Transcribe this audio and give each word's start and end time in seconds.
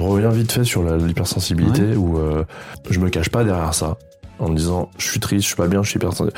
Je 0.00 0.04
reviens 0.06 0.30
vite 0.30 0.50
fait 0.50 0.64
sur 0.64 0.82
l'hypersensibilité 0.82 1.94
où 1.94 2.16
euh, 2.16 2.44
je 2.88 2.98
me 3.00 3.10
cache 3.10 3.28
pas 3.28 3.44
derrière 3.44 3.74
ça 3.74 3.98
en 4.38 4.48
me 4.48 4.56
disant 4.56 4.88
je 4.96 5.06
suis 5.06 5.20
triste, 5.20 5.42
je 5.42 5.48
suis 5.48 5.56
pas 5.56 5.68
bien, 5.68 5.82
je 5.82 5.90
suis 5.90 5.98
hypersensible. 5.98 6.32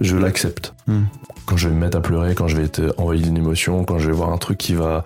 Je 0.00 0.16
l'accepte. 0.16 0.74
Hmm. 0.88 1.04
Quand 1.46 1.56
je 1.56 1.68
vais 1.68 1.74
me 1.76 1.80
mettre 1.80 1.98
à 1.98 2.00
pleurer, 2.00 2.34
quand 2.34 2.48
je 2.48 2.56
vais 2.56 2.64
être 2.64 2.94
envahi 2.98 3.22
d'une 3.22 3.36
émotion, 3.36 3.84
quand 3.84 3.98
je 3.98 4.08
vais 4.08 4.16
voir 4.16 4.32
un 4.32 4.36
truc 4.36 4.58
qui 4.58 4.74
va 4.74 5.04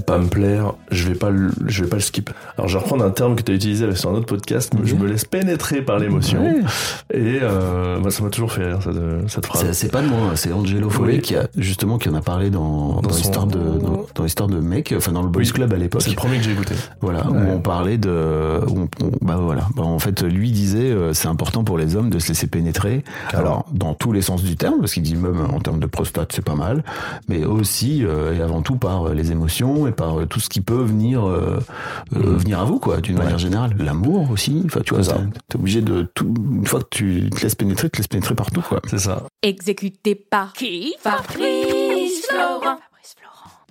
pas 0.00 0.18
me 0.18 0.26
plaire, 0.28 0.72
je 0.90 1.08
vais 1.08 1.14
pas 1.14 1.30
le, 1.30 1.50
je 1.66 1.84
vais 1.84 1.90
pas 1.90 1.96
le 1.96 2.02
skip. 2.02 2.30
Alors 2.56 2.68
je 2.68 2.76
vais 2.76 2.82
reprendre 2.82 3.04
un 3.04 3.10
terme 3.10 3.36
que 3.36 3.42
tu 3.42 3.52
as 3.52 3.54
utilisé 3.54 3.92
sur 3.94 4.10
un 4.10 4.14
autre 4.14 4.26
podcast, 4.26 4.72
je 4.84 4.94
me 4.94 5.06
laisse 5.06 5.24
pénétrer 5.24 5.82
par 5.82 5.98
l'émotion. 5.98 6.42
Ouais. 6.44 6.60
Et 7.12 7.38
euh, 7.42 7.98
bah, 8.00 8.10
ça 8.10 8.22
m'a 8.22 8.30
toujours 8.30 8.52
fait 8.52 8.64
rire 8.66 8.78
cette, 8.82 9.30
cette 9.30 9.46
phrase. 9.46 9.72
C'est- 9.72 9.92
pas 9.92 10.00
de 10.02 10.06
moi, 10.08 10.18
hein, 10.30 10.36
c'est 10.36 10.52
Angelo 10.52 10.88
Follet 10.88 11.14
Oui. 11.16 11.20
qui 11.20 11.36
a 11.36 11.46
justement 11.56 11.98
qui 11.98 12.08
en 12.08 12.14
a 12.14 12.22
parlé 12.22 12.48
dans, 12.50 13.00
dans, 13.02 13.08
l'histoire 13.10 13.46
de 13.46 13.58
dans, 13.58 14.06
dans 14.14 14.22
l'histoire 14.24 14.48
de 14.48 14.58
mec, 14.58 14.94
enfin 14.96 15.12
dans 15.12 15.22
le 15.22 15.28
Boys 15.28 15.42
Oui. 15.42 15.50
Club 15.52 15.72
à 15.72 15.76
l'époque. 15.76 16.02
C'est 16.02 16.10
le 16.10 16.16
premier 16.16 16.38
que 16.38 16.44
j'ai 16.44 16.52
écouté. 16.52 16.74
Voilà, 17.00 17.28
Ouais. 17.30 17.38
où 17.38 17.50
on 17.52 17.60
parlait 17.60 17.98
de, 17.98 18.60
où 18.68 18.80
on- 18.80 19.04
on- 19.04 19.10
bah 19.20 19.36
voilà, 19.40 19.66
Bah, 19.76 19.82
en 19.82 19.98
fait, 19.98 20.22
lui 20.22 20.50
disait, 20.50 20.90
euh, 20.90 21.12
c'est 21.12 21.28
important 21.28 21.64
pour 21.64 21.76
les 21.78 21.96
hommes 21.96 22.08
de 22.10 22.18
se 22.18 22.28
laisser 22.28 22.46
pénétrer. 22.46 23.04
Alors, 23.34 23.66
dans 23.72 23.94
tous 23.94 24.12
les 24.12 24.22
sens 24.22 24.42
du 24.42 24.56
terme, 24.56 24.80
parce 24.80 24.94
qu'il 24.94 25.02
dit 25.02 25.16
même 25.16 25.40
en 25.52 25.58
termes 25.60 25.80
de 25.80 25.86
prostate, 25.86 26.32
c'est 26.34 26.44
pas 26.44 26.54
mal, 26.54 26.82
mais 27.28 27.44
aussi 27.44 28.04
euh, 28.04 28.36
et 28.38 28.40
avant 28.42 28.62
tout 28.62 28.76
par 28.76 29.08
euh, 29.08 29.14
les 29.14 29.30
émotions 29.32 29.81
et 29.86 29.92
par 29.92 30.20
euh, 30.20 30.26
tout 30.26 30.40
ce 30.40 30.48
qui 30.48 30.60
peut 30.60 30.82
venir, 30.82 31.26
euh, 31.26 31.58
euh, 32.14 32.36
venir 32.36 32.60
à 32.60 32.64
vous, 32.64 32.78
quoi, 32.78 33.00
d'une 33.00 33.18
manière 33.18 33.38
générale. 33.38 33.74
L'amour 33.78 34.30
aussi, 34.30 34.62
enfin, 34.64 34.80
tu 34.84 34.94
vois, 34.94 35.02
t'es 35.48 35.56
obligé 35.56 35.80
de 35.80 36.10
tout. 36.14 36.34
Une 36.52 36.66
fois 36.66 36.80
que 36.80 36.88
tu 36.90 37.30
te 37.30 37.42
laisses 37.42 37.54
pénétrer, 37.54 37.88
tu 37.88 37.92
te 37.92 37.96
laisses 37.98 38.08
pénétrer 38.08 38.34
partout, 38.34 38.62
quoi. 38.62 38.80
C'est 38.88 38.98
ça. 38.98 39.24
Exécuté 39.42 40.14
par 40.14 40.52
qui? 40.52 40.94
Fabrice 41.00 42.26
Florent. 42.28 42.78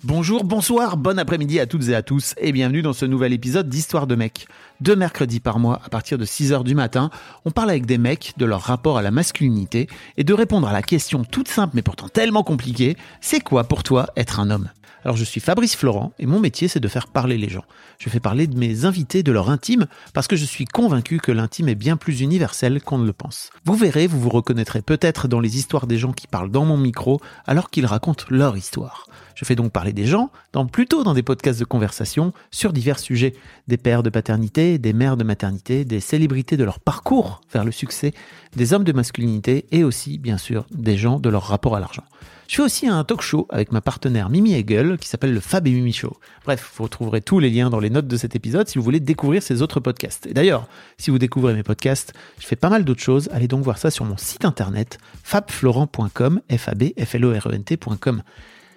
Bonjour, 0.04 0.42
bonsoir, 0.42 0.96
bon 0.96 1.16
après-midi 1.16 1.60
à 1.60 1.66
toutes 1.66 1.88
et 1.88 1.94
à 1.94 2.02
tous 2.02 2.34
et 2.38 2.50
bienvenue 2.50 2.82
dans 2.82 2.92
ce 2.92 3.06
nouvel 3.06 3.32
épisode 3.32 3.68
d'Histoire 3.68 4.08
de 4.08 4.16
mecs. 4.16 4.48
Deux 4.80 4.96
mercredis 4.96 5.38
par 5.38 5.60
mois 5.60 5.80
à 5.84 5.90
partir 5.90 6.18
de 6.18 6.24
6h 6.24 6.64
du 6.64 6.74
matin, 6.74 7.08
on 7.44 7.52
parle 7.52 7.70
avec 7.70 7.86
des 7.86 7.98
mecs 7.98 8.32
de 8.36 8.44
leur 8.44 8.62
rapport 8.62 8.98
à 8.98 9.02
la 9.02 9.12
masculinité 9.12 9.86
et 10.16 10.24
de 10.24 10.34
répondre 10.34 10.66
à 10.66 10.72
la 10.72 10.82
question 10.82 11.22
toute 11.22 11.46
simple 11.46 11.74
mais 11.76 11.82
pourtant 11.82 12.08
tellement 12.08 12.42
compliquée, 12.42 12.96
c'est 13.20 13.38
quoi 13.38 13.62
pour 13.62 13.84
toi 13.84 14.08
être 14.16 14.40
un 14.40 14.50
homme? 14.50 14.70
Alors 15.04 15.16
je 15.16 15.24
suis 15.24 15.40
Fabrice 15.40 15.76
Florent 15.76 16.12
et 16.18 16.26
mon 16.26 16.40
métier 16.40 16.68
c'est 16.68 16.80
de 16.80 16.88
faire 16.88 17.08
parler 17.08 17.38
les 17.38 17.48
gens. 17.48 17.64
Je 17.98 18.08
fais 18.08 18.20
parler 18.20 18.46
de 18.46 18.58
mes 18.58 18.84
invités 18.84 19.22
de 19.22 19.32
leur 19.32 19.50
intime 19.50 19.86
parce 20.14 20.26
que 20.26 20.36
je 20.36 20.44
suis 20.44 20.64
convaincu 20.64 21.18
que 21.18 21.32
l'intime 21.32 21.68
est 21.68 21.74
bien 21.74 21.96
plus 21.96 22.20
universel 22.20 22.82
qu'on 22.82 22.98
ne 22.98 23.06
le 23.06 23.12
pense. 23.12 23.50
Vous 23.64 23.74
verrez, 23.74 24.06
vous 24.06 24.20
vous 24.20 24.28
reconnaîtrez 24.28 24.82
peut-être 24.82 25.28
dans 25.28 25.40
les 25.40 25.56
histoires 25.56 25.86
des 25.86 25.98
gens 25.98 26.12
qui 26.12 26.26
parlent 26.26 26.50
dans 26.50 26.64
mon 26.64 26.76
micro 26.76 27.20
alors 27.46 27.70
qu'ils 27.70 27.86
racontent 27.86 28.24
leur 28.30 28.56
histoire. 28.56 29.06
Je 29.34 29.44
fais 29.44 29.56
donc 29.56 29.72
parler 29.72 29.92
des 29.92 30.04
gens, 30.04 30.30
dans, 30.52 30.66
plutôt 30.66 31.04
dans 31.04 31.14
des 31.14 31.22
podcasts 31.22 31.58
de 31.58 31.64
conversation, 31.64 32.32
sur 32.50 32.72
divers 32.72 32.98
sujets. 32.98 33.34
Des 33.66 33.76
pères 33.76 34.02
de 34.02 34.10
paternité, 34.10 34.78
des 34.78 34.92
mères 34.92 35.16
de 35.16 35.24
maternité, 35.24 35.84
des 35.84 36.00
célébrités 36.00 36.56
de 36.56 36.64
leur 36.64 36.80
parcours 36.80 37.40
vers 37.52 37.64
le 37.64 37.72
succès, 37.72 38.12
des 38.56 38.72
hommes 38.72 38.84
de 38.84 38.92
masculinité 38.92 39.66
et 39.72 39.84
aussi, 39.84 40.18
bien 40.18 40.38
sûr, 40.38 40.66
des 40.70 40.96
gens 40.96 41.18
de 41.18 41.28
leur 41.28 41.44
rapport 41.44 41.76
à 41.76 41.80
l'argent. 41.80 42.04
Je 42.52 42.56
fais 42.58 42.62
aussi 42.64 42.86
un 42.86 43.02
talk 43.02 43.22
show 43.22 43.46
avec 43.48 43.72
ma 43.72 43.80
partenaire 43.80 44.28
Mimi 44.28 44.52
Hegel 44.52 44.98
qui 44.98 45.08
s'appelle 45.08 45.32
le 45.32 45.40
Fab 45.40 45.66
et 45.66 45.70
Mimi 45.70 45.90
Show. 45.90 46.18
Bref, 46.44 46.70
vous 46.76 46.82
retrouverez 46.82 47.22
tous 47.22 47.38
les 47.38 47.48
liens 47.48 47.70
dans 47.70 47.80
les 47.80 47.88
notes 47.88 48.08
de 48.08 48.16
cet 48.18 48.36
épisode 48.36 48.68
si 48.68 48.76
vous 48.76 48.84
voulez 48.84 49.00
découvrir 49.00 49.42
ces 49.42 49.62
autres 49.62 49.80
podcasts. 49.80 50.26
Et 50.26 50.34
d'ailleurs, 50.34 50.68
si 50.98 51.10
vous 51.10 51.18
découvrez 51.18 51.54
mes 51.54 51.62
podcasts, 51.62 52.12
je 52.38 52.46
fais 52.46 52.54
pas 52.54 52.68
mal 52.68 52.84
d'autres 52.84 53.00
choses. 53.00 53.30
Allez 53.32 53.48
donc 53.48 53.64
voir 53.64 53.78
ça 53.78 53.90
sur 53.90 54.04
mon 54.04 54.18
site 54.18 54.44
internet 54.44 54.98
fabflorent.com, 55.22 56.42
f 56.54 56.68
a 56.68 56.74
b 56.74 56.92
f 57.02 57.14
l 57.14 57.24
o 57.24 57.30
r 57.30 57.46
e 57.46 57.54
n 57.54 57.64
t.com. 57.64 58.22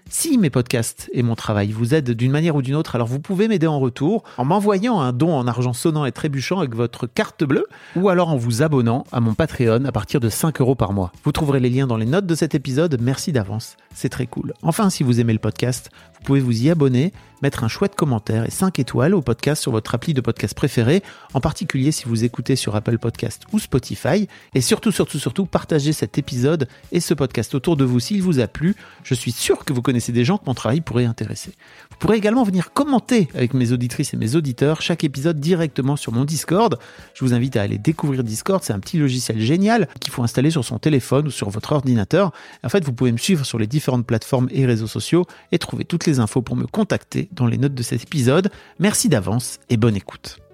Si 0.08 0.38
mes 0.38 0.52
podcasts 0.52 1.10
et 1.14 1.24
mon 1.24 1.36
travail 1.36 1.72
vous 1.72 1.96
aident 1.96 2.12
d'une 2.12 2.32
manière 2.32 2.56
ou 2.56 2.62
d'une 2.62 2.76
autre, 2.76 2.94
alors 2.94 3.08
vous 3.08 3.20
pouvez 3.20 3.48
m'aider 3.48 3.66
en 3.66 3.80
retour 3.80 4.24
en 4.38 4.46
m'envoyant 4.46 5.00
un 5.00 5.12
don 5.12 5.34
en 5.34 5.48
argent 5.48 5.74
sonnant 5.74 6.06
et 6.06 6.12
trébuchant 6.12 6.60
avec 6.60 6.76
votre 6.76 7.08
carte 7.08 7.44
bleue 7.44 7.66
ou 7.96 8.10
alors 8.10 8.30
en 8.30 8.38
vous 8.38 8.62
abonnant 8.62 9.04
à 9.12 9.20
mon 9.20 9.34
Patreon 9.34 9.84
à 9.84 9.92
partir 9.92 10.20
de 10.20 10.30
5 10.30 10.62
euros 10.62 10.76
par 10.76 10.94
mois. 10.94 11.12
Vous 11.24 11.32
trouverez 11.32 11.60
les 11.60 11.72
liens 11.72 11.88
dans 11.88 11.98
les 11.98 12.06
notes 12.06 12.28
de 12.28 12.36
cet 12.36 12.54
épisode. 12.54 13.00
Merci 13.02 13.32
d'avance, 13.32 13.78
c'est 13.96 14.10
très 14.10 14.28
cool. 14.28 14.54
Enfin, 14.62 14.92
si 14.92 15.04
vous 15.04 15.20
aimez 15.20 15.34
le 15.34 15.40
podcast, 15.40 15.90
vous 16.20 16.24
pouvez 16.24 16.40
vous 16.40 16.64
y 16.64 16.70
abonner, 16.70 17.12
mettre 17.46 17.64
un 17.64 17.68
chouette 17.68 17.94
commentaire 17.94 18.44
et 18.44 18.50
5 18.50 18.80
étoiles 18.80 19.14
au 19.14 19.22
podcast 19.22 19.62
sur 19.62 19.72
votre 19.72 19.94
appli 19.94 20.16
de 20.16 20.22
podcast 20.22 20.56
préféré, 20.56 21.04
en 21.36 21.40
particulier 21.40 21.92
si 21.92 22.06
vous 22.06 22.24
écoutez 22.24 22.56
sur 22.56 22.76
Apple 22.76 22.98
Podcast 22.98 23.44
ou 23.54 23.60
Spotify. 23.60 24.28
Et 24.56 24.62
surtout, 24.62 24.92
surtout, 24.92 25.20
surtout, 25.20 25.46
partagez 25.46 25.94
cet 25.94 26.18
épisode 26.18 26.68
et 26.92 27.00
ce 27.00 27.14
podcast 27.14 27.54
autour 27.54 27.78
de 27.78 27.86
vous 27.86 28.00
s'il 28.00 28.24
vous 28.24 28.40
a 28.40 28.48
plu. 28.48 28.76
Je 29.04 29.14
suis 29.14 29.32
sûr 29.32 29.64
que 29.64 29.74
vous 29.74 29.84
connaissez 29.84 30.12
des 30.12 30.26
gens 30.26 30.40
que 30.40 30.46
mon 30.48 30.56
travail 30.56 30.82
pourrait 30.82 31.06
intéresser. 31.06 31.52
Vous 31.96 32.00
pourrez 32.00 32.18
également 32.18 32.44
venir 32.44 32.74
commenter 32.74 33.30
avec 33.34 33.54
mes 33.54 33.72
auditrices 33.72 34.14
et 34.14 34.18
mes 34.18 34.36
auditeurs 34.36 34.82
chaque 34.82 35.06
épisode 35.06 35.40
directement 35.40 35.96
sur 35.96 36.12
mon 36.12 36.26
Discord. 36.26 36.78
Je 37.14 37.24
vous 37.24 37.34
invite 37.34 37.56
à 37.56 37.62
aller 37.62 37.78
découvrir 37.78 38.24
Discord, 38.24 38.62
c'est 38.64 38.74
un 38.74 38.80
petit 38.80 38.98
logiciel 38.98 39.40
génial 39.40 39.88
qu'il 40.02 40.12
faut 40.12 40.22
installer 40.22 40.52
sur 40.52 40.66
son 40.66 40.78
téléphone 40.78 41.28
ou 41.28 41.32
sur 41.32 41.50
votre 41.50 41.72
ordinateur. 41.72 42.34
En 42.64 42.70
fait, 42.70 42.84
vous 42.84 42.94
pouvez 42.94 43.14
me 43.14 43.18
suivre 43.18 43.46
sur 43.46 43.58
les 43.58 43.68
différentes 43.68 44.06
plateformes 44.06 44.50
et 44.52 44.66
réseaux 44.66 44.88
sociaux 44.88 45.26
et 45.54 45.58
trouver 45.58 45.86
toutes 45.86 46.06
les 46.06 46.20
infos 46.20 46.42
pour 46.42 46.58
me 46.58 46.68
contacter 46.68 47.30
dans 47.32 47.48
les 47.48 47.58
notes 47.58 47.74
de 47.74 47.84
cet 47.84 48.04
épisode. 48.04 48.52
Merci 48.80 49.08
d'avance 49.08 49.60
et 49.70 49.78
bonne 49.78 49.96
écoute. 49.96 50.45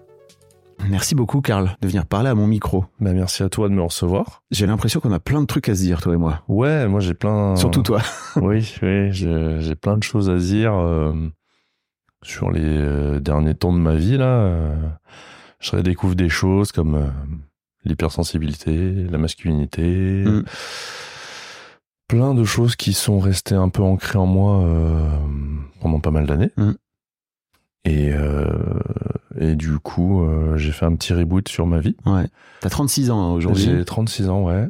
Merci 0.90 1.16
beaucoup, 1.16 1.42
Karl, 1.42 1.76
de 1.82 1.88
venir 1.88 2.06
parler 2.06 2.30
à 2.30 2.36
mon 2.36 2.48
micro. 2.48 2.86
Bah, 3.00 3.14
merci 3.14 3.44
à 3.44 3.50
toi 3.50 3.70
de 3.70 3.74
me 3.74 3.82
recevoir. 3.82 4.44
J'ai 4.52 4.66
l'impression 4.68 5.00
qu'on 5.00 5.12
a 5.12 5.20
plein 5.20 5.42
de 5.42 5.46
trucs 5.46 5.70
à 5.70 5.76
se 5.76 5.82
dire, 5.82 6.02
toi 6.02 6.14
et 6.14 6.18
moi. 6.18 6.42
Ouais, 6.48 6.88
moi 6.88 7.00
j'ai 7.00 7.14
plein. 7.14 7.56
Surtout 7.56 7.82
toi. 7.84 8.02
oui, 8.38 8.74
oui, 8.82 9.12
j'ai 9.12 9.76
plein 9.76 9.98
de 9.98 10.04
choses 10.04 10.30
à 10.30 10.38
dire 10.38 10.74
euh, 10.74 11.14
sur 12.24 12.52
les 12.52 12.62
euh, 12.64 13.20
derniers 13.20 13.56
temps 13.56 13.74
de 13.74 13.78
ma 13.80 13.96
vie 13.96 14.18
là. 14.18 14.26
euh, 14.26 14.76
je 15.60 15.76
redécouvre 15.76 16.16
des 16.16 16.30
choses 16.30 16.72
comme 16.72 17.12
l'hypersensibilité, 17.86 18.94
la 19.10 19.18
masculinité, 19.18 20.24
Mm. 20.26 20.44
plein 22.08 22.34
de 22.34 22.44
choses 22.44 22.76
qui 22.76 22.94
sont 22.94 23.20
restées 23.20 23.56
un 23.56 23.70
peu 23.70 23.84
ancrées 23.84 24.18
en 24.18 24.26
moi 24.26 24.64
pendant 25.82 26.00
pas 26.00 26.12
mal 26.12 26.26
d'années. 26.26 26.50
Mm. 26.58 26.72
Et 27.86 28.12
euh, 28.14 28.46
et 29.40 29.56
du 29.56 29.80
coup, 29.80 30.22
euh, 30.24 30.58
j'ai 30.58 30.72
fait 30.72 30.86
un 30.86 30.96
petit 30.96 31.14
reboot 31.14 31.48
sur 31.50 31.66
ma 31.66 31.80
vie. 31.80 31.96
Ouais. 32.06 32.28
T'as 32.60 32.70
36 32.70 33.10
ans 33.12 33.20
hein, 33.22 33.34
aujourd'hui. 33.34 33.64
J'ai 33.64 33.84
36 33.86 34.30
ans, 34.30 34.44
ouais. 34.44 34.68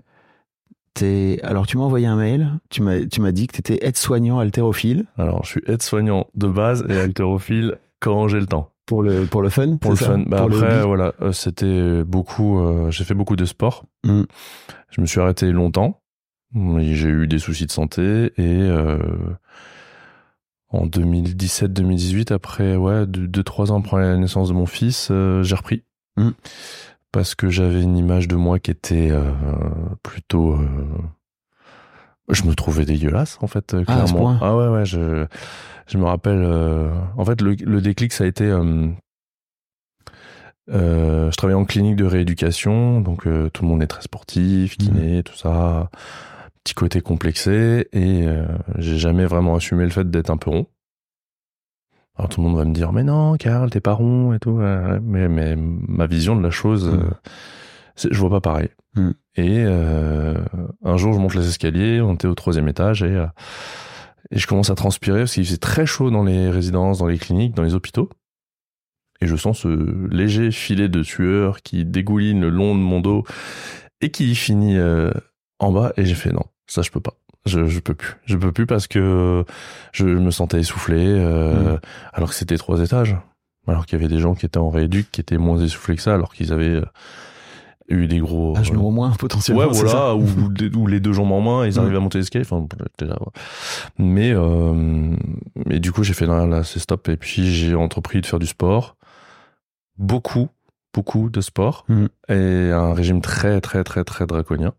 T'es- 0.93 1.39
Alors, 1.43 1.67
tu 1.67 1.77
m'as 1.77 1.83
envoyé 1.83 2.05
un 2.05 2.15
mail. 2.17 2.51
Tu 2.69 2.81
m'as, 2.81 3.05
tu 3.05 3.21
m'as 3.21 3.31
dit 3.31 3.47
que 3.47 3.53
t'étais 3.53 3.85
aide-soignant 3.85 4.39
haltérophile. 4.39 5.05
Alors, 5.17 5.43
je 5.43 5.49
suis 5.51 5.61
aide-soignant 5.67 6.27
de 6.35 6.47
base 6.47 6.85
et 6.89 6.97
haltérophile 6.99 7.77
quand 7.99 8.27
j'ai 8.27 8.39
le 8.39 8.45
temps. 8.45 8.69
Pour 8.85 9.03
le, 9.03 9.25
pour 9.25 9.41
le 9.41 9.49
fun 9.49 9.77
Pour 9.77 9.91
le 9.91 9.97
fun. 9.97 10.23
Bah 10.27 10.37
Pour 10.45 10.47
après, 10.57 10.83
voilà, 10.85 11.13
euh, 11.21 11.31
c'était 11.31 12.03
beaucoup. 12.03 12.59
euh, 12.59 12.91
j'ai 12.91 13.03
fait 13.05 13.13
beaucoup 13.13 13.37
de 13.37 13.45
sport. 13.45 13.85
Mm. 14.03 14.23
Je 14.89 15.01
me 15.01 15.05
suis 15.05 15.19
arrêté 15.21 15.51
longtemps. 15.51 16.01
J'ai 16.53 17.07
eu 17.07 17.27
des 17.27 17.39
soucis 17.39 17.65
de 17.65 17.71
santé 17.71 18.33
et 18.35 18.61
euh, 18.61 18.97
en 20.71 20.85
2017-2018, 20.87 22.31
après 22.33 22.75
ouais, 22.75 23.05
2-3 23.05 23.71
ans 23.71 23.79
après 23.79 24.01
la 24.01 24.17
naissance 24.17 24.49
de 24.49 24.53
mon 24.53 24.65
fils, 24.65 25.09
euh, 25.11 25.43
j'ai 25.43 25.55
repris. 25.55 25.83
Mm. 26.17 26.29
Parce 27.11 27.35
que 27.35 27.49
j'avais 27.49 27.81
une 27.81 27.97
image 27.97 28.27
de 28.29 28.35
moi 28.35 28.57
qui 28.59 28.71
était 28.71 29.09
euh, 29.11 29.31
plutôt. 30.01 30.53
euh, 30.53 30.67
je 32.29 32.43
me 32.43 32.53
trouvais 32.55 32.85
dégueulasse 32.85 33.37
en 33.41 33.47
fait, 33.47 33.75
Ah, 33.77 33.83
clairement. 33.83 34.19
point. 34.19 34.39
Ah 34.41 34.55
ouais, 34.55 34.67
ouais, 34.69 34.85
je, 34.85 35.25
je 35.87 35.97
me 35.97 36.05
rappelle. 36.05 36.41
en 37.17 37.25
fait, 37.25 37.41
le, 37.41 37.55
le 37.55 37.81
déclic, 37.81 38.13
ça 38.13 38.23
a 38.23 38.27
été. 38.27 38.45
je 40.67 41.35
travaillais 41.35 41.59
en 41.59 41.65
clinique 41.65 41.97
de 41.97 42.05
rééducation, 42.05 43.01
donc 43.01 43.23
tout 43.23 43.63
le 43.63 43.67
monde 43.67 43.83
est 43.83 43.87
très 43.87 44.01
sportif, 44.03 44.77
kiné, 44.77 45.23
tout 45.23 45.35
ça. 45.35 45.89
Petit 46.63 46.73
côté 46.75 47.01
complexé, 47.01 47.87
et 47.91 48.27
euh, 48.27 48.45
j'ai 48.77 48.97
jamais 48.97 49.25
vraiment 49.25 49.55
assumé 49.55 49.83
le 49.83 49.89
fait 49.89 50.09
d'être 50.09 50.29
un 50.29 50.37
peu 50.37 50.51
rond. 50.51 50.67
Alors 52.17 52.29
tout 52.29 52.41
le 52.41 52.47
monde 52.47 52.57
va 52.57 52.65
me 52.65 52.73
dire, 52.73 52.91
mais 52.93 53.03
non, 53.03 53.35
Karl, 53.37 53.69
t'es 53.69 53.79
pas 53.79 53.93
rond 53.93 54.33
et 54.33 54.39
tout. 54.39 54.51
ouais, 54.51 54.63
ouais. 54.63 54.99
Mais, 55.01 55.27
mais 55.27 55.55
ma 55.57 56.05
vision 56.05 56.35
de 56.35 56.43
la 56.43 56.51
chose, 56.51 56.87
Mm. 56.87 56.99
euh, 56.99 58.09
je 58.11 58.19
vois 58.19 58.29
pas 58.29 58.41
pareil. 58.41 58.69
Mm. 58.95 59.09
Et 59.37 59.63
euh, 59.65 60.37
un 60.83 60.97
jour, 60.97 61.13
je 61.13 61.19
monte 61.19 61.33
les 61.35 61.47
escaliers, 61.47 62.01
on 62.01 62.13
était 62.13 62.27
au 62.27 62.35
troisième 62.35 62.67
étage, 62.67 63.01
et 63.01 63.15
euh, 63.15 63.25
Et 64.29 64.37
je 64.37 64.45
commence 64.47 64.69
à 64.69 64.75
transpirer 64.75 65.19
parce 65.21 65.33
qu'il 65.33 65.45
faisait 65.45 65.57
très 65.57 65.85
chaud 65.85 66.11
dans 66.11 66.23
les 66.23 66.49
résidences, 66.49 66.99
dans 66.99 67.07
les 67.07 67.17
cliniques, 67.17 67.55
dans 67.55 67.63
les 67.63 67.73
hôpitaux. 67.73 68.09
Et 69.19 69.27
je 69.27 69.35
sens 69.35 69.59
ce 69.59 70.07
léger 70.09 70.51
filet 70.51 70.89
de 70.89 71.03
sueur 71.03 71.61
qui 71.61 71.85
dégouline 71.85 72.41
le 72.41 72.49
long 72.49 72.75
de 72.75 72.79
mon 72.81 72.99
dos 73.01 73.23
et 74.01 74.09
qui 74.09 74.33
finit 74.35 74.77
euh, 74.77 75.11
en 75.61 75.71
bas. 75.71 75.93
Et 75.97 76.05
j'ai 76.05 76.15
fait 76.15 76.31
non, 76.31 76.43
ça 76.67 76.81
je 76.81 76.91
peux 76.91 76.99
pas. 76.99 77.13
Je, 77.45 77.65
je 77.65 77.79
peux 77.79 77.95
plus. 77.95 78.15
Je 78.25 78.37
peux 78.37 78.51
plus 78.51 78.67
parce 78.67 78.87
que 78.87 79.45
je 79.93 80.05
me 80.05 80.29
sentais 80.29 80.59
essoufflé 80.59 80.97
euh, 80.99 81.77
alors 82.13 82.29
que 82.29 82.35
c'était 82.35 82.57
trois 82.57 82.81
étages. 82.81 83.17
Alors 83.67 83.85
qu'il 83.85 83.99
y 83.99 84.01
avait 84.03 84.13
des 84.13 84.19
gens 84.19 84.33
qui 84.35 84.45
étaient 84.45 84.57
en 84.57 84.69
rééduc 84.69 85.11
qui 85.11 85.21
étaient 85.21 85.37
moins 85.37 85.59
essoufflés 85.59 85.95
que 85.95 86.01
ça 86.01 86.13
alors 86.13 86.33
qu'ils 86.33 86.51
avaient 86.51 86.75
euh, 86.75 86.85
eu 87.89 88.07
des 88.07 88.19
gros... 88.19 88.55
Un 88.57 88.63
genou 88.63 88.87
au 88.87 88.91
moins, 88.91 89.11
potentiellement. 89.11 89.63
Ouais, 89.63 89.69
voilà, 89.71 90.15
ou, 90.15 90.87
les 90.87 90.99
deux 90.99 91.13
jambes 91.13 91.31
en 91.31 91.41
main, 91.41 91.65
ils 91.65 91.75
Mm. 91.75 91.79
arrivaient 91.79 91.97
à 91.97 91.99
monter 91.99 92.17
l'escalier. 92.19 92.45
Enfin, 92.49 92.65
déjà, 92.97 93.13
ouais. 93.13 93.41
Mais, 93.97 94.31
euh, 94.33 95.15
mais 95.65 95.79
du 95.79 95.91
coup, 95.91 96.03
j'ai 96.03 96.13
fait 96.13 96.25
non, 96.27 96.45
là, 96.47 96.63
c'est 96.63 96.79
stop. 96.79 97.09
Et 97.09 97.17
puis, 97.17 97.51
j'ai 97.53 97.75
entrepris 97.75 98.21
de 98.21 98.25
faire 98.25 98.39
du 98.39 98.47
sport. 98.47 98.95
Beaucoup, 99.97 100.49
beaucoup 100.93 101.29
de 101.29 101.41
sport. 101.41 101.85
Mm. 101.89 102.05
Et 102.29 102.71
un 102.71 102.93
régime 102.93 103.21
très, 103.21 103.61
très, 103.61 103.83
très, 103.83 104.03
très 104.03 104.25
draconien. 104.25 104.73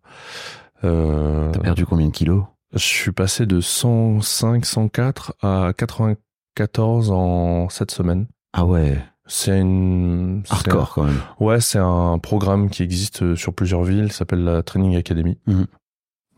Euh, 0.85 1.51
T'as 1.53 1.61
perdu 1.61 1.87
combien 1.87 2.07
de 2.07 2.13
kilos? 2.13 2.45
je 2.75 2.79
suis 2.79 3.13
passé 3.13 3.45
de 3.45 3.61
105, 3.61 4.65
104 4.65 5.35
à 5.43 5.73
94 5.77 7.11
en 7.11 7.69
7 7.69 7.91
semaines. 7.91 8.27
Ah 8.55 8.65
ouais, 8.65 8.99
C'est 9.27 9.61
une. 9.61 10.43
hardcore 10.49 10.95
quand 10.95 11.05
même. 11.05 11.21
un- 11.41 11.45
ouais, 11.45 11.61
c'est 11.61 11.79
un 11.79 12.19
programme 12.19 12.71
qui 12.71 12.83
existe 12.83 13.35
sur 13.35 13.53
plusieurs 13.55 13.83
villes, 13.85 14.11
s'appelle 14.11 14.43
la 14.45 14.63
Training 14.63 14.97
Academy. 14.97 15.39
Mhm. 15.47 15.67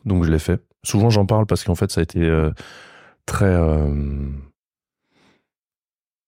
Donc 0.06 0.24
je 0.24 0.30
l'ai 0.32 0.38
fait. 0.40 0.60
Souvent 0.84 1.08
j'en 1.08 1.24
parle 1.24 1.46
parce 1.46 1.62
qu'en 1.64 1.74
fait 1.76 1.90
ça 1.92 2.00
a 2.00 2.02
été 2.02 2.20
euh, 2.20 2.50
très 3.26 3.46
euh, 3.46 4.28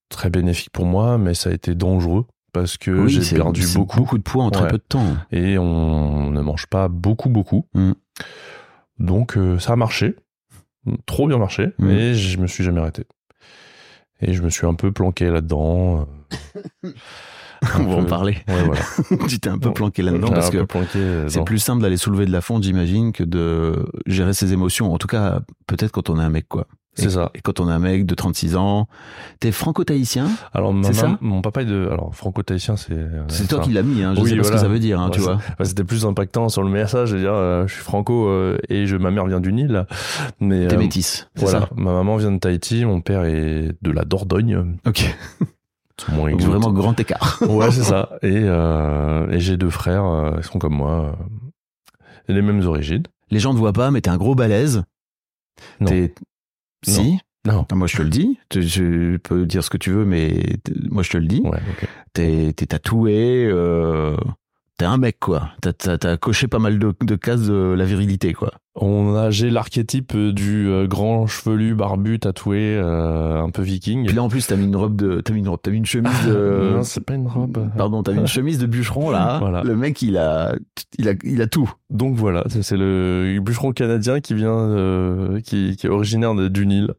très 0.09 0.31
bénéfique 0.31 0.71
pour 0.71 0.87
moi, 0.87 1.19
mais 1.19 1.35
ça 1.35 1.51
a 1.51 1.53
été 1.53 1.75
dangereux 1.75 2.27
parce 2.61 2.76
que 2.76 2.91
Oui, 2.91 3.11
j'ai 3.11 3.37
perdu 3.37 3.62
beaucoup 3.75 3.97
beaucoup 3.99 4.19
de 4.19 4.23
poids 4.23 4.44
en 4.44 4.50
très 4.50 4.69
peu 4.69 4.79
de 4.79 4.82
temps. 4.88 5.17
et 5.32 5.58
on 5.58 6.31
ne 6.31 6.41
mange 6.41 6.67
pas 6.67 6.88
beaucoup 6.88 7.29
beaucoup. 7.29 7.67
Mhm. 7.75 7.94
Donc 8.99 9.37
euh, 9.37 9.58
ça 9.58 9.73
a 9.75 9.76
marché, 9.76 10.17
trop 11.06 11.29
bien 11.29 11.38
marché, 11.38 11.67
Mhm. 11.79 11.87
mais 11.87 12.14
je 12.14 12.38
me 12.38 12.47
suis 12.47 12.64
jamais 12.64 12.81
arrêté. 12.81 13.05
Et 14.23 14.32
je 14.32 14.43
me 14.43 14.49
suis 14.49 14.67
un 14.67 14.73
peu 14.75 14.93
planqué 14.93 15.29
là-dedans. 15.31 16.06
euh, 16.85 16.91
On 17.79 17.85
va 17.85 17.97
en 17.97 18.05
parler. 18.05 18.37
Ouais, 18.49 18.62
voilà. 18.64 18.81
tu 19.29 19.38
t'es 19.41 19.49
un 19.49 19.58
peu 19.58 19.73
planqué 19.73 20.03
là-dedans 20.03 20.29
parce 20.31 20.50
que 20.50 20.58
euh, 20.97 21.29
c'est 21.29 21.44
plus 21.44 21.58
simple 21.58 21.82
d'aller 21.82 21.97
soulever 21.97 22.26
de 22.26 22.31
la 22.32 22.41
fonte, 22.41 22.62
j'imagine, 22.62 23.12
que 23.12 23.25
de 23.25 23.87
gérer 24.06 24.35
ses 24.35 24.53
émotions. 24.53 24.93
En 24.93 24.99
tout 24.99 25.06
cas, 25.08 25.41
peut-être 25.67 25.91
quand 25.93 26.08
on 26.11 26.19
est 26.20 26.23
un 26.25 26.29
mec, 26.31 26.49
quoi. 26.49 26.67
C'est 26.98 27.10
ça. 27.10 27.31
Et 27.34 27.40
quand 27.43 27.60
on 27.60 27.69
est 27.69 27.72
un 27.72 27.78
mec 27.78 28.06
de 28.06 28.14
36 28.14 28.56
ans, 28.56 28.88
t'es 29.38 29.52
franco-tahitien 29.52 30.28
Alors, 30.54 30.72
ma 30.72 30.87
C'est 30.88 30.94
ça 30.94 31.08
mam- 31.08 31.19
mon 31.20 31.43
papa 31.43 31.62
est 31.62 31.66
de. 31.66 31.88
Alors, 31.93 32.14
franco-tahitien, 32.14 32.76
c'est. 32.76 32.96
C'est 33.28 33.48
toi 33.48 33.60
qui 33.60 33.72
l'as 33.72 33.82
mis, 33.82 34.02
hein. 34.02 34.14
je 34.16 34.20
Oui, 34.22 34.31
sais 34.31 34.37
pas 34.37 34.44
ce 34.44 34.52
que 34.52 34.58
ça 34.58 34.69
veut 34.69 34.78
dire, 34.78 34.98
hein, 35.00 35.10
tu 35.10 35.20
vois. 35.20 35.38
C'était 35.62 35.84
plus 35.84 36.06
impactant 36.06 36.48
sur 36.48 36.62
le 36.62 36.70
message, 36.70 37.12
de 37.12 37.19
dire 37.19 37.34
euh, 37.34 37.66
je 37.66 37.75
suis 37.75 37.82
franco 37.82 38.28
euh, 38.28 38.58
et 38.69 38.87
je, 38.87 38.96
ma 38.96 39.10
mère 39.10 39.26
vient 39.26 39.40
du 39.40 39.52
Nil. 39.52 39.87
Mais 40.40 40.66
T'es 40.69 40.75
euh, 40.76 40.78
métisse, 40.78 41.28
voilà, 41.37 41.60
ça 41.60 41.69
ma 41.76 41.93
maman 41.93 42.16
vient 42.16 42.32
de 42.32 42.38
Tahiti, 42.38 42.84
mon 42.84 43.00
père 43.02 43.25
est 43.25 43.72
de 43.82 43.90
la 43.90 44.04
Dordogne. 44.04 44.76
Ok. 44.87 45.14
Moins 46.12 46.31
Donc 46.32 46.40
vraiment 46.43 46.72
grand 46.72 46.98
écart. 47.00 47.43
Ouais, 47.48 47.70
c'est 47.70 47.82
ça. 47.84 48.10
Et, 48.22 48.31
euh, 48.34 49.31
et 49.31 49.40
j'ai 49.40 49.56
deux 49.56 49.70
frères, 49.70 50.04
euh, 50.04 50.32
ils 50.38 50.44
sont 50.44 50.58
comme 50.58 50.75
moi, 50.75 51.14
euh, 52.28 52.32
les 52.32 52.43
mêmes 52.43 52.66
origines. 52.66 53.04
Les 53.31 53.38
gens 53.38 53.52
ne 53.54 53.58
voient 53.58 53.72
pas, 53.72 53.90
mais 53.90 54.00
t'es 54.02 54.10
un 54.10 54.16
gros 54.19 54.34
balèze. 54.34 54.82
Non. 55.81 55.87
T'es... 55.88 56.14
Si 56.84 57.19
Non. 57.46 57.67
Moi, 57.73 57.87
je 57.87 57.96
te 57.96 58.02
le 58.02 58.11
dis. 58.11 58.38
Tu, 58.50 59.20
peux 59.23 59.46
dire 59.46 59.64
ce 59.64 59.70
que 59.70 59.76
tu 59.76 59.90
veux, 59.90 60.05
mais 60.05 60.43
moi, 60.90 61.02
je 61.02 61.11
te 61.11 61.19
le 61.19 61.26
dis. 61.26 61.43
Ouais, 61.43 61.61
t'es 62.12 62.52
tatoué. 62.52 63.46
Euh... 63.50 64.17
T'es 64.78 64.84
un 64.84 64.99
mec, 64.99 65.19
quoi. 65.19 65.52
T'as, 65.62 66.17
coché 66.19 66.49
pas 66.49 66.58
mal 66.58 66.78
de, 66.78 66.93
de 67.00 67.14
cases 67.17 67.46
de 67.46 67.75
la 67.76 67.84
virilité, 67.87 68.34
quoi. 68.34 68.50
On 68.75 69.14
a, 69.14 69.31
j'ai 69.31 69.49
l'archétype 69.49 70.14
du 70.14 70.69
euh, 70.69 70.87
grand 70.87 71.26
chevelu, 71.26 71.75
barbu, 71.75 72.19
tatoué, 72.19 72.76
euh, 72.76 73.40
un 73.43 73.49
peu 73.49 73.62
viking. 73.62 74.05
Puis 74.05 74.14
là, 74.14 74.23
en 74.23 74.28
plus, 74.28 74.46
t'as 74.46 74.56
mis 74.56 74.67
une 74.67 74.76
robe 74.76 74.94
de, 74.96 75.23
t'as 75.23 75.32
mis 75.32 75.38
une 75.40 75.49
robe, 75.49 75.61
t'as 75.62 75.70
mis 75.70 75.78
une 75.78 75.87
chemise 75.87 76.26
de, 76.26 76.73
non, 76.75 76.82
c'est 76.82 77.00
pas 77.00 77.14
une 77.14 77.26
robe. 77.26 77.70
pardon, 77.75 78.02
t'as 78.02 78.12
mis 78.12 78.19
une 78.20 78.26
chemise 78.26 78.58
de 78.58 78.67
bûcheron, 78.67 79.08
là. 79.08 79.38
Voilà. 79.38 79.62
Le 79.62 79.76
mec, 79.76 80.02
il 80.02 80.19
a, 80.19 80.55
il 80.99 81.08
a, 81.08 81.14
il 81.25 81.40
a 81.40 81.46
tout. 81.46 81.72
Donc 81.88 82.14
voilà, 82.17 82.44
c'est 82.49 82.76
le 82.76 83.38
bûcheron 83.40 83.72
canadien 83.72 84.20
qui 84.20 84.34
vient, 84.34 84.58
euh, 84.58 85.40
qui, 85.40 85.76
qui 85.76 85.87
est 85.87 85.90
originaire 85.90 86.34
de- 86.34 86.49
du 86.49 86.67
Nil. 86.67 86.93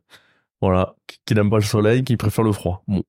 Voilà, 0.62 0.96
qui, 1.06 1.20
qui 1.28 1.36
n'aime 1.36 1.52
pas 1.52 1.58
le 1.58 1.62
soleil, 1.62 2.04
qui 2.04 2.18
préfère 2.18 2.44
le 2.44 2.54
froid. 2.54 2.84
Bon. 2.88 3.04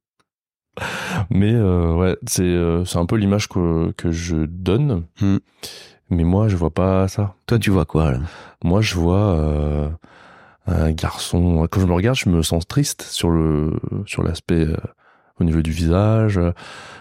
Mais 1.31 1.53
euh, 1.55 1.95
ouais, 1.95 2.17
c'est 2.27 2.43
euh, 2.45 2.85
un 2.95 3.07
peu 3.07 3.17
l'image 3.17 3.49
que, 3.49 3.93
que 3.93 4.11
je 4.11 4.37
donne. 4.47 5.05
Hmm. 5.21 5.39
Mais 6.11 6.25
moi, 6.25 6.49
je 6.49 6.57
vois 6.57 6.71
pas 6.71 7.07
ça. 7.09 7.35
Toi, 7.47 7.59
tu 7.59 7.71
vois 7.71 7.85
quoi, 7.85 8.13
là? 8.13 8.19
Moi, 8.65 8.81
je 8.81 8.95
vois 8.95 9.35
euh, 9.37 9.89
un 10.67 10.91
garçon. 10.93 11.67
Quand 11.71 11.81
je 11.81 11.87
me 11.87 11.93
regarde, 11.93 12.17
je 12.17 12.31
me 12.31 12.43
sens 12.43 12.67
triste 12.67 13.03
sur 13.03 13.31
le 13.31 13.73
sur 14.07 14.23
l'aspect 14.23 14.67
euh, 14.67 14.77
au 15.39 15.45
niveau 15.45 15.61
du 15.63 15.71
visage. 15.71 16.41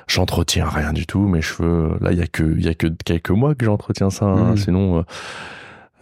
J'entretiens 0.08 0.68
rien 0.68 0.94
du 0.94 1.06
tout. 1.08 1.28
Mes 1.28 1.42
cheveux, 1.42 1.98
là, 2.02 2.12
il 2.12 2.18
y 2.18 2.22
a 2.22 2.28
que 2.28 2.44
il 2.58 2.66
y 2.66 2.68
a 2.70 2.74
que 2.74 2.88
quelques 2.88 3.30
mois 3.32 3.56
que 3.56 3.66
j'entretiens 3.66 4.10
ça. 4.10 4.26
hein. 4.26 4.52
Mhm. 4.52 4.58
Sinon, 4.58 5.06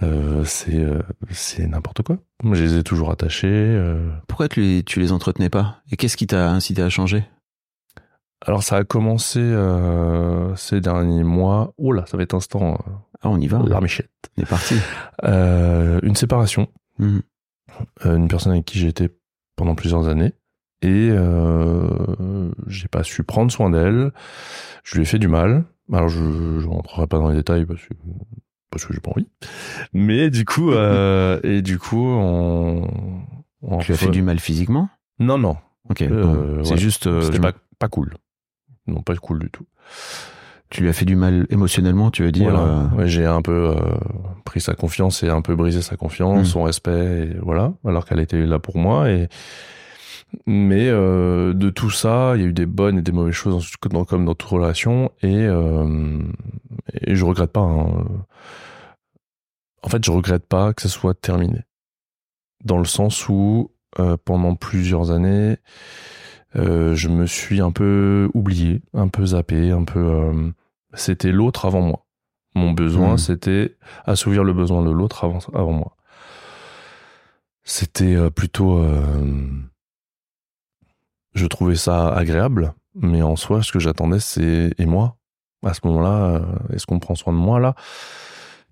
euh, 0.04 0.44
c'est 0.44 0.78
euh, 0.78 1.00
c'est 1.32 1.68
n'importe 1.68 2.02
quoi. 2.02 2.18
Je 2.44 2.62
les 2.64 2.78
ai 2.78 2.84
toujours 2.84 3.12
attachés. 3.12 3.48
euh. 3.52 4.10
Pourquoi 4.28 4.50
tu 4.50 4.62
les, 4.62 4.84
tu 4.84 5.00
les 5.00 5.12
entretenais 5.12 5.50
pas? 5.50 5.78
Et 5.92 5.96
qu'est-ce 5.96 6.18
qui 6.18 6.28
t'a 6.28 6.50
incité 6.50 6.82
à 6.82 6.90
changer? 6.90 7.24
Alors, 8.46 8.64
ça 8.64 8.78
a 8.78 8.84
commencé 8.84 9.40
euh, 9.40 10.56
ces 10.56 10.80
derniers 10.82 11.24
mois. 11.24 11.74
Oh 11.78 11.92
là, 11.92 12.06
ça 12.06 12.16
va 12.18 12.24
être 12.24 12.34
instant. 12.36 12.74
euh, 12.76 12.92
Ah, 13.22 13.30
on 13.30 13.40
y 13.40 13.48
va. 13.48 13.62
Larmichette. 13.66 14.10
On 14.38 14.42
est 14.44 14.50
parti. 14.50 14.76
Euh, 15.24 16.00
une 16.04 16.16
séparation. 16.16 16.68
Euh, 17.02 17.22
une 18.06 18.28
personne 18.28 18.52
avec 18.54 18.66
qui 18.66 18.86
été 18.88 19.10
pendant 19.56 19.76
plusieurs 19.76 20.08
années 20.08 20.34
et 20.82 21.10
j'ai 22.68 22.88
pas 22.88 23.04
su 23.04 23.24
prendre 23.24 23.52
soin 23.52 23.70
d'elle. 23.70 24.12
Je 24.84 24.96
lui 24.96 25.02
ai 25.02 25.06
fait 25.06 25.20
du 25.20 25.28
mal. 25.28 25.64
Alors 25.92 26.08
je, 26.10 26.60
je 26.60 26.68
rentrerai 26.68 27.08
pas 27.08 27.18
dans 27.20 27.30
les 27.30 27.36
détails 27.38 27.66
parce 27.66 27.82
que 27.82 27.94
parce 28.72 28.86
que 28.86 28.94
j'ai 28.94 29.00
pas 29.00 29.12
envie. 29.12 29.28
Mais 29.94 30.30
du 30.30 30.46
coup 30.46 30.72
euh, 30.72 31.40
et 31.44 31.62
du 31.62 31.80
coup 31.80 32.06
on, 32.06 32.88
on 33.62 33.78
Tu 33.80 33.94
as 33.94 33.98
fait 33.98 34.10
du 34.10 34.22
mal 34.22 34.40
physiquement? 34.40 34.90
non 35.20 35.38
non 35.38 35.58
Ok. 35.90 36.04
C'est 36.64 36.78
juste, 36.78 37.04
c'était 37.22 37.38
je- 37.38 37.42
pas 37.42 37.52
pas 37.80 37.88
cool. 37.88 38.14
Non 38.88 39.02
pas 39.02 39.16
cool 39.16 39.40
du 39.40 39.50
tout. 39.50 39.66
tu 40.70 40.82
lui 40.82 40.90
as 40.90 40.94
fait 40.94 41.06
du 41.06 41.16
mal 41.16 41.46
émotionnellement, 41.50 42.12
tu 42.12 42.24
veux 42.24 42.32
dire? 42.32 42.52
Voilà. 42.52 42.66
euh, 42.66 42.88
Ouais, 42.98 43.08
j'ai 43.08 43.26
un 43.26 43.42
peu 43.42 43.76
euh, 43.76 43.76
pris 44.46 44.60
sa 44.62 44.74
confiance 44.76 45.24
et 45.24 45.30
un 45.30 45.42
peu 45.42 45.56
brisé 45.56 45.82
sa 45.82 45.96
confiance, 45.96 46.42
Mm. 46.42 46.52
son 46.52 46.64
respect, 46.64 47.30
et 47.32 47.38
voilà, 47.42 47.74
alors 47.86 48.06
qu'elle 48.06 48.20
était 48.20 48.46
là 48.46 48.60
pour 48.60 48.78
moi. 48.78 49.10
Et 49.10 49.30
mais 50.48 50.90
euh, 50.90 51.54
de 51.54 51.70
tout 51.70 51.92
ça, 51.92 52.34
il 52.36 52.42
y 52.42 52.44
a 52.44 52.48
eu 52.48 52.54
des 52.54 52.66
bonnes 52.66 52.98
et 52.98 53.02
des 53.02 53.12
mauvaises 53.14 53.36
choses, 53.36 53.72
dans- 53.90 54.04
comme 54.06 54.26
dans 54.26 54.34
toute 54.36 54.50
relation, 54.50 55.12
et 55.22 55.46
euh, 55.46 56.20
et 57.02 57.16
je 57.16 57.24
regrette 57.26 57.52
pas. 57.52 57.62
hein. 57.62 58.06
En 59.84 59.90
fait, 59.90 60.04
je 60.04 60.12
regrette 60.12 60.46
pas 60.48 60.74
que 60.74 60.82
ça 60.82 60.90
soit 60.90 61.14
terminé, 61.14 61.60
dans 62.64 62.80
le 62.80 62.86
sens 62.86 63.30
où 63.30 63.72
pendant 64.26 64.56
plusieurs 64.56 65.12
années, 65.12 65.58
je 66.56 67.08
me 67.10 67.26
suis 67.26 67.62
un 67.62 67.72
peu 67.72 68.30
oublié, 68.34 68.82
un 68.94 69.08
peu 69.08 69.26
zappé, 69.28 69.72
un 69.72 69.84
peu. 69.84 70.00
euh, 70.00 70.52
c'était 70.94 71.32
l'autre 71.32 71.66
avant 71.66 71.82
moi. 71.82 72.06
Mon 72.56 72.72
besoin, 72.72 73.12
Mhm. 73.12 73.18
c'était 73.18 73.76
assouvir 74.06 74.44
le 74.46 74.54
besoin 74.54 74.84
de 74.84 74.90
l'autre 74.92 75.26
avant, 75.26 75.40
avant 75.54 75.74
moi. 75.74 75.98
C'était 77.64 78.16
euh, 78.16 78.30
plutôt. 78.30 78.78
euh, 78.78 79.50
je 81.34 81.46
trouvais 81.48 81.76
ça 81.76 82.10
agréable, 82.14 82.74
mais 82.96 83.22
en 83.22 83.36
soi, 83.36 83.62
ce 83.62 83.72
que 83.72 83.80
j'attendais, 83.80 84.20
c'est. 84.20 84.74
Et 84.78 84.86
moi 84.86 85.18
À 85.66 85.74
ce 85.74 85.82
moment-là, 85.86 86.26
euh, 86.26 86.40
est-ce 86.74 86.86
qu'on 86.86 87.00
prend 87.00 87.16
soin 87.16 87.34
de 87.34 87.38
moi 87.38 87.60
là? 87.60 87.76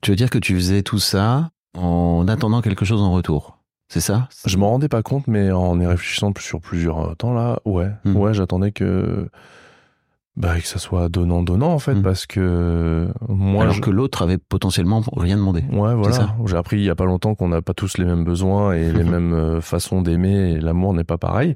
Tu 0.02 0.12
veux 0.12 0.16
dire 0.16 0.30
que 0.30 0.38
tu 0.38 0.54
faisais 0.54 0.84
tout 0.84 1.00
ça 1.00 1.50
en 1.76 2.28
attendant 2.28 2.62
quelque 2.62 2.86
chose 2.86 3.02
en 3.02 3.12
retour? 3.12 3.58
C'est 3.90 4.00
ça? 4.02 4.28
Je 4.46 4.58
m'en 4.58 4.70
rendais 4.70 4.90
pas 4.90 5.04
compte, 5.04 5.28
mais 5.28 5.52
en 5.52 5.80
y 5.80 5.86
réfléchissant 5.86 6.32
sur 6.40 6.60
plusieurs 6.60 7.12
euh, 7.12 7.16
temps 7.16 7.34
là, 7.34 7.60
ouais, 7.66 7.92
Mhm. 8.06 8.16
ouais, 8.18 8.34
j'attendais 8.34 8.72
que. 8.72 9.30
Bah, 10.36 10.60
que 10.60 10.66
ça 10.66 10.80
soit 10.80 11.10
donnant-donnant 11.10 11.72
en 11.72 11.78
fait, 11.78 11.94
Mhm. 11.94 12.02
parce 12.02 12.26
que 12.26 13.08
moi. 13.30 13.62
Alors 13.64 13.76
je- 13.76 13.82
que 13.82 13.92
l'autre 13.92 14.24
avait 14.24 14.40
potentiellement 14.40 15.04
rien 15.16 15.38
demandé. 15.38 15.62
Ouais, 15.72 15.94
voilà. 15.94 16.36
J'ai 16.46 16.58
appris 16.58 16.78
il 16.78 16.84
y 16.84 16.90
a 16.90 16.96
pas 16.96 17.06
longtemps 17.06 17.36
qu'on 17.36 17.50
n'a 17.50 17.62
pas 17.62 17.76
tous 17.76 18.00
les 18.00 18.06
mêmes 18.06 18.24
besoins 18.24 18.74
et 18.74 18.92
les 18.92 19.04
mêmes 19.20 19.34
euh, 19.34 19.62
façons 19.62 20.02
d'aimer 20.02 20.54
et 20.54 20.60
l'amour 20.60 20.96
n'est 20.96 21.04
pas 21.04 21.20
pareil. 21.20 21.56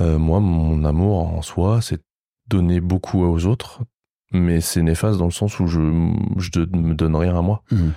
Euh, 0.00 0.18
moi, 0.18 0.40
mon 0.40 0.84
amour 0.84 1.32
en 1.34 1.42
soi, 1.42 1.78
c'est 1.80 2.00
donner 2.48 2.80
beaucoup 2.80 3.22
aux 3.24 3.46
autres, 3.46 3.80
mais 4.32 4.60
c'est 4.60 4.82
néfaste 4.82 5.18
dans 5.18 5.26
le 5.26 5.30
sens 5.30 5.60
où 5.60 5.68
je, 5.68 5.78
je 6.38 6.50
ne 6.60 6.80
me 6.80 6.94
donne 6.94 7.14
rien 7.14 7.36
à 7.38 7.42
moi. 7.42 7.62
Mhm. 7.70 7.92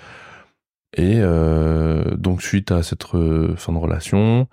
Et 0.98 1.20
euh, 1.22 2.16
donc 2.18 2.42
suite 2.42 2.72
à 2.72 2.84
cette 2.84 3.04
fin 3.06 3.74
de 3.74 3.78
relation, 3.78 4.48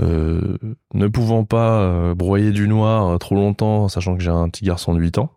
euh, 0.00 0.58
ne 0.94 1.06
pouvant 1.08 1.44
pas 1.44 1.80
euh, 1.82 2.14
broyer 2.14 2.50
du 2.52 2.68
noir 2.68 3.18
trop 3.18 3.34
longtemps, 3.34 3.88
sachant 3.88 4.14
que 4.16 4.22
j'ai 4.22 4.30
un 4.30 4.48
petit 4.48 4.64
garçon 4.64 4.94
de 4.94 5.00
8 5.00 5.18
ans, 5.18 5.32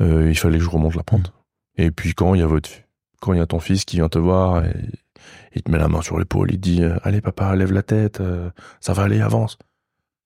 euh, 0.00 0.28
il 0.28 0.36
fallait 0.36 0.58
que 0.58 0.64
je 0.64 0.70
remonte 0.70 0.94
la 0.94 1.02
pente. 1.02 1.32
Et 1.76 1.90
puis 1.90 2.14
quand 2.14 2.34
il 2.34 2.40
y 2.40 2.42
a 2.42 2.46
votre, 2.46 2.68
quand 3.20 3.32
il 3.32 3.38
y 3.38 3.42
a 3.42 3.46
ton 3.46 3.60
fils 3.60 3.84
qui 3.84 3.96
vient 3.96 4.08
te 4.08 4.18
voir 4.18 4.64
et 4.64 4.72
il 5.54 5.62
te 5.62 5.70
met 5.70 5.78
la 5.78 5.88
main 5.88 6.02
sur 6.02 6.18
l'épaule, 6.18 6.50
il 6.50 6.56
te 6.56 6.62
dit 6.68 6.82
allez 7.02 7.20
papa 7.20 7.54
lève 7.56 7.72
la 7.72 7.82
tête, 7.82 8.22
ça 8.80 8.92
va 8.92 9.04
aller 9.04 9.20
avance. 9.20 9.58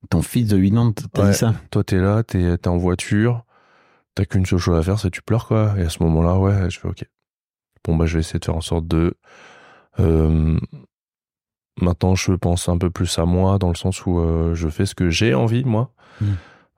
Ton 0.08 0.22
fils 0.22 0.48
de 0.48 0.56
8 0.56 0.76
ans 0.78 0.92
t'a 0.92 1.22
Ouais. 1.22 1.30
dit 1.32 1.36
ça? 1.36 1.54
Toi 1.70 1.84
t'es 1.84 1.98
là, 1.98 2.22
t'es 2.22 2.56
t'es 2.56 2.68
en 2.68 2.78
voiture, 2.78 3.44
t'as 4.14 4.24
qu'une 4.24 4.46
seule 4.46 4.58
chose 4.58 4.78
à 4.78 4.82
faire, 4.82 4.98
c'est 4.98 5.10
tu 5.10 5.22
pleures 5.22 5.46
quoi. 5.46 5.74
Et 5.78 5.82
à 5.82 5.88
ce 5.90 6.02
moment-là, 6.02 6.38
ouais, 6.38 6.70
je 6.70 6.78
fais 6.80 6.88
ok. 6.88 7.04
Bon 7.84 7.96
bah 7.96 8.06
je 8.06 8.14
vais 8.14 8.20
essayer 8.20 8.38
de 8.38 8.44
faire 8.44 8.56
en 8.56 8.60
sorte 8.60 8.86
de 8.86 9.14
euh, 9.98 10.58
maintenant 11.80 12.14
je 12.14 12.32
pense 12.32 12.68
un 12.68 12.78
peu 12.78 12.90
plus 12.90 13.18
à 13.18 13.24
moi 13.24 13.58
dans 13.58 13.68
le 13.68 13.74
sens 13.74 14.04
où 14.06 14.18
euh, 14.18 14.54
je 14.54 14.68
fais 14.68 14.86
ce 14.86 14.94
que 14.94 15.10
j'ai 15.10 15.34
envie 15.34 15.64
moi. 15.64 15.92
Mm. 16.20 16.32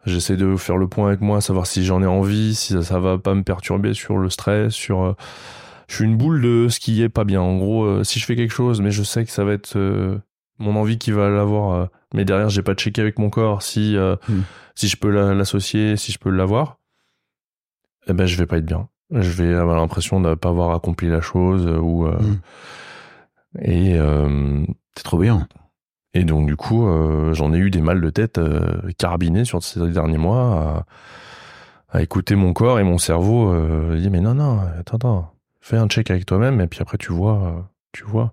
J'essaie 0.05 0.37
de 0.37 0.57
faire 0.57 0.77
le 0.79 0.89
point 0.89 1.07
avec 1.09 1.21
moi, 1.21 1.41
savoir 1.41 1.67
si 1.69 1.85
j'en 1.85 2.03
ai 2.03 2.07
envie, 2.07 2.57
si 2.57 2.73
ça, 2.73 2.83
ça 2.83 2.99
va 2.99 3.19
pas 3.19 3.35
me 3.35 3.45
perturber 3.45 3.95
sur 3.95 4.19
le 4.19 4.31
stress, 4.31 4.73
sur 4.73 5.03
euh, 5.03 5.13
je 5.87 5.95
suis 5.97 6.05
une 6.05 6.17
boule 6.17 6.41
de 6.43 6.69
ce 6.69 6.81
qui 6.81 7.03
est 7.03 7.09
pas 7.09 7.23
bien. 7.25 7.41
En 7.41 7.57
gros, 7.57 8.03
si 8.03 8.19
je 8.19 8.25
fais 8.27 8.35
quelque 8.35 8.53
chose, 8.53 8.81
mais 8.81 8.91
je 8.91 9.03
sais 9.05 9.25
que 9.25 9.31
ça 9.31 9.45
va 9.45 9.53
être 9.53 9.79
mon 10.59 10.75
envie 10.77 10.99
qui 10.99 11.13
va 11.13 11.29
l'avoir, 11.29 11.89
mais 12.15 12.25
derrière 12.25 12.49
j'ai 12.49 12.63
pas 12.63 12.75
checké 12.75 13.01
avec 13.01 13.19
mon 13.19 13.31
corps 13.31 13.63
si 13.63 13.97
euh, 13.97 14.17
Mm. 14.29 14.41
si 14.75 14.89
je 14.89 14.97
peux 14.97 15.11
la- 15.11 15.35
l'associer, 15.35 15.97
si 15.97 16.11
je 16.13 16.19
peux 16.19 16.31
l'avoir, 16.31 16.79
eh 18.09 18.13
ben 18.13 18.27
je 18.27 18.37
vais 18.37 18.47
pas 18.47 18.59
être 18.59 18.67
bien. 18.67 18.89
Je 19.13 19.31
vais 19.43 19.55
avoir 19.55 19.77
l'impression 19.77 20.21
de 20.21 20.35
pas 20.35 20.49
avoir 20.49 20.75
accompli 20.75 21.09
la 21.09 21.21
chose 21.21 21.67
euh, 21.67 21.79
ou 21.79 22.07
euh, 22.07 22.17
Mm. 22.19 22.39
et 23.61 23.99
euh, 23.99 24.65
C'est 24.97 25.03
trop 25.05 25.19
bien. 25.19 25.47
et 26.15 26.25
donc 26.25 26.47
du 26.47 26.57
coup 26.57 26.87
euh, 26.87 27.35
j'en 27.35 27.53
ai 27.53 27.59
eu 27.59 27.71
des 27.71 27.81
mal 27.83 28.01
de 28.01 28.11
tête 28.11 28.41
carabinés 28.99 29.45
sur 29.45 29.63
ces 29.63 29.81
derniers 29.91 30.19
mois 30.19 30.85
à, 31.93 31.99
à 31.99 32.03
écouter 32.03 32.35
mon 32.37 32.53
corps 32.55 32.81
et 32.81 32.85
mon 32.85 32.99
cerveau 32.99 33.51
euh, 33.53 33.99
dit 33.99 34.09
mais 34.11 34.21
non 34.21 34.35
non 34.35 34.61
attends 34.79 34.97
attends 34.97 35.33
fais 35.61 35.77
un 35.77 35.87
check 35.89 36.11
avec 36.11 36.25
toi-même 36.27 36.61
et 36.61 36.67
puis 36.67 36.81
après 36.81 36.99
tu 36.99 37.13
vois 37.13 37.69
tu 37.93 38.05
vois 38.05 38.33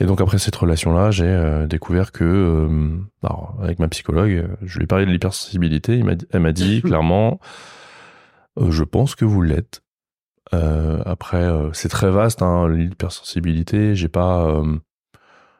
et 0.00 0.06
donc 0.06 0.20
après 0.20 0.38
cette 0.38 0.56
relation 0.56 0.92
là 0.94 1.10
j'ai 1.10 1.24
euh, 1.26 1.66
découvert 1.66 2.10
que 2.12 2.24
euh, 2.24 2.96
alors, 3.22 3.56
avec 3.62 3.78
ma 3.80 3.88
psychologue 3.88 4.48
je 4.62 4.78
lui 4.78 4.84
ai 4.84 4.86
parlé 4.86 5.06
de 5.06 5.10
l'hypersensibilité 5.10 6.02
elle 6.32 6.40
m'a 6.40 6.52
dit 6.52 6.82
clairement 6.84 7.40
je 8.60 8.84
pense 8.84 9.14
que 9.14 9.24
vous 9.24 9.42
l'êtes 9.42 9.82
Euh, 10.52 11.02
après 11.06 11.42
euh, 11.42 11.72
c'est 11.72 11.88
très 11.88 12.10
vaste 12.10 12.42
hein, 12.42 12.68
l'hypersensibilité 12.68 13.96
j'ai 13.96 14.08
pas 14.08 14.44
euh, 14.46 14.76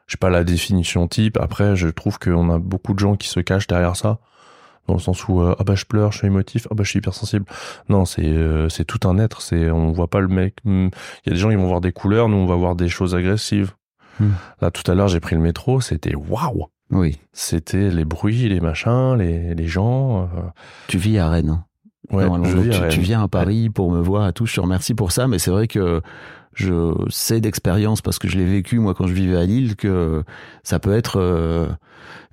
j'ai 0.07 0.17
pas 0.17 0.29
la 0.29 0.43
définition 0.43 1.07
type. 1.07 1.37
Après, 1.41 1.75
je 1.75 1.87
trouve 1.87 2.19
qu'on 2.19 2.51
a 2.51 2.59
beaucoup 2.59 2.93
de 2.93 2.99
gens 2.99 3.15
qui 3.15 3.27
se 3.27 3.39
cachent 3.39 3.65
derrière 3.65 3.95
ça, 3.95 4.19
dans 4.87 4.93
le 4.93 4.99
sens 4.99 5.27
où 5.27 5.41
euh, 5.41 5.55
ah 5.57 5.63
bah 5.63 5.73
je 5.73 5.85
pleure, 5.85 6.11
je 6.11 6.19
suis 6.19 6.27
émotif, 6.27 6.67
ah 6.69 6.75
bah 6.75 6.83
je 6.83 6.89
suis 6.91 6.99
hypersensible. 6.99 7.45
Non, 7.89 8.05
c'est 8.05 8.23
euh, 8.23 8.69
c'est 8.69 8.85
tout 8.85 9.07
un 9.07 9.17
être. 9.17 9.41
C'est 9.41 9.71
on 9.71 9.91
voit 9.91 10.07
pas 10.11 10.19
le 10.19 10.27
mec. 10.27 10.57
hmm, 10.63 10.89
Il 11.25 11.29
y 11.29 11.29
a 11.31 11.33
des 11.33 11.39
gens 11.39 11.49
qui 11.49 11.55
vont 11.55 11.65
voir 11.67 11.81
des 11.81 11.91
couleurs, 11.91 12.29
nous 12.29 12.37
on 12.37 12.45
va 12.45 12.53
voir 12.55 12.75
des 12.75 12.87
choses 12.87 13.15
agressives. 13.15 13.73
Hmm. 14.19 14.33
Là 14.61 14.69
tout 14.69 14.89
à 14.91 14.93
l'heure 14.93 15.07
j'ai 15.07 15.19
pris 15.19 15.35
le 15.35 15.41
métro, 15.41 15.81
c'était 15.81 16.13
waouh. 16.13 16.67
Oui. 16.91 17.17
C'était 17.33 17.89
les 17.89 18.05
bruits, 18.05 18.47
les 18.47 18.59
machins, 18.61 19.15
les 19.17 19.55
les 19.55 19.67
gens. 19.67 20.21
euh, 20.25 20.27
Tu 20.87 20.99
vis 20.99 21.17
à 21.17 21.29
Rennes. 21.31 21.63
Je 22.45 22.57
tu, 22.89 22.99
viens 23.01 23.23
à 23.23 23.27
Paris 23.27 23.69
pour 23.69 23.91
me 23.91 23.99
voir 23.99 24.23
à 24.23 24.31
tout. 24.31 24.45
Je 24.45 24.55
te 24.55 24.61
remercie 24.61 24.93
pour 24.93 25.11
ça, 25.11 25.27
mais 25.27 25.39
c'est 25.39 25.51
vrai 25.51 25.67
que 25.67 26.01
je 26.53 26.93
sais 27.09 27.41
d'expérience 27.41 28.01
parce 28.01 28.17
que 28.19 28.27
je 28.27 28.37
l'ai 28.37 28.45
vécu 28.45 28.79
moi 28.79 28.93
quand 28.93 29.07
je 29.07 29.13
vivais 29.13 29.37
à 29.37 29.45
Lille 29.45 29.75
que 29.75 30.23
ça 30.63 30.79
peut 30.79 30.93
être. 30.93 31.19
euh, 31.19 31.67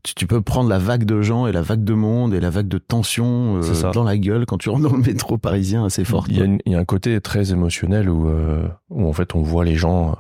tu, 0.05 0.15
tu 0.15 0.27
peux 0.27 0.41
prendre 0.41 0.69
la 0.69 0.79
vague 0.79 1.05
de 1.05 1.23
gens 1.23 1.47
et 1.47 1.53
la 1.53 1.63
vague 1.63 1.85
de 1.85 1.95
monde 1.95 2.35
et 2.35 2.41
la 2.41 2.51
vague 2.51 2.67
de 2.69 2.79
tension 2.79 3.57
euh, 3.59 3.63
dans 3.93 4.05
la 4.05 4.19
gueule 4.19 4.47
quand 4.47 4.59
tu 4.59 4.69
rentres 4.69 4.89
dans 4.89 4.97
le 4.97 5.03
métro 5.03 5.39
parisien 5.39 5.85
assez 5.85 6.05
fort. 6.05 6.25
Il 6.29 6.37
y, 6.39 6.41
a 6.43 6.45
une- 6.45 6.59
il 6.67 6.73
y 6.73 6.75
a 6.75 6.79
un 6.79 6.85
côté 6.85 7.21
très 7.21 7.53
émotionnel 7.53 8.09
où, 8.11 8.29
euh, 8.29 8.67
où 8.91 9.09
en 9.09 9.13
fait 9.13 9.35
on 9.37 9.43
voit 9.43 9.65
les 9.65 9.77
gens 9.77 10.17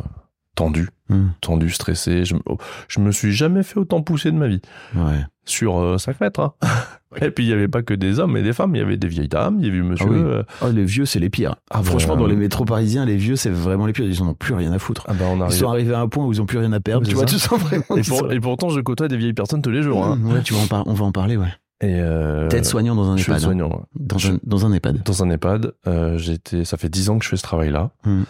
euh, 0.52 0.56
tendus, 0.56 0.88
Hmm. 1.08 1.28
tendus, 1.40 1.70
stressés. 1.70 2.24
Je, 2.24 2.34
me- 2.34 2.40
je 2.88 3.00
me 3.00 3.10
suis 3.10 3.32
jamais 3.32 3.62
fait 3.62 3.78
autant 3.78 4.02
pousser 4.02 4.30
de 4.30 4.36
ma 4.36 4.48
vie. 4.48 4.60
Ouais. 4.94 5.24
sur 5.44 5.78
euh, 5.80 5.98
5 5.98 6.20
mètres. 6.20 6.38
hein. 6.40 6.52
Et 7.20 7.30
puis 7.30 7.44
il 7.44 7.50
y 7.50 7.52
avait 7.52 7.68
pas 7.68 7.82
que 7.82 7.92
des 7.94 8.20
hommes 8.20 8.36
et 8.38 8.42
des 8.42 8.52
femmes, 8.54 8.74
il 8.74 8.78
y 8.78 8.80
avait 8.80 8.96
des 8.96 9.08
vieilles 9.08 9.28
dames, 9.28 9.56
il 9.60 9.66
y 9.66 9.68
avait 9.70 9.82
monsieur. 9.82 10.06
Ah 10.08 10.12
oui. 10.12 10.18
euh, 10.22 10.42
Oh, 10.62 10.70
les 10.70 10.84
vieux, 10.84 11.04
c'est 11.04 11.18
les 11.18 11.28
pires. 11.30 11.56
Ah, 11.70 11.82
Franchement, 11.82 12.14
bah, 12.14 12.20
dans 12.20 12.26
les 12.26 12.36
métros 12.36 12.64
parisiens, 12.64 13.04
les 13.04 13.16
vieux, 13.16 13.36
c'est 13.36 13.50
vraiment 13.50 13.84
les 13.86 13.92
pires. 13.92 14.06
Ils 14.06 14.22
en 14.22 14.28
ont 14.28 14.34
plus 14.34 14.54
rien 14.54 14.72
à 14.72 14.78
foutre. 14.78 15.04
ah 15.08 15.12
bah 15.12 15.26
on 15.28 15.44
Ils 15.48 15.52
sont 15.52 15.68
arrivés 15.68 15.92
à 15.94 16.00
un 16.00 16.08
point 16.08 16.24
où 16.24 16.32
ils 16.32 16.40
ont 16.40 16.46
plus 16.46 16.56
rien 16.58 16.72
à 16.72 16.80
perdre. 16.80 17.06
Tu 17.06 17.14
vois, 17.14 17.24
tu 17.26 17.38
sens 17.38 17.58
vraiment. 17.60 17.82
Et, 17.96 18.00
qu'ils 18.00 18.08
pour- 18.08 18.18
sont- 18.20 18.30
et 18.30 18.40
pourtant 18.40 18.68
je 18.70 18.80
côtoie 18.80 19.08
des 19.08 19.16
vieilles 19.18 19.34
personnes 19.34 19.60
tous 19.62 19.70
les 19.70 19.82
jours. 19.82 20.06
Hein. 20.06 20.18
Ouais, 20.24 20.40
tu 20.42 20.54
vas 20.54 20.60
en 20.60 20.66
par- 20.68 20.86
on 20.86 20.94
va 20.94 21.04
en 21.04 21.12
parler, 21.12 21.36
ouais. 21.36 21.52
Et 21.82 21.96
euh, 22.00 22.48
T'es 22.48 22.62
soignant 22.62 22.94
dans 22.94 23.10
un 23.10 23.16
je 23.16 23.24
suis 23.24 23.32
EHPAD. 23.32 23.42
hein. 23.42 23.44
soignant. 23.46 23.82
Dans, 23.96 24.18
Je- 24.18 24.32
un, 24.32 24.38
dans 24.44 24.64
un 24.64 24.72
EHPAD. 24.72 25.02
Dans 25.04 25.22
un 25.24 25.28
EHPAD, 25.30 25.72
euh, 25.88 26.16
j'étais, 26.16 26.64
ça 26.64 26.76
fait 26.78 26.88
10 26.88 27.10
ans 27.10 27.18
que 27.18 27.24
je 27.24 27.30
fais 27.30 27.36
ce 27.36 27.42
travail-là. 27.42 27.90
Hmm. 28.06 28.22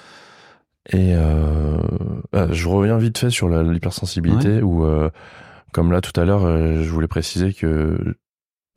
Et 0.91 1.15
euh, 1.15 1.79
euh, 2.35 2.49
je 2.53 2.69
reviens 2.69 2.99
vite 2.99 3.19
fait 3.19 3.31
sur 3.31 3.49
l'hypersensibilité 3.49 4.63
où, 4.63 4.85
euh, 4.85 5.11
comme 5.73 5.93
là 5.93 6.01
tout 6.01 6.19
à 6.21 6.25
l'heure, 6.25 6.45
euh, 6.45 6.83
je 6.83 6.91
voulais 6.91 7.09
préciser 7.09 7.53
que 7.53 8.17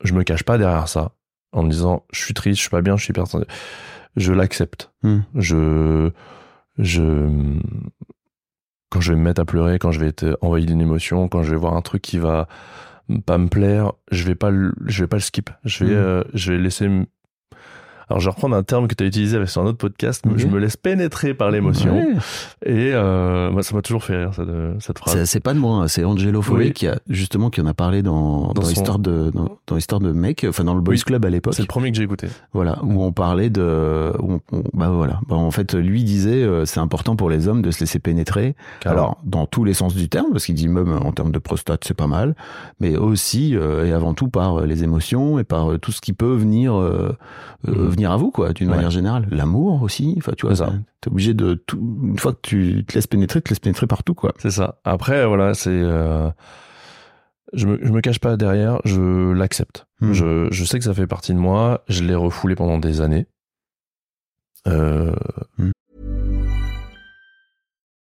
je 0.04 0.12
me 0.14 0.22
cache 0.22 0.44
pas 0.44 0.56
derrière 0.56 0.88
ça 0.88 1.12
en 1.52 1.62
me 1.62 1.70
disant 1.70 2.04
je 2.12 2.20
suis 2.20 2.34
triste, 2.34 2.56
je 2.58 2.62
suis 2.62 2.70
pas 2.70 2.82
bien, 2.82 2.96
je 2.96 3.02
suis 3.04 3.10
hypersensible. 3.10 3.50
Je 4.14 4.32
l'accepte. 4.32 4.92
Hmm. 5.02 5.20
Je, 5.34 6.10
je, 6.78 7.58
quand 8.90 9.00
je 9.00 9.12
vais 9.12 9.18
me 9.18 9.24
mettre 9.24 9.40
à 9.40 9.44
pleurer, 9.44 9.78
quand 9.78 9.90
je 9.90 10.00
vais 10.00 10.08
être 10.08 10.38
envahi 10.40 10.64
d'une 10.64 10.80
émotion, 10.80 11.28
quand 11.28 11.42
je 11.42 11.50
vais 11.50 11.56
voir 11.56 11.74
un 11.74 11.82
truc 11.82 12.02
qui 12.02 12.18
va 12.18 12.46
pas 13.24 13.38
me 13.38 13.48
plaire, 13.48 13.92
je 14.10 14.24
vais 14.24 14.34
pas 14.34 14.50
le, 14.50 14.74
je 14.86 15.02
vais 15.02 15.08
pas 15.08 15.16
le 15.16 15.22
skip. 15.22 15.50
Je 15.64 15.84
vais, 15.84 15.94
euh, 15.94 16.24
je 16.34 16.52
vais 16.52 16.58
laisser. 16.58 16.88
Alors, 18.08 18.20
je 18.20 18.26
vais 18.26 18.30
reprendre 18.30 18.54
un 18.54 18.62
terme 18.62 18.86
que 18.86 18.94
tu 18.94 19.02
as 19.02 19.06
utilisé 19.08 19.44
sur 19.46 19.62
un 19.62 19.66
autre 19.66 19.78
podcast. 19.78 20.24
Je 20.36 20.46
me 20.46 20.58
laisse 20.58 20.76
pénétrer 20.76 21.34
par 21.34 21.50
l'émotion. 21.50 21.96
Ouais. 21.98 22.14
Et 22.64 22.92
euh, 22.94 23.50
moi, 23.50 23.64
ça 23.64 23.74
m'a 23.74 23.82
toujours 23.82 24.04
fait 24.04 24.16
rire 24.16 24.30
cette, 24.34 24.46
cette 24.80 24.98
phrase. 24.98 25.24
C'est 25.24 25.40
pas 25.40 25.54
de 25.54 25.58
moi, 25.58 25.78
hein, 25.82 25.88
c'est 25.88 26.04
Angelo 26.04 26.40
Oui. 26.52 26.72
qui 26.72 26.86
a 26.86 26.98
justement 27.08 27.50
qui 27.50 27.60
en 27.60 27.66
a 27.66 27.74
parlé 27.74 28.02
dans, 28.02 28.52
dans, 28.52 28.62
son- 28.62 28.68
l'histoire 28.68 28.98
de 29.00 29.30
dans, 29.34 29.58
dans 29.66 29.74
l'histoire 29.74 30.00
de 30.00 30.12
mec, 30.12 30.46
enfin 30.48 30.62
dans 30.62 30.74
le 30.74 30.80
Boys 30.80 30.94
Oui. 30.94 31.00
Club 31.02 31.24
à 31.24 31.30
l'époque. 31.30 31.54
C'est 31.54 31.62
le 31.62 31.66
premier 31.68 31.90
que 31.90 31.96
j'ai 31.96 32.04
écouté. 32.04 32.28
Voilà, 32.52 32.78
où 32.84 33.02
on 33.02 33.10
parlait 33.12 33.50
de, 33.50 34.12
où 34.20 34.34
on- 34.34 34.40
on- 34.52 34.62
bah 34.72 34.88
voilà, 34.90 35.18
Bah, 35.28 35.34
en 35.34 35.50
fait, 35.50 35.74
lui 35.74 36.04
disait, 36.04 36.44
euh, 36.44 36.64
c'est 36.64 36.78
important 36.80 37.16
pour 37.16 37.28
les 37.28 37.48
hommes 37.48 37.60
de 37.62 37.72
se 37.72 37.80
laisser 37.80 37.98
pénétrer. 37.98 38.54
Alors, 38.84 39.18
dans 39.24 39.46
tous 39.46 39.64
les 39.64 39.74
sens 39.74 39.94
du 39.96 40.08
terme, 40.08 40.28
parce 40.30 40.46
qu'il 40.46 40.54
dit 40.54 40.68
même 40.68 40.92
en 40.92 41.10
termes 41.10 41.32
de 41.32 41.38
prostate, 41.40 41.82
c'est 41.84 41.94
pas 41.94 42.06
mal, 42.06 42.36
mais 42.78 42.96
aussi 42.96 43.56
euh, 43.56 43.84
et 43.86 43.92
avant 43.92 44.14
tout 44.14 44.28
par 44.28 44.60
euh, 44.60 44.66
les 44.66 44.84
émotions 44.84 45.40
et 45.40 45.44
par 45.44 45.78
tout 45.80 45.90
ce 45.90 46.00
qui 46.00 46.12
peut 46.12 46.34
venir, 46.34 46.74
euh, 46.74 47.16
euh, 47.68 47.72
À 48.04 48.16
vous, 48.16 48.30
quoi, 48.30 48.52
d'une 48.52 48.68
Ouais. 48.68 48.76
manière 48.76 48.90
générale. 48.90 49.26
L'amour 49.30 49.82
aussi, 49.82 50.14
enfin, 50.18 50.32
tu 50.36 50.46
vois, 50.46 50.54
ça. 50.56 50.72
t'es 51.00 51.10
obligé 51.10 51.32
de 51.34 51.54
tout. 51.54 51.78
Une 52.02 52.18
fois 52.18 52.32
que 52.32 52.40
tu 52.42 52.84
te 52.86 52.94
laisses 52.94 53.06
pénétrer, 53.06 53.40
te 53.40 53.48
laisses 53.48 53.60
pénétrer 53.60 53.86
partout, 53.86 54.14
quoi. 54.14 54.34
C'est 54.38 54.50
ça. 54.50 54.78
Après, 54.84 55.26
voilà, 55.26 55.54
c'est. 55.54 55.70
euh, 55.70 56.28
je, 57.52 57.66
me, 57.66 57.78
je 57.82 57.90
me 57.92 58.00
cache 58.00 58.18
pas 58.18 58.36
derrière, 58.36 58.80
je 58.84 59.32
l'accepte. 59.32 59.86
Hmm. 60.00 60.12
Je, 60.12 60.48
je 60.50 60.64
sais 60.64 60.78
que 60.78 60.84
ça 60.84 60.92
fait 60.94 61.06
partie 61.06 61.32
de 61.32 61.38
moi, 61.38 61.84
je 61.88 62.02
l'ai 62.04 62.14
refoulé 62.16 62.54
pendant 62.54 62.78
des 62.78 63.00
années. 63.00 63.26
Euh, 64.66 65.14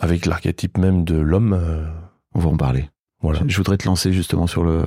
Avec 0.00 0.26
l'archétype 0.26 0.78
même 0.78 1.04
de 1.04 1.16
l'homme, 1.16 1.52
euh, 1.52 1.86
On 2.34 2.40
va 2.40 2.48
en 2.50 2.56
parler. 2.56 2.88
voilà. 3.20 3.40
Je 3.46 3.56
voudrais 3.56 3.76
te 3.76 3.86
lancer 3.86 4.12
justement 4.12 4.46
sur 4.46 4.64
le. 4.64 4.82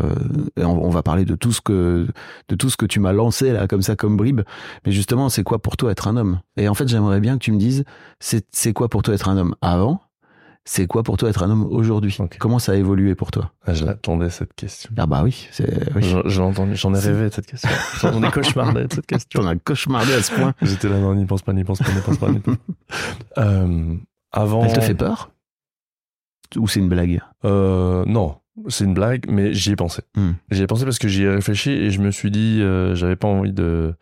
On, 0.57 0.89
va 0.89 1.01
parler 1.03 1.25
de 1.25 1.35
tout 1.35 1.51
ce 1.51 1.61
que 1.61 2.07
de 2.49 2.55
tout 2.55 2.69
ce 2.69 2.77
que 2.77 2.85
tu 2.85 2.99
m'as 2.99 3.13
lancé 3.13 3.51
là 3.53 3.67
comme 3.67 3.81
ça 3.81 3.95
comme 3.95 4.17
bribe. 4.17 4.41
Mais 4.85 4.91
justement, 4.91 5.29
c'est 5.29 5.43
quoi 5.43 5.59
pour 5.59 5.77
toi 5.77 5.91
être 5.91 6.07
un 6.07 6.17
homme? 6.17 6.39
Et 6.57 6.67
en 6.67 6.73
fait, 6.73 6.87
j'aimerais 6.87 7.19
bien 7.19 7.33
que 7.37 7.43
tu 7.43 7.51
me 7.51 7.57
dises 7.57 7.83
c'est 8.19 8.45
c'est 8.51 8.73
quoi 8.73 8.89
pour 8.89 9.01
toi 9.01 9.13
être 9.13 9.29
un 9.29 9.37
homme 9.37 9.55
avant, 9.61 10.01
C'est 10.65 10.85
quoi 10.85 11.01
pour 11.03 11.15
toi 11.15 11.29
être 11.29 11.43
un 11.43 11.49
homme 11.49 11.65
aujourd'hui? 11.71 12.15
Comment 12.39 12.59
ça 12.59 12.73
a 12.73 12.75
évolué 12.75 13.15
pour 13.15 13.31
toi? 13.31 13.53
Ah, 13.65 13.73
je 13.73 13.85
l'attendais 13.85 14.29
cette 14.29 14.53
question. 14.53 14.89
Ah 14.97 15.05
bah 15.07 15.21
oui, 15.23 15.47
c'est 15.51 15.95
oui. 15.95 16.03
J'en- 16.25 16.51
ai 16.93 16.99
rêvé 16.99 17.29
de 17.29 17.33
cette 17.33 17.45
question. 17.47 17.69
J'en 18.01 18.21
ai 18.21 18.29
cauchemardé 18.29 18.83
de 18.87 18.93
cette 18.93 19.05
question. 19.07 19.39
T'en 19.41 19.47
as 19.47 19.55
cauchemardé 19.55 20.11
à 20.11 20.21
ce 20.21 20.33
point. 20.33 20.53
J'étais 20.61 20.89
là, 20.89 20.99
non, 20.99 21.15
n'y 21.15 21.25
pense 21.25 21.41
pas, 21.41 21.53
n'y 21.53 21.63
pense 21.63 21.79
pas, 21.79 21.91
n'y 21.93 22.01
pense 22.01 22.17
pas. 22.17 22.29
n'y 22.29 22.39
pense 22.39 22.57
pas. 22.57 22.61
Euh, 23.37 23.95
avant. 24.31 24.63
Elle 24.63 24.73
te 24.73 24.81
fait 24.81 24.95
peur? 24.95 25.31
Ou 26.55 26.67
c'est 26.67 26.79
une 26.79 26.89
blague? 26.89 27.21
Euh, 27.45 28.05
non, 28.05 28.37
c'est 28.69 28.85
une 28.85 28.93
blague, 28.93 29.25
mais 29.29 29.53
j'y 29.53 29.71
ai 29.71 29.75
pensé. 29.75 30.01
Hmm. 30.15 30.31
J'y 30.49 30.63
ai 30.63 30.67
pensé 30.67 30.85
parce 30.85 30.99
que 30.99 31.07
j'y 31.07 31.23
ai 31.23 31.29
réfléchi 31.29 31.71
et 31.71 31.91
je 31.91 31.99
me 32.01 32.11
suis 32.11 32.31
dit, 32.31 32.59
euh, 32.61 32.95
j'avais 32.95 33.15
pas 33.17 33.27
envie 33.27 33.51
de, 33.53 33.93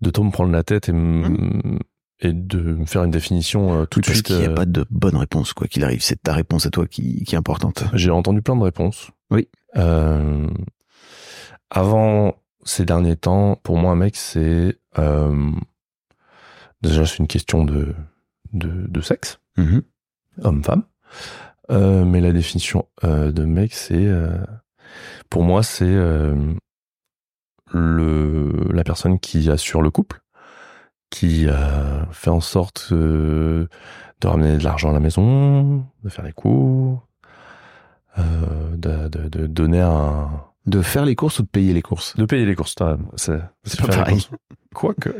de 0.00 0.10
trop 0.10 0.24
me 0.24 0.30
prendre 0.30 0.50
la 0.52 0.62
tête 0.64 0.88
et, 0.88 0.92
m- 0.92 1.78
et 2.20 2.32
de 2.32 2.58
me 2.60 2.86
faire 2.86 3.04
une 3.04 3.10
définition 3.12 3.72
euh, 3.82 3.84
tout 3.86 4.00
de 4.00 4.06
Parce 4.06 4.16
suite. 4.18 4.26
qu'il 4.26 4.36
n'y 4.38 4.46
a 4.46 4.50
euh, 4.50 4.54
pas 4.54 4.66
de 4.66 4.84
bonne 4.90 5.16
réponse, 5.16 5.52
quoi 5.52 5.68
qu'il 5.68 5.84
arrive. 5.84 6.02
C'est 6.02 6.22
ta 6.22 6.32
réponse 6.32 6.66
à 6.66 6.70
toi 6.70 6.86
qui, 6.86 7.24
qui 7.24 7.34
est 7.34 7.38
importante. 7.38 7.84
J'ai 7.94 8.10
entendu 8.10 8.42
plein 8.42 8.56
de 8.56 8.62
réponses. 8.62 9.10
Oui. 9.30 9.48
Avant 11.70 12.34
ces 12.64 12.84
derniers 12.84 13.16
temps, 13.16 13.56
pour 13.62 13.78
moi, 13.78 13.92
un 13.92 13.96
mec, 13.96 14.16
c'est 14.16 14.76
déjà 16.82 17.06
c'est 17.06 17.18
une 17.18 17.28
question 17.28 17.64
de 17.64 17.94
de, 18.52 18.86
de 18.88 19.00
sexe, 19.00 19.38
Mhm. 19.56 19.82
homme-femme. 20.42 20.84
Euh, 21.70 22.04
mais 22.04 22.20
la 22.20 22.32
définition 22.32 22.86
euh, 23.04 23.30
de 23.32 23.44
mec, 23.44 23.74
c'est 23.74 24.06
euh, 24.06 24.38
pour 25.28 25.42
moi, 25.44 25.62
c'est 25.62 25.84
euh, 25.86 26.52
le 27.72 28.52
la 28.72 28.84
personne 28.84 29.18
qui 29.20 29.50
assure 29.50 29.82
le 29.82 29.90
couple, 29.90 30.20
qui 31.10 31.46
euh, 31.48 32.04
fait 32.12 32.30
en 32.30 32.40
sorte 32.40 32.88
euh, 32.92 33.68
de 34.20 34.26
ramener 34.28 34.58
de 34.58 34.64
l'argent 34.64 34.90
à 34.90 34.92
la 34.92 35.00
maison, 35.00 35.86
de 36.02 36.08
faire 36.08 36.24
les 36.24 36.32
cours, 36.32 37.06
euh, 38.18 38.76
de, 38.76 39.08
de, 39.08 39.28
de 39.28 39.46
donner 39.46 39.80
un 39.80 40.28
De 40.66 40.82
faire 40.82 41.04
les 41.04 41.16
courses 41.16 41.38
ou 41.38 41.42
de 41.42 41.48
payer 41.48 41.72
les 41.72 41.82
courses? 41.82 42.14
De 42.16 42.24
payer 42.26 42.44
les 42.44 42.54
courses 42.54 42.74
c'est 43.16 43.80
pas 43.80 43.86
pareil. 43.88 44.28
quoique 44.74 45.10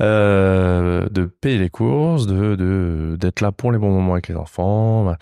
euh, 0.00 1.08
de 1.08 1.24
payer 1.24 1.58
les 1.58 1.70
courses 1.70 2.26
de 2.26 2.56
de 2.56 3.16
d'être 3.18 3.40
là 3.40 3.52
pour 3.52 3.72
les 3.72 3.78
bons 3.78 3.90
moments 3.92 4.12
avec 4.12 4.28
les 4.28 4.36
enfants 4.36 5.14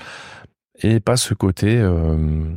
et 0.83 1.00
pas 1.00 1.16
ce 1.16 1.35
côté 1.35 1.78
euh, 1.78 2.52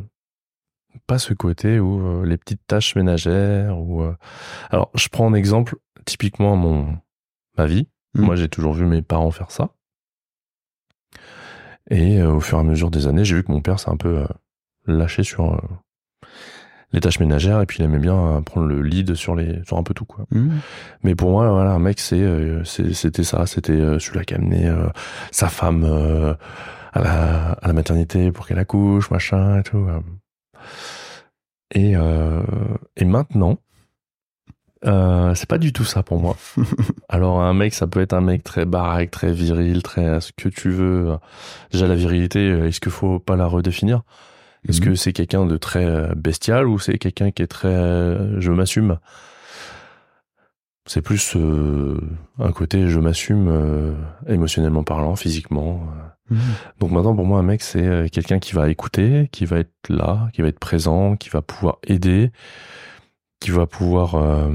pas 1.07 1.19
ce 1.19 1.33
côté 1.33 1.79
où 1.79 1.99
euh, 1.99 2.25
les 2.25 2.37
petites 2.37 2.65
tâches 2.65 2.95
ménagères 2.95 3.77
ou 3.77 4.01
euh, 4.01 4.15
alors 4.69 4.89
je 4.95 5.07
prends 5.09 5.27
un 5.27 5.33
exemple 5.33 5.75
typiquement 6.05 6.55
mon 6.55 6.97
ma 7.57 7.65
vie. 7.65 7.87
Mhm. 8.15 8.25
moi 8.25 8.35
j'ai 8.35 8.49
toujours 8.49 8.73
vu 8.73 8.85
mes 8.85 9.01
parents 9.01 9.31
faire 9.31 9.51
ça. 9.51 9.69
Et 11.91 12.21
au 12.21 12.39
fur 12.39 12.57
et 12.57 12.61
à 12.61 12.63
mesure 12.63 12.91
des 12.91 13.07
années 13.07 13.25
j'ai 13.25 13.35
vu 13.35 13.43
que 13.43 13.51
mon 13.51 13.61
père 13.61 13.79
s'est 13.79 13.89
un 13.89 13.97
peu 13.97 14.25
lâché 14.85 15.23
sur 15.23 15.61
les 16.91 16.99
tâches 17.01 17.19
ménagères 17.19 17.61
et 17.61 17.65
puis 17.65 17.79
il 17.79 17.85
aimait 17.85 17.99
bien 17.99 18.17
euh, 18.17 18.41
prendre 18.41 18.67
le 18.67 18.81
lead 18.81 19.13
sur 19.15 19.35
les 19.35 19.63
sur 19.65 19.77
un 19.77 19.83
peu 19.83 19.93
tout 19.93 20.05
quoi. 20.05 20.25
Mhm. 20.31 20.59
mais 21.03 21.15
pour 21.15 21.29
moi 21.31 21.49
voilà 21.51 21.71
un 21.71 21.79
mec 21.79 21.99
c'est 21.99 22.19
euh, 22.19 22.63
c'était 22.63 23.23
ça. 23.23 23.45
C'était 23.45 23.73
euh, 23.73 23.99
celui-là 23.99 24.23
qui 24.23 24.33
a 24.33 24.37
amené 24.37 24.67
euh, 24.67 24.87
sa 25.31 25.49
femme 25.49 25.83
à 26.93 27.01
la 27.01 27.51
à 27.51 27.67
la 27.67 27.73
maternité 27.73 28.31
pour 28.31 28.47
qu'elle 28.47 28.59
accouche 28.59 29.11
machin 29.11 29.59
et 29.59 29.63
tout 29.63 29.87
et 31.71 31.95
euh, 31.95 32.41
et 32.97 33.05
maintenant 33.05 33.57
euh, 34.85 35.35
c'est 35.35 35.49
pas 35.49 35.57
du 35.57 35.73
tout 35.73 35.83
ça 35.83 36.03
pour 36.03 36.21
moi. 36.21 36.37
Alors 37.09 37.41
un 37.41 37.53
mec 37.53 37.73
ça 37.73 37.85
peut 37.85 37.99
être 37.99 38.13
un 38.13 38.21
mec 38.21 38.43
très 38.43 38.65
baraque 38.65 39.11
très 39.11 39.31
viril 39.31 39.83
très 39.83 40.21
ce 40.21 40.31
que 40.31 40.49
tu 40.49 40.69
veux. 40.69 41.17
Déjà 41.71 41.87
la 41.87 41.95
virilité 41.95 42.47
est-ce 42.47 42.79
qu'il 42.79 42.91
faut 42.91 43.19
pas 43.19 43.35
la 43.35 43.45
redéfinir? 43.45 44.03
Est-ce 44.69 44.79
Mhm. 44.81 44.85
que 44.85 44.95
c'est 44.95 45.13
quelqu'un 45.13 45.45
de 45.45 45.57
très 45.57 45.85
euh, 45.85 46.13
bestial 46.15 46.67
ou 46.67 46.79
c'est 46.79 46.97
quelqu'un 46.97 47.31
qui 47.31 47.41
est 47.41 47.47
très 47.47 47.67
euh, 47.67 48.39
je 48.39 48.51
m'assume? 48.51 48.97
C'est 50.85 51.01
plus 51.01 51.35
euh, 51.35 51.99
un 52.39 52.51
côté 52.51 52.87
je 52.87 52.99
m'assume 52.99 53.47
euh, 53.49 53.93
émotionnellement 54.27 54.83
parlant, 54.83 55.15
physiquement. 55.15 55.81
Mhm. 56.29 56.39
Donc 56.79 56.91
maintenant 56.91 57.15
pour 57.15 57.25
moi 57.25 57.39
un 57.39 57.43
mec 57.43 57.61
c'est 57.61 58.09
quelqu'un 58.11 58.39
qui 58.39 58.53
va 58.55 58.69
écouter, 58.69 59.27
qui 59.31 59.45
va 59.45 59.59
être 59.59 59.73
là, 59.89 60.29
qui 60.33 60.41
va 60.41 60.47
être 60.47 60.59
présent, 60.59 61.15
qui 61.15 61.29
va 61.29 61.41
pouvoir 61.41 61.77
aider, 61.83 62.31
qui 63.39 63.51
va 63.51 63.65
pouvoir 63.67 64.15
euh, 64.15 64.49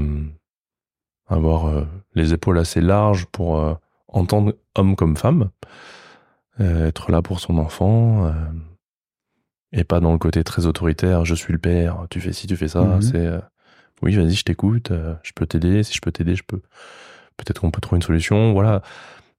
avoir 1.27 1.85
les 2.13 2.33
épaules 2.33 2.59
assez 2.59 2.81
larges 2.81 3.25
pour 3.25 3.79
entendre 4.07 4.53
homme 4.75 4.95
comme 4.95 5.17
femme, 5.17 5.49
être 6.59 7.11
là 7.11 7.21
pour 7.21 7.39
son 7.39 7.57
enfant. 7.57 8.31
Euh, 9.75 9.79
et 9.79 9.83
pas 9.83 9.99
dans 9.99 10.11
le 10.11 10.17
côté 10.17 10.43
très 10.43 10.65
autoritaire, 10.65 11.25
je 11.25 11.35
suis 11.35 11.51
le 11.53 11.59
père, 11.59 12.05
tu 12.09 12.21
fais 12.21 12.33
ci, 12.33 12.47
tu 12.47 12.55
fais 12.55 12.67
ça. 12.67 12.81
Mhm. 12.81 13.01
C'est 13.01 13.15
euh, 13.17 13.39
oui, 14.01 14.15
vas-y, 14.15 14.33
je 14.33 14.43
t'écoute, 14.43 14.91
euh, 14.91 15.15
je 15.23 15.31
peux 15.33 15.45
t'aider. 15.45 15.83
Si 15.83 15.93
je 15.93 16.01
peux 16.01 16.11
t'aider, 16.11 16.35
je 16.35 16.43
peux. 16.43 16.61
Peut-être 17.37 17.59
qu'on 17.61 17.71
peut 17.71 17.81
trouver 17.81 17.97
une 17.97 18.01
solution. 18.03 18.53
Voilà. 18.53 18.81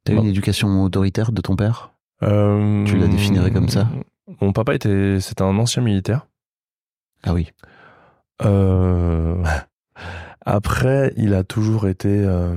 T'as 0.05 0.13
eu 0.13 0.17
Bon. 0.17 0.23
une 0.23 0.29
éducation 0.29 0.83
autoritaire 0.83 1.33
de 1.33 1.41
ton 1.41 1.57
père? 1.57 1.93
Euh, 2.23 2.85
Tu 2.85 2.97
la 2.97 3.09
définirais 3.09 3.51
comme 3.51 3.69
ça? 3.69 3.89
Mon 4.41 4.53
papa 4.53 4.75
était, 4.75 5.21
c'était 5.21 5.43
un 5.43 5.57
ancien 5.59 5.83
militaire. 5.83 6.27
Ah 7.25 7.33
oui. 7.35 7.51
Euh, 8.45 9.43
Après, 10.47 11.13
il 11.17 11.35
a 11.35 11.43
toujours 11.43 11.89
été, 11.89 12.09
euh, 12.25 12.55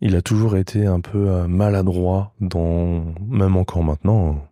il 0.00 0.16
a 0.16 0.22
toujours 0.22 0.56
été 0.56 0.86
un 0.86 1.00
peu 1.00 1.28
euh, 1.28 1.46
maladroit 1.46 2.32
dans, 2.40 3.04
même 3.28 3.56
encore 3.56 3.84
maintenant, 3.84 4.42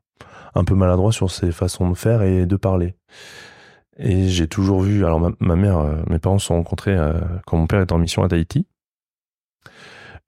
un 0.58 0.64
peu 0.64 0.74
maladroit 0.74 1.12
sur 1.12 1.30
ses 1.30 1.52
façons 1.52 1.88
de 1.88 1.94
faire 1.94 2.22
et 2.22 2.44
de 2.44 2.56
parler. 2.56 2.96
Et 3.96 4.28
j'ai 4.28 4.48
toujours 4.48 4.80
vu, 4.82 5.04
alors 5.04 5.20
ma, 5.20 5.30
ma 5.40 5.56
mère, 5.56 5.78
euh, 5.78 6.02
mes 6.08 6.18
parents 6.18 6.38
se 6.38 6.46
sont 6.46 6.54
rencontrés 6.54 6.96
euh, 6.96 7.20
quand 7.46 7.56
mon 7.56 7.66
père 7.66 7.80
était 7.80 7.92
en 7.92 7.98
mission 7.98 8.22
à 8.22 8.28
Tahiti. 8.28 8.66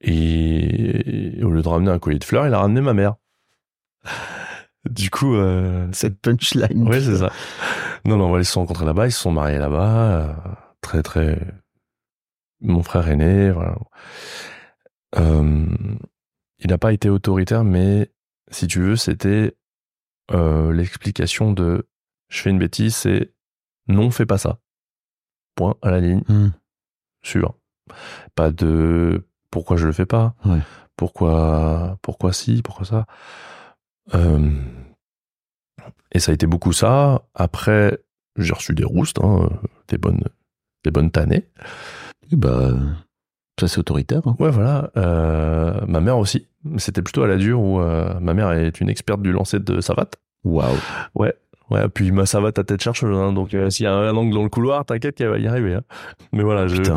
Et, 0.00 1.38
au 1.42 1.50
lieu 1.50 1.62
de 1.62 1.68
ramener 1.68 1.90
un 1.90 1.98
collier 1.98 2.18
de 2.18 2.24
fleurs, 2.24 2.46
il 2.46 2.54
a 2.54 2.60
ramené 2.60 2.80
ma 2.80 2.94
mère. 2.94 3.16
Du 4.88 5.10
coup, 5.10 5.34
euh, 5.34 5.88
Cette 5.92 6.20
punchline. 6.20 6.88
Ouais, 6.88 7.00
c'est 7.00 7.18
ça. 7.18 7.30
Non, 8.04 8.16
non, 8.16 8.38
ils 8.38 8.44
se 8.44 8.52
sont 8.52 8.60
rencontrés 8.60 8.86
là-bas, 8.86 9.06
ils 9.08 9.12
se 9.12 9.20
sont 9.20 9.32
mariés 9.32 9.58
là-bas. 9.58 10.36
très, 10.80 11.02
très. 11.02 11.38
Mon 12.62 12.82
frère 12.82 13.08
aîné, 13.08 13.50
voilà. 13.50 13.76
Il 16.62 16.68
n'a 16.68 16.78
pas 16.78 16.92
été 16.92 17.08
autoritaire, 17.08 17.64
mais 17.64 18.10
si 18.50 18.66
tu 18.66 18.80
veux, 18.80 18.96
c'était 18.96 19.54
euh, 20.30 20.72
l'explication 20.72 21.52
de 21.52 21.86
je 22.28 22.40
fais 22.42 22.50
une 22.50 22.58
bêtise, 22.58 22.94
c'est 22.94 23.32
non, 23.88 24.10
fais 24.10 24.26
pas 24.26 24.38
ça. 24.38 24.58
Point 25.56 25.74
à 25.82 25.90
la 25.90 26.00
ligne, 26.00 26.22
Hmm. 26.28 26.50
sûr. 27.22 27.54
Pas 28.34 28.50
de 28.52 29.26
pourquoi 29.50 29.76
je 29.76 29.86
le 29.86 29.92
fais 29.92 30.06
pas, 30.06 30.34
Ouais. 30.44 30.60
pourquoi, 30.96 31.98
pourquoi 32.02 32.32
si, 32.32 32.62
pourquoi 32.62 32.86
ça. 32.86 33.06
Euh, 34.14 34.50
et 36.12 36.20
ça 36.20 36.30
a 36.30 36.34
été 36.34 36.46
beaucoup 36.46 36.72
ça. 36.72 37.22
Après, 37.34 37.98
j'ai 38.36 38.52
reçu 38.52 38.74
des 38.74 38.84
roustes, 38.84 39.18
hein, 39.22 39.48
des 39.88 39.98
bonnes, 39.98 40.22
des 40.84 40.90
bonnes 40.90 41.10
tannées. 41.10 41.48
Eh 42.32 42.36
bah, 42.36 42.70
ça 43.58 43.66
c'est 43.68 43.78
autoritaire. 43.78 44.22
hein. 44.26 44.36
Ouais, 44.38 44.50
voilà. 44.50 44.90
Euh, 44.96 45.84
ma 45.86 46.00
mère 46.00 46.18
aussi. 46.18 46.46
C'était 46.76 47.02
plutôt 47.02 47.22
à 47.22 47.26
la 47.26 47.36
dure 47.36 47.60
où 47.60 47.80
euh, 47.80 48.12
ma 48.20 48.34
mère 48.34 48.52
est 48.52 48.80
une 48.80 48.88
experte 48.88 49.22
du 49.22 49.32
lancer 49.32 49.58
de 49.60 49.80
savate. 49.80 50.16
Waouh. 50.44 50.76
Ouais. 51.14 51.34
Ouais, 51.70 51.88
puis 51.88 52.10
ma 52.10 52.26
savate 52.26 52.58
à 52.58 52.64
tête 52.64 52.82
chercheuse, 52.82 53.16
hein, 53.16 53.32
donc 53.32 53.54
euh, 53.54 53.70
s'il 53.70 53.84
y 53.84 53.86
a 53.86 53.94
un 53.94 54.16
angle 54.16 54.34
dans 54.34 54.42
le 54.42 54.48
couloir, 54.48 54.84
t'inquiète 54.84 55.14
qu'elle 55.14 55.28
va 55.28 55.38
y 55.38 55.46
arriver. 55.46 55.74
hein. 55.74 55.82
Mais 56.32 56.42
voilà, 56.42 56.66
je, 56.66 56.74
Putain. 56.78 56.96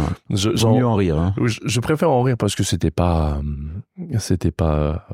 mieux 0.73 0.87
en 0.87 0.95
rire. 0.95 1.15
Hein. 1.19 1.35
je, 1.43 1.59
je 1.63 1.79
préfère 1.79 2.09
en 2.09 2.23
rire 2.23 2.37
parce 2.39 2.55
que 2.55 2.63
c'était 2.63 2.89
pas, 2.89 3.37
euh, 3.99 4.17
c'était 4.17 4.49
pas 4.49 5.07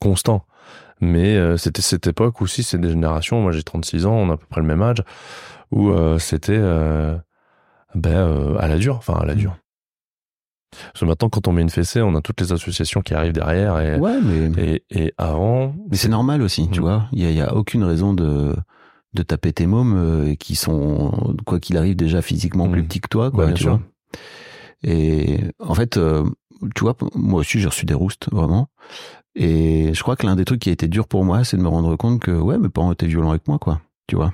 constant. 0.00 0.44
Mais 1.00 1.36
euh, 1.36 1.56
c'était 1.56 1.82
cette 1.82 2.08
époque 2.08 2.42
aussi, 2.42 2.64
c'est 2.64 2.78
des 2.78 2.90
générations. 2.90 3.40
Moi, 3.40 3.52
j'ai 3.52 3.62
36 3.62 4.06
ans, 4.06 4.12
on 4.14 4.28
a 4.28 4.32
à 4.34 4.36
peu 4.36 4.46
près 4.50 4.60
le 4.60 4.66
même 4.66 4.82
âge, 4.82 5.04
où 5.70 5.92
c'était 6.18 6.58
ben, 7.94 8.56
à 8.58 8.66
la 8.66 8.76
dure, 8.76 8.96
enfin 8.96 9.14
à 9.20 9.24
la 9.24 9.36
dure. 9.36 9.56
Parce 10.70 11.00
que 11.00 11.04
maintenant, 11.04 11.28
quand 11.28 11.48
on 11.48 11.52
met 11.52 11.62
une 11.62 11.70
fessée, 11.70 12.00
on 12.00 12.14
a 12.14 12.20
toutes 12.22 12.40
les 12.40 12.52
associations 12.52 13.00
qui 13.00 13.12
arrivent 13.14 13.32
derrière. 13.32 13.78
Et, 13.80 13.96
Ouais, 13.98 14.20
mais, 14.22 14.50
et, 14.56 14.84
et 14.90 15.12
avant, 15.18 15.74
mais 15.90 15.96
c'est 15.96 16.08
normal 16.08 16.42
aussi, 16.42 16.68
tu 16.70 16.78
Mm. 16.80 16.82
vois. 16.82 17.06
Il 17.12 17.30
y 17.30 17.40
a, 17.40 17.54
aucune 17.54 17.84
raison 17.84 18.14
de 18.14 18.54
de 19.12 19.22
taper 19.24 19.52
tes 19.52 19.66
mômes 19.66 19.96
euh, 19.96 20.34
qui 20.36 20.54
sont 20.54 21.34
quoi 21.44 21.58
qu'il 21.58 21.76
arrive 21.76 21.96
déjà 21.96 22.22
physiquement 22.22 22.68
Mm. 22.68 22.72
plus 22.72 22.84
petits 22.84 23.00
que 23.00 23.08
toi, 23.08 23.32
quoi. 23.32 23.46
Bien 23.46 23.54
tu 23.54 23.62
sûr. 23.64 23.70
vois. 23.72 23.80
Et 24.84 25.40
en 25.58 25.74
fait, 25.74 25.96
euh, 25.96 26.24
tu 26.76 26.84
vois, 26.84 26.96
moi 27.16 27.40
aussi 27.40 27.58
j'ai 27.58 27.66
reçu 27.66 27.84
des 27.86 27.94
roustes 27.94 28.28
vraiment. 28.30 28.68
Et 29.34 29.92
je 29.94 30.02
crois 30.02 30.14
que 30.16 30.26
l'un 30.26 30.36
des 30.36 30.44
trucs 30.44 30.60
qui 30.60 30.68
a 30.70 30.72
été 30.72 30.86
dur 30.88 31.08
pour 31.08 31.24
moi, 31.24 31.42
c'est 31.44 31.56
de 31.56 31.62
me 31.62 31.68
rendre 31.68 31.96
compte 31.96 32.20
que 32.20 32.30
ouais, 32.30 32.58
mes 32.58 32.68
parents 32.68 32.92
étaient 32.92 33.06
violents 33.08 33.30
avec 33.30 33.48
moi, 33.48 33.58
quoi. 33.58 33.80
Tu 34.06 34.14
vois. 34.16 34.32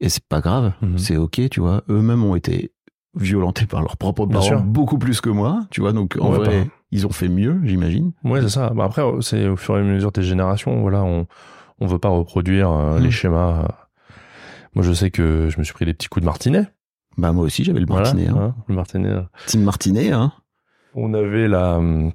Et 0.00 0.08
c'est 0.10 0.24
pas 0.28 0.40
grave, 0.40 0.72
Mhm. 0.82 0.98
c'est 0.98 1.16
ok, 1.16 1.48
tu 1.50 1.60
vois. 1.60 1.82
Eux-mêmes 1.88 2.22
ont 2.22 2.36
été 2.36 2.70
violentés 3.16 3.66
par 3.66 3.80
leurs 3.82 3.96
propres 3.96 4.26
parents 4.26 4.42
sûr. 4.42 4.60
beaucoup 4.62 4.98
plus 4.98 5.20
que 5.20 5.30
moi, 5.30 5.60
tu 5.70 5.80
vois. 5.80 5.92
Donc 5.92 6.16
en 6.20 6.30
Ouais, 6.30 6.36
vrai, 6.38 6.64
bah. 6.64 6.70
ils 6.92 7.06
ont 7.06 7.10
fait 7.12 7.28
mieux, 7.28 7.60
j'imagine. 7.64 8.12
Ouais, 8.24 8.40
c'est 8.42 8.48
ça. 8.50 8.70
Bah, 8.70 8.84
après, 8.84 9.02
c'est 9.20 9.48
au 9.48 9.56
fur 9.56 9.76
et 9.76 9.80
à 9.80 9.82
mesure 9.82 10.12
des 10.12 10.22
générations. 10.22 10.80
Voilà, 10.82 11.02
on 11.02 11.26
on 11.78 11.86
veut 11.86 11.98
pas 11.98 12.08
reproduire 12.08 12.70
euh, 12.70 12.98
les 12.98 13.10
schémas. 13.10 13.62
euh. 13.64 13.68
Moi, 14.74 14.84
je 14.84 14.92
sais 14.92 15.10
que 15.10 15.48
je 15.50 15.58
me 15.58 15.64
suis 15.64 15.74
pris 15.74 15.84
des 15.86 15.94
petits 15.94 16.08
coups 16.08 16.22
de 16.22 16.26
martinet. 16.26 16.66
Bah 17.18 17.32
moi 17.32 17.44
aussi, 17.44 17.64
j'avais 17.64 17.80
le 17.80 17.86
Voilà, 17.86 18.02
martinet. 18.12 18.28
hein. 18.28 18.36
hein, 18.38 18.54
le 18.68 18.74
martinet. 18.74 19.08
euh. 19.08 19.22
Team 19.46 19.62
martinet, 19.62 20.12
hein. 20.12 20.32
On 20.94 21.14
avait 21.14 21.48
la 21.48 21.76
hum, 21.78 22.12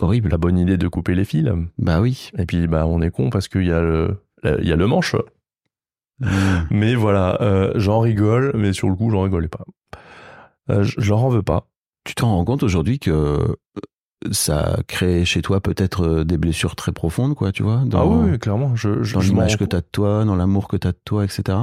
Horrible. 0.00 0.28
la 0.30 0.38
bonne 0.38 0.58
idée 0.58 0.76
de 0.76 0.86
couper 0.88 1.14
les 1.16 1.24
fils. 1.24 1.50
Bah 1.78 2.00
oui. 2.00 2.30
Et 2.38 2.46
puis, 2.46 2.66
bah, 2.68 2.86
on 2.86 3.00
est 3.02 3.10
con 3.10 3.30
parce 3.30 3.48
qu'il 3.48 3.66
y 3.66 3.72
a 3.72 3.80
le 3.80 4.22
il 4.60 4.68
y 4.68 4.72
a 4.72 4.76
le 4.76 4.86
manche. 4.86 5.16
Mais 6.70 6.94
voilà, 6.96 7.40
euh, 7.42 7.72
j'en 7.76 8.00
rigole, 8.00 8.52
mais 8.56 8.72
sur 8.72 8.88
le 8.88 8.94
coup, 8.96 9.10
j'en 9.10 9.22
rigolais 9.22 9.48
pas. 9.48 9.64
Euh, 10.70 10.82
je 10.82 10.94
je 10.98 11.08
leur 11.08 11.24
en 11.24 11.28
veux 11.28 11.42
pas. 11.42 11.66
Tu 12.04 12.14
t'en 12.14 12.34
rends 12.34 12.44
compte 12.44 12.62
aujourd'hui 12.62 12.98
que 12.98 13.10
euh, 13.10 13.54
ça 14.32 14.78
crée 14.86 15.24
chez 15.24 15.42
toi 15.42 15.60
peut-être 15.60 16.02
euh, 16.04 16.24
des 16.24 16.38
blessures 16.38 16.74
très 16.76 16.92
profondes, 16.92 17.34
quoi, 17.34 17.52
tu 17.52 17.62
vois, 17.62 17.82
dans, 17.86 18.00
ah 18.00 18.06
oui, 18.06 18.30
oui, 18.32 18.38
clairement. 18.38 18.74
Je, 18.76 19.02
je, 19.02 19.14
dans 19.14 19.20
l'image 19.20 19.56
que 19.56 19.64
rends 19.64 19.68
t'as 19.68 19.80
de 19.80 19.86
toi, 19.92 20.24
dans 20.24 20.36
l'amour 20.36 20.68
que 20.68 20.76
t'as 20.76 20.92
de 20.92 20.98
toi, 21.04 21.24
etc. 21.24 21.58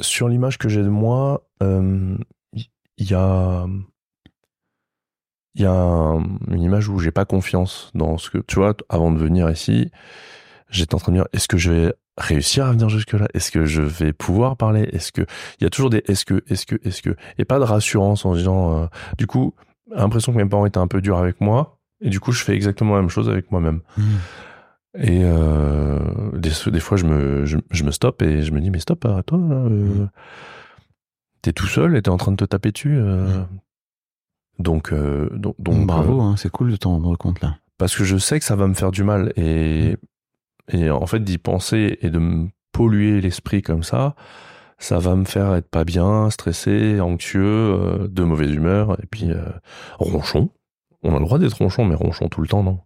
sur 0.00 0.28
l'image 0.28 0.58
que 0.58 0.68
j'ai 0.68 0.82
de 0.82 0.88
moi, 0.88 1.48
euh, 1.62 2.16
il 2.54 3.10
y 3.10 3.14
a, 3.14 3.66
il 5.54 5.62
y 5.62 5.66
a 5.66 5.72
un- 5.72 6.22
une 6.50 6.62
image 6.62 6.88
où 6.88 6.98
j'ai 6.98 7.10
pas 7.10 7.24
confiance 7.24 7.90
dans 7.94 8.18
ce 8.18 8.30
que, 8.30 8.38
tu 8.38 8.56
vois, 8.56 8.74
avant 8.88 9.10
de 9.12 9.18
venir 9.18 9.50
ici, 9.50 9.90
j'étais 10.70 10.94
en 10.94 10.98
train 10.98 11.12
de 11.12 11.18
me 11.18 11.22
dire, 11.22 11.28
est-ce 11.32 11.48
que 11.48 11.56
je 11.56 11.70
vais 11.72 11.94
réussir 12.18 12.66
à 12.66 12.72
venir 12.72 12.88
jusque 12.88 13.12
là? 13.14 13.26
Est-ce 13.34 13.50
que 13.50 13.64
je 13.64 13.80
vais 13.82 14.12
pouvoir 14.12 14.56
parler? 14.56 14.82
Est-ce 14.92 15.12
que, 15.12 15.22
il 15.60 15.64
y 15.64 15.66
a 15.66 15.70
toujours 15.70 15.90
des 15.90 16.02
est-ce 16.08 16.24
que, 16.24 16.42
est-ce 16.48 16.66
que, 16.66 16.76
est-ce 16.84 17.00
que, 17.02 17.16
et 17.38 17.44
pas 17.44 17.58
de 17.58 17.64
rassurance 17.64 18.24
en 18.26 18.34
disant, 18.34 18.82
euh, 18.82 18.86
du 19.16 19.26
coup, 19.26 19.54
l'impression 19.90 20.32
que 20.32 20.38
mes 20.38 20.44
parents 20.48 20.66
étaient 20.66 20.78
un 20.78 20.88
peu 20.88 21.00
durs 21.00 21.18
avec 21.18 21.40
moi, 21.40 21.78
et 22.00 22.10
du 22.10 22.20
coup, 22.20 22.32
je 22.32 22.44
fais 22.44 22.54
exactement 22.54 22.94
la 22.94 23.00
même 23.00 23.10
chose 23.10 23.28
avec 23.28 23.50
moi-même. 23.50 23.80
Et 24.98 25.20
euh, 25.22 25.98
des, 26.34 26.50
des 26.70 26.80
fois, 26.80 26.96
je 26.96 27.04
me, 27.04 27.44
je, 27.44 27.58
je 27.70 27.84
me 27.84 27.90
stoppe 27.90 28.22
et 28.22 28.42
je 28.42 28.52
me 28.52 28.60
dis, 28.60 28.70
mais 28.70 28.78
stop, 28.80 29.04
arrête-toi. 29.04 29.38
là, 29.38 29.54
euh, 29.56 30.06
T'es 31.42 31.52
tout 31.52 31.66
seul 31.66 31.96
et 31.96 32.02
t'es 32.02 32.08
en 32.10 32.16
train 32.16 32.32
de 32.32 32.36
te 32.36 32.44
taper 32.44 32.72
dessus. 32.72 32.96
euh. 32.96 33.42
Donc, 34.58 34.92
euh, 34.92 35.28
donc, 35.34 35.54
donc, 35.60 35.86
Bravo, 35.86 36.20
euh, 36.20 36.24
hein, 36.24 36.34
c'est 36.36 36.50
cool 36.50 36.72
de 36.72 36.76
t'en 36.76 36.92
rendre 36.98 37.16
compte 37.16 37.40
là. 37.40 37.58
parce 37.78 37.94
que 37.96 38.02
je 38.02 38.16
sais 38.16 38.38
que 38.40 38.44
ça 38.44 38.56
va 38.56 38.66
me 38.66 38.74
faire 38.74 38.90
du 38.90 39.04
mal. 39.04 39.32
Et, 39.36 39.96
et 40.68 40.90
en 40.90 41.06
fait, 41.06 41.20
d'y 41.20 41.38
penser 41.38 41.98
et 42.02 42.10
de 42.10 42.18
me 42.18 42.48
polluer 42.72 43.20
l'esprit 43.20 43.62
comme 43.62 43.82
ça, 43.82 44.14
ça 44.78 44.98
va 44.98 45.16
me 45.16 45.24
faire 45.24 45.54
être 45.54 45.68
pas 45.68 45.84
bien, 45.84 46.30
stressé, 46.30 47.00
anxieux, 47.00 47.42
euh, 47.42 48.08
de 48.08 48.22
mauvaise 48.22 48.52
humeur 48.52 48.96
et 49.02 49.06
puis 49.06 49.30
euh, 49.30 49.44
ronchon. 49.98 50.50
On 51.02 51.14
a 51.14 51.18
le 51.18 51.24
droit 51.24 51.38
d'être 51.38 51.58
ronchon, 51.58 51.84
mais 51.84 51.94
ronchon 51.94 52.28
tout 52.28 52.40
le 52.40 52.48
temps, 52.48 52.62
non? 52.62 52.80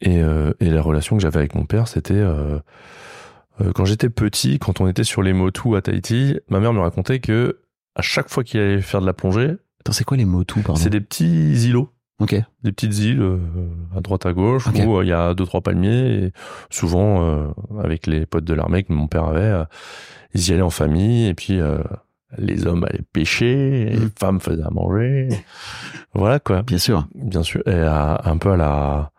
Et, 0.00 0.22
euh, 0.22 0.52
et 0.60 0.70
la 0.70 0.80
relation 0.80 1.16
que 1.16 1.22
j'avais 1.22 1.38
avec 1.38 1.54
mon 1.54 1.64
père, 1.64 1.88
c'était 1.88 2.22
quand 3.74 3.84
j'étais 3.84 4.10
petit, 4.10 4.60
quand 4.60 4.80
on 4.80 4.86
était 4.86 5.02
sur 5.02 5.22
les 5.22 5.32
Motu 5.32 5.74
à 5.76 5.82
Tahiti, 5.82 6.38
ma 6.48 6.60
mère 6.60 6.72
me 6.72 6.80
racontait 6.80 7.18
que 7.18 7.60
à 7.96 8.02
chaque 8.02 8.28
fois 8.28 8.44
qu'il 8.44 8.60
allait 8.60 8.80
faire 8.80 9.00
de 9.00 9.06
la 9.06 9.12
plongée, 9.12 9.56
Attends, 9.80 9.92
c'est 9.92 10.04
quoi 10.04 10.16
les 10.16 10.24
mots 10.24 10.44
tout, 10.44 10.60
pardon? 10.60 10.80
c'est 10.80 10.90
des 10.90 11.00
petits 11.00 11.68
îlots 11.68 11.90
Ok. 12.20 12.34
des 12.64 12.72
petites 12.72 12.98
îles 12.98 13.22
euh, 13.22 13.38
à 13.96 14.00
droite 14.00 14.26
à 14.26 14.32
gauche 14.32 14.66
où 14.66 14.96
euh, 14.98 15.04
il 15.04 15.08
y 15.08 15.12
a 15.12 15.34
deux 15.34 15.46
trois 15.46 15.60
palmiers 15.60 16.24
et 16.24 16.32
souvent 16.68 17.22
euh, 17.24 17.48
avec 17.80 18.06
les 18.08 18.26
potes 18.26 18.44
de 18.44 18.54
l'armée 18.54 18.82
que 18.82 18.92
mon 18.92 19.06
père 19.06 19.24
avait 19.24 19.64
ils 20.34 20.48
y 20.48 20.52
allaient 20.52 20.62
en 20.62 20.70
famille 20.70 21.26
et 21.28 21.34
puis 21.34 21.60
les 22.36 22.66
hommes 22.66 22.84
allaient 22.84 23.04
pêcher 23.12 23.82
et 23.82 23.90
les 23.96 24.06
Mm. 24.06 24.10
femmes 24.18 24.40
faisaient 24.40 24.64
à 24.64 24.70
manger 24.70 25.28
voilà 26.12 26.40
quoi 26.40 26.62
Bien 26.62 26.78
sûr. 26.78 27.06
bien 27.14 27.42
sûr 27.44 27.62
et 27.68 27.72
à- 27.80 28.20
un 28.24 28.36
peu 28.36 28.50
à 28.50 28.56
la 28.56 29.12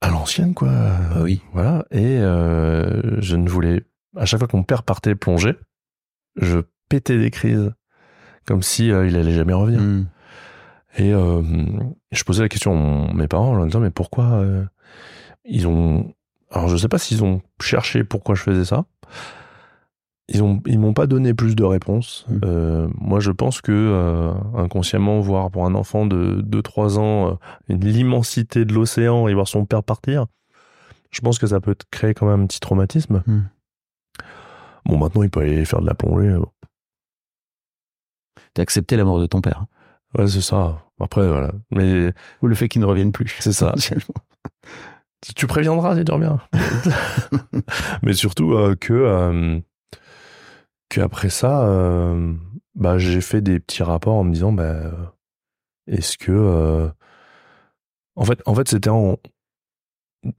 à 0.00 0.10
l'ancienne 0.10 0.52
quoi 0.52 0.68
Bah 0.68 1.20
oui. 1.22 1.40
voilà 1.52 1.84
et 1.92 2.16
je 2.18 3.36
ne 3.36 3.48
voulais 3.48 3.82
à 4.16 4.24
chaque 4.26 4.40
fois 4.40 4.48
que 4.48 4.56
mon 4.56 4.62
père 4.64 4.82
partait 4.82 5.14
plonger 5.14 5.54
je 6.36 6.58
pétais 6.88 7.18
des 7.18 7.30
crises 7.30 7.72
comme 8.46 8.62
si 8.62 8.88
il 8.88 8.94
allait 8.94 9.32
jamais 9.32 9.52
revenir 9.54 9.80
Hmm. 9.80 10.06
Et 10.96 11.12
euh, 11.12 11.42
je 12.10 12.24
posais 12.24 12.42
la 12.42 12.48
question 12.48 13.08
à 13.08 13.12
mes 13.12 13.28
parents 13.28 13.50
en 13.50 13.54
leur 13.54 13.66
disant 13.66 13.80
mais 13.80 13.90
pourquoi 13.90 14.24
euh, 14.24 14.64
ils 15.44 15.68
ont 15.68 16.14
alors 16.50 16.68
je 16.68 16.76
sais 16.76 16.88
pas 16.88 16.98
s'ils 16.98 17.22
ont 17.22 17.42
cherché 17.60 18.02
pourquoi 18.02 18.34
je 18.34 18.42
faisais 18.42 18.64
ça. 18.64 18.86
Ils 20.28 20.42
ont 20.42 20.60
ils 20.66 20.78
m'ont 20.78 20.94
pas 20.94 21.06
donné 21.06 21.34
plus 21.34 21.54
de 21.54 21.64
réponses. 21.64 22.24
Mm. 22.28 22.40
Euh, 22.44 22.88
moi 22.94 23.20
je 23.20 23.30
pense 23.30 23.60
que 23.60 24.32
inconsciemment 24.54 25.20
voir 25.20 25.50
pour 25.50 25.66
un 25.66 25.74
enfant 25.74 26.06
de 26.06 26.40
2 26.40 26.62
3 26.62 26.98
ans 26.98 27.38
l'immensité 27.68 28.64
de 28.64 28.72
l'océan 28.72 29.28
et 29.28 29.34
voir 29.34 29.48
son 29.48 29.66
père 29.66 29.82
partir, 29.82 30.26
je 31.10 31.20
pense 31.20 31.38
que 31.38 31.46
ça 31.46 31.60
peut 31.60 31.76
créer 31.90 32.14
quand 32.14 32.26
même 32.26 32.42
un 32.42 32.46
petit 32.46 32.60
traumatisme. 32.60 33.22
Mm. 33.26 33.40
Bon 34.86 34.96
maintenant 34.96 35.22
il 35.22 35.30
peut 35.30 35.40
aller 35.40 35.66
faire 35.66 35.82
de 35.82 35.86
la 35.86 35.94
plongée. 35.94 36.34
T'as 38.54 38.62
accepté 38.62 38.96
la 38.96 39.04
mort 39.04 39.20
de 39.20 39.26
ton 39.26 39.42
père. 39.42 39.66
Ouais, 40.16 40.26
c'est 40.26 40.40
ça. 40.40 40.85
Après 41.00 41.26
voilà. 41.26 41.52
Mais 41.70 42.12
Ou 42.42 42.46
le 42.46 42.54
fait 42.54 42.68
qu'il 42.68 42.80
ne 42.80 42.86
revienne 42.86 43.12
plus. 43.12 43.36
c'est 43.40 43.52
ça. 43.52 43.74
Tu 45.34 45.46
préviendras 45.46 45.96
si 45.96 46.04
tu 46.04 46.12
reviens. 46.12 46.40
Mais 48.02 48.12
surtout 48.12 48.52
euh, 48.52 48.76
que 48.76 48.92
euh, 48.92 49.60
que 50.88 51.00
après 51.00 51.30
ça, 51.30 51.66
euh, 51.66 52.32
bah 52.74 52.98
j'ai 52.98 53.20
fait 53.20 53.40
des 53.40 53.58
petits 53.58 53.82
rapports 53.82 54.14
en 54.14 54.24
me 54.24 54.32
disant, 54.32 54.52
bah 54.52 55.14
est-ce 55.86 56.16
que 56.18 56.90
en 58.14 58.24
fait, 58.24 58.40
en 58.46 58.54
fait, 58.54 58.68
c'était 58.68 58.90
en 58.90 59.16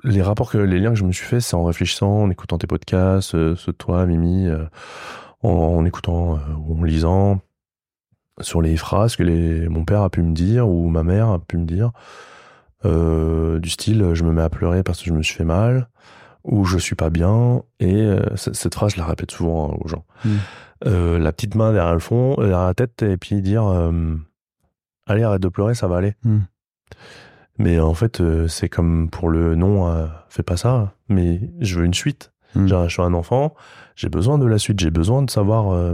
les 0.03 0.21
rapports 0.21 0.51
que 0.51 0.57
les 0.57 0.79
liens 0.79 0.89
que 0.89 0.99
je 0.99 1.05
me 1.05 1.11
suis 1.11 1.25
fait, 1.25 1.39
c'est 1.39 1.55
en 1.55 1.63
réfléchissant, 1.63 2.23
en 2.23 2.29
écoutant 2.29 2.57
tes 2.57 2.67
podcasts, 2.67 3.31
ceux 3.31 3.55
de 3.55 3.71
toi, 3.77 4.05
Mimi, 4.05 4.47
en, 5.43 5.49
en 5.49 5.85
écoutant 5.85 6.39
ou 6.59 6.79
en 6.79 6.83
lisant 6.83 7.41
sur 8.41 8.61
les 8.61 8.77
phrases 8.77 9.15
que 9.15 9.23
les, 9.23 9.67
mon 9.69 9.83
père 9.85 10.01
a 10.03 10.09
pu 10.09 10.21
me 10.21 10.33
dire 10.33 10.67
ou 10.69 10.89
ma 10.89 11.03
mère 11.03 11.29
a 11.29 11.39
pu 11.39 11.57
me 11.57 11.65
dire. 11.65 11.91
Euh, 12.85 13.57
du 13.59 13.69
style 13.71 14.11
je 14.13 14.23
me 14.23 14.31
mets 14.31 14.43
à 14.43 14.49
pleurer 14.51 14.83
parce 14.83 14.99
que 14.99 15.05
je 15.05 15.13
me 15.13 15.23
suis 15.23 15.33
fait 15.35 15.43
mal 15.43 15.89
ou 16.43 16.63
je 16.63 16.77
suis 16.77 16.95
pas 16.95 17.09
bien 17.09 17.63
et 17.79 17.95
euh, 18.03 18.21
cette 18.35 18.75
phrase 18.75 18.91
je 18.93 18.99
la 18.99 19.05
répète 19.05 19.31
souvent 19.31 19.71
hein, 19.73 19.77
aux 19.83 19.87
gens 19.87 20.05
Mm. 20.25 20.29
Euh, 20.85 21.17
la 21.17 21.31
petite 21.33 21.55
main 21.55 21.73
derrière 21.73 21.93
le 21.95 21.99
fond 21.99 22.35
derrière 22.35 22.65
la 22.65 22.75
tête 22.75 23.01
et 23.01 23.17
puis 23.17 23.41
dire 23.41 23.63
allez 25.07 25.23
arrête 25.23 25.41
de 25.41 25.47
pleurer 25.47 25.73
ça 25.73 25.87
va 25.87 25.97
aller 25.97 26.13
Mm. 26.23 26.37
mais 27.57 27.79
en 27.79 27.95
fait 27.95 28.21
c'est 28.47 28.69
comme 28.69 29.09
pour 29.09 29.29
le 29.29 29.55
non 29.55 30.07
fais 30.29 30.43
pas 30.43 30.55
ça 30.57 30.93
mais 31.09 31.41
je 31.59 31.79
veux 31.79 31.85
une 31.85 31.93
suite 31.95 32.31
Mm. 32.55 32.67
J'ai- 32.67 32.83
je 32.87 32.93
suis 32.93 33.01
un 33.01 33.13
enfant 33.15 33.55
j'ai 33.95 34.09
besoin 34.09 34.37
de 34.37 34.45
la 34.45 34.59
suite 34.59 34.79
j'ai 34.79 34.91
besoin 34.91 35.23
de 35.23 35.29
savoir 35.31 35.93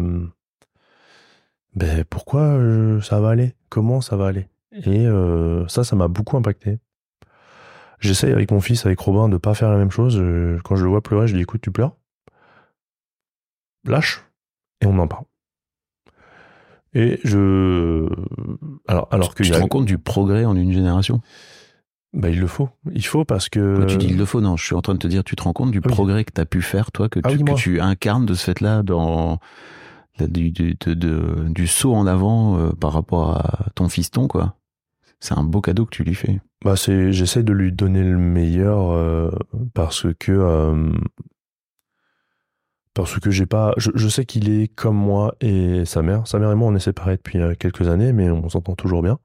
ben 1.76 2.04
pourquoi 2.10 2.42
euh, 2.42 3.02
ça 3.02 3.20
va 3.20 3.30
aller? 3.30 3.54
Comment 3.70 4.02
ça 4.02 4.16
va 4.16 4.28
aller? 4.28 4.48
Et 4.72 5.06
euh, 5.08 5.68
ça, 5.68 5.84
ça 5.84 5.96
m'a 5.96 6.08
beaucoup 6.08 6.38
impacté. 6.38 6.80
J'essaye 8.00 8.32
avec 8.32 8.52
mon 8.52 8.60
fils, 8.60 8.86
avec 8.86 9.00
Robin, 9.00 9.30
de 9.30 9.38
pas 9.38 9.54
faire 9.54 9.70
la 9.70 9.78
même 9.78 9.92
chose. 9.92 10.18
Euh, 10.20 10.60
Quand 10.64 10.76
je 10.76 10.84
le 10.84 10.90
vois 10.90 11.02
pleurer, 11.02 11.28
je 11.28 11.34
lui 11.34 11.40
dis 11.40 11.44
écoute, 11.44 11.62
tu 11.62 11.72
pleures 11.72 11.96
Lâche 13.86 14.24
et 14.82 14.86
on 14.86 14.98
en 15.00 15.08
parle. 15.08 15.26
Et 16.94 17.20
je. 17.24 18.08
Alors, 18.88 19.08
alors 19.12 19.34
que 19.36 19.44
tu 19.44 19.52
te 19.52 19.58
rends 19.58 19.68
compte 19.68 19.86
du 19.86 19.98
progrès 19.98 20.46
en 20.46 20.56
une 20.56 20.72
génération? 20.72 21.22
Bah, 22.14 22.30
il 22.30 22.40
le 22.40 22.48
faut. 22.48 22.70
Il 22.94 23.06
faut 23.06 23.26
parce 23.26 23.50
que. 23.50 23.78
Quand 23.80 23.86
Tu 23.88 23.98
dis 23.98 24.08
il 24.08 24.18
le 24.18 24.26
faut, 24.26 24.42
non, 24.42 24.56
je 24.58 24.64
suis 24.64 24.76
en 24.76 24.82
train 24.82 24.94
de 24.94 25.00
te 25.00 25.08
dire, 25.08 25.24
tu 25.24 25.36
te 25.36 25.44
rends 25.44 25.54
compte 25.54 25.72
du 25.72 25.80
Ah 25.80 25.88
oui. 25.88 25.94
progrès 25.94 26.24
que 26.24 26.32
tu 26.32 26.40
as 26.40 26.46
pu 26.46 26.62
faire, 26.62 26.92
toi, 26.92 27.10
que 27.10 27.20
tu, 27.20 27.26
Ah 27.28 27.32
oui, 27.32 27.44
que 27.44 27.54
tu 27.56 27.80
incarnes 27.82 28.26
de 28.26 28.34
ce 28.36 28.44
fait-là 28.46 28.84
dans 28.84 29.40
du, 30.20 30.52
du, 30.52 30.76
de- 30.80 30.94
de- 30.94 31.46
du 31.50 31.68
saut 31.68 31.94
en 31.94 32.06
avant 32.08 32.58
euh, 32.58 32.70
par 32.72 32.94
rapport 32.94 33.32
à 33.38 33.68
ton 33.76 33.90
fiston, 33.90 34.28
quoi. 34.28 34.56
C'est 35.20 35.38
un 35.38 35.44
beau 35.44 35.62
cadeau 35.62 35.86
que 35.86 35.96
tu 35.96 36.04
lui 36.04 36.16
fais. 36.16 36.42
Bah 36.66 36.76
c'est, 36.76 37.12
j'essaie 37.14 37.44
de 37.44 37.54
lui 37.54 37.72
donner 37.72 38.04
le 38.04 38.18
meilleur 38.18 38.92
euh, 38.92 39.32
parce 39.74 40.06
que 40.20 40.32
euh, 40.32 40.92
parce 42.94 43.20
que 43.20 43.32
j'ai 43.32 43.46
pas, 43.46 43.74
je, 43.78 43.90
je 43.96 44.08
sais 44.08 44.26
qu'il 44.26 44.50
est 44.50 44.68
comme 44.68 44.96
moi 44.98 45.36
et 45.42 45.84
sa 45.86 46.02
mère. 46.02 46.28
Sa 46.28 46.40
mère 46.40 46.52
et 46.52 46.56
moi 46.56 46.68
on 46.68 46.76
est 46.76 46.80
séparés 46.80 47.18
depuis 47.18 47.40
quelques 47.58 47.88
années, 47.88 48.14
mais 48.14 48.30
on 48.30 48.50
s'entend 48.50 48.76
toujours 48.76 49.02
bien 49.02 49.20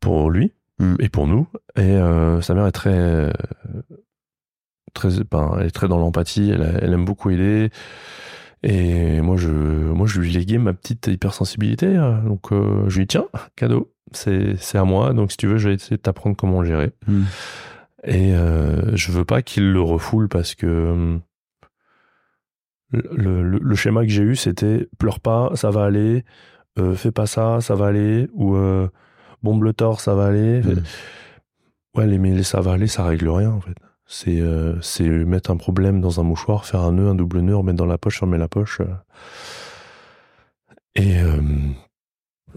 pour 0.00 0.30
lui 0.30 0.52
Mm. 0.80 0.94
et 1.00 1.08
pour 1.08 1.26
nous. 1.26 1.48
Et 1.74 1.96
sa 2.40 2.54
mère 2.54 2.68
est 2.68 2.72
très 2.72 3.32
très, 4.94 5.08
ben, 5.28 5.56
elle 5.58 5.66
est 5.66 5.70
très 5.72 5.88
dans 5.88 5.98
l'empathie. 5.98 6.50
Elle, 6.50 6.78
elle 6.80 6.92
aime 6.92 7.04
beaucoup 7.04 7.30
aider. 7.30 7.70
Et 8.62 9.20
moi 9.20 9.36
je, 9.36 9.48
moi 9.50 10.06
je 10.06 10.20
lui 10.20 10.30
léguais 10.32 10.58
ma 10.58 10.72
petite 10.72 11.06
hypersensibilité. 11.06 11.86
euh, 11.86 12.20
Donc 12.22 12.52
euh, 12.52 12.84
je 12.88 12.98
lui 12.98 13.04
dis 13.04 13.08
tiens 13.08 13.26
cadeau, 13.56 13.92
c'est 14.12 14.56
c'est 14.56 14.78
à 14.78 14.84
moi. 14.84 15.12
Donc 15.12 15.30
si 15.30 15.36
tu 15.36 15.46
veux 15.46 15.58
je 15.58 15.68
vais 15.68 15.74
essayer 15.76 15.96
de 15.96 16.02
t'apprendre 16.02 16.36
comment 16.36 16.60
le 16.62 16.66
gérer. 16.66 16.92
Mm. 17.06 17.22
Et 18.04 18.34
euh, 18.34 18.96
je 18.96 19.12
veux 19.12 19.24
pas 19.24 19.42
qu'il 19.42 19.72
le 19.72 19.80
refoule 19.80 20.28
parce 20.28 20.54
que 20.54 20.66
hum, 20.92 21.20
le, 22.92 23.42
le- 23.42 23.58
le 23.58 23.74
schéma 23.74 24.02
que 24.02 24.08
j'ai 24.10 24.22
eu, 24.22 24.36
c'était 24.36 24.88
pleure 24.98 25.20
pas, 25.20 25.50
ça 25.54 25.70
va 25.70 25.84
aller, 25.84 26.24
euh, 26.78 26.94
fais 26.94 27.10
pas 27.12 27.26
ça, 27.26 27.60
ça 27.60 27.74
va 27.74 27.86
aller, 27.86 28.28
ou 28.32 28.54
euh, 28.56 28.88
bombe 29.42 29.62
le 29.64 29.72
torse, 29.72 30.04
ça 30.04 30.14
va 30.14 30.26
aller. 30.26 30.62
Mm. 30.62 30.82
Ouais, 31.96 32.06
les, 32.06 32.18
mais 32.18 32.34
les 32.34 32.42
ça 32.44 32.60
va 32.60 32.72
aller, 32.72 32.86
ça 32.86 33.04
règle 33.04 33.28
rien 33.28 33.50
en 33.50 33.60
fait. 33.60 33.74
C'est 34.10 34.40
euh, 34.40 34.80
c'est 34.80 35.06
mettre 35.06 35.50
un 35.50 35.58
problème 35.58 36.00
dans 36.00 36.18
un 36.18 36.22
mouchoir, 36.22 36.64
faire 36.64 36.80
un 36.80 36.92
nœud, 36.92 37.08
un 37.08 37.14
double 37.14 37.40
nœud, 37.40 37.54
remettre 37.56 37.76
dans 37.76 37.84
la 37.86 37.98
poche, 37.98 38.18
fermer 38.18 38.38
la 38.38 38.48
poche. 38.48 38.80
euh. 38.80 38.86
Et 40.94 41.18
euh, 41.20 41.40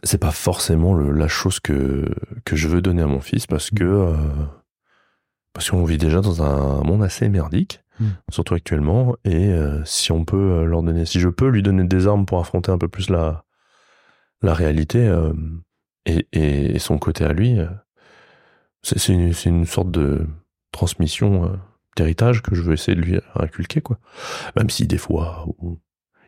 c'est 0.03 0.17
pas 0.17 0.31
forcément 0.31 0.93
le- 0.93 1.11
la 1.11 1.27
chose 1.27 1.59
que, 1.59 2.07
que 2.45 2.55
je 2.55 2.67
veux 2.69 2.81
donner 2.81 3.01
à 3.01 3.07
mon 3.07 3.19
fils 3.19 3.47
parce 3.47 3.69
que 3.69 3.83
euh, 3.83 4.15
parce 5.53 5.69
qu'on 5.69 5.83
vit 5.83 5.97
déjà 5.97 6.21
dans 6.21 6.41
un 6.41 6.81
monde 6.83 7.03
assez 7.03 7.27
merdique, 7.29 7.81
Mm. 7.99 8.05
surtout 8.31 8.53
actuellement. 8.55 9.15
Et 9.25 9.49
euh, 9.49 9.83
si 9.83 10.11
on 10.13 10.23
peut 10.23 10.37
euh, 10.61 10.63
leur 10.65 10.81
donner, 10.81 11.05
si 11.05 11.19
je 11.19 11.27
peux 11.27 11.49
lui 11.49 11.61
donner 11.61 11.83
des 11.83 12.07
armes 12.07 12.25
pour 12.25 12.39
affronter 12.39 12.71
un 12.71 12.77
peu 12.77 12.87
plus 12.87 13.09
la 13.09 13.43
la 14.41 14.53
réalité 14.53 15.05
euh, 15.05 15.33
et, 16.05 16.25
et, 16.31 16.75
et 16.75 16.79
son 16.79 16.97
côté 16.97 17.25
à 17.25 17.33
lui, 17.33 17.57
c'est 18.81 19.09
une, 19.09 19.33
c'est 19.33 19.49
une 19.49 19.65
sorte 19.65 19.91
de 19.91 20.25
transmission 20.71 21.45
euh, 21.45 21.55
d'héritage 21.97 22.41
que 22.41 22.55
je 22.55 22.61
veux 22.61 22.73
essayer 22.73 22.95
de 22.95 23.01
lui 23.01 23.19
inculquer 23.35 23.81
quoi. 23.81 23.97
Même 24.55 24.69
si 24.69 24.87
des 24.87 24.97
fois 24.97 25.45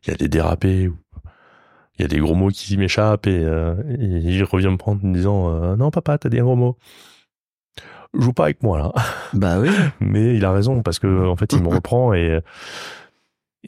il 0.05 0.09
y 0.09 0.13
a 0.13 0.17
des 0.17 0.27
dérapés, 0.27 0.89
il 1.97 2.01
y 2.01 2.05
a 2.05 2.07
des 2.07 2.19
gros 2.19 2.35
mots 2.35 2.49
qui 2.49 2.75
m'échappent 2.77 3.27
et, 3.27 3.43
euh, 3.43 3.75
et 3.89 4.03
il 4.05 4.43
revient 4.43 4.67
me 4.69 4.77
prendre 4.77 5.03
en 5.03 5.07
me 5.07 5.13
disant 5.13 5.49
euh, 5.49 5.75
non 5.75 5.91
papa 5.91 6.17
t'as 6.17 6.29
dit 6.29 6.39
un 6.39 6.43
gros 6.43 6.55
mot. 6.55 6.77
Joue 8.13 8.33
pas 8.33 8.43
avec 8.45 8.61
moi 8.61 8.77
là. 8.77 8.91
Bah 9.33 9.59
oui. 9.59 9.69
Mais 9.99 10.35
il 10.35 10.45
a 10.45 10.51
raison 10.51 10.83
parce 10.83 10.99
que 10.99 11.25
en 11.27 11.35
fait 11.35 11.53
il 11.53 11.63
me 11.63 11.69
reprend 11.69 12.13
et 12.13 12.39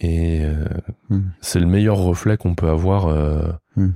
et 0.02 0.42
euh, 0.44 0.66
Mm. 1.10 1.20
c'est 1.40 1.60
le 1.60 1.68
meilleur 1.68 1.98
reflet 1.98 2.36
qu'on 2.38 2.56
peut 2.56 2.68
avoir 2.70 3.08
euh, 3.08 3.52
Mm. 3.78 3.92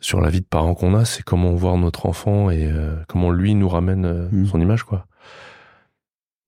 sur 0.00 0.20
la 0.20 0.30
vie 0.30 0.40
de 0.40 0.46
parents 0.46 0.74
qu'on 0.74 0.94
a, 0.94 1.04
c'est 1.04 1.22
comment 1.22 1.54
voir 1.54 1.76
notre 1.76 2.06
enfant 2.06 2.50
et 2.50 2.66
euh, 2.66 2.96
comment 3.08 3.30
lui 3.30 3.54
nous 3.54 3.68
ramène 3.68 4.04
euh, 4.04 4.28
Mm. 4.32 4.46
son 4.46 4.60
image 4.60 4.82
quoi. 4.82 5.06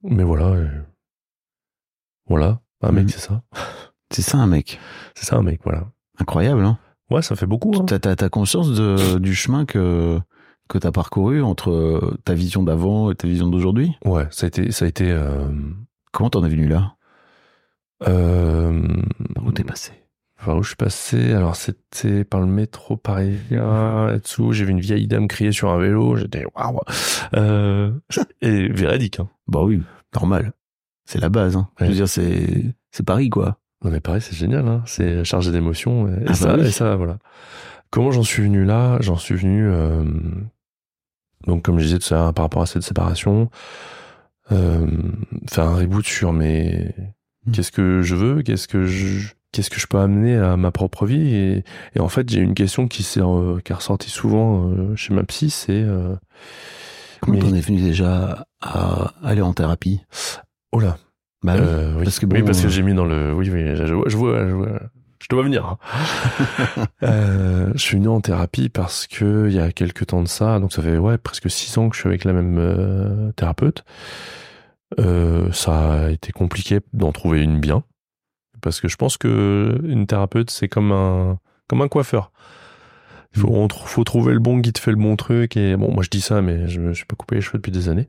Mais 0.05 0.23
voilà, 0.25 0.47
euh, 0.49 0.69
voilà, 2.29 2.61
un 2.83 2.93
mec 2.93 3.07
Mm. 3.07 3.09
c'est 3.09 3.19
ça, 3.21 3.43
C'est 4.11 4.23
ça 4.23 4.38
un 4.38 4.47
mec. 4.47 4.79
c'est 5.14 5.25
ça 5.27 5.37
un 5.37 5.43
mec 5.43 5.61
voilà. 5.64 5.87
Incroyable, 6.19 6.64
hein 6.64 6.79
Ouais, 7.11 7.23
ça 7.23 7.37
fait 7.37 7.47
beaucoup. 7.47 7.73
Hein. 7.77 7.85
T'as, 7.87 7.99
t'as 8.17 8.29
conscience 8.29 8.71
de, 8.73 9.19
du 9.19 9.35
chemin 9.35 9.64
que, 9.67 10.19
que 10.69 10.79
t'as 10.79 10.90
parcouru 10.93 11.43
entre 11.43 12.17
ta 12.25 12.35
vision 12.35 12.62
d'avant 12.62 13.11
et 13.11 13.14
ta 13.14 13.27
vision 13.29 13.49
d'aujourd'hui? 13.49 13.97
Ouais, 14.05 14.27
ça 14.31 14.47
a 14.47 14.49
été, 14.49 14.71
ça 14.73 14.85
a 14.85 14.88
été. 14.88 15.11
Euh, 15.11 15.49
Comment 16.12 16.31
t'en 16.31 16.45
es 16.45 16.49
venu 16.49 16.69
là? 16.69 16.95
Euh, 18.07 18.87
Par 19.35 19.45
où 19.45 19.53
t'es 19.53 19.64
passé? 19.64 19.93
Où 20.48 20.62
je 20.62 20.68
suis 20.68 20.76
passé? 20.76 21.33
Alors 21.33 21.57
c'était 21.57 22.24
par 22.24 22.40
le 22.40 22.46
métro 22.46 22.96
parisien. 22.96 24.07
Là-dessous, 24.07 24.52
j'ai 24.52 24.64
vu 24.64 24.72
une 24.72 24.80
vieille 24.80 25.07
dame 25.07 25.28
crier 25.28 25.52
sur 25.52 25.70
un 25.70 25.78
vélo. 25.78 26.16
J'étais 26.16 26.44
waouh. 26.54 26.78
Euh, 27.35 27.92
et 28.42 28.68
véridique. 28.68 29.20
Hein. 29.20 29.28
Bah 29.48 29.62
oui, 29.62 29.83
normal. 30.14 30.52
C'est 31.07 31.20
la 31.20 31.28
base. 31.28 31.57
Hein. 31.57 31.68
Je 31.80 31.87
veux 31.87 31.92
dire, 31.94 32.09
c'est, 32.09 32.64
c'est 32.90 33.04
Paris, 33.04 33.30
quoi. 33.30 33.59
Non 33.85 33.90
mais 33.90 34.00
pareil, 34.00 34.20
c'est 34.22 34.37
génial. 34.37 34.66
Hein. 34.68 34.83
C'est 34.87 35.24
chargé 35.24 35.52
d'émotions. 35.52 36.09
Et, 36.09 36.12
Ah 36.22 36.28
bah 36.28 36.35
ça, 36.35 36.57
oui. 36.57 36.66
et 36.66 36.70
ça, 36.70 36.96
voilà. 36.96 37.18
Comment 37.90 38.11
j'en 38.11 38.22
suis 38.22 38.42
venu 38.42 38.64
là? 38.64 38.98
J'en 39.00 39.16
suis 39.16 39.35
venu. 39.35 39.66
euh, 39.68 40.04
donc 41.46 41.62
comme 41.62 41.78
je 41.78 41.85
disais 41.85 41.98
tout 41.98 42.12
à 42.14 42.16
l'heure, 42.18 42.35
par 42.35 42.44
rapport 42.46 42.62
à 42.62 42.66
cette 42.66 42.83
séparation, 42.83 43.50
euh, 44.52 44.87
faire 45.48 45.64
un 45.64 45.76
reboot 45.76 46.04
sur 46.07 46.33
mes 46.33 46.94
Mm. 47.46 47.52
qu'est-ce 47.52 47.72
que 47.72 48.00
je 48.00 48.14
veux, 48.14 48.40
qu'est-ce 48.42 48.66
que 48.66 48.87
je 48.87 49.35
qu'est-ce 49.55 49.71
que 49.71 49.79
je 49.81 49.87
peux 49.87 49.99
amener 49.99 50.37
à 50.37 50.57
ma 50.57 50.71
propre 50.71 51.07
vie 51.07 51.35
et, 51.35 51.64
et 51.95 52.01
en 52.01 52.09
fait 52.09 52.29
j'ai 52.29 52.40
une 52.40 52.55
question 52.55 52.88
qui 52.88 53.03
s'est 53.03 53.21
euh, 53.23 53.61
qui 53.64 53.73
est 53.73 53.75
ressortie 53.75 54.11
souvent 54.11 54.69
euh, 54.71 54.97
chez 54.97 55.14
ma 55.14 55.23
psy, 55.23 55.49
c'est 55.51 55.73
euh, 55.73 56.14
Comment 57.21 57.38
Mais- 57.38 57.43
t'en 57.49 57.55
es 57.55 57.61
venu 57.61 57.81
déjà 57.81 58.47
à 58.61 59.12
aller 59.23 59.40
en 59.40 59.53
thérapie? 59.55 60.03
Oh 60.73 60.81
là 60.81 60.99
Bah 61.43 61.55
oui. 61.55 61.61
Euh, 61.62 61.95
oui. 61.99 62.05
parce 62.05 62.19
que 62.19 62.27
oui 62.27 62.43
parce 62.43 62.61
que 62.61 62.69
j'ai 62.69 62.83
mis 62.83 62.93
dans 62.95 63.05
le 63.07 63.33
oui 63.33 63.49
oui 63.51 63.64
je 63.77 63.95
vois 63.95 64.05
je 64.09 64.17
vois 64.17 64.47
je, 64.49 64.53
vois- 64.53 64.81
je 65.23 65.29
te 65.29 65.35
vois 65.35 65.45
venir. 65.45 65.64
hein. 65.64 65.79
Euh, 67.03 67.71
je 67.75 67.79
suis 67.81 67.97
venu 67.97 68.09
en 68.09 68.21
thérapie 68.21 68.69
parce 68.69 69.07
que 69.07 69.47
il 69.49 69.55
y 69.55 69.61
a 69.61 69.73
quelques 69.73 70.07
temps 70.09 70.23
de 70.23 70.29
ça, 70.29 70.59
donc 70.61 70.73
ça 70.73 70.83
fait 70.83 70.97
ouais 70.99 71.17
presque 71.19 71.51
six 71.51 71.77
ans 71.79 71.88
que 71.88 71.97
je 71.97 72.01
suis 72.01 72.09
avec 72.09 72.25
la 72.25 72.33
même 72.33 72.57
euh, 72.59 73.31
thérapeute. 73.33 73.85
Euh, 75.01 75.51
ça 75.53 76.05
a 76.05 76.11
été 76.11 76.31
compliqué 76.33 76.81
d'en 76.93 77.11
trouver 77.12 77.43
une 77.43 77.59
bien 77.59 77.83
parce 78.64 78.81
que 78.81 78.88
je 78.88 78.96
pense 78.96 79.16
que 79.16 79.79
une 79.85 80.07
thérapeute 80.09 80.50
c'est 80.50 80.66
comme 80.68 80.90
un 80.90 81.38
comme 81.68 81.83
un 81.83 81.88
coiffeur. 81.88 82.33
Il 83.37 83.40
faut, 83.40 83.48
on 83.48 83.66
tr- 83.66 83.85
faut 83.87 84.05
trouver 84.05 84.33
le 84.33 84.38
bon 84.40 84.61
qui 84.62 84.72
te 84.72 84.79
fait 84.81 84.90
le 84.92 84.96
bon 84.96 85.14
truc 85.16 85.57
et 85.57 85.77
bon 85.77 85.92
moi 85.92 86.03
je 86.03 86.09
dis 86.11 86.20
ça 86.20 86.40
mais 86.42 86.66
je 86.68 86.81
me 86.81 86.92
suis 86.94 87.05
pas 87.05 87.16
coupé 87.16 87.37
les 87.37 87.40
cheveux 87.40 87.59
depuis 87.59 87.72
des 87.72 87.88
années. 87.88 88.09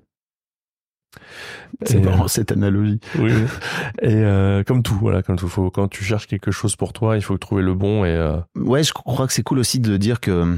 c'est 1.84 2.00
marrant 2.00 2.26
euh, 2.26 2.28
cette 2.28 2.52
analogie. 2.52 3.00
oui, 3.20 3.32
oui. 3.34 3.46
Et 4.02 4.13
euh, 4.15 4.63
comme 4.63 4.84
tout, 4.84 4.96
voilà, 5.00 5.24
comme 5.24 5.36
tout. 5.36 5.48
Faut, 5.48 5.72
quand 5.72 5.88
tu 5.88 6.04
cherches 6.04 6.28
quelque 6.28 6.52
chose 6.52 6.76
pour 6.76 6.94
toi, 6.94 7.15
il 7.18 7.22
faut 7.24 7.38
trouver 7.38 7.63
le 7.63 7.74
bon. 7.74 8.06
Et 8.06 8.10
euh, 8.10 8.38
Ouais, 8.56 8.84
je 8.84 8.94
crois 8.94 9.26
que 9.28 9.34
c'est 9.34 9.44
cool 9.44 9.60
aussi 9.60 9.80
de 9.80 9.98
dire 9.98 10.20
que 10.20 10.58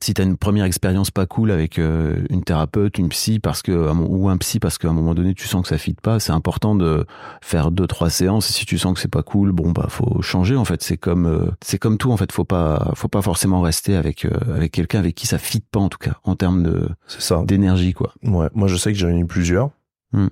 si 0.00 0.14
t'as 0.14 0.22
une 0.22 0.36
première 0.36 0.64
expérience 0.64 1.10
pas 1.10 1.26
cool 1.26 1.50
avec 1.50 1.78
euh, 1.78 2.24
une 2.30 2.44
thérapeute, 2.44 2.98
une 2.98 3.08
psy, 3.08 3.40
parce 3.40 3.62
que 3.62 3.72
ou 3.72 4.28
un 4.28 4.36
psy, 4.36 4.60
parce 4.60 4.78
qu'à 4.78 4.88
un 4.88 4.92
moment 4.92 5.14
donné 5.14 5.34
tu 5.34 5.46
sens 5.48 5.62
que 5.62 5.68
ça 5.68 5.78
fit 5.78 5.94
pas, 5.94 6.20
c'est 6.20 6.32
important 6.32 6.74
de 6.76 7.04
faire 7.40 7.70
deux 7.72 7.86
trois 7.86 8.08
séances. 8.10 8.48
Et 8.50 8.52
si 8.52 8.64
tu 8.64 8.78
sens 8.78 8.94
que 8.94 9.00
c'est 9.00 9.10
pas 9.10 9.22
cool, 9.22 9.50
bon 9.52 9.72
bah 9.72 9.86
faut 9.88 10.22
changer. 10.22 10.56
En 10.56 10.64
fait, 10.64 10.82
c'est 10.82 10.96
comme 10.96 11.26
euh, 11.26 11.50
c'est 11.62 11.78
comme 11.78 11.98
tout. 11.98 12.12
En 12.12 12.16
fait, 12.16 12.30
faut 12.30 12.44
pas 12.44 12.92
faut 12.94 13.08
pas 13.08 13.22
forcément 13.22 13.60
rester 13.60 13.96
avec 13.96 14.24
euh, 14.24 14.30
avec 14.54 14.72
quelqu'un 14.72 15.00
avec 15.00 15.16
qui 15.16 15.26
ça 15.26 15.38
fit 15.38 15.60
pas 15.60 15.80
en 15.80 15.88
tout 15.88 15.98
cas 15.98 16.14
en 16.24 16.36
termes 16.36 16.62
de 16.62 16.88
c'est 17.08 17.22
ça. 17.22 17.42
d'énergie 17.44 17.92
quoi. 17.92 18.12
Ouais, 18.22 18.48
moi 18.54 18.68
je 18.68 18.76
sais 18.76 18.92
que 18.92 18.98
j'en 18.98 19.08
ai 19.08 19.18
eu 19.18 19.26
plusieurs. 19.26 19.70
Hmm. 20.12 20.28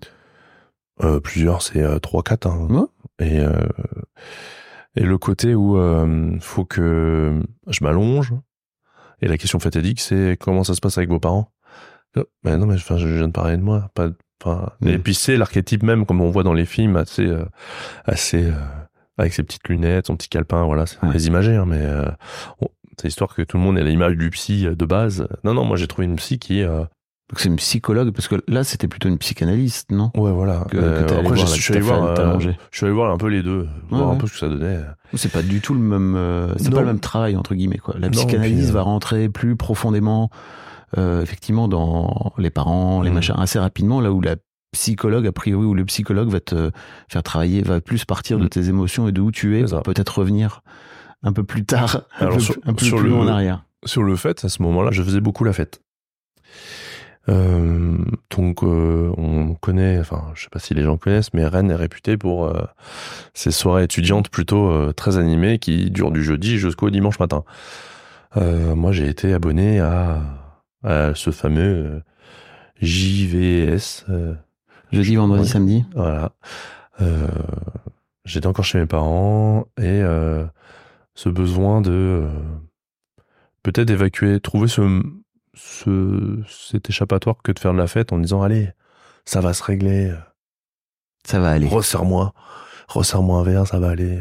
Plusieurs, 1.23 1.61
c'est 1.61 2.01
trois, 2.01 2.23
quatre. 2.23 2.47
Hein. 2.47 2.69
Ouais. 2.71 3.27
Et 3.27 3.43
et 4.99 5.05
le 5.05 5.19
côté 5.19 5.55
où 5.55 5.77
faut 6.41 6.65
que 6.65 7.43
je 7.67 7.85
m'allonge. 7.85 8.33
Et 9.23 9.29
la 9.29 9.39
question 9.39 9.59
fatidique, 9.59 10.01
c'est 10.01 10.37
comment 10.41 10.65
ça 10.65 10.75
se 10.75 10.81
passe 10.81 10.99
avec 10.99 11.09
vos 11.11 11.21
parents? 11.21 11.51
Ben 12.45 12.57
non, 12.59 12.67
mais 12.67 12.75
enfin, 12.75 12.97
je 12.97 13.07
viens 13.09 13.29
de 13.29 13.33
parler 13.33 13.57
de 13.57 13.63
moi. 13.63 13.91
Pas, 13.95 14.09
Hmm. 14.83 14.89
Et 14.89 14.99
puis 14.99 15.15
c'est 15.15 15.39
l'archétype 15.39 15.83
même, 15.83 16.05
comme 16.05 16.21
on 16.21 16.31
voit 16.31 16.43
dans 16.43 16.53
les 16.53 16.67
films, 16.67 16.97
assez, 16.97 17.25
euh, 17.27 17.47
assez 18.05 18.45
euh, 18.45 18.53
avec 19.17 19.33
ses 19.33 19.43
petites 19.43 19.67
lunettes, 19.69 20.09
son 20.09 20.17
petit 20.17 20.29
calepin. 20.29 20.63
Voilà, 20.65 20.85
c'est 20.87 20.97
très 20.99 21.21
imagé, 21.23 21.57
hein, 21.57 21.65
mais 21.67 21.81
euh, 21.81 22.05
on- 22.61 22.69
c'est 23.01 23.09
histoire 23.09 23.35
que 23.35 23.41
tout 23.43 23.57
le 23.57 23.63
monde 23.63 23.79
ait 23.79 23.83
l'image 23.83 24.15
du 24.17 24.29
psy 24.31 24.67
de 24.71 24.85
base. 24.85 25.27
Non, 25.43 25.55
non, 25.55 25.65
moi 25.65 25.77
j'ai 25.79 25.87
trouvé 25.87 26.05
une 26.07 26.17
psy 26.17 26.39
qui 26.39 26.63
Donc 27.29 27.41
c'est 27.41 27.49
une 27.49 27.57
psychologue 27.57 28.13
parce 28.13 28.29
que 28.29 28.37
là 28.47 28.63
c'était 28.63 28.87
plutôt 28.87 29.09
une 29.09 29.19
psychanalyste, 29.19 29.91
non? 29.91 30.13
Ouais, 30.17 30.31
voilà. 30.31 30.65
Que- 30.71 30.77
que 30.77 31.05
t'es 31.09 31.15
allé 31.17 31.27
après, 31.27 31.37
je, 31.41 31.47
suis 31.47 31.73
allé 31.73 31.81
voir, 31.83 32.05
euh, 32.05 32.39
je 32.71 32.77
suis 32.77 32.87
allé 32.87 32.95
voir 32.95 33.11
un 33.13 33.17
peu 33.17 33.27
les 33.27 33.43
deux, 33.43 33.67
voir 33.91 34.09
ouais. 34.11 34.15
un 34.15 34.19
peu 34.19 34.29
ce 34.29 34.33
que 34.35 34.39
ça 34.39 34.49
donnait. 34.49 34.79
C'est 35.15 35.33
pas 35.33 35.43
du 35.43 35.61
tout 35.61 35.75
le 35.75 35.81
même, 35.81 36.15
euh, 36.17 36.55
c'est 36.57 36.71
pas 36.73 36.81
le 36.83 36.87
même 36.87 37.01
travail 37.01 37.37
entre 37.37 37.55
guillemets 37.57 37.79
quoi. 37.79 37.95
La 37.99 38.07
Non, 38.09 38.13
psychanalyse 38.13 38.59
puis, 38.59 38.69
euh, 38.71 38.73
va 38.75 38.83
rentrer 38.83 39.29
plus 39.29 39.57
profondément, 39.57 40.31
euh, 40.99 41.21
effectivement, 41.23 41.67
dans 41.67 42.33
les 42.39 42.51
parents, 42.51 43.03
les 43.03 43.11
Mm. 43.11 43.15
machins 43.15 43.35
assez 43.39 43.59
rapidement, 43.59 44.01
là 44.01 44.13
où 44.13 44.21
la 44.21 44.37
psychologue 44.73 45.27
a 45.27 45.33
priori 45.33 45.67
ou 45.67 45.75
le 45.75 45.85
psychologue 45.85 46.29
va 46.29 46.39
te 46.39 46.71
faire 47.09 47.25
travailler, 47.25 47.63
va 47.63 47.81
plus 47.81 48.05
partir 48.05 48.39
de 48.39 48.45
Mm. 48.45 48.49
tes 48.51 48.69
émotions 48.69 49.09
et 49.09 49.13
de 49.13 49.21
où 49.21 49.33
tu 49.33 49.59
es, 49.59 49.65
peut-être 49.83 50.19
revenir 50.19 50.61
un 51.25 51.33
peu 51.33 51.43
plus 51.43 51.65
tard, 51.65 52.03
un 52.21 52.29
peu, 52.29 52.39
sur- 52.39 52.55
un 52.65 52.73
peu 52.75 52.85
sur 52.85 52.99
plus 52.99 53.09
le- 53.09 53.17
en 53.17 53.27
arrière. 53.27 53.65
Sur 53.85 54.05
le 54.05 54.15
fait, 54.15 54.45
à 54.45 54.49
ce 54.49 54.63
moment-là, 54.63 54.91
je 54.93 55.03
faisais 55.03 55.21
beaucoup 55.21 55.43
la 55.43 55.53
fête. 55.53 55.81
Euh, 57.29 57.97
donc, 58.37 58.63
euh, 58.63 59.13
on 59.17 59.55
connaît, 59.55 59.99
enfin, 59.99 60.31
je 60.35 60.45
sais 60.45 60.49
pas 60.51 60.59
si 60.61 60.75
les 60.75 60.83
gens 60.83 60.97
connaissent, 60.97 61.35
mais 61.35 61.45
Rennes 61.47 61.71
est 61.71 61.77
réputé 61.77 62.17
pour 62.17 62.45
euh, 62.47 62.63
ses 63.35 63.51
soirées 63.51 63.85
étudiantes 63.85 64.29
plutôt 64.29 64.93
très 64.93 65.17
animées 65.19 65.59
qui 65.59 65.91
durent 65.91 66.13
du 66.13 66.23
jeudi 66.23 66.59
jusqu'au 66.59 66.91
dimanche 66.91 67.19
matin. 67.19 67.45
Moi, 68.37 68.93
j'ai 68.93 69.09
été 69.09 69.33
abonné 69.33 69.81
à, 69.81 70.21
à 70.85 71.15
ce 71.15 71.31
fameux 71.31 72.03
JVS. 72.83 74.05
Jeudi, 74.93 75.17
vendredi, 75.17 75.43
Ouais. 75.43 75.49
samedi. 75.49 75.85
Voilà. 75.95 76.33
J'étais 78.27 78.47
encore 78.47 78.65
chez 78.65 78.79
mes 78.79 78.87
parents 78.87 79.67
et 79.81 80.03
ce 81.15 81.29
besoin 81.31 81.81
de 81.81 82.27
peut-être 83.63 83.91
évacuer, 83.91 84.39
trouver 84.39 84.69
ce, 84.69 85.03
ce 85.57 86.41
cet 86.49 86.89
échappatoire 86.91 87.37
que 87.43 87.53
de 87.53 87.59
faire 87.59 87.73
de 87.73 87.79
la 87.79 87.87
fête 87.89 88.13
en 88.13 88.19
disant 88.19 88.43
allez, 88.43 88.71
ça 89.25 89.41
va 89.41 89.53
se 89.55 89.63
régler, 89.65 90.15
Ça 91.27 91.41
va 91.41 91.51
aller. 91.51 91.67
resserre-moi, 91.67 92.33
resserre-moi 92.89 93.41
un 93.41 93.43
verre, 93.43 93.67
ça 93.67 93.79
va 93.81 93.91
aller. 93.91 94.21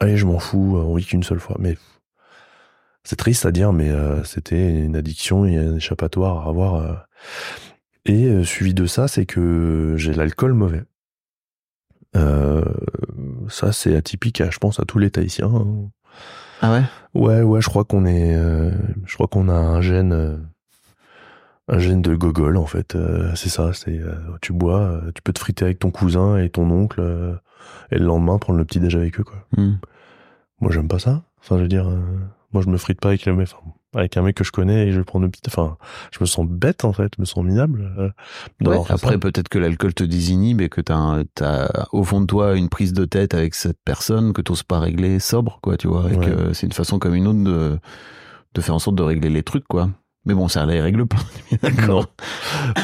Allez, 0.00 0.16
je 0.16 0.26
m'en 0.26 0.38
fous, 0.38 0.76
on 0.76 0.94
vit 0.94 1.04
qu'une 1.06 1.22
seule 1.22 1.40
fois. 1.40 1.56
Mais 1.58 1.76
c'est 3.04 3.16
triste 3.16 3.46
à 3.46 3.52
dire, 3.52 3.72
mais 3.72 3.88
euh, 3.90 4.22
c'était 4.24 4.70
une 4.84 4.96
addiction, 4.96 5.44
et 5.46 5.56
un 5.56 5.76
échappatoire 5.76 6.46
à 6.46 6.50
avoir. 6.50 6.74
euh. 6.76 6.94
Et 8.04 8.26
euh, 8.26 8.44
suivi 8.44 8.74
de 8.74 8.86
ça, 8.86 9.08
c'est 9.08 9.26
que 9.26 9.94
j'ai 9.96 10.12
l'alcool 10.14 10.52
mauvais. 10.54 10.82
Ça, 13.48 13.72
c'est 13.72 13.96
atypique, 13.96 14.40
à, 14.40 14.50
je 14.50 14.58
pense, 14.58 14.80
à 14.80 14.84
tous 14.84 14.98
les 14.98 15.10
Tahitiens. 15.10 15.50
hein. 15.54 15.90
Ah 16.60 16.72
ouais? 16.72 16.82
Ouais, 17.14 17.42
ouais, 17.42 17.60
je 17.60 17.68
crois 17.68 17.84
qu'on 17.84 18.04
est, 18.04 18.34
euh, 18.34 18.70
je 19.06 19.14
crois 19.14 19.28
qu'on 19.28 19.48
a 19.48 19.54
un 19.54 19.80
gène, 19.80 20.12
euh, 20.12 20.36
un 21.68 21.78
gène 21.78 22.02
de 22.02 22.14
gogol 22.14 22.56
en 22.56 22.66
fait. 22.66 22.96
Euh, 22.96 23.34
c'est 23.34 23.48
ça, 23.48 23.72
c'est, 23.72 24.00
tu 24.40 24.52
bois, 24.52 25.00
tu 25.14 25.22
peux 25.22 25.32
te 25.32 25.38
friter 25.38 25.64
avec 25.64 25.78
ton 25.78 25.90
cousin 25.90 26.36
et 26.38 26.50
ton 26.50 26.70
oncle, 26.70 27.00
et 27.90 27.98
le 27.98 28.04
lendemain 28.04 28.38
prendre 28.38 28.58
le 28.58 28.64
petit 28.64 28.80
déj 28.80 28.96
avec 28.96 29.18
eux 29.20 29.24
quoi. 29.24 29.46
Hmm. 29.56 29.76
Moi, 30.60 30.72
j'aime 30.72 30.88
pas 30.88 30.98
ça. 30.98 31.22
Enfin, 31.40 31.56
je 31.56 31.62
veux 31.62 31.68
dire, 31.68 31.88
moi, 32.52 32.62
je 32.62 32.68
me 32.68 32.76
frite 32.76 33.00
pas 33.00 33.08
avec 33.10 33.24
le 33.26 33.34
mec, 33.34 33.48
enfin, 33.52 33.72
avec 33.94 34.16
un 34.16 34.22
mec 34.22 34.36
que 34.36 34.44
je 34.44 34.52
connais 34.52 34.86
et 34.88 34.92
je 34.92 34.98
vais 34.98 35.04
prendre 35.04 35.24
le 35.24 35.30
petit. 35.30 35.40
Enfin, 35.46 35.76
je 36.12 36.18
me 36.20 36.26
sens 36.26 36.46
bête 36.46 36.84
en 36.84 36.92
fait, 36.92 37.12
je 37.16 37.22
me 37.22 37.24
sens 37.26 37.44
minable. 37.44 37.92
euh, 37.98 38.10
Après, 38.88 39.12
ça. 39.12 39.18
peut-être 39.18 39.48
que 39.48 39.58
l'alcool 39.58 39.94
te 39.94 40.04
désinhibe 40.04 40.60
et 40.60 40.68
que 40.68 40.80
t'as, 40.80 41.22
au 41.92 42.04
fond 42.04 42.20
de 42.20 42.26
toi 42.26 42.54
une 42.56 42.68
prise 42.68 42.92
de 42.92 43.04
tête 43.04 43.32
avec 43.34 43.54
cette 43.54 43.78
personne 43.84 44.32
que 44.32 44.42
t'oses 44.42 44.62
pas 44.62 44.78
régler 44.78 45.18
sobre, 45.20 45.58
quoi, 45.62 45.76
tu 45.76 45.88
vois, 45.88 46.10
et 46.12 46.16
Ouais. 46.16 46.26
que 46.26 46.52
c'est 46.52 46.66
une 46.66 46.72
façon 46.72 46.98
comme 46.98 47.14
une 47.14 47.26
autre 47.26 47.42
de, 47.42 47.78
de 48.54 48.60
faire 48.60 48.74
en 48.74 48.78
sorte 48.78 48.96
de 48.96 49.02
régler 49.02 49.30
les 49.30 49.42
trucs, 49.42 49.66
quoi. 49.66 49.90
Mais 50.26 50.34
bon, 50.34 50.48
ça 50.48 50.66
les 50.66 50.80
règle 50.82 51.06
pas. 51.06 51.16
Non, 51.88 52.04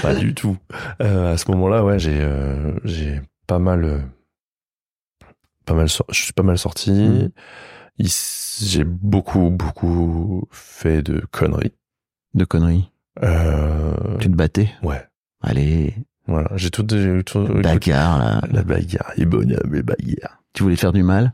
pas 0.00 0.14
du 0.14 0.34
tout. 0.34 0.56
Euh, 1.02 1.34
à 1.34 1.36
ce 1.36 1.50
moment-là, 1.50 1.84
ouais, 1.84 1.98
j'ai 1.98 2.18
euh, 2.20 2.72
j'ai 2.84 3.20
pas 3.46 3.58
mal 3.58 4.08
pas 5.66 5.74
mal 5.74 5.88
je 5.88 6.20
suis 6.22 6.32
pas 6.32 6.42
mal 6.42 6.58
sorti. 6.58 7.28
Il 7.98 8.06
s- 8.06 8.43
J'ai 8.62 8.84
beaucoup 8.84 9.50
beaucoup 9.50 10.46
fait 10.50 11.02
de 11.02 11.22
conneries. 11.30 11.72
De 12.34 12.44
conneries. 12.44 12.90
Euh, 13.22 14.18
Tu 14.20 14.30
te 14.30 14.34
battais. 14.36 14.70
ouais, 14.82 15.02
Allez, 15.42 15.94
voilà, 16.26 16.50
j'ai 16.56 16.70
tout, 16.70 16.82
tout 16.84 17.44
bagarre, 17.62 18.18
là. 18.18 18.40
la 18.50 18.62
bagarre, 18.62 19.12
est 19.16 19.26
bonne, 19.26 19.58
mais 19.68 19.82
bagarre. 19.82 20.42
Tu 20.52 20.62
voulais 20.62 20.76
faire 20.76 20.92
du 20.92 21.02
mal. 21.02 21.32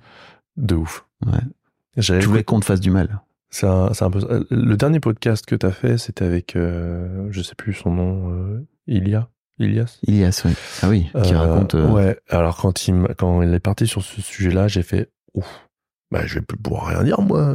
De 0.56 0.74
ouf. 0.74 1.06
Ouais. 1.26 2.02
Tu 2.02 2.12
voulais 2.20 2.44
qu'on 2.44 2.60
te 2.60 2.64
fasse 2.64 2.80
du 2.80 2.90
mal. 2.90 3.20
C'est 3.50 3.66
un, 3.66 3.90
un 3.98 4.10
peu. 4.10 4.18
euh, 4.30 4.44
Le 4.50 4.76
dernier 4.76 5.00
podcast 5.00 5.44
que 5.46 5.54
t'as 5.54 5.70
fait, 5.70 5.96
c'était 5.98 6.24
avec, 6.24 6.54
euh, 6.56 7.28
je 7.30 7.40
sais 7.42 7.54
plus 7.54 7.72
son 7.72 7.90
nom, 7.92 8.30
euh, 8.32 8.66
Ilia, 8.86 9.28
Ilias. 9.58 9.98
Ilias, 10.06 10.42
oui. 10.44 10.52
Ah 10.82 10.88
oui, 10.88 11.08
qui 11.24 11.34
Euh, 11.34 11.38
raconte. 11.38 11.74
Ouais. 11.74 12.18
Alors 12.28 12.56
quand 12.56 12.86
il 12.88 12.94
quand 13.16 13.42
il 13.42 13.52
est 13.54 13.60
parti 13.60 13.86
sur 13.86 14.02
ce 14.02 14.20
sujet-là, 14.20 14.68
j'ai 14.68 14.82
fait 14.82 15.10
ouf. 15.34 15.68
Bah 16.12 16.26
je 16.26 16.34
vais 16.34 16.40
plus 16.40 16.58
pouvoir 16.58 16.86
rien 16.88 17.04
dire 17.04 17.20
moi. 17.20 17.54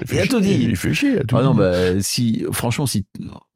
Il 0.00 0.12
Il 0.14 0.18
a 0.20 0.26
tout 0.28 0.40
dit. 0.40 0.54
Il 0.68 0.76
fait 0.76 0.94
chier. 0.94 1.14
il 1.14 1.18
a 1.18 1.24
tout 1.24 1.36
Ah 1.36 1.42
non, 1.42 1.52
bah, 1.54 2.00
si, 2.00 2.44
franchement, 2.52 2.86
si 2.86 3.06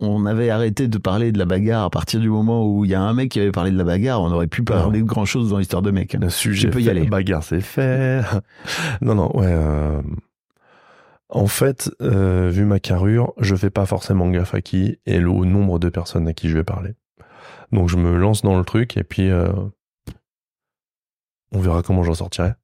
on 0.00 0.26
avait 0.26 0.50
arrêté 0.50 0.88
de 0.88 0.98
parler 0.98 1.30
de 1.30 1.38
la 1.38 1.44
bagarre 1.44 1.84
à 1.84 1.90
partir 1.90 2.18
du 2.18 2.28
moment 2.28 2.66
où 2.66 2.84
il 2.84 2.90
y 2.90 2.94
a 2.94 3.00
un 3.00 3.14
mec 3.14 3.30
qui 3.30 3.38
avait 3.38 3.52
parlé 3.52 3.70
de 3.70 3.78
la 3.78 3.84
bagarre, 3.84 4.20
on 4.20 4.32
aurait 4.32 4.48
pu 4.48 4.64
parler 4.64 4.98
de 4.98 5.04
grand 5.04 5.24
chose 5.26 5.50
dans 5.50 5.58
l'histoire 5.58 5.82
de 5.82 5.92
mec. 5.92 6.14
Le 6.14 6.28
sujet 6.28 6.70
peux 6.70 6.80
y 6.80 6.84
fait, 6.84 6.90
aller. 6.90 7.06
bagarre 7.06 7.44
c'est 7.44 7.60
fait. 7.60 8.22
non 9.00 9.14
non 9.14 9.30
ouais. 9.36 9.46
euh, 9.46 10.02
En 11.28 11.46
fait, 11.46 11.88
euh, 12.02 12.50
vu 12.50 12.64
ma 12.64 12.80
carrure, 12.80 13.32
je 13.38 13.54
fais 13.54 13.70
pas 13.70 13.86
forcément 13.86 14.28
gaffe 14.28 14.54
à 14.54 14.60
qui 14.60 14.98
et 15.06 15.20
le- 15.20 15.28
au 15.30 15.44
nombre 15.44 15.78
de 15.78 15.88
personnes 15.88 16.26
à 16.26 16.32
qui 16.32 16.48
je 16.48 16.56
vais 16.56 16.64
parler. 16.64 16.94
Donc 17.70 17.88
je 17.88 17.96
me 17.96 18.16
lance 18.18 18.42
dans 18.42 18.58
le 18.58 18.64
truc 18.64 18.96
et 18.96 19.04
puis 19.04 19.30
euh, 19.30 19.52
on 21.52 21.60
verra 21.60 21.82
comment 21.84 22.02
j'en 22.02 22.14
sortirai. 22.14 22.54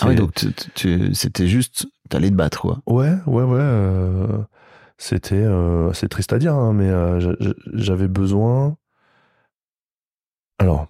Ah 0.00 0.08
oui, 0.08 0.14
donc 0.14 0.44
c'était 1.14 1.46
juste, 1.48 1.86
t'allais 2.08 2.30
te 2.30 2.34
battre, 2.34 2.62
quoi. 2.62 2.80
Ouais, 2.86 3.12
ouais, 3.26 3.42
ouais. 3.42 3.58
euh, 3.60 4.38
c'était, 4.98 5.34
euh, 5.34 5.92
c'est 5.92 6.08
triste 6.08 6.32
à 6.32 6.38
dire, 6.38 6.54
hein, 6.54 6.72
mais 6.72 6.88
euh, 6.88 7.20
j'a- 7.20 7.36
j'a- 7.40 7.54
j'avais 7.74 8.08
besoin. 8.08 8.76
Alors, 10.58 10.86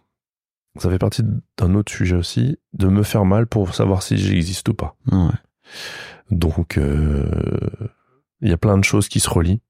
ça 0.79 0.89
fait 0.91 0.99
partie 0.99 1.23
d'un 1.59 1.75
autre 1.75 1.91
sujet 1.93 2.17
aussi, 2.17 2.59
de 2.75 2.87
me 2.89 3.03
faire 3.03 3.25
mal 3.25 3.47
pour 3.47 3.75
savoir 3.75 4.03
si 4.03 4.17
j'existe 4.17 4.69
ou 4.69 4.75
pas. 4.75 4.97
Ouais. 5.11 5.31
Donc, 6.31 6.79
il 6.79 8.49
y 8.49 8.53
a 8.53 8.57
plein 8.59 8.79
de 8.79 8.85
choses 8.85 9.09
qui 9.09 9.21
se 9.21 9.29
relient. 9.31 9.61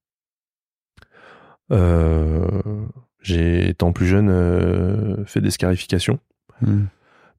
J'ai, 3.21 3.69
étant 3.69 3.93
plus 3.93 4.07
jeune, 4.07 5.25
fait 5.27 5.41
des 5.41 5.51
scarifications 5.51 6.19
Hmm. 6.61 6.85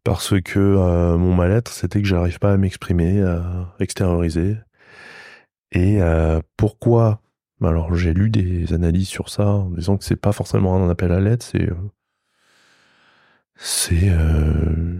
Parce 0.03 0.39
que 0.41 0.59
euh, 0.59 1.17
mon 1.17 1.33
mal-être, 1.33 1.71
c'était 1.71 2.01
que 2.01 2.07
j'arrive 2.07 2.39
pas 2.39 2.53
à 2.53 2.57
m'exprimer, 2.57 3.21
à 3.21 3.73
extérioriser. 3.79 4.57
Et 5.71 6.01
euh, 6.01 6.39
pourquoi? 6.57 7.19
Alors 7.61 7.95
j'ai 7.95 8.13
lu 8.13 8.29
des 8.29 8.73
analyses 8.73 9.07
sur 9.07 9.29
ça 9.29 9.47
en 9.47 9.69
disant 9.69 9.97
que 9.97 10.03
c'est 10.03 10.17
pas 10.17 10.33
forcément 10.33 10.75
un 10.75 10.89
appel 10.89 11.11
à 11.13 11.19
l'aide, 11.21 11.41
c'est 11.43 11.69
euh, 11.69 11.75
c'est 13.55 14.09
euh, 14.09 14.99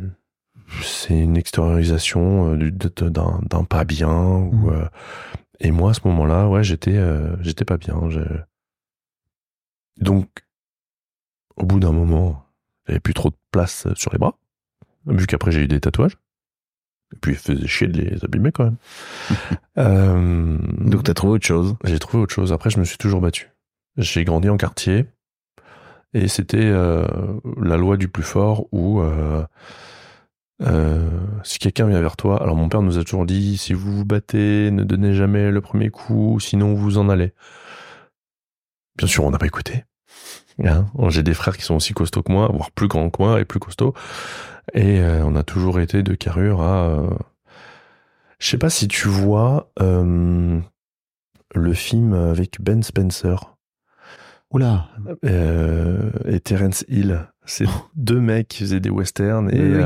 c'est 0.82 1.18
une 1.20 1.38
extériorisation 1.38 2.54
euh, 2.56 2.72
d'un 3.10 3.40
d'un 3.50 3.64
pas 3.64 3.84
bien. 3.84 4.12
Ou, 4.14 4.54
Mhm. 4.54 4.70
euh, 4.74 4.86
et 5.60 5.72
moi 5.72 5.92
à 5.92 5.94
ce 5.94 6.02
moment-là, 6.08 6.48
ouais, 6.50 6.64
j'étais 6.64 6.98
euh, 6.98 7.36
j'étais 7.42 7.66
pas 7.66 7.78
bien. 7.78 8.10
j'ai- 8.10 8.22
Donc 9.98 10.28
au 11.58 11.66
bout 11.66 11.80
d'un 11.80 11.92
moment, 11.92 12.44
j'avais 12.88 13.00
plus 13.00 13.14
trop 13.14 13.30
de 13.30 13.36
place 13.52 13.88
sur 13.96 14.12
les 14.12 14.18
bras, 14.20 14.38
vu 15.08 15.28
qu'après 15.28 15.52
j'ai 15.52 15.62
eu 15.62 15.68
des 15.68 15.80
tatouages. 15.80 16.18
Et 17.14 17.20
puis, 17.22 17.34
il 17.34 17.38
faisait 17.38 17.68
chier 17.68 17.88
de 17.88 18.02
les 18.02 18.26
abîmer 18.26 18.52
quand 18.52 18.66
même. 18.66 18.78
Euh, 19.80 20.58
Donc 20.82 21.04
t'as 21.04 21.16
trouvé 21.16 21.34
autre 21.34 21.48
chose. 21.48 21.76
j'ai 21.84 21.98
trouvé 21.98 22.22
autre 22.22 22.34
chose. 22.34 22.54
Après, 22.54 22.70
je 22.70 22.80
me 22.80 22.86
suis 22.86 23.00
toujours 23.00 23.22
battu. 23.22 23.50
J'ai 23.98 24.24
grandi 24.24 24.48
en 24.48 24.58
quartier 24.58 25.08
et 26.14 26.28
c'était 26.28 26.58
euh, 26.60 27.06
la 27.60 27.76
loi 27.76 27.98
du 27.98 28.08
plus 28.08 28.24
fort 28.24 28.68
où 28.72 29.02
euh, 29.02 29.44
euh, 30.62 31.10
si 31.44 31.58
quelqu'un 31.58 31.88
vient 31.88 32.02
vers 32.02 32.18
toi, 32.18 32.42
alors 32.42 32.56
mon 32.56 32.70
père 32.70 32.84
nous 32.84 33.00
a 33.00 33.04
toujours 33.04 33.26
dit 33.26 33.58
si 33.58 33.74
vous 33.74 33.92
vous 33.98 34.06
battez, 34.06 34.70
ne 34.70 34.84
donnez 34.84 35.14
jamais 35.14 35.50
le 35.50 35.62
premier 35.62 35.90
coup, 35.90 36.40
sinon 36.40 36.76
vous 36.76 37.00
en 37.00 37.10
allez. 37.10 37.34
Bien 38.98 39.08
sûr, 39.08 39.24
on 39.24 39.32
n'a 39.32 39.40
pas 39.40 39.48
écouté. 39.48 39.86
Hein 40.64 40.86
J'ai 41.10 41.24
des 41.24 41.34
frères 41.34 41.58
qui 41.58 41.64
sont 41.64 41.76
aussi 41.76 41.94
costauds 41.94 42.22
que 42.22 42.32
moi, 42.32 42.48
voire 42.54 42.70
plus 42.70 42.88
grands 42.88 43.10
que 43.10 43.22
moi 43.22 43.42
et 43.42 43.46
plus 43.46 43.60
costauds. 43.60 43.96
Et 44.74 45.00
euh, 45.02 45.24
on 45.26 45.36
a 45.36 45.44
toujours 45.44 45.80
été 45.80 46.04
de 46.04 46.16
carrure 46.16 46.62
à. 46.62 46.86
euh, 46.90 47.10
Je 48.40 48.48
sais 48.50 48.58
pas 48.58 48.70
si 48.70 48.88
tu 48.88 49.08
vois 49.10 49.72
euh, 49.82 50.60
le 51.54 51.74
film 51.74 52.14
avec 52.14 52.62
Ben 52.62 52.82
Spencer 52.82 53.56
Oula. 54.52 54.88
et 55.24 56.40
Terence 56.40 56.86
Hill. 56.88 57.28
C'est 57.46 57.66
deux 57.96 58.20
mecs 58.20 58.48
qui 58.48 58.60
faisaient 58.60 58.80
des 58.80 58.90
westerns 58.90 59.50
et. 59.54 59.60
Oui, 59.60 59.76
oui. 59.78 59.84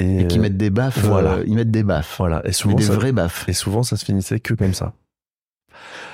et, 0.00 0.20
Et 0.22 0.26
qui 0.26 0.38
mettent 0.38 0.56
des 0.56 0.70
baffes. 0.70 0.98
voilà. 1.04 1.38
ils 1.46 1.54
mettent 1.54 1.70
des 1.70 1.84
baffes. 1.84 2.16
Voilà. 2.18 2.42
Et 2.46 2.52
souvent, 2.52 2.74
des 2.76 2.82
ça, 2.84 2.94
vraies 2.94 3.12
baffes. 3.12 3.48
et 3.48 3.52
souvent, 3.52 3.82
ça 3.82 3.96
se 3.96 4.04
finissait 4.04 4.40
que 4.40 4.54
comme 4.54 4.74
ça. 4.74 4.92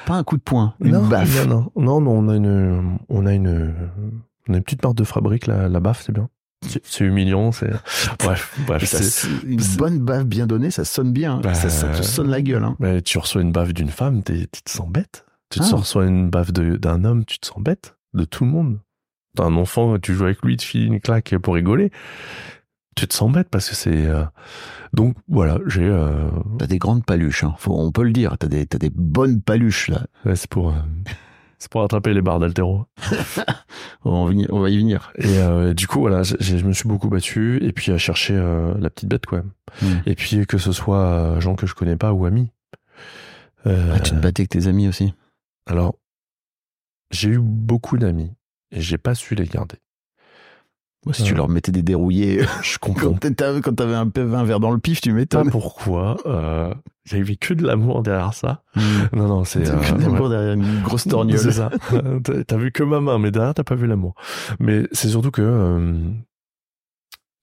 Pas 0.06 0.14
un 0.14 0.24
coup 0.24 0.36
de 0.36 0.42
poing. 0.42 0.74
Une 0.80 0.92
non, 0.92 1.06
baffe. 1.06 1.46
Non, 1.46 1.70
non, 1.76 2.00
non, 2.00 2.12
on 2.12 2.28
a 2.28 2.36
une, 2.36 2.98
on 3.08 3.26
a 3.26 3.32
une, 3.34 3.74
on 4.48 4.54
a 4.54 4.56
une 4.56 4.62
petite 4.62 4.82
marque 4.82 4.96
de 4.96 5.04
fabrique, 5.04 5.46
la, 5.46 5.68
la 5.68 5.80
baffe, 5.80 6.02
c'est 6.02 6.12
bien. 6.12 6.28
C'est 6.84 7.04
humiliant, 7.04 7.52
c'est. 7.52 7.70
Bref, 8.18 8.58
bref. 8.66 8.84
C'est- 8.84 9.26
une 9.46 9.60
bonne 9.78 9.98
baffe 9.98 10.26
bien 10.26 10.46
donnée, 10.46 10.70
ça 10.70 10.84
sonne 10.84 11.12
bien. 11.12 11.36
hein. 11.36 11.40
Bah, 11.42 11.54
ça, 11.54 11.70
ça 11.70 11.88
te 11.88 12.02
sonne 12.02 12.28
la 12.28 12.42
gueule. 12.42 12.64
Hein. 12.64 12.76
Mais 12.80 13.00
tu 13.02 13.18
reçois 13.18 13.40
une 13.42 13.50
baffe 13.52 13.72
d'une 13.72 13.88
femme, 13.88 14.22
tu 14.22 14.46
te 14.46 14.70
sens 14.70 14.88
bête. 14.88 15.24
Tu 15.48 15.58
te 15.60 15.64
Ah. 15.72 15.76
reçois 15.76 16.04
une 16.06 16.28
baffe 16.30 16.52
d'un 16.52 17.04
homme, 17.04 17.24
tu 17.24 17.38
te 17.38 17.46
sens 17.46 17.58
bête. 17.62 17.96
De 18.12 18.24
tout 18.24 18.44
le 18.44 18.50
monde. 18.50 18.78
T'as 19.36 19.44
un 19.44 19.54
enfant, 19.56 19.98
tu 19.98 20.12
joues 20.14 20.24
avec 20.24 20.42
lui, 20.44 20.56
tu 20.56 20.66
files 20.66 20.86
une 20.86 21.00
claque 21.00 21.36
pour 21.38 21.54
rigoler. 21.54 21.90
Tu 22.96 23.06
te 23.08 23.14
sens 23.14 23.32
bête 23.32 23.48
parce 23.50 23.68
que 23.70 23.74
c'est. 23.76 24.06
euh, 24.06 24.24
Donc 24.92 25.16
voilà, 25.28 25.58
j'ai. 25.66 25.84
euh, 25.86 26.28
T'as 26.58 26.66
des 26.66 26.78
grandes 26.78 27.04
paluches. 27.06 27.44
Hein. 27.44 27.54
Faut, 27.58 27.74
on 27.78 27.90
peut 27.92 28.02
le 28.02 28.12
dire. 28.12 28.36
T'as 28.38 28.48
des, 28.48 28.66
des 28.66 28.90
bonnes 28.94 29.40
paluches 29.40 29.88
là. 29.88 30.02
ouais, 30.26 30.36
c'est 30.36 30.50
pour. 30.50 30.70
euh, 30.70 30.72
C'est 31.60 31.70
pour 31.70 31.82
attraper 31.84 32.14
les 32.14 32.22
barres 32.22 32.40
d'altéro. 32.40 32.86
On 34.04 34.24
va, 34.24 34.30
venir- 34.30 34.48
on 34.50 34.60
va 34.60 34.70
y 34.70 34.78
venir. 34.78 35.12
Et 35.18 35.36
euh, 35.38 35.74
du 35.74 35.86
coup, 35.86 36.00
voilà, 36.00 36.22
je 36.22 36.64
me 36.64 36.72
suis 36.72 36.88
beaucoup 36.88 37.08
battu 37.10 37.62
et 37.62 37.70
puis 37.72 37.92
à 37.92 37.98
chercher 37.98 38.34
euh, 38.34 38.72
la 38.78 38.88
petite 38.88 39.10
bête, 39.10 39.26
quoi. 39.26 39.42
Mm. 39.82 39.86
Et 40.06 40.14
puis 40.14 40.46
que 40.46 40.56
ce 40.56 40.72
soit 40.72 41.04
euh, 41.04 41.40
gens 41.40 41.54
que 41.56 41.66
je 41.66 41.74
connais 41.74 41.96
pas 41.96 42.12
ou 42.14 42.24
amis. 42.24 42.50
Ah, 43.66 44.00
tu 44.00 44.12
te 44.12 44.16
battais 44.16 44.40
avec 44.40 44.48
tes 44.48 44.66
amis 44.68 44.88
aussi? 44.88 45.12
Alors, 45.66 45.96
j'ai 47.10 47.28
eu 47.28 47.38
beaucoup 47.38 47.98
d'amis 47.98 48.32
et 48.70 48.80
j'ai 48.80 48.96
pas 48.96 49.14
su 49.14 49.34
les 49.34 49.44
garder. 49.44 49.76
Moi, 51.06 51.14
si 51.14 51.22
tu 51.22 51.32
Ouais. 51.32 51.38
leur 51.38 51.48
mettais 51.48 51.72
des 51.72 51.82
dérouillés, 51.82 52.42
Je 52.62 52.78
comprends 52.78 53.14
quand 53.20 53.34
t'avais, 53.74 53.94
un, 53.94 54.08
peu- 54.08 54.34
un 54.34 54.44
verre 54.44 54.60
dans 54.60 54.70
le 54.70 54.78
pif, 54.78 55.00
tu 55.00 55.10
pas 55.10 55.16
m'étonnes. 55.16 55.50
pourquoi. 55.50 56.18
Euh, 56.26 56.74
avait 57.12 57.36
que 57.36 57.54
de 57.54 57.66
l'amour 57.66 58.02
derrière 58.02 58.34
ça. 58.34 58.62
Mm. 58.76 58.80
Non, 59.16 59.26
non, 59.28 59.44
c'est. 59.44 59.62
T'as 59.62 59.76
euh, 59.76 59.80
que 59.80 59.94
de 59.94 60.02
l'amour 60.02 60.22
ouais. 60.24 60.28
derrière 60.28 60.52
une 60.54 60.82
grosse 60.82 61.04
torgnole. 61.08 61.38
C'est 61.38 61.52
ça. 61.52 61.70
T'as- 62.46 62.56
vu 62.58 62.70
que 62.70 62.82
ma 62.82 63.00
main, 63.00 63.18
mais 63.18 63.30
derrière, 63.30 63.54
t'as 63.54 63.64
pas 63.64 63.74
vu 63.76 63.86
l'amour. 63.86 64.14
Mais 64.60 64.86
c'est 64.92 65.08
surtout 65.08 65.30
que 65.30 65.40
euh, 65.42 65.98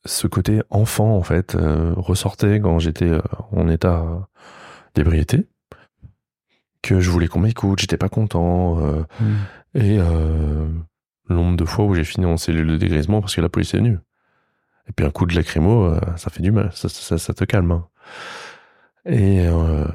ce 0.05 0.27
côté 0.27 0.61
enfant, 0.69 1.17
en 1.17 1.23
fait, 1.23 1.55
euh, 1.55 1.93
ressortait 1.97 2.59
quand 2.61 2.77
j'étais 2.79 3.09
euh, 3.09 3.21
en 3.51 3.67
état 3.69 4.27
d'ébriété. 4.95 5.47
Que 6.83 6.99
je 7.01 7.09
voulais 7.09 7.27
qu'on 7.27 7.39
m'écoute, 7.39 7.79
j'étais 7.79 7.97
pas 7.97 8.07
content. 8.09 8.79
euh, 8.81 9.01
Mm. 9.19 9.25
et 9.75 9.97
euh, 9.99 10.67
le 11.29 11.35
nombre 11.35 11.57
de 11.57 11.65
fois 11.65 11.85
où 11.85 11.93
j'ai 11.93 12.03
fini 12.03 12.25
en 12.25 12.37
cellule 12.37 12.67
de 12.67 12.77
dégrisement 12.77 13.21
parce 13.21 13.35
que 13.35 13.41
la 13.41 13.49
police 13.49 13.73
est 13.73 13.77
venue. 13.77 13.99
Et 14.87 14.93
puis 14.93 15.05
un 15.05 15.11
coup 15.11 15.25
de 15.25 15.35
lacrymo, 15.35 15.85
euh, 15.85 15.99
ça 16.15 16.29
fait 16.29 16.41
du 16.41 16.51
mal, 16.51 16.71
ça, 16.73 16.87
ça, 16.89 17.17
ça 17.17 17.33
te 17.33 17.43
calme. 17.43 17.71
hein. 17.71 17.87
Et, 19.05 19.45
euh, 19.47 19.85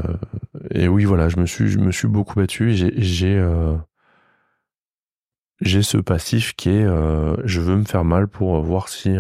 et 0.70 0.88
oui, 0.88 1.04
voilà, 1.04 1.28
je 1.28 1.38
me 1.38 1.46
suis, 1.46 1.68
je 1.68 1.78
me 1.78 1.92
suis 1.92 2.08
beaucoup 2.08 2.34
battu. 2.34 2.72
J'ai, 2.74 3.36
euh, 3.36 3.76
j'ai 5.60 5.82
ce 5.82 5.98
passif 5.98 6.54
qui 6.54 6.70
est, 6.70 6.86
je 7.44 7.60
veux 7.60 7.76
me 7.76 7.84
faire 7.84 8.04
mal 8.04 8.26
pour 8.28 8.60
voir 8.62 8.88
si, 8.88 9.14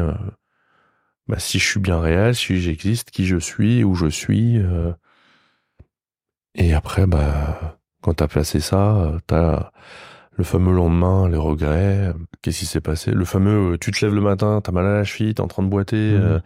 bah, 1.28 1.38
si 1.38 1.58
je 1.58 1.66
suis 1.66 1.80
bien 1.80 2.00
réel, 2.00 2.34
si 2.34 2.60
j'existe, 2.60 3.10
qui 3.10 3.26
je 3.26 3.36
suis, 3.36 3.84
où 3.84 3.94
je 3.94 4.06
suis. 4.06 4.60
Et 6.54 6.74
après, 6.74 7.06
bah, 7.06 7.78
quand 8.02 8.14
t'as 8.14 8.28
placé 8.28 8.60
ça, 8.60 9.12
t'as 9.26 9.72
le 10.42 10.46
fameux 10.46 10.72
lendemain, 10.72 11.28
les 11.28 11.36
regrets. 11.36 12.12
Qu'est-ce 12.42 12.58
qui 12.60 12.66
s'est 12.66 12.80
passé? 12.80 13.12
Le 13.12 13.24
fameux, 13.24 13.74
euh, 13.74 13.78
tu 13.78 13.92
te 13.92 14.04
lèves 14.04 14.14
le 14.14 14.20
matin, 14.20 14.60
t'as 14.62 14.72
mal 14.72 14.84
à 14.86 14.92
la 14.94 15.04
cheville, 15.04 15.34
t'es 15.34 15.40
en 15.40 15.46
train 15.46 15.62
de 15.62 15.68
boiter. 15.68 16.12
Mhm. 16.14 16.20
euh, 16.22 16.38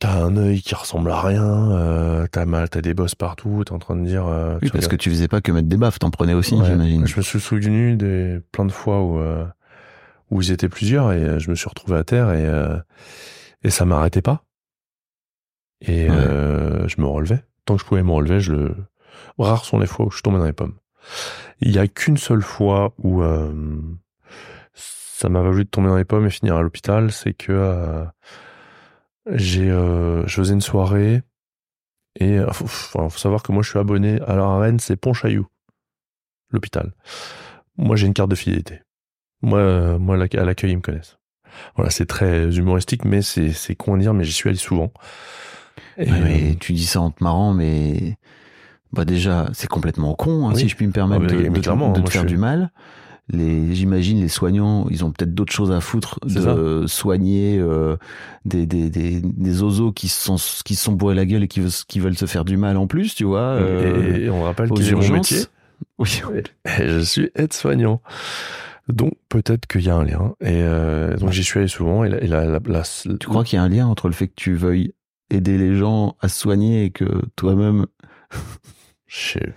T'as 0.00 0.14
un 0.22 0.36
œil 0.36 0.60
qui 0.60 0.74
ressemble 0.76 1.10
à 1.10 1.20
rien, 1.20 1.72
euh, 1.72 2.26
t'as 2.30 2.44
mal, 2.44 2.68
t'as 2.68 2.80
des 2.80 2.94
bosses 2.94 3.14
partout, 3.16 3.62
t'es 3.64 3.72
en 3.72 3.78
train 3.80 3.96
de 3.96 4.04
dire. 4.04 4.26
euh, 4.26 4.58
Oui, 4.62 4.70
parce 4.70 4.86
que 4.86 4.94
tu 4.96 5.10
faisais 5.10 5.26
pas 5.28 5.40
que 5.40 5.50
mettre 5.50 5.66
des 5.68 5.76
baffes, 5.76 5.98
t'en 5.98 6.10
prenais 6.10 6.34
aussi, 6.34 6.54
Ouais. 6.56 6.66
j'imagine. 6.66 7.06
Je 7.06 7.16
me 7.16 7.22
suis 7.22 7.40
souvenu 7.40 7.96
des 7.96 8.38
plein 8.52 8.64
de 8.64 8.72
fois 8.72 9.00
où 9.02 9.20
où 10.30 10.42
ils 10.42 10.50
étaient 10.52 10.68
plusieurs 10.68 11.10
et 11.12 11.40
je 11.40 11.50
me 11.50 11.54
suis 11.54 11.68
retrouvé 11.68 11.96
à 11.98 12.04
terre 12.04 12.32
et 12.32 12.46
et 13.62 13.70
ça 13.70 13.84
m'arrêtait 13.86 14.22
pas. 14.22 14.44
Et 15.80 16.08
Ouais. 16.10 16.16
je 16.88 17.00
me 17.00 17.06
relevais. 17.06 17.42
Tant 17.64 17.74
que 17.76 17.82
je 17.82 17.86
pouvais 17.86 18.02
me 18.02 18.12
relever, 18.12 18.40
je 18.40 18.52
le. 18.52 18.74
Rares 19.38 19.64
sont 19.64 19.78
les 19.78 19.86
fois 19.86 20.06
où 20.06 20.10
je 20.10 20.20
tombé 20.22 20.38
dans 20.38 20.44
les 20.44 20.52
pommes. 20.52 20.74
Il 21.60 21.72
y 21.72 21.78
a 21.78 21.86
qu'une 21.88 22.16
seule 22.16 22.42
fois 22.42 22.92
où 22.98 23.22
euh, 23.22 23.52
ça 24.74 25.28
m'a 25.28 25.40
valu 25.42 25.64
de 25.64 25.68
tomber 25.70 25.88
dans 25.88 25.96
les 25.96 26.04
pommes 26.04 26.26
et 26.26 26.30
finir 26.30 26.56
à 26.56 26.62
l'hôpital, 26.62 27.10
c'est 27.12 27.34
que 27.34 27.52
euh, 27.52 28.04
j'ai 29.26 29.70
euh, 29.70 30.26
je 30.26 30.34
faisais 30.36 30.54
une 30.54 30.60
soirée 30.60 31.22
et 32.18 32.38
euh, 32.38 32.50
faut, 32.52 32.66
faut- 32.66 33.10
savoir 33.10 33.42
que 33.42 33.52
moi 33.52 33.62
je 33.62 33.70
suis 33.70 33.78
abonné 33.78 34.20
à 34.22 34.36
la 34.36 34.56
Rennes, 34.58 34.78
c'est 34.80 34.96
Pontchaillou, 34.96 35.46
l'hôpital. 36.50 36.92
Moi 37.76 37.96
j'ai 37.96 38.06
une 38.06 38.14
carte 38.14 38.30
de 38.30 38.34
fidélité. 38.36 38.80
Moi, 39.42 39.98
moi 39.98 40.16
à 40.16 40.44
l'accueil 40.44 40.72
ils 40.72 40.76
me 40.76 40.82
connaissent. 40.82 41.18
Voilà, 41.76 41.90
c'est 41.90 42.06
très 42.06 42.56
humoristique, 42.56 43.04
mais 43.04 43.22
c'est 43.22 43.52
c'est 43.52 43.74
con 43.74 43.94
à 43.94 43.98
dire, 43.98 44.14
mais 44.14 44.24
j'y 44.24 44.32
suis 44.32 44.48
allé 44.48 44.58
souvent. 44.58 44.92
Et, 45.96 46.10
Ouais, 46.10 46.20
mais 46.20 46.56
tu 46.60 46.72
dis 46.72 46.86
ça 46.86 47.00
en 47.00 47.10
te 47.10 47.22
marrant, 47.24 47.52
mais 47.54 48.16
bah 48.92 49.04
déjà, 49.04 49.48
c'est 49.52 49.68
complètement 49.68 50.14
con, 50.14 50.48
hein, 50.48 50.52
Oui. 50.54 50.60
si 50.62 50.68
je 50.68 50.76
puis 50.76 50.86
me 50.86 50.92
permettre 50.92 51.24
Ah, 51.28 51.32
de, 51.32 51.36
mais 51.36 51.48
de- 51.50 51.60
clairement, 51.60 51.92
de 51.92 51.98
moi, 52.00 52.06
te 52.08 52.12
faire 52.12 52.22
suis- 52.22 52.28
du 52.30 52.36
mal. 52.36 52.70
Les, 53.30 53.74
j'imagine 53.74 54.20
les 54.20 54.28
soignants, 54.28 54.86
ils 54.88 55.04
ont 55.04 55.10
peut-être 55.12 55.34
d'autres 55.34 55.52
choses 55.52 55.70
à 55.70 55.82
foutre 55.82 56.18
de 56.24 56.86
soigner 56.86 57.58
euh, 57.58 57.96
des, 58.46 58.64
des, 58.64 58.88
des, 58.88 59.20
des 59.20 59.62
oiseaux 59.62 59.92
qui 59.92 60.08
se 60.08 60.24
sont 60.24 60.36
qui 60.64 60.74
sont 60.74 60.92
bourrés 60.94 61.14
la 61.14 61.26
gueule 61.26 61.42
et 61.42 61.48
qui, 61.48 61.60
veulent- 61.60 61.84
qui 61.88 62.00
veulent 62.00 62.16
se 62.16 62.24
faire 62.24 62.46
du 62.46 62.56
mal 62.56 62.78
en 62.78 62.86
plus, 62.86 63.14
tu 63.14 63.24
vois. 63.24 63.40
euh, 63.40 64.16
et, 64.16 64.24
et 64.24 64.30
on 64.30 64.42
rappelle 64.44 64.68
mon 64.70 64.76
urgences. 64.76 65.10
métier. 65.10 65.38
Oui. 65.98 66.20
Et 66.78 66.88
je 66.88 67.00
suis 67.00 67.30
aide-soignant. 67.34 68.00
Donc 68.88 69.12
peut-être 69.28 69.66
qu'il 69.66 69.82
y 69.82 69.90
a 69.90 69.94
un 69.96 70.04
lien. 70.04 70.34
Et 70.40 70.46
euh, 70.62 71.14
donc 71.18 71.30
j'y 71.32 71.44
suis 71.44 71.58
allé 71.58 71.68
souvent. 71.68 72.04
Et 72.04 72.08
la, 72.08 72.22
et 72.22 72.26
la, 72.26 72.46
la- 72.46 72.60
la- 72.66 72.82
Tu 73.20 73.26
crois 73.28 73.44
qu'il 73.44 73.56
y 73.58 73.60
a 73.60 73.62
un 73.62 73.68
lien 73.68 73.86
entre 73.86 74.08
le 74.08 74.14
fait 74.14 74.28
que 74.28 74.34
tu 74.36 74.54
veuilles 74.54 74.94
aider 75.30 75.58
les 75.58 75.76
gens 75.76 76.16
à 76.20 76.28
se 76.28 76.40
soigner 76.40 76.84
et 76.84 76.90
que 76.90 77.04
toi-même 77.36 77.84
Je 79.08 79.52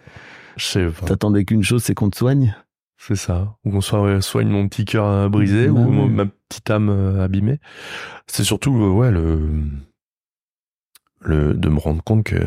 sais, 0.58 0.88
pas. 0.88 1.06
t'attendais 1.08 1.46
qu'une 1.46 1.64
chose, 1.64 1.84
c'est 1.84 1.94
qu'on 1.94 2.10
te 2.10 2.18
soigne 2.18 2.56
C'est 2.98 3.16
ça. 3.16 3.56
Ou 3.66 3.72
qu'on 3.72 3.82
soit, 3.82 4.22
soigne 4.22 4.48
mon 4.50 4.68
petit 4.68 4.86
cœur 4.86 5.30
brisé 5.30 5.68
Bah 5.68 5.80
ou 5.82 6.08
ma 6.08 6.26
petite 6.26 6.70
âme 6.70 6.90
euh, 6.90 7.24
abîmée. 7.24 7.60
C'est 8.28 8.44
surtout, 8.44 8.76
euh, 8.82 8.90
ouais, 8.90 9.12
le, 9.12 9.40
le, 11.22 11.54
de 11.54 11.70
me 11.70 11.80
rendre 11.80 12.04
compte 12.04 12.24
que 12.24 12.40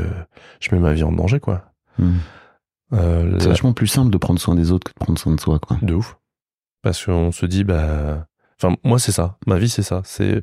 je 0.60 0.74
mets 0.74 0.80
ma 0.80 0.92
vie 0.92 1.04
en 1.04 1.12
danger, 1.12 1.40
quoi. 1.40 1.72
Hmm. 1.98 2.14
Euh, 2.92 3.38
C'est 3.38 3.44
la- 3.46 3.50
vachement 3.50 3.72
plus 3.72 3.86
simple 3.86 4.10
de 4.10 4.18
prendre 4.18 4.40
soin 4.40 4.54
des 4.54 4.72
autres 4.72 4.84
que 4.92 4.98
de 4.98 5.04
prendre 5.04 5.18
soin 5.18 5.34
de 5.34 5.40
soi, 5.40 5.58
quoi. 5.58 5.78
De 5.82 5.94
ouf. 5.94 6.18
Parce 6.82 7.04
qu'on 7.04 7.32
se 7.32 7.46
dit, 7.46 7.64
bah. 7.64 8.26
Enfin, 8.62 8.76
moi, 8.84 8.98
c'est 8.98 9.12
ça. 9.12 9.38
Ma 9.46 9.58
vie, 9.58 9.68
c'est 9.68 9.82
ça. 9.82 10.02
C'est. 10.04 10.42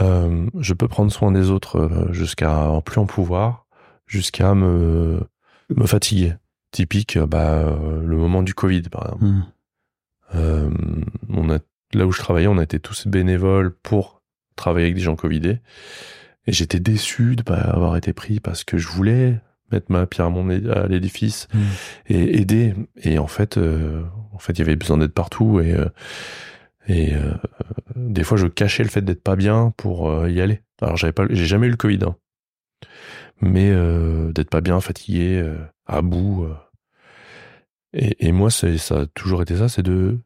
euh, 0.00 0.46
je 0.58 0.74
peux 0.74 0.88
prendre 0.88 1.10
soin 1.12 1.32
des 1.32 1.50
autres 1.50 2.08
jusqu'à 2.12 2.68
en 2.70 2.80
plus 2.80 3.00
en 3.00 3.06
pouvoir, 3.06 3.59
jusqu'à 4.10 4.54
me, 4.54 5.20
me 5.74 5.86
fatiguer. 5.86 6.34
Typique, 6.72 7.16
euh, 7.16 7.26
bah, 7.26 7.64
euh, 7.64 8.02
le 8.04 8.16
moment 8.16 8.42
du 8.42 8.54
Covid, 8.54 8.82
par 8.82 9.06
exemple. 9.06 9.24
Hmm. 9.24 9.44
Euh, 10.34 10.70
on 11.28 11.50
a, 11.50 11.58
là 11.94 12.06
où 12.06 12.12
je 12.12 12.20
travaillais, 12.20 12.46
on 12.46 12.58
a 12.58 12.62
été 12.62 12.78
tous 12.78 13.06
bénévoles 13.06 13.74
pour 13.74 14.22
travailler 14.56 14.86
avec 14.86 14.96
des 14.96 15.00
gens 15.00 15.16
Covidés. 15.16 15.58
Et 16.46 16.52
j'étais 16.52 16.80
déçu 16.80 17.36
de 17.36 17.42
pas 17.42 17.56
avoir 17.56 17.96
été 17.96 18.12
pris 18.12 18.40
parce 18.40 18.62
que 18.64 18.78
je 18.78 18.88
voulais 18.88 19.40
mettre 19.72 19.90
ma 19.90 20.06
pierre 20.06 20.26
à, 20.26 20.30
mon 20.30 20.48
à 20.48 20.86
l'édifice 20.86 21.48
Mm. 21.52 21.58
et 22.08 22.40
aider. 22.40 22.74
Et 23.02 23.18
en 23.18 23.26
fait, 23.26 23.56
euh, 23.56 24.02
en 24.32 24.38
fait, 24.38 24.52
il 24.52 24.58
y 24.60 24.62
avait 24.62 24.76
besoin 24.76 24.98
d'aide 24.98 25.12
partout 25.12 25.60
et, 25.60 25.74
euh, 25.74 25.88
et 26.88 27.12
des 27.94 28.24
fois, 28.24 28.36
je 28.36 28.46
cachais 28.46 28.82
le 28.82 28.88
fait 28.88 29.02
d'être 29.02 29.22
pas 29.22 29.36
bien 29.36 29.72
pour 29.76 30.26
y 30.26 30.40
aller. 30.40 30.62
Alors, 30.82 30.96
j'avais 30.96 31.12
pas, 31.12 31.24
j'ai 31.30 31.44
jamais 31.46 31.68
eu 31.68 31.70
le 31.70 31.76
Covid, 31.76 32.00
hein. 32.04 32.16
Mais 33.40 33.70
euh, 33.70 34.32
d'être 34.32 34.50
pas 34.50 34.60
bien, 34.60 34.80
fatigué, 34.80 35.40
euh, 35.40 35.58
à 35.86 36.02
bout. 36.02 36.44
euh. 36.44 36.54
Et, 37.92 38.28
et 38.28 38.32
moi, 38.32 38.50
c'est 38.50 38.78
ça 38.78 39.00
a 39.02 39.06
toujours 39.06 39.42
été 39.42 39.56
ça, 39.56 39.68
c'est 39.68 39.82
de 39.82 40.18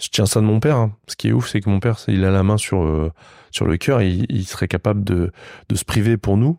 je 0.00 0.08
tiens 0.10 0.26
ça 0.26 0.40
de 0.40 0.46
mon 0.46 0.60
père. 0.60 0.76
hein. 0.76 0.96
Ce 1.08 1.16
qui 1.16 1.28
est 1.28 1.32
ouf, 1.32 1.48
c'est 1.48 1.60
que 1.60 1.70
mon 1.70 1.80
père, 1.80 1.98
il 2.08 2.24
a 2.24 2.30
la 2.30 2.42
main 2.42 2.56
sur 2.58 3.12
sur 3.50 3.66
le 3.66 3.76
cœur. 3.78 4.02
Il, 4.02 4.26
il 4.30 4.46
serait 4.46 4.68
capable 4.68 5.04
de 5.04 5.32
de 5.68 5.74
se 5.74 5.84
priver 5.84 6.16
pour 6.16 6.36
nous, 6.36 6.58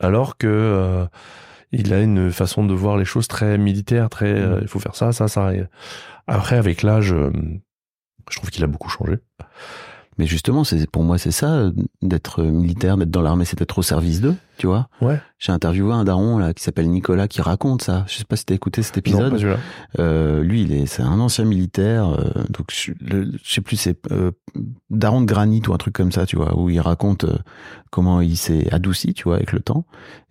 alors 0.00 0.36
que 0.38 1.06
il 1.72 1.92
a 1.92 2.00
une 2.00 2.32
façon 2.32 2.64
de 2.64 2.74
voir 2.74 2.96
les 2.96 3.04
choses 3.04 3.28
très 3.28 3.58
militaire, 3.58 4.08
très. 4.10 4.32
euh, 4.32 4.58
il 4.62 4.68
faut 4.68 4.80
faire 4.80 4.96
ça, 4.96 5.12
ça, 5.12 5.28
ça. 5.28 5.50
Après, 6.26 6.56
avec 6.56 6.82
l'âge, 6.82 7.14
je 8.30 8.36
trouve 8.36 8.50
qu'il 8.50 8.64
a 8.64 8.68
beaucoup 8.68 8.88
changé. 8.88 9.16
Mais 10.18 10.26
justement, 10.26 10.64
c'est 10.64 10.90
pour 10.90 11.04
moi, 11.04 11.16
c'est 11.16 11.30
ça, 11.30 11.52
euh, 11.54 11.72
d'être 12.02 12.42
militaire, 12.42 12.96
d'être 12.96 13.10
dans 13.10 13.22
l'armée, 13.22 13.44
c'est 13.44 13.56
d'être 13.58 13.78
au 13.78 13.82
service 13.82 14.20
d'eux, 14.20 14.34
tu 14.56 14.66
vois. 14.66 14.88
Ouais. 15.00 15.20
J'ai 15.38 15.52
interviewé 15.52 15.92
un 15.92 16.02
daron 16.04 16.38
là 16.38 16.52
qui 16.54 16.62
s'appelle 16.64 16.90
Nicolas 16.90 17.28
qui 17.28 17.40
raconte 17.40 17.82
ça. 17.82 18.04
Je 18.08 18.14
sais 18.16 18.24
pas 18.24 18.34
si 18.34 18.44
t'as 18.44 18.54
écouté 18.54 18.82
cet 18.82 18.96
Non, 18.96 19.00
épisode. 19.00 19.30
pas 19.32 19.38
celui-là. 19.38 19.58
Euh, 20.00 20.42
lui, 20.42 20.62
il 20.62 20.72
est, 20.72 20.86
c'est 20.86 21.02
un 21.02 21.20
ancien 21.20 21.44
militaire. 21.44 22.08
euh, 22.08 22.42
donc, 22.50 22.66
je, 22.72 22.92
le- 23.00 23.30
je 23.44 23.54
sais 23.54 23.60
plus, 23.60 23.76
c'est 23.76 23.96
euh, 24.10 24.32
daron 24.90 25.20
de 25.20 25.26
granit 25.26 25.62
ou 25.68 25.72
un 25.72 25.78
truc 25.78 25.94
comme 25.94 26.10
ça, 26.10 26.26
tu 26.26 26.34
vois, 26.36 26.58
où 26.60 26.68
il 26.68 26.80
raconte 26.80 27.22
euh, 27.24 27.38
comment 27.90 28.20
il 28.20 28.36
s'est 28.36 28.68
adouci, 28.72 29.14
tu 29.14 29.24
vois, 29.24 29.36
avec 29.36 29.52
le 29.52 29.60
temps. 29.60 29.84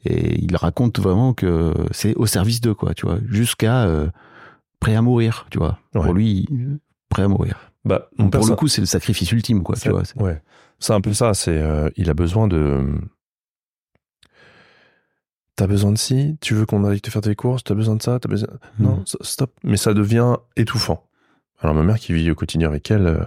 Et 0.06 0.44
il 0.44 0.56
raconte 0.58 1.00
vraiment 1.00 1.34
que 1.34 1.74
c'est 1.92 2.14
au 2.16 2.26
service 2.26 2.60
d'eux, 2.60 2.74
quoi, 2.74 2.94
tu 2.94 3.06
vois, 3.06 3.20
jusqu'à 3.30 3.84
euh, 3.86 4.08
prêt 4.82 4.96
à 4.96 5.02
mourir, 5.02 5.46
tu 5.50 5.58
vois. 5.60 5.80
Ouais. 5.96 6.02
Pour 6.02 6.14
lui, 6.14 6.46
euh, 6.52 6.78
prêt 7.10 7.24
à 7.24 7.28
mourir. 7.30 7.72
Bah, 7.88 8.10
mon 8.18 8.30
Pour 8.30 8.46
le 8.48 8.56
coup, 8.56 8.68
c'est 8.68 8.82
le 8.82 8.88
sacrifice 8.88 9.32
ultime, 9.32 9.64
quoi, 9.64 9.76
tu 9.76 9.82
ça- 9.82 9.92
vois. 9.92 10.04
c'est- 10.06 10.20
ouais. 10.22 10.42
Un 10.90 11.02
peu 11.02 11.14
ça. 11.14 11.34
C'est, 11.34 11.58
euh, 11.58 11.90
il 11.96 12.10
a 12.10 12.14
besoin 12.14 12.48
de. 12.48 12.86
T'as 15.56 15.66
besoin 15.68 15.92
de 15.92 15.98
ci, 15.98 16.38
tu 16.40 16.54
veux 16.54 16.66
qu'on 16.68 16.84
aille 16.84 17.02
te 17.02 17.10
faire 17.10 17.22
tes 17.24 17.34
courses, 17.36 17.64
t'as 17.64 17.74
besoin 17.74 17.96
de 17.96 18.02
ça, 18.04 18.20
t'as 18.20 18.30
besoin. 18.30 18.48
Non, 18.78 18.98
Mhm. 18.98 19.02
s- 19.04 19.18
stop. 19.22 19.52
Mais 19.64 19.78
ça 19.78 19.94
devient 19.96 20.36
étouffant. 20.56 21.04
Alors 21.60 21.74
ma 21.74 21.82
mère 21.82 21.98
qui 21.98 22.14
vit 22.14 22.30
au 22.30 22.36
quotidien 22.36 22.68
avec 22.70 22.92
elle, 22.92 23.08
euh, 23.08 23.24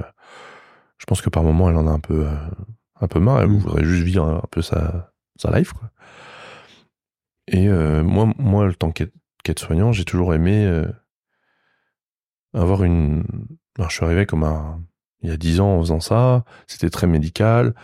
je 0.98 1.06
pense 1.06 1.22
que 1.22 1.28
par 1.30 1.42
moment 1.42 1.68
elle 1.70 1.76
en 1.76 1.88
a 1.88 1.90
un 1.90 1.98
peu, 1.98 2.26
euh, 2.28 2.36
un 3.00 3.08
peu 3.08 3.18
marre. 3.18 3.40
Elle 3.40 3.48
Mhm. 3.48 3.58
voudrait 3.58 3.84
juste 3.84 4.04
vivre 4.04 4.24
un 4.24 4.42
peu 4.52 4.62
sa, 4.62 5.12
sa 5.36 5.50
life, 5.58 5.72
quoi. 5.72 5.90
Et 7.48 7.68
euh, 7.68 8.04
moi, 8.04 8.32
moi, 8.38 8.64
le 8.66 8.74
temps 8.76 8.92
qu'être 8.92 9.58
soignant, 9.58 9.90
j'ai 9.90 10.04
toujours 10.04 10.32
aimé 10.32 10.64
euh, 10.66 10.86
avoir 12.54 12.84
une. 12.84 13.24
Alors, 13.78 13.90
je 13.90 13.96
suis 13.96 14.04
arrivé 14.04 14.26
comme 14.26 14.44
un. 14.44 14.82
Il 15.22 15.28
y 15.28 15.32
a 15.32 15.36
dix 15.36 15.60
ans 15.60 15.76
en 15.76 15.80
faisant 15.80 16.00
ça, 16.00 16.44
c'était 16.66 16.88
très 16.90 17.06
médical. 17.06 17.74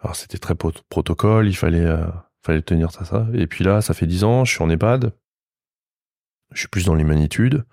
Alors 0.00 0.16
c'était 0.16 0.38
très 0.38 0.54
pro- 0.54 0.72
protocole, 0.88 1.48
il 1.48 1.56
fallait, 1.56 1.84
euh, 1.84 2.06
fallait 2.42 2.62
tenir 2.62 2.92
ça, 2.92 3.04
ça. 3.04 3.26
Et 3.34 3.46
puis 3.46 3.64
là, 3.64 3.82
ça 3.82 3.92
fait 3.94 4.06
dix 4.06 4.24
ans, 4.24 4.44
je 4.44 4.52
suis 4.52 4.62
en 4.62 4.70
EHPAD. 4.70 5.12
Je 6.54 6.60
suis 6.60 6.68
plus 6.68 6.86
dans 6.86 6.94
l'humanitude, 6.94 7.64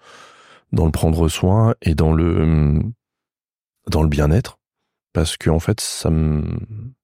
dans 0.73 0.85
le 0.85 0.91
prendre 0.91 1.29
soin 1.29 1.75
et 1.81 1.95
dans 1.95 2.11
le 2.13 2.41
hum, 2.41 2.93
dans 3.87 4.01
le 4.01 4.09
bien-être, 4.09 4.59
parce 5.13 5.37
que 5.37 5.49
en 5.49 5.59
fait, 5.59 5.79
ça 5.79 6.09
me 6.09 6.43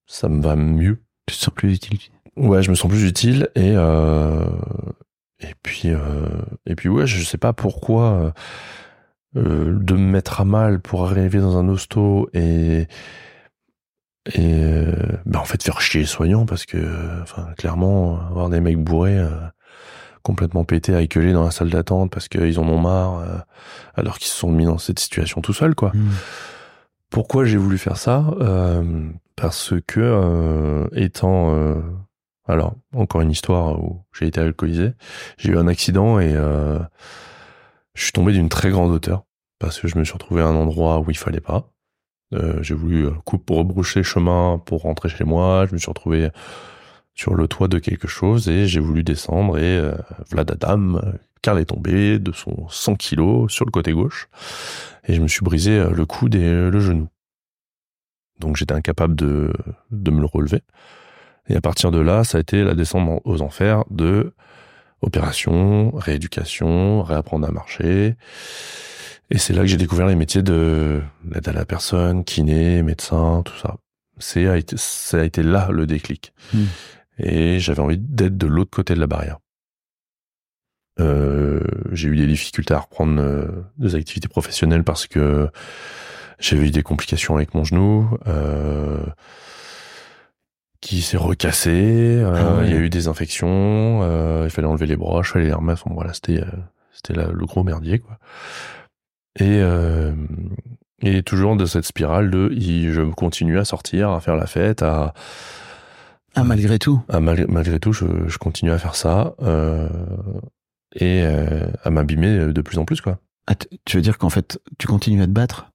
ça 0.06 0.28
me 0.28 0.42
va 0.42 0.56
mieux. 0.58 1.02
Tu 1.28 1.36
te 1.36 1.40
sens 1.42 1.54
plus 1.54 1.76
utile. 1.76 2.00
Ouais, 2.36 2.62
je 2.62 2.72
me 2.72 2.76
sens 2.76 2.90
plus 2.92 3.06
utile 3.06 3.50
et 3.56 3.74
euh, 3.76 4.46
et 5.40 5.54
puis 5.64 5.84
euh, 5.92 6.28
et 6.66 6.76
puis 6.76 6.90
ouais, 6.90 7.08
je 7.08 7.24
sais 7.24 7.38
pas 7.38 7.54
pourquoi 7.54 8.34
euh, 9.36 9.40
euh, 9.40 9.80
de 9.80 9.94
me 9.94 10.00
mettre 10.12 10.42
à 10.42 10.46
mal 10.46 10.80
pour 10.80 11.06
arriver 11.06 11.40
dans 11.40 11.58
un 11.58 11.68
hosto 11.68 12.30
et 12.34 12.88
et 14.36 14.54
euh, 14.54 14.94
ben 15.26 15.40
en 15.40 15.46
fait 15.46 15.64
faire 15.64 15.82
chier 15.82 16.02
les 16.02 16.06
soignants 16.06 16.46
parce 16.46 16.66
que 16.66 16.78
enfin 17.24 17.48
clairement 17.58 18.20
avoir 18.30 18.50
des 18.50 18.62
mecs 18.62 18.78
bourrés 18.78 19.18
euh, 19.18 19.30
complètement 20.22 20.64
pétés 20.64 20.94
à 20.94 21.02
équeuler 21.02 21.34
dans 21.34 21.44
la 21.44 21.52
salle 21.52 21.72
d'attente 21.72 22.12
parce 22.12 22.28
qu'ils 22.28 22.60
en 22.60 22.68
ont 22.68 22.80
marre 22.80 23.20
euh, 23.20 23.38
alors 23.96 24.20
qu'ils 24.20 24.28
se 24.28 24.38
sont 24.38 24.52
mis 24.52 24.66
dans 24.66 24.78
cette 24.78 25.00
situation 25.00 25.42
tout 25.42 25.54
seuls 25.54 25.74
quoi. 25.76 25.92
Pourquoi 27.10 27.46
j'ai 27.46 27.58
voulu 27.58 27.78
faire 27.78 27.98
ça? 27.98 28.26
Euh, 28.40 29.10
Parce 29.36 29.74
que 29.88 30.00
euh, 30.00 30.88
étant 30.94 31.54
euh, 31.56 31.82
alors 32.48 32.76
encore 32.96 33.22
une 33.22 33.32
histoire 33.32 33.82
où 33.84 34.04
j'ai 34.14 34.28
été 34.28 34.40
alcoolisé, 34.40 34.94
j'ai 35.38 35.52
eu 35.52 35.58
un 35.58 35.68
accident 35.68 36.20
et 36.20 36.34
euh, 36.36 36.80
je 37.96 38.04
suis 38.04 38.12
tombé 38.12 38.32
d'une 38.34 38.50
très 38.50 38.70
grande 38.70 38.92
hauteur 38.92 39.24
parce 39.60 39.80
que 39.80 39.88
je 39.88 39.98
me 39.98 40.04
suis 40.04 40.14
retrouvé 40.14 40.42
à 40.42 40.48
un 40.48 40.56
endroit 40.56 41.00
où 41.00 41.10
il 41.10 41.18
fallait 41.18 41.42
pas. 41.42 41.72
Euh, 42.34 42.64
j'ai 42.64 42.74
voulu 42.74 43.06
euh, 43.08 43.12
coupe 43.26 43.46
pour 43.46 43.58
rebrousser 43.58 44.04
chemin 44.04 44.58
pour 44.66 44.82
rentrer 44.84 45.10
chez 45.10 45.24
moi. 45.26 45.66
Je 45.68 45.74
me 45.74 45.78
suis 45.78 45.90
retrouvé 45.90 46.30
sur 47.14 47.36
le 47.36 47.48
toit 47.48 47.68
de 47.68 47.78
quelque 47.78 48.08
chose 48.08 48.48
et 48.48 48.68
j'ai 48.68 48.80
voulu 48.80 49.04
descendre 49.04 49.58
et 49.58 49.78
euh, 49.78 49.94
Vladadam, 50.30 50.96
euh, 51.04 51.12
Karl 51.42 51.60
est 51.60 51.66
tombé 51.66 52.20
de 52.20 52.32
son 52.32 52.68
100 52.70 52.96
kilos 52.96 53.52
sur 53.52 53.66
le 53.66 53.72
côté 53.72 53.92
gauche 53.92 54.30
et 55.08 55.14
je 55.14 55.22
me 55.22 55.28
suis 55.28 55.44
brisé 55.44 55.72
euh, 55.78 55.92
le 55.92 56.06
coude 56.06 56.36
et 56.36 56.44
euh, 56.44 56.70
le 56.72 56.80
genou. 56.80 57.10
Donc 58.40 58.56
j'étais 58.56 58.74
incapable 58.74 59.16
de, 59.16 59.52
de 59.92 60.12
me 60.12 60.20
le 60.22 60.26
relever. 60.26 60.62
Et 61.48 61.56
à 61.56 61.62
partir 61.62 61.92
de 61.92 62.00
là, 62.00 62.24
ça 62.24 62.38
a 62.38 62.42
été 62.42 62.64
la 62.64 62.76
descente 62.76 63.08
en- 63.10 63.22
aux 63.30 63.42
enfers 63.42 63.84
de 63.90 64.34
opération, 65.02 65.92
rééducation, 65.96 67.04
réapprendre 67.04 67.48
à 67.48 67.52
marcher. 67.52 68.16
Et 69.30 69.38
c'est 69.38 69.54
là 69.54 69.62
que 69.62 69.68
j'ai 69.68 69.78
découvert 69.78 70.08
les 70.08 70.16
métiers 70.16 70.44
de 70.44 71.02
l'aide 71.30 71.48
à 71.48 71.54
la 71.54 71.66
personne, 71.66 72.24
kiné, 72.24 72.84
médecin, 72.84 73.44
tout 73.46 73.58
ça. 73.58 73.78
C'est 74.18 74.48
a 74.48 74.58
été, 74.58 74.76
ça 74.78 75.20
a 75.20 75.24
été 75.24 75.42
là 75.42 75.70
le 75.72 75.88
déclic. 75.88 76.34
Hmm. 76.54 76.66
Et 77.18 77.60
j'avais 77.60 77.80
envie 77.80 77.98
d'être 77.98 78.38
de 78.38 78.48
l'autre 78.48 78.72
côté 78.72 78.94
de 78.94 79.00
la 79.00 79.08
barrière. 79.08 79.38
Euh, 81.00 81.62
j'ai 81.92 82.10
eu 82.10 82.18
des 82.18 82.28
difficultés 82.28 82.74
à 82.74 82.80
reprendre 82.80 83.22
euh, 83.22 83.48
des 83.78 83.96
activités 83.96 84.28
professionnelles 84.28 84.84
parce 84.84 85.08
que 85.08 85.50
j'avais 86.40 86.68
eu 86.68 86.72
des 86.72 86.84
complications 86.84 87.36
avec 87.36 87.54
mon 87.54 87.64
genou. 87.64 88.18
Euh, 88.28 89.00
qui 90.82 91.02
s'est 91.02 91.18
recassé, 91.18 91.72
euh, 91.72 92.34
Ah 92.36 92.58
ouais. 92.60 92.68
il 92.68 92.72
y 92.74 92.76
a 92.76 92.80
eu 92.80 92.90
des 92.90 93.08
infections, 93.08 94.00
euh, 94.04 94.42
il 94.46 94.50
fallait 94.50 94.68
enlever 94.68 94.88
les 94.88 94.96
broches, 94.98 95.30
il 95.30 95.34
fallait 95.34 95.46
les 95.46 95.54
remettre, 95.54 95.84
Enfin, 95.86 95.94
voilà, 95.96 96.14
c'était 96.14 96.40
euh, 96.42 96.46
c'était 96.92 97.14
le 97.14 97.46
gros 97.46 97.64
merdier 97.64 98.00
quoi. 98.00 98.18
Et 99.40 99.60
euh, 99.62 100.12
et 101.04 101.24
toujours 101.24 101.56
de 101.56 101.66
cette 101.66 101.86
spirale 101.86 102.30
de 102.30 102.50
je 102.60 103.02
continue 103.12 103.58
à 103.60 103.66
sortir, 103.66 104.10
à 104.12 104.20
faire 104.22 104.36
la 104.36 104.46
fête, 104.48 104.82
à, 104.82 105.14
Ah, 106.36 106.44
malgré 106.44 106.80
tout. 106.80 107.02
à 107.10 107.20
mal- 107.20 107.46
malgré 107.48 107.80
tout 107.80 107.94
je, 107.94 108.06
je 108.28 108.38
continue 108.38 108.72
à 108.72 108.78
faire 108.78 108.96
ça 108.96 109.34
euh, 109.42 109.88
et 110.96 111.22
euh, 111.24 111.66
à 111.84 111.90
m'abîmer 111.92 112.52
de 112.54 112.62
plus 112.62 112.78
en 112.78 112.86
plus 112.86 113.02
quoi. 113.02 113.20
Ah, 113.48 113.54
tu 113.86 113.98
veux 113.98 114.02
dire 114.04 114.18
qu'en 114.18 114.30
fait, 114.30 114.60
tu 114.78 114.88
continues 114.88 115.22
à 115.22 115.26
te 115.26 115.32
battre 115.32 115.72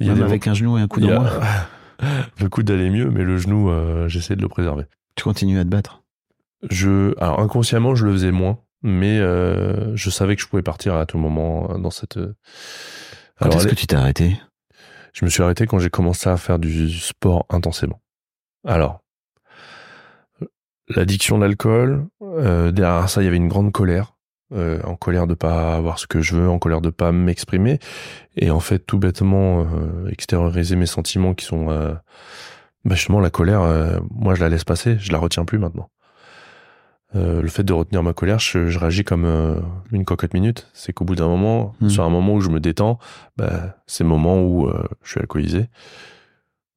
Il 0.00 0.06
y 0.06 0.10
a 0.10 0.12
Même 0.14 0.22
des- 0.24 0.28
avec 0.28 0.46
un 0.48 0.54
genou 0.54 0.76
et 0.78 0.80
un 0.80 0.88
coup 0.88 1.00
de 1.00 1.10
a- 1.12 1.68
le 2.40 2.48
coup 2.48 2.62
d'aller 2.62 2.90
mieux, 2.90 3.10
mais 3.10 3.24
le 3.24 3.36
genou 3.38 3.70
euh, 3.70 4.08
j'essaie 4.08 4.36
de 4.36 4.42
le 4.42 4.48
préserver. 4.48 4.84
Tu 5.16 5.24
continues 5.24 5.58
à 5.58 5.64
te 5.64 5.68
battre? 5.68 6.02
Je, 6.70 7.14
alors 7.20 7.40
inconsciemment, 7.40 7.94
je 7.94 8.06
le 8.06 8.12
faisais 8.12 8.32
moins, 8.32 8.58
mais 8.82 9.18
euh, 9.18 9.94
je 9.96 10.10
savais 10.10 10.34
que 10.36 10.42
je 10.42 10.48
pouvais 10.48 10.62
partir 10.62 10.94
à 10.94 11.06
tout 11.06 11.18
moment 11.18 11.70
euh, 11.70 11.78
dans 11.78 11.90
cette. 11.90 12.16
euh, 12.16 12.34
Quand 13.40 13.50
est-ce 13.50 13.66
que 13.68 13.74
tu 13.74 13.86
t'es 13.86 13.96
arrêté? 13.96 14.40
Je 15.12 15.24
me 15.24 15.30
suis 15.30 15.42
arrêté 15.42 15.66
quand 15.66 15.78
j'ai 15.78 15.90
commencé 15.90 16.28
à 16.28 16.36
faire 16.36 16.58
du 16.58 16.90
sport 16.90 17.46
intensément. 17.50 18.00
Alors, 18.66 19.02
l'addiction 20.88 21.38
d'alcool, 21.38 22.06
euh, 22.22 22.72
derrière 22.72 23.08
ça, 23.08 23.22
il 23.22 23.26
y 23.26 23.28
avait 23.28 23.36
une 23.36 23.48
grande 23.48 23.72
colère. 23.72 24.13
Euh, 24.52 24.80
en 24.84 24.94
colère 24.96 25.26
de 25.26 25.34
pas 25.34 25.74
avoir 25.74 25.98
ce 25.98 26.06
que 26.06 26.20
je 26.20 26.36
veux, 26.36 26.48
en 26.48 26.58
colère 26.58 26.80
de 26.80 26.90
pas 26.90 27.12
m'exprimer, 27.12 27.78
et 28.36 28.50
en 28.50 28.60
fait 28.60 28.80
tout 28.80 28.98
bêtement 28.98 29.60
euh, 29.62 30.08
extérioriser 30.10 30.76
mes 30.76 30.86
sentiments 30.86 31.34
qui 31.34 31.44
sont 31.44 31.70
euh, 31.70 31.94
bah 32.84 32.94
justement 32.94 33.20
la 33.20 33.30
colère. 33.30 33.62
euh, 33.62 33.98
moi, 34.10 34.34
je 34.34 34.40
la 34.40 34.48
laisse 34.50 34.64
passer, 34.64 34.96
je 34.98 35.10
la 35.12 35.18
retiens 35.18 35.44
plus 35.44 35.58
maintenant. 35.58 35.88
Le 37.16 37.46
fait 37.46 37.62
de 37.62 37.72
retenir 37.72 38.02
ma 38.02 38.12
colère, 38.12 38.40
je, 38.40 38.66
je 38.68 38.76
réagis 38.76 39.04
comme 39.04 39.24
une 39.92 40.04
cocotte 40.04 40.34
minute. 40.34 40.68
C'est 40.74 40.92
qu'au 40.92 41.04
bout 41.04 41.14
d'un 41.14 41.28
moment, 41.28 41.72
Hmm. 41.80 41.88
sur 41.88 42.02
un 42.02 42.08
moment 42.10 42.34
où 42.34 42.40
je 42.40 42.48
me 42.48 42.58
détends, 42.58 42.98
bah, 43.36 43.76
c'est 43.86 44.02
le 44.02 44.10
moment 44.10 44.42
où 44.42 44.68
je 45.04 45.10
suis 45.12 45.20
alcoolisé, 45.20 45.68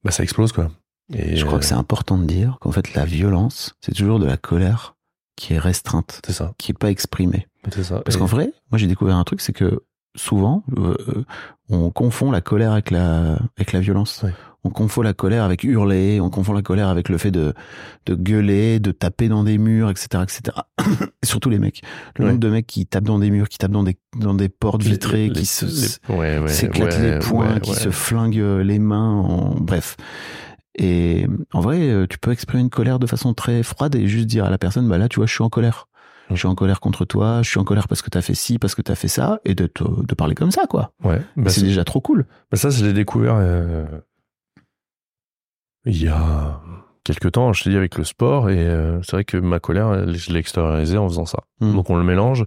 bah, 0.03 0.11
ça 0.11 0.21
explose 0.21 0.51
quoi. 0.51 0.69
Et 1.11 1.37
Je 1.37 1.43
crois 1.43 1.57
que 1.57 1.65
c'est 1.65 1.73
important 1.73 2.19
de 2.19 2.25
dire 2.25 2.57
qu'en 2.61 2.71
fait, 2.71 2.93
la 2.93 3.03
violence, 3.05 3.75
c'est 3.81 3.93
toujours 3.95 4.19
de 4.19 4.27
la 4.27 4.37
colère 4.37 4.95
qui 5.37 5.53
est 5.55 5.59
restreinte, 5.59 6.21
ça, 6.29 6.53
qui 6.59 6.71
est 6.71 6.77
pas 6.77 6.91
exprimée. 6.91 7.47
C'est 7.73 7.83
ça. 7.83 8.01
Parce 8.01 8.15
Et- 8.15 8.19
qu'en 8.19 8.25
vrai, 8.25 8.51
moi 8.71 8.77
j'ai 8.77 8.87
découvert 8.87 9.15
un 9.17 9.23
truc, 9.23 9.41
c'est 9.41 9.53
que 9.53 9.81
souvent, 10.15 10.63
euh, 10.77 10.95
euh, 11.09 11.23
on 11.69 11.91
confond 11.91 12.31
la 12.31 12.41
colère 12.41 12.71
avec 12.71 12.91
la, 12.91 13.37
avec 13.57 13.71
la 13.73 13.79
violence. 13.79 14.25
On 14.63 14.69
confond 14.69 15.01
la 15.01 15.13
colère 15.13 15.43
avec 15.43 15.63
hurler, 15.63 16.19
on 16.19 16.29
confond 16.29 16.51
la 16.51 16.61
colère 16.63 16.89
avec 16.89 17.07
le 17.07 17.17
fait 17.17 17.31
de, 17.31 17.53
de 18.05 18.15
gueuler, 18.15 18.79
de 18.79 18.91
taper 18.91 19.29
dans 19.29 19.43
des 19.43 19.57
murs, 19.57 19.89
etc., 19.89 20.23
etc. 20.23 20.57
Et 21.23 21.25
surtout 21.25 21.49
les 21.49 21.59
mecs. 21.59 21.83
Le 22.17 22.23
Ouais. 22.25 22.31
nombre 22.31 22.41
de 22.41 22.49
mecs 22.49 22.67
qui 22.67 22.85
tapent 22.85 23.03
dans 23.05 23.19
des 23.19 23.29
murs, 23.29 23.47
qui 23.47 23.59
tapent 23.59 23.71
dans 23.71 23.83
des, 23.83 23.97
dans 24.17 24.33
des 24.33 24.49
portes 24.49 24.81
vitrées, 24.81 25.27
les- 25.29 25.33
qui 25.33 25.45
se, 25.45 25.65
ouais, 26.11 26.39
ouais, 26.39 26.47
s'éclatent 26.49 26.99
les 26.99 27.19
poings, 27.19 27.59
qui 27.59 27.75
se 27.75 27.91
flinguent 27.91 28.59
les 28.63 28.79
mains, 28.79 29.11
en... 29.21 29.55
bref. 29.55 29.95
Et 30.79 31.27
en 31.53 31.61
vrai, 31.61 31.89
euh, 31.89 32.05
tu 32.07 32.17
peux 32.19 32.31
exprimer 32.31 32.61
une 32.61 32.69
colère 32.69 32.99
de 32.99 33.07
façon 33.07 33.33
très 33.33 33.63
froide 33.63 33.95
et 33.95 34.07
juste 34.07 34.27
dire 34.27 34.45
à 34.45 34.49
la 34.49 34.57
personne, 34.59 34.87
bah 34.87 34.97
là, 34.97 35.07
tu 35.09 35.15
vois, 35.17 35.25
je 35.25 35.33
suis 35.33 35.43
en 35.43 35.49
colère. 35.49 35.86
Je 36.29 36.35
suis 36.35 36.47
en 36.47 36.55
colère 36.55 36.79
contre 36.79 37.05
toi, 37.05 37.41
je 37.41 37.49
suis 37.49 37.59
en 37.59 37.63
colère 37.63 37.87
parce 37.87 38.01
que 38.01 38.09
t'as 38.09 38.21
fait 38.21 38.33
ci, 38.33 38.59
parce 38.59 38.75
que 38.75 38.81
t'as 38.81 38.95
fait 38.95 39.07
ça, 39.07 39.39
et 39.45 39.55
de, 39.55 39.67
te, 39.67 39.83
de 39.83 40.15
parler 40.15 40.35
comme 40.35 40.51
ça, 40.51 40.67
quoi. 40.67 40.91
Ouais, 41.03 41.21
bah, 41.35 41.49
c'est 41.49 41.61
déjà 41.63 41.83
trop 41.83 42.01
cool. 42.01 42.25
bah, 42.51 42.57
ça, 42.57 42.69
je 42.69 42.83
l'ai 42.85 42.93
découvert 42.93 43.35
euh, 43.37 43.85
il 45.85 46.03
y 46.03 46.09
a 46.09 46.59
quelques 47.03 47.31
temps, 47.31 47.53
je 47.53 47.63
te 47.63 47.69
dis, 47.69 47.77
avec 47.77 47.97
le 47.97 48.03
sport, 48.03 48.49
et 48.49 48.59
euh, 48.59 49.01
c'est 49.03 49.13
vrai 49.13 49.23
que 49.23 49.37
ma 49.37 49.59
colère, 49.59 50.13
je 50.13 50.31
l'ai 50.33 50.39
extériorisée 50.39 50.97
en 50.97 51.07
faisant 51.07 51.25
ça. 51.25 51.39
Mm. 51.61 51.73
Donc 51.73 51.89
on 51.89 51.95
le 51.95 52.03
mélange, 52.03 52.45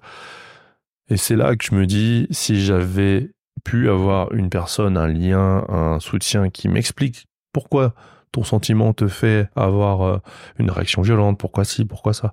et 1.09 1.17
c'est 1.17 1.37
là 1.37 1.57
que 1.57 1.65
je 1.65 1.75
me 1.75 1.87
dis, 1.87 2.27
si 2.31 2.63
j'avais 2.63 3.31
pu 3.65 3.89
avoir 3.89 4.33
une 4.33 4.51
personne, 4.51 4.97
un 4.97 5.09
lien, 5.09 5.65
un 5.69 6.01
soutien 6.01 6.51
qui 6.51 6.69
m'explique 6.69 7.27
pourquoi 7.53 7.95
ton 8.33 8.45
sentiment 8.45 8.93
te 8.93 9.09
fait 9.09 9.49
avoir 9.57 10.03
euh, 10.03 10.19
une 10.59 10.71
réaction 10.71 11.03
violente, 11.03 11.39
pourquoi 11.39 11.65
ci, 11.65 11.85
pourquoi 11.85 12.13
ça, 12.13 12.33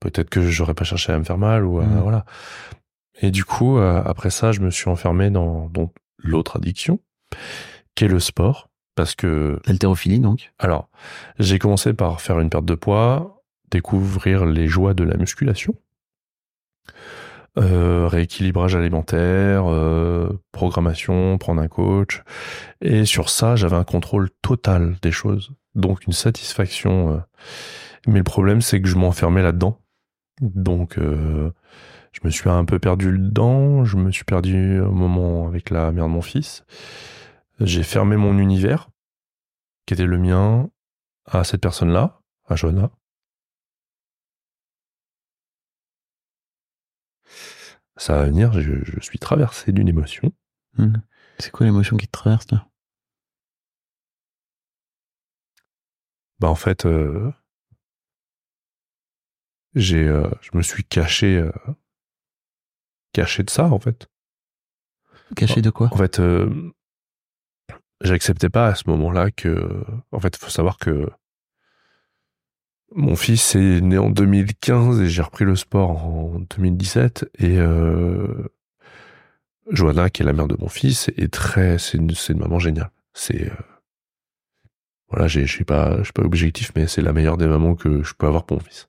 peut-être 0.00 0.30
que 0.30 0.42
j'aurais 0.42 0.74
pas 0.74 0.84
cherché 0.84 1.12
à 1.12 1.18
me 1.18 1.24
faire 1.24 1.38
mal, 1.38 1.64
ou 1.64 1.80
euh, 1.80 1.84
Mm. 1.84 2.00
voilà. 2.00 2.24
Et 3.22 3.30
du 3.30 3.44
coup, 3.44 3.78
euh, 3.78 4.02
après 4.04 4.30
ça, 4.30 4.52
je 4.52 4.60
me 4.60 4.70
suis 4.70 4.90
enfermé 4.90 5.30
dans, 5.30 5.68
dans 5.70 5.92
l'autre 6.18 6.56
addiction, 6.56 7.00
qui 7.94 8.04
est 8.04 8.08
le 8.08 8.20
sport. 8.20 8.68
Parce 8.94 9.14
que, 9.14 9.60
L'haltérophilie, 9.66 10.20
donc? 10.20 10.52
alors, 10.58 10.88
j'ai 11.38 11.58
commencé 11.58 11.92
par 11.92 12.20
faire 12.22 12.40
une 12.40 12.48
perte 12.48 12.64
de 12.64 12.74
poids, 12.74 13.42
découvrir 13.70 14.46
les 14.46 14.68
joies 14.68 14.94
de 14.94 15.04
la 15.04 15.16
musculation, 15.18 15.74
euh, 17.58 18.06
rééquilibrage 18.06 18.74
alimentaire, 18.74 19.64
euh, 19.66 20.28
programmation, 20.52 21.38
prendre 21.38 21.60
un 21.62 21.68
coach. 21.68 22.22
Et 22.82 23.04
sur 23.06 23.30
ça, 23.30 23.56
j'avais 23.56 23.76
un 23.76 23.84
contrôle 23.84 24.28
total 24.42 24.96
des 25.02 25.12
choses. 25.12 25.52
Donc 25.74 26.06
une 26.06 26.12
satisfaction. 26.12 27.14
euh. 27.14 27.18
Mais 28.06 28.18
le 28.18 28.24
problème, 28.24 28.60
c'est 28.60 28.80
que 28.80 28.88
je 28.88 28.96
m'enfermais 28.96 29.42
là-dedans. 29.42 29.78
Donc, 30.40 30.98
euh, 30.98 31.50
je 32.12 32.20
me 32.24 32.30
suis 32.30 32.48
un 32.48 32.64
peu 32.64 32.78
perdu 32.78 33.18
dedans. 33.18 33.84
Je 33.84 33.96
me 33.96 34.10
suis 34.10 34.24
perdu 34.24 34.80
au 34.80 34.92
moment 34.92 35.46
avec 35.46 35.70
la 35.70 35.92
mère 35.92 36.06
de 36.06 36.10
mon 36.10 36.22
fils. 36.22 36.64
J'ai 37.60 37.82
fermé 37.82 38.16
mon 38.16 38.38
univers, 38.38 38.90
qui 39.86 39.94
était 39.94 40.04
le 40.04 40.18
mien, 40.18 40.70
à 41.26 41.44
cette 41.44 41.60
personne-là, 41.62 42.20
à 42.48 42.56
Johanna. 42.56 42.90
Ça 47.96 48.14
va 48.16 48.26
venir, 48.26 48.52
je, 48.60 48.84
je 48.84 49.00
suis 49.00 49.18
traversé 49.18 49.72
d'une 49.72 49.88
émotion. 49.88 50.32
Hmm. 50.76 50.96
C'est 51.38 51.50
quoi 51.50 51.64
l'émotion 51.66 51.96
qui 51.96 52.06
te 52.06 52.12
traverse, 52.12 52.50
là 52.50 52.68
Bah 56.38 56.48
en 56.48 56.54
fait, 56.54 56.84
euh, 56.84 57.32
j'ai, 59.76 60.08
euh, 60.08 60.28
je 60.40 60.50
me 60.54 60.62
suis 60.62 60.82
caché, 60.82 61.36
euh, 61.36 61.52
caché 63.12 63.44
de 63.44 63.50
ça 63.50 63.66
en 63.66 63.78
fait. 63.78 64.08
Caché 65.36 65.62
de 65.62 65.70
quoi? 65.70 65.88
En 65.92 65.96
fait, 65.96 66.18
euh, 66.18 66.72
j'acceptais 68.00 68.48
pas 68.48 68.68
à 68.68 68.74
ce 68.74 68.88
moment-là 68.88 69.30
que, 69.30 69.84
en 70.12 70.20
fait, 70.20 70.36
il 70.36 70.44
faut 70.44 70.50
savoir 70.50 70.78
que 70.78 71.08
mon 72.94 73.16
fils 73.16 73.54
est 73.54 73.80
né 73.80 73.98
en 73.98 74.10
2015 74.10 75.00
et 75.00 75.08
j'ai 75.08 75.22
repris 75.22 75.44
le 75.44 75.56
sport 75.56 76.04
en 76.04 76.38
2017 76.56 77.28
et 77.38 77.58
euh, 77.58 78.48
Johanna, 79.70 80.08
qui 80.08 80.22
est 80.22 80.24
la 80.24 80.32
mère 80.32 80.48
de 80.48 80.56
mon 80.58 80.68
fils, 80.68 81.10
est 81.16 81.32
très, 81.32 81.78
c'est 81.78 81.98
une, 81.98 82.14
c'est 82.14 82.32
une 82.32 82.38
maman 82.38 82.58
géniale. 82.58 82.90
C'est 83.12 83.50
voilà, 85.08 85.28
je 85.28 85.40
suis 85.44 85.64
pas, 85.64 85.98
je 85.98 86.04
suis 86.04 86.12
pas 86.12 86.22
objectif, 86.22 86.72
mais 86.74 86.86
c'est 86.86 87.02
la 87.02 87.12
meilleure 87.12 87.36
des 87.36 87.46
mamans 87.46 87.74
que 87.74 88.02
je 88.02 88.14
peux 88.14 88.26
avoir 88.26 88.44
pour 88.44 88.58
mon 88.58 88.62
fils. 88.62 88.88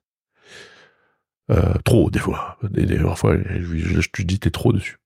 Euh, 1.50 1.74
trop 1.84 2.10
des 2.10 2.18
fois, 2.18 2.58
des, 2.62 2.84
des 2.84 2.98
fois, 2.98 3.36
je, 3.36 4.08
te 4.10 4.22
dis 4.22 4.38
t'es 4.38 4.50
trop 4.50 4.72
dessus. 4.72 4.98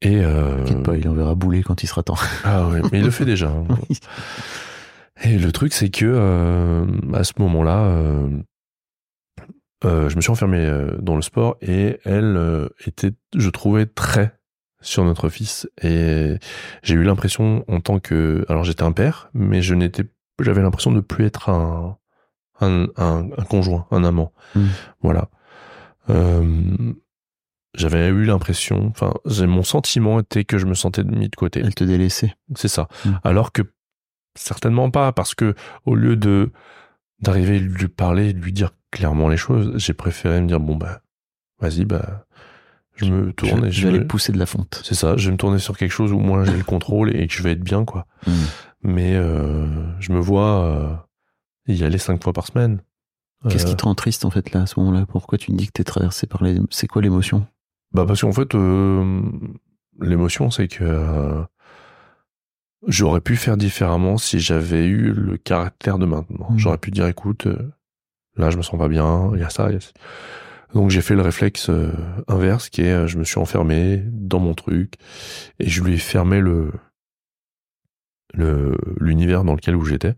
Et 0.00 0.20
euh, 0.22 0.64
pas, 0.82 0.96
il 0.96 1.08
enverra 1.08 1.34
bouler 1.34 1.62
quand 1.62 1.82
il 1.82 1.86
sera 1.86 2.02
temps. 2.02 2.18
ah 2.44 2.68
ouais, 2.68 2.82
mais 2.92 2.98
il 2.98 3.04
le 3.04 3.10
fait 3.10 3.24
déjà. 3.24 3.48
hein. 3.48 3.66
Et 5.22 5.38
le 5.38 5.52
truc, 5.52 5.72
c'est 5.72 5.90
que 5.90 6.04
euh, 6.04 6.84
à 7.14 7.24
ce 7.24 7.32
moment-là, 7.38 7.84
euh, 9.84 10.08
je 10.08 10.16
me 10.16 10.20
suis 10.20 10.30
enfermé 10.30 10.68
dans 11.00 11.14
le 11.14 11.22
sport 11.22 11.56
et 11.62 12.00
elle 12.04 12.68
était, 12.84 13.12
je 13.36 13.48
trouvais, 13.48 13.86
très 13.86 14.36
sur 14.80 15.04
notre 15.04 15.28
fils. 15.28 15.68
Et 15.82 16.34
j'ai 16.82 16.94
eu 16.94 17.04
l'impression, 17.04 17.64
en 17.68 17.80
tant 17.80 18.00
que, 18.00 18.44
alors 18.48 18.64
j'étais 18.64 18.82
un 18.82 18.92
père, 18.92 19.30
mais 19.34 19.62
je 19.62 19.74
n'étais, 19.74 20.04
j'avais 20.40 20.62
l'impression 20.62 20.90
de 20.90 21.00
plus 21.00 21.24
être 21.24 21.48
un 21.48 21.96
un, 22.60 22.86
un, 22.96 23.28
un 23.36 23.44
conjoint, 23.44 23.86
un 23.90 24.04
amant. 24.04 24.32
Mm. 24.54 24.66
Voilà. 25.02 25.28
Euh, 26.10 26.92
j'avais 27.74 28.08
eu 28.08 28.24
l'impression, 28.24 28.86
enfin, 28.90 29.12
mon 29.46 29.64
sentiment 29.64 30.20
était 30.20 30.44
que 30.44 30.58
je 30.58 30.66
me 30.66 30.74
sentais 30.74 31.02
mis 31.02 31.28
de 31.28 31.36
côté. 31.36 31.60
Elle 31.60 31.74
te 31.74 31.84
délaissait. 31.84 32.34
C'est 32.54 32.68
ça. 32.68 32.88
Mm. 33.04 33.10
Alors 33.24 33.52
que 33.52 33.62
certainement 34.36 34.90
pas, 34.90 35.12
parce 35.12 35.34
que 35.34 35.54
au 35.84 35.94
lieu 35.94 36.16
de 36.16 36.52
d'arriver 37.20 37.56
à 37.56 37.60
lui 37.60 37.88
parler, 37.88 38.32
de 38.32 38.40
lui 38.40 38.52
dire 38.52 38.70
clairement 38.90 39.28
les 39.28 39.36
choses, 39.36 39.72
j'ai 39.76 39.94
préféré 39.94 40.40
me 40.40 40.46
dire 40.46 40.60
bon 40.60 40.76
bah 40.76 41.00
vas-y 41.60 41.84
bah 41.84 42.26
je 42.96 43.06
me 43.06 43.26
Je, 43.26 43.30
tourne 43.32 43.64
et 43.64 43.70
je 43.70 43.80
je 43.80 43.88
vais 43.88 43.96
aller 43.96 44.04
pousser 44.04 44.32
de 44.32 44.38
la 44.38 44.46
fonte. 44.46 44.82
c'est 44.84 44.94
ça, 44.94 45.16
je 45.16 45.26
vais 45.26 45.32
me 45.32 45.36
tourner 45.36 45.58
sur 45.58 45.76
quelque 45.76 45.92
chose 45.92 46.12
où 46.12 46.18
moi 46.18 46.44
j'ai 46.44 46.56
le 46.56 46.64
contrôle 46.64 47.14
et 47.16 47.26
que 47.26 47.32
je 47.32 47.42
vais 47.42 47.52
être 47.52 47.64
bien 47.64 47.84
quoi. 47.84 48.06
Mm. 48.26 48.32
Mais 48.82 49.14
euh, 49.14 49.66
je 49.98 50.12
me 50.12 50.20
vois 50.20 50.64
euh, 50.64 50.94
y 51.66 51.82
aller 51.84 51.98
cinq 51.98 52.22
fois 52.22 52.32
par 52.32 52.46
semaine. 52.46 52.80
Qu'est-ce 53.48 53.66
Euh, 53.66 53.70
qui 53.70 53.76
te 53.76 53.84
rend 53.84 53.94
triste 53.94 54.24
en 54.24 54.30
fait 54.30 54.52
là 54.52 54.62
à 54.62 54.66
ce 54.66 54.78
moment-là? 54.80 55.06
Pourquoi 55.06 55.38
tu 55.38 55.52
me 55.52 55.56
dis 55.56 55.66
que 55.66 55.72
t'es 55.72 55.84
traversé 55.84 56.26
par 56.26 56.42
les... 56.42 56.58
C'est 56.70 56.86
quoi 56.86 57.02
l'émotion? 57.02 57.46
Bah 57.92 58.04
parce 58.06 58.22
qu'en 58.22 58.32
fait, 58.32 58.54
euh, 58.54 59.20
l'émotion, 60.00 60.50
c'est 60.50 60.68
que 60.68 60.82
euh, 60.82 61.42
j'aurais 62.86 63.20
pu 63.20 63.36
faire 63.36 63.56
différemment 63.56 64.16
si 64.18 64.40
j'avais 64.40 64.86
eu 64.86 65.12
le 65.12 65.36
caractère 65.36 65.98
de 65.98 66.06
maintenant. 66.06 66.50
Mhm. 66.50 66.58
J'aurais 66.58 66.78
pu 66.78 66.90
dire, 66.90 67.06
écoute, 67.06 67.46
euh, 67.46 67.72
là 68.36 68.50
je 68.50 68.56
me 68.56 68.62
sens 68.62 68.78
pas 68.78 68.88
bien, 68.88 69.30
il 69.34 69.40
y 69.40 69.44
a 69.44 69.50
ça, 69.50 69.68
il 69.70 69.74
y 69.74 69.76
a 69.76 69.80
ça. 69.80 69.92
Donc 70.72 70.90
j'ai 70.90 71.02
fait 71.02 71.14
le 71.14 71.22
réflexe 71.22 71.68
euh, 71.70 71.92
inverse, 72.26 72.68
qui 72.68 72.82
est, 72.82 72.92
euh, 72.92 73.06
je 73.06 73.16
me 73.18 73.24
suis 73.24 73.38
enfermé 73.38 74.02
dans 74.10 74.40
mon 74.40 74.54
truc 74.54 74.94
et 75.60 75.68
je 75.68 75.82
lui 75.84 75.94
ai 75.94 75.98
fermé 75.98 76.40
le 76.40 76.72
le 78.32 78.76
l'univers 78.98 79.44
dans 79.44 79.54
lequel 79.54 79.76
où 79.76 79.84
j'étais. 79.84 80.14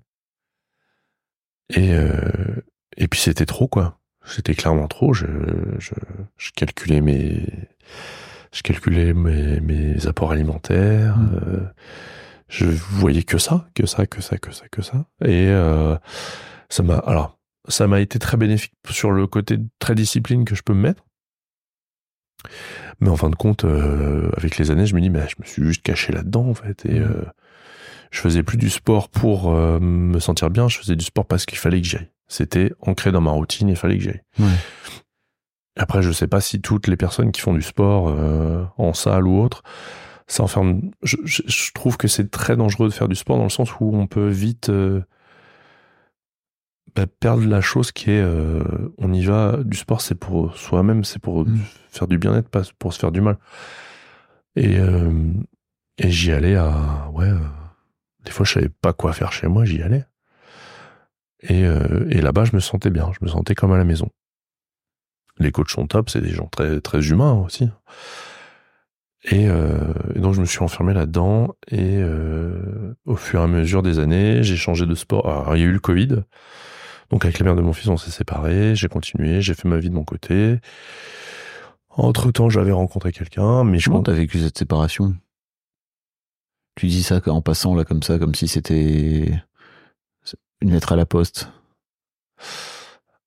Et 1.70 1.94
euh, 1.94 2.62
et 2.96 3.08
puis 3.08 3.20
c'était 3.20 3.46
trop 3.46 3.68
quoi. 3.68 3.98
C'était 4.24 4.54
clairement 4.54 4.88
trop. 4.88 5.12
Je, 5.14 5.26
je, 5.78 5.92
je 6.36 6.50
calculais 6.52 7.00
mes, 7.00 7.46
je 8.52 8.62
calculais 8.62 9.12
mes, 9.14 9.60
mes 9.60 10.06
apports 10.06 10.32
alimentaires. 10.32 11.16
Mm. 11.16 11.40
euh, 11.46 11.60
je 12.48 12.66
voyais 12.66 13.24
que 13.24 13.38
ça, 13.38 13.68
que 13.74 13.86
ça, 13.86 14.06
que 14.06 14.20
ça, 14.22 14.38
que 14.38 14.52
ça, 14.52 14.68
que 14.68 14.82
ça. 14.82 15.06
Et 15.24 15.48
euh, 15.48 15.96
ça 16.68 16.82
m'a, 16.84 16.96
alors, 16.98 17.38
ça 17.68 17.88
m'a 17.88 18.00
été 18.00 18.18
très 18.20 18.36
bénéfique 18.36 18.72
sur 18.90 19.10
le 19.10 19.26
côté 19.26 19.58
très 19.80 19.94
discipline 19.96 20.44
que 20.44 20.54
je 20.54 20.62
peux 20.62 20.74
me 20.74 20.80
mettre. 20.82 21.04
Mais 23.00 23.08
en 23.08 23.16
fin 23.16 23.30
de 23.30 23.36
compte, 23.36 23.64
euh, 23.64 24.30
avec 24.36 24.58
les 24.58 24.70
années, 24.70 24.86
je 24.86 24.94
me 24.94 25.00
dis, 25.00 25.10
mais 25.10 25.28
je 25.28 25.34
me 25.40 25.44
suis 25.44 25.62
juste 25.64 25.82
caché 25.82 26.12
là-dedans, 26.12 26.48
en 26.48 26.54
fait. 26.54 26.86
Et 26.86 27.00
Mm. 27.00 27.02
euh, 27.02 27.24
je 28.11 28.20
faisais 28.20 28.42
plus 28.42 28.57
du 28.59 28.70
sport 28.70 29.09
pour 29.09 29.52
euh, 29.52 29.78
me 29.80 30.18
sentir 30.20 30.50
bien, 30.50 30.68
je 30.68 30.78
faisais 30.78 30.96
du 30.96 31.04
sport 31.04 31.24
parce 31.26 31.46
qu'il 31.46 31.59
fallait 31.59 31.80
que 31.80 31.86
j'y 31.86 31.96
aille. 31.96 32.11
C'était 32.28 32.72
ancré 32.80 33.12
dans 33.12 33.20
ma 33.20 33.30
routine, 33.30 33.68
il 33.68 33.76
fallait 33.76 33.96
que 33.98 34.02
j'y 34.02 34.09
aille. 34.11 34.22
Ouais. 34.40 34.46
Après, 35.78 36.02
je 36.02 36.11
sais 36.12 36.26
pas 36.26 36.40
si 36.40 36.61
toutes 36.61 36.86
les 36.86 36.96
personnes 36.96 37.32
qui 37.32 37.40
font 37.40 37.52
du 37.54 37.62
sport 37.62 38.09
euh, 38.09 38.64
en 38.78 38.94
salle 38.94 39.26
ou 39.26 39.40
autre, 39.40 39.62
ça 40.26 40.42
enferme. 40.42 40.90
Je, 41.02 41.16
je- 41.24 41.42
je 41.46 41.72
trouve 41.72 41.96
que 41.98 42.09
c'est 42.09 42.30
très 42.30 42.57
dangereux 42.57 42.88
de 42.88 42.94
faire 42.94 43.09
du 43.09 43.14
sport 43.14 43.36
dans 43.36 43.44
le 43.44 43.50
sens 43.50 43.70
où 43.80 43.94
on 43.94 44.07
peut 44.07 44.28
vite 44.28 44.70
euh, 44.70 45.02
bah, 46.94 47.07
perdre 47.20 47.46
la 47.46 47.61
chose 47.61 47.92
qui 47.92 48.11
est 48.11 48.22
euh, 48.22 48.64
on 48.98 49.12
y 49.12 49.22
va. 49.24 49.59
Du 49.64 49.76
sport, 49.76 50.00
c'est 50.00 50.14
pour 50.14 50.57
soi-même, 50.57 51.04
c'est 51.04 51.20
pour 51.20 51.46
Mm. 51.46 51.59
faire 51.90 52.09
du 52.09 52.16
bien-être, 52.18 52.48
pas 52.48 52.62
pour 52.78 52.92
se 52.94 52.98
faire 52.98 53.12
du 53.12 53.20
mal. 53.20 53.36
Et, 54.57 54.76
et 55.98 56.11
j'y 56.11 56.32
allais 56.32 56.57
à 56.57 57.11
ouais. 57.12 57.28
Des 58.27 58.33
fois, 58.33 58.45
je 58.45 58.53
savais 58.55 58.68
pas 58.68 58.93
quoi 58.93 59.12
faire 59.12 59.33
chez 59.33 59.47
moi, 59.47 59.64
j'y 59.64 59.81
allais. 59.83 60.05
Et, 61.43 61.64
euh, 61.64 62.07
et 62.11 62.20
là-bas, 62.20 62.45
je 62.45 62.55
me 62.55 62.61
sentais 62.61 62.91
bien, 62.91 63.11
je 63.18 63.24
me 63.24 63.31
sentais 63.31 63.55
comme 63.55 63.72
à 63.72 63.79
la 63.79 63.85
maison. 63.85 64.11
Les 65.39 65.53
coachs 65.53 65.70
sont 65.70 65.87
top, 65.87 66.11
c'est 66.11 66.20
des 66.20 66.31
gens 66.31 66.47
très 66.47 66.81
très 66.81 67.09
humains 67.09 67.35
aussi. 67.35 67.68
Et, 69.24 69.49
euh, 69.49 69.93
et 70.14 70.20
donc 70.20 70.35
je 70.35 70.41
me 70.41 70.47
suis 70.47 70.62
enfermé 70.62 70.95
là-dedans 70.95 71.55
et 71.68 71.97
euh, 71.99 72.95
au 73.07 73.16
fur 73.16 73.41
et 73.41 73.43
à 73.43 73.47
mesure 73.47 73.83
des 73.83 73.99
années, 73.99 74.43
j'ai 74.43 74.57
changé 74.57 74.87
de 74.87 74.95
sport. 74.95 75.29
Alors, 75.29 75.57
il 75.57 75.61
y 75.61 75.62
a 75.62 75.66
eu 75.66 75.72
le 75.72 75.81
Covid, 75.81 76.22
donc 77.11 77.24
avec 77.24 77.39
la 77.39 77.45
mère 77.45 77.57
de 77.57 77.62
mon 77.62 77.72
fils, 77.72 77.89
on 77.89 77.97
s'est 77.97 78.11
séparés. 78.11 78.74
J'ai 78.74 78.89
continué, 78.89 79.41
j'ai 79.41 79.55
fait 79.55 79.68
ma 79.68 79.79
vie 79.79 79.91
de 79.91 79.95
mon 79.95 80.05
côté. 80.05 80.59
Entre 81.91 82.31
temps, 82.31 82.51
j'avais 82.51 82.72
rencontré 82.72 83.12
quelqu'un, 83.12 83.64
mais 83.64 83.79
je 83.79 83.87
Comment 83.87 84.03
t'as 84.03 84.12
vécu 84.12 84.39
cette 84.39 84.59
séparation? 84.59 85.14
Tu 86.77 86.87
dis 86.87 87.03
ça 87.03 87.20
en 87.27 87.41
passant 87.43 87.74
là 87.74 87.85
comme 87.85 88.03
ça, 88.03 88.18
comme 88.18 88.35
si 88.35 88.49
c'était 88.49 89.33
une 90.61 90.72
lettre 90.72 90.93
à 90.93 90.97
la 90.97 91.07
poste. 91.07 91.51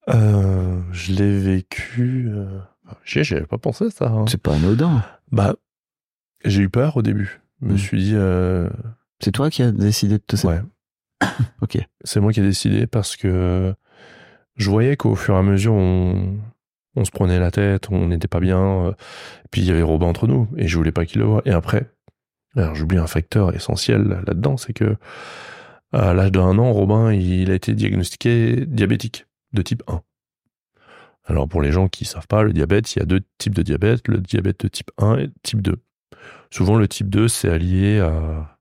Euh, 0.09 0.81
je 0.91 1.13
l'ai 1.13 1.39
vécu. 1.39 2.27
Euh... 2.29 2.59
J'y 3.05 3.23
j'y 3.23 3.35
avais 3.35 3.45
pas 3.45 3.57
pensé 3.57 3.85
à 3.85 3.89
ça. 3.91 4.07
hein. 4.09 4.25
C'est 4.27 4.41
pas 4.41 4.55
anodin. 4.55 5.03
Bah, 5.31 5.55
j'ai 6.43 6.61
eu 6.61 6.69
peur 6.69 6.97
au 6.97 7.01
début. 7.01 7.41
Je 7.61 7.67
me 7.67 7.73
Mm. 7.73 7.77
suis 7.77 8.03
dit, 8.03 8.13
euh, 8.15 8.69
C'est 9.19 9.31
toi 9.31 9.49
qui 9.49 9.61
as 9.63 9.71
décidé 9.71 10.17
de 10.17 10.23
te 10.25 10.47
ouais. 10.47 10.61
Ok. 11.61 11.77
C'est 12.03 12.19
moi 12.19 12.31
qui 12.31 12.39
ai 12.39 12.43
décidé 12.43 12.87
parce 12.87 13.15
que 13.17 13.73
je 14.55 14.69
voyais 14.69 14.95
qu'au 14.97 15.15
fur 15.15 15.35
et 15.35 15.37
à 15.37 15.43
mesure, 15.43 15.73
on, 15.73 16.37
on 16.95 17.05
se 17.05 17.11
prenait 17.11 17.39
la 17.39 17.51
tête, 17.51 17.89
on 17.91 18.07
n'était 18.07 18.27
pas 18.27 18.39
bien. 18.39 18.59
euh, 18.85 18.91
Et 18.91 19.47
puis 19.51 19.61
il 19.61 19.67
y 19.67 19.71
avait 19.71 19.81
Robin 19.83 20.07
entre 20.07 20.27
nous 20.27 20.47
et 20.57 20.67
je 20.67 20.77
voulais 20.77 20.91
pas 20.91 21.05
qu'il 21.05 21.19
le 21.19 21.27
voie. 21.27 21.41
Et 21.45 21.51
après, 21.51 21.91
alors 22.55 22.75
j'oublie 22.75 22.97
un 22.97 23.07
facteur 23.07 23.55
essentiel 23.55 24.21
là-dedans, 24.25 24.57
c'est 24.57 24.73
que 24.73 24.95
à 25.91 26.13
l'âge 26.13 26.31
d'un 26.31 26.57
an, 26.59 26.71
Robin, 26.71 27.11
il 27.13 27.49
a 27.49 27.55
été 27.55 27.73
diagnostiqué 27.73 28.65
diabétique 28.67 29.25
de 29.53 29.61
type 29.61 29.83
1. 29.87 30.01
Alors 31.25 31.47
pour 31.47 31.61
les 31.61 31.71
gens 31.71 31.87
qui 31.87 32.05
savent 32.05 32.27
pas, 32.27 32.43
le 32.43 32.53
diabète, 32.53 32.95
il 32.95 32.99
y 32.99 33.01
a 33.01 33.05
deux 33.05 33.21
types 33.37 33.55
de 33.55 33.61
diabète, 33.61 34.07
le 34.07 34.19
diabète 34.19 34.61
de 34.61 34.67
type 34.67 34.91
1 34.97 35.17
et 35.17 35.29
type 35.43 35.61
2. 35.61 35.77
Souvent 36.51 36.75
le 36.75 36.87
type 36.87 37.09
2, 37.09 37.27
c'est 37.27 37.49
allié 37.49 37.99
à 37.99 38.57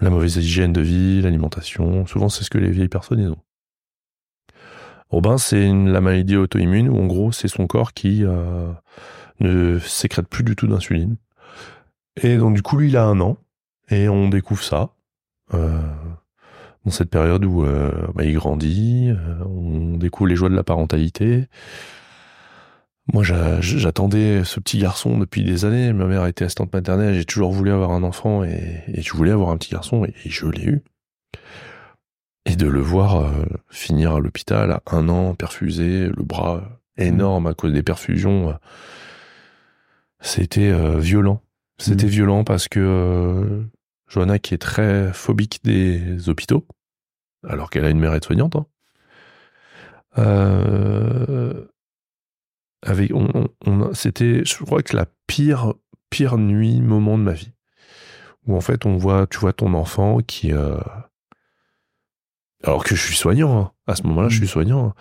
la 0.00 0.10
mauvaise 0.10 0.36
hygiène 0.36 0.72
de 0.72 0.80
vie, 0.80 1.22
l'alimentation. 1.22 2.06
Souvent 2.06 2.28
c'est 2.28 2.44
ce 2.44 2.50
que 2.50 2.58
les 2.58 2.70
vieilles 2.70 2.88
personnes 2.88 3.28
ont. 3.28 3.38
Robin, 5.10 5.38
c'est 5.38 5.68
la 5.68 6.00
maladie 6.00 6.36
auto-immune 6.36 6.88
où 6.88 6.98
en 6.98 7.06
gros 7.06 7.30
c'est 7.30 7.48
son 7.48 7.66
corps 7.66 7.92
qui 7.92 8.24
euh, 8.24 8.72
ne 9.38 9.78
sécrète 9.78 10.26
plus 10.26 10.42
du 10.42 10.56
tout 10.56 10.66
d'insuline. 10.66 11.16
Et 12.22 12.36
donc 12.36 12.54
du 12.54 12.62
coup 12.62 12.76
lui 12.78 12.88
il 12.88 12.96
a 12.96 13.04
un 13.04 13.20
an 13.20 13.36
et 13.90 14.08
on 14.08 14.28
découvre 14.28 14.62
ça. 14.62 14.90
Euh, 15.52 15.80
dans 16.84 16.90
cette 16.90 17.10
période 17.10 17.44
où 17.44 17.64
euh, 17.64 17.90
bah, 18.14 18.24
il 18.24 18.34
grandit, 18.34 19.08
euh, 19.10 19.44
on 19.46 19.96
découvre 19.96 20.28
les 20.28 20.36
joies 20.36 20.48
de 20.50 20.54
la 20.54 20.64
parentalité. 20.64 21.46
Moi, 23.12 23.22
j'a- 23.22 23.60
j'attendais 23.60 24.44
ce 24.44 24.60
petit 24.60 24.78
garçon 24.78 25.18
depuis 25.18 25.44
des 25.44 25.64
années. 25.64 25.92
Ma 25.92 26.06
mère 26.06 26.26
était 26.26 26.44
assistante 26.44 26.72
maternelle. 26.72 27.14
J'ai 27.14 27.24
toujours 27.24 27.52
voulu 27.52 27.70
avoir 27.70 27.90
un 27.90 28.02
enfant 28.02 28.44
et, 28.44 28.82
et 28.88 29.02
je 29.02 29.12
voulais 29.14 29.30
avoir 29.30 29.50
un 29.50 29.56
petit 29.58 29.72
garçon 29.72 30.04
et, 30.04 30.14
et 30.24 30.30
je 30.30 30.46
l'ai 30.46 30.64
eu. 30.64 30.82
Et 32.46 32.56
de 32.56 32.66
le 32.66 32.80
voir 32.80 33.16
euh, 33.16 33.30
finir 33.70 34.14
à 34.14 34.20
l'hôpital 34.20 34.70
à 34.70 34.82
un 34.90 35.08
an, 35.08 35.34
perfusé, 35.34 36.08
le 36.08 36.22
bras 36.22 36.80
énorme 36.96 37.46
à 37.46 37.54
cause 37.54 37.72
des 37.72 37.82
perfusions, 37.82 38.56
c'était 40.20 40.70
euh, 40.70 40.98
violent. 40.98 41.40
C'était 41.78 42.04
Mhm. 42.06 42.10
violent 42.10 42.44
parce 42.44 42.68
que 42.68 42.80
euh, 42.80 43.64
Johanna, 44.08 44.38
qui 44.38 44.54
est 44.54 44.58
très 44.58 45.12
phobique 45.12 45.60
des 45.64 46.28
hôpitaux, 46.28 46.66
alors 47.46 47.70
qu'elle 47.70 47.84
a 47.84 47.90
une 47.90 47.98
mère 47.98 48.14
aide-soignante, 48.14 48.56
hein, 48.56 48.66
euh, 50.18 51.66
avec, 52.82 53.12
on, 53.14 53.48
on- 53.66 53.94
c'était, 53.94 54.44
je 54.44 54.56
crois 54.64 54.82
que 54.82 54.96
la 54.96 55.06
pire, 55.26 55.74
pire 56.10 56.38
nuit, 56.38 56.80
moment 56.80 57.18
de 57.18 57.22
ma 57.24 57.32
vie, 57.32 57.52
où 58.46 58.56
en 58.56 58.60
fait 58.60 58.86
on 58.86 58.96
voit, 58.96 59.26
tu 59.26 59.38
vois 59.38 59.52
ton 59.52 59.74
enfant 59.74 60.18
qui, 60.18 60.52
euh, 60.52 60.76
alors 62.62 62.84
que 62.84 62.94
je 62.94 63.02
suis 63.04 63.16
soignant, 63.16 63.58
hein, 63.60 63.72
à 63.86 63.96
ce 63.96 64.02
moment-là, 64.04 64.28
je 64.28 64.38
suis 64.38 64.48
soignant, 64.48 64.88
hein, 64.88 64.94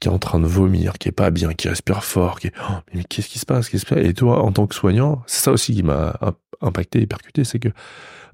qui 0.00 0.08
est 0.08 0.10
en 0.12 0.18
train 0.18 0.38
de 0.40 0.46
vomir, 0.46 0.94
qui 0.98 1.08
est 1.08 1.12
pas 1.12 1.30
bien, 1.30 1.52
qui 1.54 1.68
respire 1.68 2.04
fort, 2.04 2.38
qui 2.40 2.48
est, 2.48 2.52
oh, 2.70 2.74
mais 2.94 3.04
qu'est-ce 3.04 3.28
qui 3.28 3.38
se 3.38 3.46
passe, 3.46 3.68
qu'est-ce 3.68 3.84
qui 3.84 3.88
se 3.90 3.94
passe? 3.94 4.04
Et 4.06 4.14
toi, 4.14 4.42
en 4.42 4.52
tant 4.52 4.66
que 4.66 4.74
soignant, 4.74 5.22
c'est 5.26 5.40
ça 5.44 5.52
aussi 5.52 5.74
qui 5.74 5.82
m'a 5.82 6.16
im- 6.20 6.36
impacté 6.60 7.00
et 7.02 7.06
percuté, 7.06 7.44
c'est 7.44 7.58
que 7.58 7.68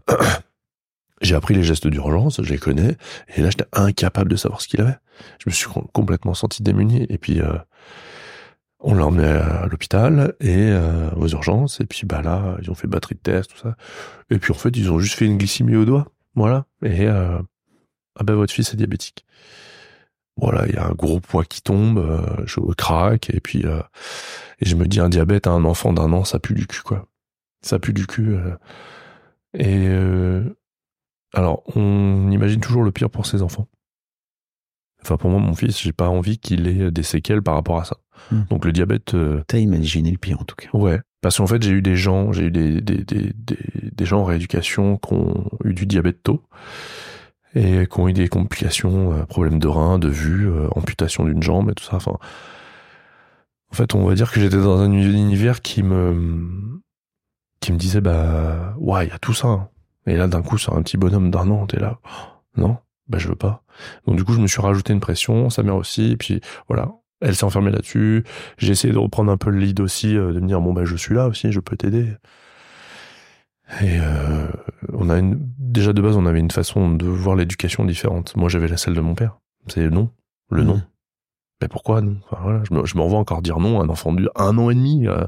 j'ai 1.23 1.35
appris 1.35 1.55
les 1.55 1.63
gestes 1.63 1.87
d'urgence, 1.87 2.43
je 2.43 2.51
les 2.51 2.59
connais, 2.59 2.97
et 3.37 3.41
là 3.43 3.51
j'étais 3.51 3.67
incapable 3.73 4.31
de 4.31 4.37
savoir 4.37 4.61
ce 4.61 4.69
qu'il 4.69 4.81
avait. 4.81 4.97
Je 5.39 5.49
me 5.49 5.53
suis 5.55 5.67
com- 5.69 5.87
complètement 5.93 6.35
senti 6.35 6.63
démuni, 6.63 7.07
et 7.09 7.19
puis 7.19 7.41
euh, 7.41 7.55
On 8.81 8.95
l'a 8.95 9.07
emmené 9.07 9.27
à 9.27 9.67
l'hôpital 9.67 10.35
et 10.41 10.55
euh, 10.71 11.11
aux 11.17 11.29
urgences. 11.29 11.81
Et 11.81 11.87
puis 11.87 12.05
bah 12.05 12.21
là, 12.21 12.59
ils 12.61 12.71
ont 12.71 12.75
fait 12.75 12.87
batterie 12.87 13.15
de 13.15 13.21
test, 13.21 13.51
tout 13.53 13.57
ça. 13.57 13.77
Et 14.29 14.39
puis 14.39 14.53
en 14.53 14.57
fait, 14.57 14.77
ils 14.77 14.91
ont 14.93 14.99
juste 14.99 15.15
fait 15.15 15.25
une 15.25 15.39
glycémie 15.39 15.77
au 15.77 15.87
doigt. 15.87 16.07
Voilà. 16.35 16.67
Et 16.83 17.07
euh, 17.07 17.39
ah 18.21 18.25
ben 18.25 18.35
votre 18.35 18.53
fils 18.53 18.75
est 18.75 18.77
diabétique. 18.77 19.25
Voilà, 20.37 20.67
il 20.67 20.75
y 20.75 20.79
a 20.79 20.87
un 20.87 20.93
gros 20.93 21.21
poids 21.21 21.45
qui 21.45 21.63
tombe, 21.63 21.99
euh, 21.99 22.43
je 22.45 22.59
craque 22.77 23.31
et 23.31 23.41
puis 23.41 23.65
euh, 23.65 23.81
et 24.61 24.65
je 24.67 24.75
me 24.75 24.87
dis 24.87 24.99
un 25.01 25.09
diabète 25.09 25.47
à 25.47 25.51
un 25.51 25.65
enfant 25.65 25.93
d'un 25.93 26.13
an, 26.13 26.25
ça 26.25 26.41
pue 26.41 26.55
du 26.55 26.67
cul 26.67 26.83
quoi. 26.83 27.07
Ça 27.63 27.79
pue 27.79 27.93
du 27.93 28.07
cul. 28.07 28.35
euh. 28.35 28.57
Et 29.57 29.87
alors, 31.33 31.63
on 31.77 32.31
imagine 32.31 32.61
toujours 32.61 32.83
le 32.83 32.91
pire 32.91 33.09
pour 33.11 33.27
ses 33.27 33.43
enfants. 33.43 33.69
Enfin, 35.01 35.17
pour 35.17 35.31
moi, 35.31 35.39
mon 35.39 35.55
fils, 35.55 35.81
j'ai 35.81 35.93
pas 35.93 36.09
envie 36.09 36.39
qu'il 36.39 36.67
ait 36.67 36.91
des 36.91 37.03
séquelles 37.03 37.43
par 37.43 37.55
rapport 37.55 37.79
à 37.79 37.85
ça. 37.85 37.97
Hmm. 38.33 38.43
Donc 38.51 38.65
le 38.65 38.73
diabète, 38.73 39.15
T'as 39.47 39.59
imaginé 39.59 40.11
le 40.11 40.19
pire 40.19 40.41
en 40.41 40.45
tout 40.45 40.57
cas. 40.57 40.69
Ouais, 40.73 41.01
parce 41.21 41.39
qu'en 41.39 41.47
fait, 41.47 41.63
j'ai 41.63 41.71
eu 41.71 41.83
des 41.83 41.97
gens, 41.97 42.33
j'ai 42.33 42.45
eu 42.47 42.51
des, 42.51 42.81
des, 42.81 43.05
des, 43.05 43.33
des, 43.35 43.59
des 43.93 44.05
gens 44.05 44.21
en 44.23 44.25
rééducation 44.25 44.97
qui 44.97 45.15
ont 45.15 45.49
eu 45.65 45.75
du 45.75 45.87
diabète 45.87 46.23
tôt 46.25 46.43
et 47.55 47.87
qui 47.87 48.01
ont 48.01 48.09
eu 48.09 48.13
des 48.13 48.29
complications, 48.29 49.13
euh, 49.13 49.25
problèmes 49.27 49.59
de 49.59 49.69
rein, 49.69 49.99
de 49.99 50.09
vue, 50.09 50.49
euh, 50.49 50.69
amputation 50.77 51.25
d'une 51.25 51.43
jambe 51.43 51.71
et 51.71 51.75
tout 51.75 51.85
ça. 51.85 51.97
Enfin, 51.97 52.19
en 53.71 53.75
fait, 53.75 53.95
on 53.95 54.05
va 54.07 54.15
dire 54.15 54.31
que 54.31 54.41
j'étais 54.41 54.57
dans 54.57 54.79
un 54.81 54.93
univers 54.93 55.63
qui 55.63 55.83
me 55.83 56.81
qui 57.61 57.73
me 57.73 57.79
disait 57.79 58.01
bah 58.01 58.75
ouais, 58.79 59.07
il 59.07 59.11
y 59.11 59.13
a 59.13 59.19
tout 59.19 59.35
ça. 59.35 59.49
hein. 59.49 59.69
Et 60.07 60.17
là, 60.17 60.29
d'un 60.29 60.43
coup, 60.43 60.59
sur 60.59 60.77
un 60.77 60.83
petit 60.83 60.97
bonhomme 60.99 61.31
d'un 61.31 61.49
an, 61.51 61.67
t'es 61.67 61.81
là, 61.81 61.99
Oh, 62.05 62.61
non, 62.61 62.77
bah 63.09 63.19
je 63.19 63.29
veux 63.29 63.37
pas. 63.37 63.63
Donc 64.07 64.17
du 64.17 64.25
coup, 64.25 64.35
je 64.35 64.41
me 64.41 64.47
suis 64.47 64.61
rajouté 64.61 64.93
une 64.93 65.01
pression, 65.01 65.49
sa 65.51 65.63
mère 65.63 65.77
aussi, 65.77 66.13
et 66.13 66.17
puis 66.17 66.41
voilà, 66.69 66.93
elle 67.21 67.35
s'est 67.35 67.45
enfermée 67.45 67.71
là-dessus. 67.71 68.25
J'ai 68.59 68.73
essayé 68.73 68.93
de 68.93 68.99
reprendre 68.99 69.33
un 69.33 69.37
peu 69.39 69.51
le 69.51 69.59
lead 69.59 69.81
aussi, 69.81 70.17
euh, 70.17 70.33
de 70.33 70.41
me 70.41 70.47
dire 70.47 70.61
bon 70.61 70.73
bah 70.75 70.85
je 70.85 70.95
suis 70.97 71.15
là 71.15 71.27
aussi, 71.29 71.53
je 71.53 71.61
peux 71.61 71.77
t'aider. 71.77 72.09
Et 73.81 73.99
euh, 74.01 74.47
on 74.93 75.11
a 75.11 75.19
une, 75.19 75.39
déjà 75.59 75.93
de 75.93 76.01
base 76.01 76.17
on 76.17 76.27
avait 76.27 76.39
une 76.41 76.51
façon 76.51 76.91
de 76.95 77.07
voir 77.07 77.35
l'éducation 77.35 77.85
différente. 77.85 78.37
Moi 78.37 78.49
j'avais 78.49 78.69
la 78.69 78.77
celle 78.77 78.95
de 78.95 79.01
mon 79.01 79.15
père, 79.15 79.39
c'est 79.67 79.91
non, 79.91 80.11
le 80.51 80.63
non. 80.65 80.77
Mhm. 80.77 80.83
Mais 81.63 81.69
pourquoi 81.69 82.01
non? 82.01 82.17
Enfin, 82.25 82.43
voilà, 82.43 82.63
je 82.69 82.75
me, 82.75 82.85
je 82.85 82.97
encore 82.99 83.43
dire 83.43 83.59
non 83.59 83.81
à 83.81 83.85
un 83.85 83.89
enfant 83.89 84.13
de 84.13 84.29
un 84.37 84.59
an 84.59 84.71
et 84.71 84.75
demi. 84.75 85.09
euh, 85.09 85.27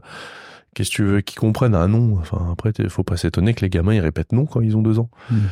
Qu'est-ce 0.74 0.90
que 0.90 0.96
tu 0.96 1.04
veux 1.04 1.20
qu'ils 1.22 1.38
comprennent 1.40 1.74
un 1.74 1.88
non? 1.88 2.18
Enfin 2.18 2.50
après 2.52 2.70
il 2.78 2.90
faut 2.90 3.02
pas 3.02 3.16
s'étonner 3.16 3.54
que 3.54 3.62
les 3.62 3.70
gamins 3.70 3.94
ils 3.94 4.00
répètent 4.00 4.32
non 4.32 4.44
quand 4.46 4.60
ils 4.60 4.76
ont 4.76 4.82
deux 4.82 4.98
ans. 4.98 5.10
Mhm. 5.30 5.48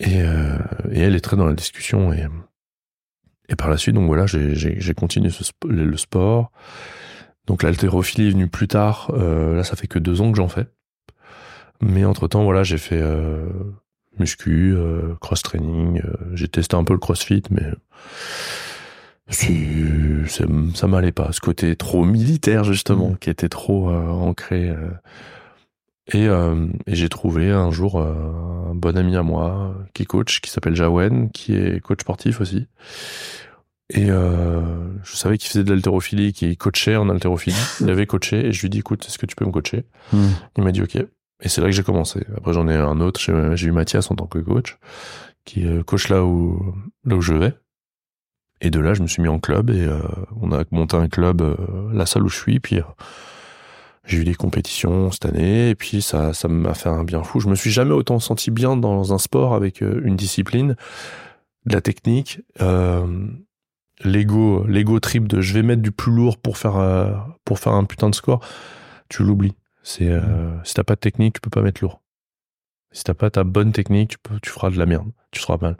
Et, 0.00 0.22
euh, 0.22 0.58
et 0.92 1.00
elle 1.00 1.16
est 1.16 1.20
très 1.20 1.36
dans 1.36 1.46
la 1.46 1.54
discussion 1.54 2.12
et 2.12 2.26
et 3.48 3.56
par 3.56 3.70
la 3.70 3.78
suite 3.78 3.94
donc 3.94 4.06
voilà 4.06 4.26
j'ai 4.26 4.94
continué 4.94 5.30
ce 5.30 5.42
le 5.66 5.96
sport. 5.96 6.52
Donc 7.46 7.62
l'haltérophilie 7.62 8.28
est 8.28 8.32
venue 8.32 8.48
plus 8.48 8.68
tard. 8.68 9.10
Euh, 9.14 9.56
là 9.56 9.64
ça 9.64 9.74
fait 9.74 9.86
que 9.88 9.98
deux 9.98 10.20
ans 10.20 10.30
que 10.30 10.36
j'en 10.36 10.48
fais. 10.48 10.66
Mais 11.80 12.04
entre 12.04 12.26
temps 12.28 12.42
voilà 12.44 12.62
j'ai 12.64 12.78
fait 12.78 13.00
euh, 13.00 13.46
muscu, 14.18 14.74
euh, 14.76 15.14
cross 15.20 15.42
training. 15.42 16.00
euh, 16.04 16.12
j'ai 16.34 16.48
testé 16.48 16.76
un 16.76 16.84
peu 16.84 16.92
le 16.92 16.98
crossfit 16.98 17.42
mais 17.50 17.62
ça 20.74 20.86
m'allait 20.86 21.12
pas. 21.12 21.32
Ce 21.32 21.40
côté 21.40 21.76
trop 21.76 22.04
militaire 22.04 22.64
justement 22.64 23.10
Mhm. 23.10 23.18
qui 23.18 23.30
était 23.30 23.48
trop 23.48 23.90
euh, 23.90 24.06
ancré. 24.08 24.70
euh. 24.70 24.88
Et, 26.14 26.26
euh, 26.26 26.66
et 26.86 26.94
j'ai 26.94 27.10
trouvé 27.10 27.50
un 27.50 27.70
jour 27.70 28.00
euh, 28.00 28.70
un 28.70 28.74
bon 28.74 28.96
ami 28.96 29.14
à 29.16 29.22
moi 29.22 29.74
qui 29.92 30.04
est 30.04 30.06
coach, 30.06 30.40
qui 30.40 30.50
s'appelle 30.50 30.74
Jawen, 30.74 31.30
qui 31.30 31.54
est 31.54 31.80
coach 31.80 32.00
sportif 32.00 32.40
aussi. 32.40 32.66
Et 33.90 34.10
euh, 34.10 34.62
je 35.04 35.16
savais 35.16 35.36
qu'il 35.36 35.50
faisait 35.50 35.64
de 35.64 35.72
l'haltérophilie, 35.72 36.32
qu'il 36.32 36.56
coachait 36.56 36.96
en 36.96 37.10
haltérophilie. 37.10 37.56
Il 37.82 37.90
avait 37.90 38.06
coaché 38.06 38.46
et 38.46 38.52
je 38.52 38.62
lui 38.62 38.70
dit, 38.70 38.78
écoute, 38.78 39.04
est-ce 39.06 39.18
que 39.18 39.26
tu 39.26 39.36
peux 39.36 39.44
me 39.44 39.50
coacher? 39.50 39.84
Mhm. 40.14 40.30
Il 40.56 40.64
m'a 40.64 40.72
dit, 40.72 40.80
ok. 40.82 40.96
Et 41.40 41.48
c'est 41.48 41.60
là 41.60 41.68
que 41.68 41.72
j'ai 41.72 41.82
commencé. 41.82 42.26
Après, 42.36 42.52
j'en 42.52 42.68
ai 42.68 42.74
un 42.74 43.00
autre. 43.00 43.20
J'ai 43.20 43.66
eu 43.66 43.72
Mathias 43.72 44.10
en 44.10 44.16
tant 44.16 44.26
que 44.26 44.38
coach, 44.38 44.76
qui 45.44 45.66
euh, 45.66 45.82
coach 45.82 46.08
là 46.08 46.24
où, 46.24 46.74
là 47.04 47.16
où 47.16 47.20
je 47.20 47.34
vais. 47.34 47.54
Et 48.60 48.70
de 48.70 48.80
là, 48.80 48.94
je 48.94 49.02
me 49.02 49.06
suis 49.06 49.22
mis 49.22 49.28
en 49.28 49.38
club 49.38 49.70
et 49.70 49.84
euh, 49.84 50.00
on 50.40 50.50
a 50.50 50.64
monté 50.72 50.96
un 50.96 51.08
club, 51.08 51.42
euh, 51.42 51.56
la 51.92 52.06
salle 52.06 52.24
où 52.24 52.28
je 52.28 52.36
suis. 52.36 52.58
Puis 52.58 52.80
j'ai 54.04 54.18
eu 54.18 54.24
des 54.24 54.34
compétitions 54.34 55.12
cette 55.12 55.26
année 55.26 55.70
et 55.70 55.74
puis 55.76 56.02
ça, 56.02 56.32
ça 56.32 56.48
m'a 56.48 56.74
fait 56.74 56.88
un 56.88 57.04
bien 57.04 57.22
fou. 57.22 57.38
Je 57.38 57.48
me 57.48 57.54
suis 57.54 57.70
jamais 57.70 57.92
autant 57.92 58.18
senti 58.18 58.50
bien 58.50 58.76
dans 58.76 59.14
un 59.14 59.18
sport 59.18 59.54
avec 59.54 59.80
une 59.80 60.16
discipline, 60.16 60.74
de 61.66 61.74
la 61.74 61.80
technique, 61.80 62.40
l'ego, 64.02 64.64
l'ego 64.66 64.98
trip 64.98 65.28
de 65.28 65.40
je 65.40 65.54
vais 65.54 65.62
mettre 65.62 65.82
du 65.82 65.92
plus 65.92 66.12
lourd 66.12 66.38
pour 66.38 66.56
faire 66.58 67.36
pour 67.44 67.60
faire 67.60 67.74
un 67.74 67.84
putain 67.84 68.10
de 68.10 68.14
score. 68.14 68.40
Tu 69.08 69.22
l'oublies. 69.22 69.54
C'est 69.88 70.10
euh, 70.10 70.62
si 70.64 70.74
t'as 70.74 70.84
pas 70.84 70.96
de 70.96 71.00
technique, 71.00 71.36
tu 71.36 71.40
peux 71.40 71.48
pas 71.48 71.62
mettre 71.62 71.82
lourd. 71.82 72.02
Si 72.92 73.04
t'as 73.04 73.14
pas 73.14 73.30
ta 73.30 73.42
bonne 73.42 73.72
technique, 73.72 74.10
tu 74.10 74.18
peux, 74.18 74.38
tu 74.40 74.50
feras 74.50 74.68
de 74.68 74.76
la 74.76 74.84
merde, 74.84 75.10
tu 75.30 75.40
seras 75.40 75.56
mal. 75.58 75.78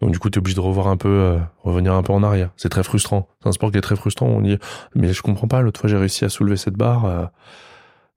Donc 0.00 0.10
du 0.10 0.18
coup, 0.18 0.28
t'es 0.28 0.38
obligé 0.38 0.56
de 0.56 0.60
revoir 0.60 0.88
un 0.88 0.96
peu, 0.96 1.08
euh, 1.08 1.38
revenir 1.62 1.94
un 1.94 2.02
peu 2.02 2.12
en 2.12 2.24
arrière. 2.24 2.50
C'est 2.56 2.68
très 2.68 2.82
frustrant. 2.82 3.28
C'est 3.40 3.48
un 3.48 3.52
sport 3.52 3.70
qui 3.70 3.78
est 3.78 3.80
très 3.80 3.94
frustrant. 3.94 4.26
On 4.26 4.40
dit, 4.40 4.58
mais 4.96 5.12
je 5.12 5.22
comprends 5.22 5.46
pas. 5.46 5.60
L'autre 5.60 5.78
fois, 5.78 5.88
j'ai 5.88 5.96
réussi 5.96 6.24
à 6.24 6.30
soulever 6.30 6.56
cette 6.56 6.74
barre. 6.74 7.04
euh, 7.04 7.26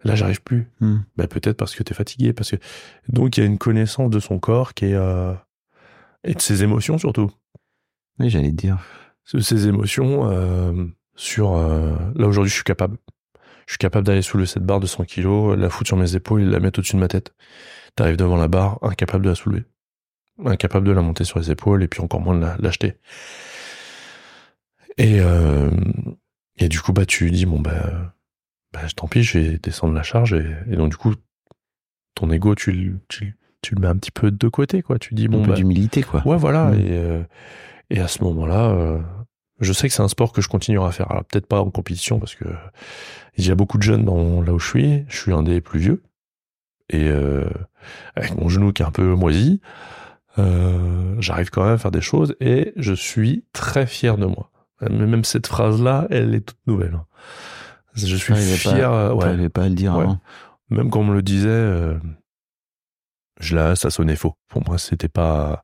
là, 0.03 0.15
j'arrive 0.15 0.41
plus. 0.41 0.71
Ben, 1.17 1.27
peut-être 1.27 1.57
parce 1.57 1.75
que 1.75 1.83
t'es 1.83 1.93
fatigué, 1.93 2.33
parce 2.33 2.49
que 2.49 2.55
donc 3.07 3.37
il 3.37 3.41
y 3.41 3.43
a 3.43 3.45
une 3.45 3.59
connaissance 3.59 4.09
de 4.09 4.19
son 4.19 4.39
corps 4.39 4.73
qui 4.73 4.85
est 4.85 4.95
euh, 4.95 5.35
et 6.23 6.33
de 6.33 6.41
ses 6.41 6.63
émotions 6.63 6.97
surtout. 6.97 7.29
Oui, 8.17 8.31
j'allais 8.31 8.49
te 8.49 8.55
dire. 8.55 8.79
Ces 9.23 9.67
émotions 9.67 10.31
sur 11.15 11.57
là 11.57 12.27
aujourd'hui, 12.27 12.49
je 12.49 12.55
suis 12.55 12.63
capable. 12.63 12.97
Je 13.67 13.73
suis 13.73 13.77
capable 13.77 14.07
d'aller 14.07 14.21
soulever 14.23 14.47
cette 14.47 14.63
barre 14.63 14.79
de 14.79 14.87
100 14.87 15.03
kilos, 15.05 15.55
la 15.57 15.69
foutre 15.69 15.89
sur 15.89 15.97
mes 15.97 16.15
épaules 16.15 16.41
et 16.41 16.45
la 16.45 16.59
mettre 16.59 16.79
au-dessus 16.79 16.95
de 16.95 16.99
ma 17.01 17.07
tête. 17.07 17.33
T'arrives 17.95 18.17
devant 18.17 18.37
la 18.37 18.47
barre, 18.47 18.79
incapable 18.81 19.25
de 19.25 19.29
la 19.29 19.35
soulever, 19.35 19.65
incapable 20.45 20.87
de 20.87 20.91
la 20.93 21.01
monter 21.01 21.23
sur 21.25 21.37
les 21.37 21.51
épaules 21.51 21.83
et 21.83 21.87
puis 21.87 22.01
encore 22.01 22.21
moins 22.21 22.35
de 22.35 22.41
la- 22.41 22.55
l'acheter. 22.59 22.95
Et 24.97 25.19
euh, 25.19 25.69
et 26.57 26.69
du 26.69 26.79
coup, 26.79 26.91
bah 26.93 27.05
tu 27.05 27.29
dis 27.29 27.45
bon 27.45 27.59
bah, 27.59 28.13
bah 28.73 28.79
tant 28.95 29.07
pis, 29.07 29.23
je 29.23 29.37
vais 29.37 29.57
descendre 29.59 29.93
la 29.93 30.03
charge 30.03 30.33
et, 30.33 30.45
et 30.71 30.75
donc 30.75 30.89
du 30.91 30.97
coup, 30.97 31.13
ton 32.15 32.31
ego, 32.31 32.55
tu, 32.55 32.71
le- 32.71 32.99
tu, 33.09 33.37
tu 33.61 33.75
le 33.75 33.81
mets 33.81 33.87
un 33.87 33.95
petit 33.95 34.11
peu 34.11 34.31
de 34.31 34.47
côté 34.47 34.81
quoi. 34.81 34.97
Tu 34.97 35.13
dis 35.13 35.25
un 35.25 35.29
bon 35.29 35.43
peu 35.43 35.49
bah 35.51 35.55
d'humilité, 35.55 36.01
quoi. 36.03 36.25
Ouais, 36.25 36.37
voilà. 36.37 36.65
Mm. 36.71 36.79
Et, 36.79 36.91
euh, 36.91 37.23
et 37.89 37.99
à 37.99 38.07
ce 38.07 38.23
moment-là, 38.23 38.69
euh, 38.71 38.99
je 39.59 39.71
sais 39.73 39.87
que 39.87 39.93
c'est 39.93 40.01
un 40.03 40.07
sport 40.07 40.31
que 40.33 40.41
je 40.41 40.47
continuerai 40.49 40.87
à 40.87 40.91
faire. 40.91 41.11
Alors 41.11 41.25
peut-être 41.25 41.47
pas 41.47 41.59
en 41.61 41.69
compétition 41.69 42.19
parce 42.19 42.35
que 42.35 42.45
il 43.37 43.47
y 43.47 43.51
a 43.51 43.55
beaucoup 43.55 43.77
de 43.77 43.83
jeunes 43.83 44.05
dans 44.05 44.41
là 44.41 44.53
où 44.53 44.59
je 44.59 44.67
suis. 44.67 45.05
Je 45.09 45.17
suis 45.17 45.31
un 45.33 45.43
des 45.43 45.61
plus 45.61 45.79
vieux 45.79 46.03
et 46.89 47.07
euh, 47.09 47.49
avec 48.15 48.35
mon 48.35 48.49
genou 48.49 48.71
qui 48.73 48.81
est 48.81 48.85
un 48.85 48.91
peu 48.91 49.13
moisi, 49.15 49.61
euh, 50.39 51.15
j'arrive 51.19 51.49
quand 51.49 51.63
même 51.63 51.73
à 51.73 51.77
faire 51.77 51.91
des 51.91 52.01
choses 52.01 52.35
et 52.39 52.73
je 52.77 52.93
suis 52.93 53.43
très 53.53 53.85
fier 53.87 54.17
de 54.17 54.25
moi. 54.25 54.51
Mais 54.81 54.89
même 55.07 55.23
cette 55.23 55.47
phrase-là, 55.47 56.07
elle 56.11 56.35
est 56.35 56.41
toute 56.41 56.59
nouvelle. 56.67 56.93
hein. 56.95 57.05
Je 57.95 58.15
suis 58.15 58.33
pas- 58.33 58.39
fier. 58.39 58.91
euh, 58.91 59.13
ouais. 59.13 59.49
Pas 59.49 59.63
à 59.63 59.69
le 59.69 59.75
dire 59.75 59.95
Ouais. 59.95 60.03
avant. 60.03 60.19
Même 60.69 60.89
quand 60.91 60.99
on 60.99 61.05
me 61.05 61.13
le 61.15 61.23
disait, 61.23 61.47
euh, 61.49 61.97
je 63.39 63.55
là, 63.55 63.75
ça 63.75 63.89
sonnait 63.89 64.15
faux. 64.15 64.35
Pour 64.49 64.63
moi, 64.67 64.77
c'était 64.77 65.07
pas. 65.09 65.63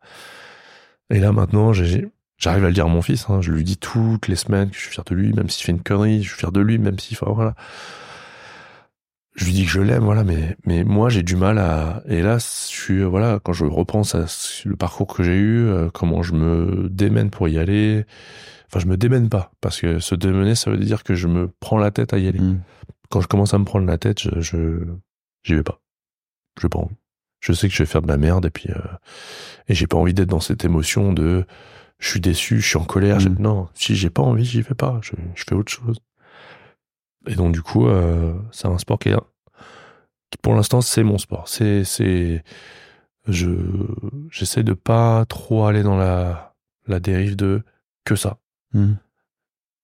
Et 1.12 1.20
là, 1.20 1.32
maintenant, 1.32 1.74
j'ai- 1.74 2.08
j'arrive 2.44 2.64
à 2.66 2.68
le 2.68 2.74
dire 2.74 2.86
à 2.86 2.90
mon 2.90 3.02
fils. 3.02 3.26
hein. 3.30 3.42
Je 3.42 3.52
lui 3.52 3.64
dis 3.64 3.78
toutes 3.78 4.28
les 4.28 4.36
semaines 4.36 4.70
que 4.70 4.76
je 4.76 4.82
suis 4.82 4.92
fier 4.92 5.04
de 5.04 5.16
lui, 5.16 5.34
même 5.34 5.50
s'il 5.50 5.66
fait 5.66 5.72
une 5.72 5.82
connerie, 5.82 6.22
je 6.24 6.30
suis 6.30 6.38
fier 6.40 6.52
de 6.52 6.62
lui, 6.62 6.78
même 6.78 7.00
s'il. 7.00 7.18
Enfin, 7.20 7.32
voilà. 7.34 7.56
Je 9.36 9.46
lui 9.46 9.54
dis 9.54 9.64
que 9.66 9.72
je 9.72 9.82
l'aime, 9.82 10.04
voilà. 10.04 10.24
Mais, 10.24 10.56
mais 10.66 10.84
moi, 10.84 11.10
j'ai 11.10 11.24
du 11.24 11.36
mal 11.36 11.58
à. 11.58 12.04
Et 12.08 12.22
là, 12.22 12.38
je 12.38 12.44
suis, 12.46 13.04
voilà, 13.04 13.40
quand 13.44 13.54
je 13.54 13.66
repense 13.66 14.14
à 14.16 14.26
le 14.66 14.76
parcours 14.76 15.08
que 15.08 15.24
j'ai 15.24 15.36
eu, 15.36 15.66
euh, 15.68 15.90
comment 15.92 16.22
je 16.22 16.34
me 16.34 16.88
démène 16.90 17.32
pour 17.32 17.48
y 17.48 17.58
aller. 17.58 18.06
Enfin, 18.68 18.80
je 18.80 18.86
me 18.88 18.98
démène 18.98 19.30
pas, 19.30 19.52
parce 19.62 19.80
que 19.82 20.00
se 20.00 20.16
démener, 20.16 20.56
ça 20.56 20.70
veut 20.72 20.78
dire 20.78 21.04
que 21.04 21.16
je 21.16 21.28
me 21.28 21.48
prends 21.60 21.78
la 21.78 21.92
tête 21.92 22.14
à 22.14 22.18
y 22.20 22.28
aller 22.28 22.40
Mhm. 22.40 22.60
quand 23.10 23.22
je 23.22 23.28
commence 23.28 23.54
à 23.54 23.60
me 23.60 23.66
prendre 23.66 23.86
la 23.88 23.98
tête, 24.00 24.20
je, 24.22 24.42
je 24.42 24.80
j'y 25.44 25.56
vais 25.56 25.64
pas. 25.64 25.80
J'ai 26.62 26.70
pas 26.70 26.80
envie. 26.80 26.96
Je 27.40 27.54
sais 27.54 27.68
que 27.68 27.74
je 27.74 27.84
vais 27.84 27.88
faire 27.88 28.02
de 28.02 28.08
la 28.08 28.18
merde 28.18 28.46
et 28.46 28.50
puis 28.50 28.70
euh, 28.70 28.80
et 29.68 29.76
j'ai 29.76 29.88
pas 29.88 29.98
envie 29.98 30.14
d'être 30.14 30.30
dans 30.30 30.40
cette 30.40 30.66
émotion 30.66 31.14
de 31.14 31.46
je 32.04 32.10
suis 32.10 32.20
déçu, 32.20 32.60
je 32.60 32.68
suis 32.68 32.78
en 32.78 32.84
colère. 32.84 33.20
Mm. 33.22 33.36
Non, 33.40 33.70
si 33.76 33.96
j'ai 33.96 34.10
pas 34.10 34.22
envie, 34.22 34.44
j'y 34.44 34.62
vais 34.62 34.76
pas. 34.76 35.00
Je, 35.02 35.14
je 35.36 35.44
fais 35.48 35.56
autre 35.56 35.72
chose. 35.72 36.00
Et 37.28 37.36
donc 37.36 37.54
du 37.54 37.62
coup, 37.62 37.88
euh, 37.88 38.34
c'est 38.52 38.68
un 38.68 38.78
sport 38.78 39.00
qui 39.00 39.10
est 39.10 39.16
qui 40.30 40.38
pour 40.42 40.54
l'instant 40.54 40.82
c'est 40.82 41.04
mon 41.04 41.18
sport. 41.18 41.48
C'est 41.48 41.86
c'est 41.86 42.44
je 43.28 43.48
j'essaie 44.30 44.64
de 44.64 44.74
pas 44.74 45.24
trop 45.26 45.66
aller 45.66 45.82
dans 45.84 45.96
la 45.96 46.54
la 46.88 47.00
dérive 47.00 47.38
de 47.38 47.64
que 48.04 48.18
ça 48.18 48.38
Mhm. 48.74 48.98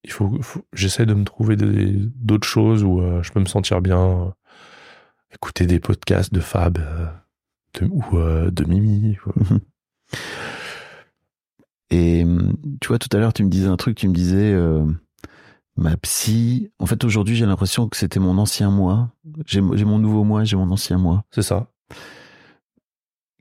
il 0.03 0.11
faut, 0.11 0.41
faut- 0.41 0.65
j'essaie 0.73 1.05
de 1.05 1.13
me 1.13 1.23
trouver 1.23 1.55
d'autres 1.55 2.47
choses 2.47 2.83
où 2.83 2.99
euh, 3.01 3.23
je 3.23 3.31
peux 3.31 3.39
me 3.39 3.45
sentir 3.45 3.79
bien 3.81 3.99
euh, 4.01 4.29
écouter 5.33 5.65
des 5.67 5.79
podcasts 5.79 6.33
de 6.33 6.41
Fab 6.41 6.79
de, 7.75 7.85
ou 7.85 8.03
de 8.51 8.63
Mimi 8.65 9.15
quoi. 9.23 9.33
Et 11.91 12.23
hum, 12.23 12.55
tu 12.81 12.89
vois, 12.89 12.99
tout 12.99 13.09
à 13.15 13.19
l'heure, 13.19 13.33
tu 13.33 13.43
me 13.43 13.49
disais 13.49 13.67
un 13.67 13.77
truc, 13.77 13.97
tu 13.97 14.07
me 14.07 14.13
disais, 14.13 14.53
euh, 14.53 14.85
Ma 15.79 15.95
psy, 15.95 16.71
en 16.79 16.85
fait, 16.85 17.05
aujourd'hui, 17.05 17.37
j'ai 17.37 17.45
l'impression 17.45 17.87
que 17.87 17.95
c'était 17.95 18.19
mon 18.19 18.37
ancien 18.37 18.69
moi. 18.69 19.13
J'ai 19.45 19.61
mon 19.61 19.97
nouveau 19.97 20.25
moi, 20.25 20.43
j'ai 20.43 20.57
mon 20.57 20.69
ancien 20.71 20.97
moi. 20.97 21.23
C'est 21.31 21.41
ça. 21.41 21.71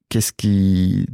Qu'est-ce 0.09 0.33
qui. 0.33 1.07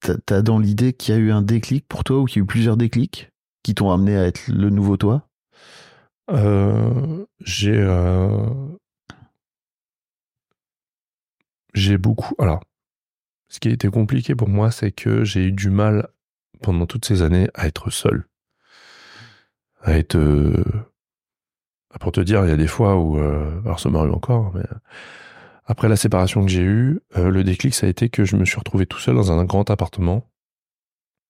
T'as 0.00 0.16
t'as 0.24 0.40
dans 0.40 0.60
l'idée 0.60 0.92
qu'il 0.92 1.14
y 1.14 1.18
a 1.18 1.20
eu 1.20 1.32
un 1.32 1.42
déclic 1.42 1.84
pour 1.88 2.04
toi 2.04 2.20
ou 2.20 2.26
qu'il 2.26 2.36
y 2.38 2.40
a 2.40 2.44
eu 2.44 2.46
plusieurs 2.46 2.76
déclics 2.76 3.30
qui 3.64 3.74
t'ont 3.74 3.90
amené 3.90 4.16
à 4.16 4.24
être 4.24 4.46
le 4.46 4.70
nouveau 4.70 4.96
toi? 4.96 5.28
Euh, 6.30 7.24
j'ai 7.40 7.76
euh, 7.76 8.46
j'ai 11.74 11.98
beaucoup. 11.98 12.34
Alors, 12.38 12.60
ce 13.48 13.58
qui 13.58 13.68
a 13.68 13.72
été 13.72 13.88
compliqué 13.88 14.36
pour 14.36 14.48
moi, 14.48 14.70
c'est 14.70 14.92
que 14.92 15.24
j'ai 15.24 15.46
eu 15.46 15.52
du 15.52 15.70
mal 15.70 16.08
pendant 16.62 16.86
toutes 16.86 17.04
ces 17.04 17.22
années 17.22 17.48
à 17.54 17.66
être 17.66 17.90
seul, 17.90 18.26
à 19.82 19.96
être. 19.98 20.16
euh, 20.16 20.62
pour 22.00 22.12
te 22.12 22.20
dire, 22.20 22.44
il 22.44 22.50
y 22.50 22.52
a 22.52 22.56
des 22.56 22.66
fois 22.66 22.96
où, 22.96 23.18
euh, 23.18 23.60
alors 23.64 23.80
ça 23.80 23.88
m'arrive 23.88 24.12
encore, 24.12 24.52
mais 24.54 24.62
après 25.64 25.88
la 25.88 25.96
séparation 25.96 26.44
que 26.44 26.50
j'ai 26.50 26.62
eue, 26.62 27.00
euh, 27.16 27.30
le 27.30 27.42
déclic 27.44 27.74
ça 27.74 27.86
a 27.86 27.90
été 27.90 28.08
que 28.08 28.24
je 28.24 28.36
me 28.36 28.44
suis 28.44 28.58
retrouvé 28.58 28.86
tout 28.86 28.98
seul 28.98 29.14
dans 29.16 29.32
un 29.32 29.44
grand 29.44 29.68
appartement. 29.70 30.28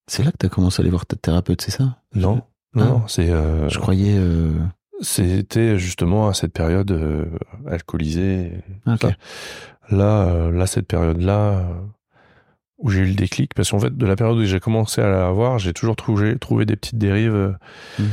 C'est 0.09 0.22
là 0.24 0.33
que 0.33 0.37
t'as 0.39 0.49
commencé 0.49 0.81
à 0.81 0.83
aller 0.83 0.91
voir 0.91 1.07
ta 1.07 1.16
thérapeute, 1.16 1.61
c'est 1.62 1.70
ça? 1.70 1.99
Non, 2.14 2.43
non, 2.74 2.83
Ah. 2.83 2.85
non, 2.87 3.09
c'est. 3.09 3.31
euh, 3.31 3.68
Je 3.68 3.79
croyais. 3.79 4.16
euh, 4.18 4.53
C'était 5.01 5.79
justement 5.79 6.29
à 6.29 6.35
cette 6.35 6.53
période 6.53 6.91
euh, 6.91 7.26
alcoolisée. 7.68 8.47
et 8.47 8.62
Ok. 8.91 8.99
tout 9.01 9.07
ça. 9.09 9.14
Là, 9.91 10.26
euh, 10.29 10.51
là, 10.51 10.66
cette 10.66 10.87
période-là, 10.89 11.51
euh, 11.61 11.74
où 12.79 12.91
j'ai 12.91 13.01
eu 13.01 13.07
le 13.07 13.14
déclic, 13.14 13.55
parce 13.55 13.70
qu'en 13.70 13.81
fait, 13.81 13.97
de 13.97 14.07
la 14.07 14.14
période 14.16 14.37
où 14.39 14.45
j'ai 14.45 14.61
commencé 14.61 15.01
à 15.01 15.09
l'avoir, 15.09 15.59
j'ai 15.59 15.72
toujours 15.72 15.97
trouvé, 15.97 16.39
trouvé 16.39 16.64
des 16.64 16.76
petites 16.76 16.99
dérives, 16.99 17.35
euh, 17.35 17.53
Mm. 17.99 18.05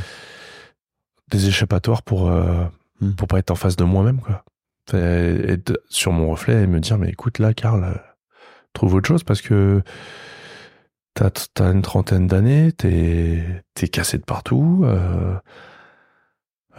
des 1.31 1.47
échappatoires 1.47 2.01
pour, 2.03 2.29
euh, 2.29 2.65
Mm. 3.01 3.11
pour 3.11 3.27
pas 3.27 3.37
être 3.39 3.51
en 3.51 3.55
face 3.55 3.75
de 3.75 3.83
moi-même, 3.83 4.19
quoi. 4.19 4.43
Fait- 4.89 5.49
Être 5.51 5.79
sur 5.89 6.11
mon 6.11 6.29
reflet 6.29 6.63
et 6.63 6.67
me 6.67 6.79
dire, 6.79 6.97
mais 6.97 7.09
écoute, 7.09 7.39
là, 7.39 7.53
Karl, 7.53 7.83
euh, 7.83 7.93
trouve 8.73 8.93
autre 8.95 9.07
chose 9.07 9.23
parce 9.23 9.41
que 9.41 9.81
t'as, 11.13 11.29
t'as 11.53 11.71
une 11.71 11.81
trentaine 11.81 12.27
d'années, 12.27 12.71
t'es, 12.71 13.63
t'es 13.73 13.87
cassé 13.87 14.17
de 14.17 14.23
partout, 14.23 14.81
euh, 14.83 15.35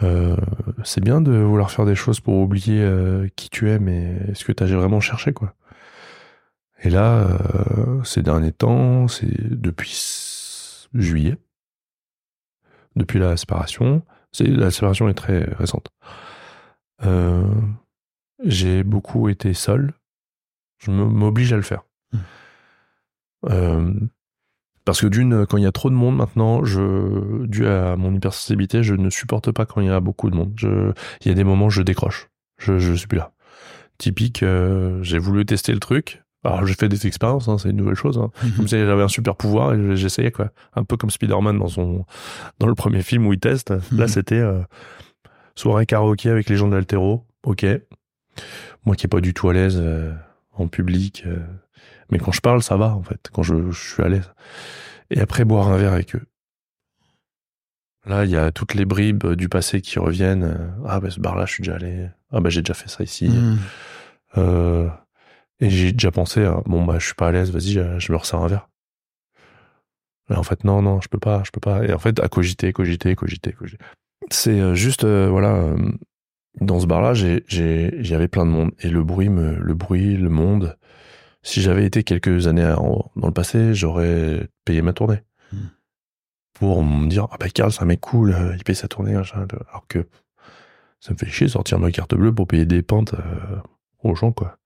euh, 0.03 0.35
c'est 0.83 1.03
bien 1.03 1.21
de 1.21 1.31
vouloir 1.37 1.71
faire 1.71 1.85
des 1.85 1.95
choses 1.95 2.19
pour 2.19 2.35
oublier 2.35 2.85
qui 3.35 3.49
tu 3.49 3.69
es, 3.69 3.79
mais 3.79 4.17
est-ce 4.29 4.45
que 4.45 4.51
tu 4.51 4.63
as 4.63 4.67
vraiment 4.67 4.99
cherché 4.99 5.33
quoi? 5.33 5.53
Et 6.83 6.89
là, 6.89 7.27
euh, 7.27 8.03
ces 8.03 8.21
derniers 8.21 8.51
temps, 8.51 9.07
c'est 9.07 9.59
depuis 9.59 10.87
juillet, 10.93 11.37
depuis 12.95 13.19
la 13.19 13.37
séparation, 13.37 14.03
la 14.39 14.71
séparation 14.71 15.09
est 15.09 15.13
très 15.13 15.43
récente. 15.55 15.89
Euh, 17.03 17.49
j'ai 18.43 18.83
beaucoup 18.83 19.29
été 19.29 19.53
seul. 19.53 19.93
Je 20.79 20.91
m'oblige 20.91 21.53
à 21.53 21.55
le 21.55 21.63
faire. 21.63 21.83
Mm. 22.11 22.17
Euh, 23.49 23.93
parce 24.85 25.01
que 25.01 25.07
d'une, 25.07 25.45
quand 25.45 25.57
il 25.57 25.63
y 25.63 25.67
a 25.67 25.71
trop 25.71 25.89
de 25.89 25.95
monde 25.95 26.15
maintenant, 26.15 26.63
je, 26.63 27.45
dû 27.45 27.67
à 27.67 27.95
mon 27.97 28.13
hypersensibilité, 28.13 28.83
je 28.83 28.93
ne 28.93 29.09
supporte 29.09 29.51
pas 29.51 29.65
quand 29.65 29.81
il 29.81 29.87
y 29.87 29.91
a 29.91 29.99
beaucoup 29.99 30.29
de 30.29 30.35
monde. 30.35 30.53
Je, 30.55 30.93
il 31.21 31.27
y 31.27 31.31
a 31.31 31.33
des 31.33 31.43
moments 31.43 31.65
où 31.65 31.69
je 31.69 31.81
décroche. 31.81 32.29
Je, 32.57 32.79
je 32.79 32.93
suis 32.93 33.07
plus 33.07 33.17
là. 33.17 33.33
Typique, 33.97 34.43
euh, 34.43 35.01
j'ai 35.03 35.17
voulu 35.17 35.45
tester 35.45 35.73
le 35.73 35.79
truc. 35.79 36.23
Alors 36.43 36.65
j'ai 36.65 36.75
fait 36.75 36.87
des 36.87 37.07
expériences, 37.07 37.47
hein, 37.47 37.57
c'est 37.57 37.69
une 37.69 37.77
nouvelle 37.77 37.95
chose. 37.95 38.17
Hein. 38.17 38.29
Comme 38.55 38.67
si 38.67 38.77
j'avais 38.77 39.03
un 39.03 39.07
super 39.07 39.35
pouvoir 39.35 39.73
et 39.73 39.97
j'essayais 39.97 40.31
quoi. 40.31 40.51
Un 40.75 40.83
peu 40.83 40.95
comme 40.95 41.09
Spider-Man 41.09 41.57
dans 41.57 41.67
son, 41.67 42.05
dans 42.59 42.67
le 42.67 42.75
premier 42.75 43.01
film 43.03 43.25
où 43.27 43.33
il 43.33 43.39
teste. 43.39 43.73
Là 43.91 44.07
c'était 44.07 44.35
euh, 44.35 44.61
soirée 45.55 45.85
karaoké 45.85 46.29
avec 46.29 46.47
les 46.49 46.55
gens 46.55 46.67
de 46.67 46.75
l'altéro. 46.75 47.25
Ok. 47.43 47.65
Moi 48.85 48.95
qui 48.95 49.05
est 49.05 49.09
pas 49.09 49.19
du 49.19 49.33
tout 49.33 49.49
à 49.49 49.53
l'aise 49.53 49.77
euh, 49.81 50.13
en 50.53 50.67
public. 50.67 51.23
euh, 51.25 51.39
mais 52.11 52.19
quand 52.19 52.31
je 52.31 52.39
parle, 52.41 52.63
ça 52.63 52.77
va 52.77 52.95
en 52.95 53.03
fait. 53.03 53.29
Quand 53.33 53.43
je, 53.43 53.71
je 53.71 53.93
suis 53.93 54.03
à 54.03 54.07
l'aise. 54.07 54.31
Et 55.09 55.19
après 55.19 55.43
boire 55.43 55.67
un 55.67 55.77
verre 55.77 55.93
avec 55.93 56.15
eux. 56.15 56.23
Là, 58.05 58.23
il 58.23 58.31
y 58.31 58.37
a 58.37 58.51
toutes 58.53 58.73
les 58.73 58.85
bribes 58.85 59.27
du 59.33 59.49
passé 59.49 59.81
qui 59.81 59.99
reviennent. 59.99 60.73
Ah 60.85 61.01
bah 61.01 61.09
ce 61.09 61.19
bar-là, 61.19 61.45
je 61.45 61.51
suis 61.53 61.63
déjà 61.63 61.75
allé. 61.75 62.07
Ah 62.31 62.39
bah 62.39 62.49
j'ai 62.49 62.61
déjà 62.61 62.73
fait 62.73 62.87
ça 62.87 63.03
ici. 63.03 63.27
hmm. 63.27 63.57
Euh, 64.37 64.87
et 65.59 65.69
j'ai 65.69 65.91
déjà 65.91 66.11
pensé, 66.11 66.43
à, 66.43 66.61
bon 66.65 66.83
bah 66.85 66.99
je 66.99 67.05
suis 67.05 67.15
pas 67.15 67.27
à 67.29 67.31
l'aise, 67.31 67.51
vas-y, 67.51 67.71
je, 67.71 67.99
je 67.99 68.11
me 68.11 68.17
resserre 68.17 68.41
un 68.41 68.47
verre. 68.47 68.69
Mais 70.29 70.35
en 70.35 70.43
fait 70.43 70.63
non, 70.63 70.81
non, 70.81 70.99
je 71.01 71.07
peux 71.09 71.19
pas, 71.19 71.43
je 71.45 71.51
peux 71.51 71.59
pas. 71.59 71.83
Et 71.85 71.93
en 71.93 71.99
fait 71.99 72.19
à 72.19 72.27
cogiter, 72.27 72.73
cogiter, 72.73 73.15
cogiter, 73.15 73.53
cogiter. 73.53 73.83
C'est 74.29 74.59
euh, 74.59 74.75
juste, 74.75 75.03
euh, 75.05 75.29
voilà, 75.29 75.55
euh, 75.55 75.91
dans 76.59 76.79
ce 76.79 76.85
bar-là, 76.87 77.13
j'ai, 77.13 77.43
j'ai, 77.47 77.95
il 77.99 78.07
y 78.09 78.13
avait 78.13 78.27
plein 78.27 78.45
de 78.45 78.51
monde 78.51 78.71
et 78.79 78.89
le 78.89 79.03
bruit, 79.03 79.29
me, 79.29 79.55
le 79.55 79.73
bruit, 79.73 80.17
le 80.17 80.29
monde. 80.29 80.77
Si 81.43 81.61
j'avais 81.61 81.85
été 81.85 82.03
quelques 82.03 82.47
années 82.47 82.65
en- 82.77 83.09
dans 83.15 83.27
le 83.27 83.33
passé, 83.33 83.73
j'aurais 83.73 84.49
payé 84.65 84.81
ma 84.81 84.93
tournée 84.93 85.21
Hmm. 85.53 85.67
pour 86.53 86.83
me 86.83 87.07
dire 87.07 87.27
ah 87.31 87.37
bah 87.39 87.47
Karl, 87.47 87.71
c'est 87.71 87.81
un 87.83 87.85
mec 87.85 88.01
cool, 88.01 88.33
euh, 88.33 88.53
il 88.57 88.63
paye 88.65 88.75
sa 88.75 88.89
tournée, 88.89 89.13
machin. 89.13 89.47
alors 89.69 89.85
que 89.87 90.05
ça 90.99 91.13
me 91.13 91.17
fait 91.17 91.27
chier 91.29 91.47
de 91.47 91.51
sortir 91.51 91.79
ma 91.79 91.89
carte 91.91 92.15
bleue 92.15 92.33
pour 92.35 92.47
payer 92.47 92.65
des 92.65 92.81
pentes 92.81 93.13
euh, 93.13 93.55
aux 94.03 94.13
gens 94.15 94.33
quoi. 94.33 94.56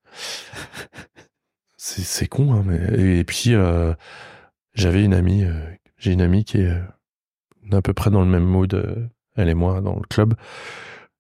C'est 1.77 2.27
con 2.27 2.53
hein, 2.53 2.63
mais 2.65 3.19
et, 3.19 3.23
puis 3.23 3.53
euh, 3.53 3.93
j'avais 4.73 5.03
une 5.03 5.13
amie 5.13 5.43
euh, 5.43 5.59
j'ai 5.97 6.11
une 6.11 6.21
amie 6.21 6.45
qui 6.45 6.57
est 6.57 6.69
euh, 6.69 6.81
à 7.71 7.81
peu 7.81 7.93
près 7.93 8.11
dans 8.11 8.21
le 8.21 8.27
même 8.27 8.45
mood 8.45 9.09
elle 9.35 9.49
et 9.49 9.53
moi 9.53 9.81
dans 9.81 9.95
le 9.95 10.07
club. 10.07 10.35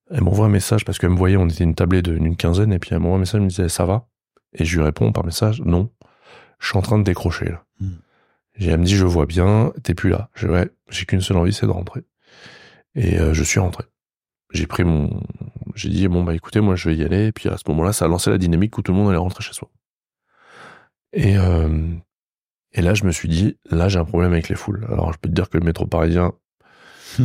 Elle 0.09 0.23
m'envoie 0.23 0.47
un 0.47 0.49
message 0.49 0.83
parce 0.83 0.99
qu'elle 0.99 1.11
me 1.11 1.17
voyait 1.17 1.37
on 1.37 1.47
était 1.47 1.63
une 1.63 1.75
tablée 1.75 2.01
d'une 2.01 2.35
quinzaine 2.35 2.73
et 2.73 2.79
puis 2.79 2.89
elle 2.91 2.99
m'envoie 2.99 3.17
un 3.17 3.19
message 3.19 3.35
elle 3.35 3.43
me 3.43 3.49
disait 3.49 3.69
ça 3.69 3.85
va? 3.85 4.07
Et 4.53 4.65
je 4.65 4.77
lui 4.77 4.83
réponds 4.83 5.11
par 5.11 5.25
message 5.25 5.61
non. 5.61 5.89
Je 6.59 6.67
suis 6.67 6.77
en 6.77 6.81
train 6.81 6.99
de 6.99 7.03
décrocher 7.03 7.45
là. 7.45 7.63
Hmm. 7.79 7.95
et 8.55 8.67
elle 8.67 8.79
me 8.79 8.85
dit 8.85 8.95
je 8.95 9.05
vois 9.05 9.25
bien 9.25 9.71
t'es 9.83 9.93
plus 9.93 10.09
là. 10.09 10.29
Je 10.35 10.47
dis, 10.47 10.53
ouais 10.53 10.69
j'ai 10.89 11.05
qu'une 11.05 11.21
seule 11.21 11.37
envie 11.37 11.53
c'est 11.53 11.65
de 11.65 11.71
rentrer. 11.71 12.01
Et 12.95 13.19
euh, 13.19 13.33
je 13.33 13.43
suis 13.43 13.59
rentré 13.59 13.85
j'ai 14.53 14.67
pris 14.67 14.83
mon 14.83 15.21
j'ai 15.75 15.89
dit 15.89 16.07
bon 16.07 16.23
bah 16.23 16.33
écoutez 16.35 16.59
moi 16.61 16.75
je 16.75 16.89
vais 16.89 16.95
y 16.95 17.03
aller. 17.03 17.27
Et 17.27 17.31
puis 17.31 17.49
à 17.49 17.57
ce 17.57 17.63
moment-là 17.69 17.93
ça 17.93 18.05
a 18.05 18.07
lancé 18.07 18.29
la 18.29 18.37
dynamique 18.37 18.77
où 18.77 18.81
tout 18.81 18.91
le 18.91 18.97
monde 18.97 19.09
allait 19.09 19.17
rentrer 19.17 19.43
chez 19.43 19.53
soi. 19.53 19.69
Et 21.13 21.37
euh, 21.37 21.93
et 22.73 22.81
là 22.81 22.93
je 22.93 23.03
me 23.05 23.11
suis 23.11 23.27
dit 23.29 23.57
là 23.69 23.87
j'ai 23.89 23.99
un 23.99 24.05
problème 24.05 24.33
avec 24.33 24.49
les 24.49 24.55
foules. 24.55 24.85
Alors 24.89 25.13
je 25.13 25.17
peux 25.19 25.29
te 25.29 25.33
dire 25.33 25.49
que 25.49 25.57
le 25.57 25.63
métro 25.65 25.85
parisien 25.87 26.33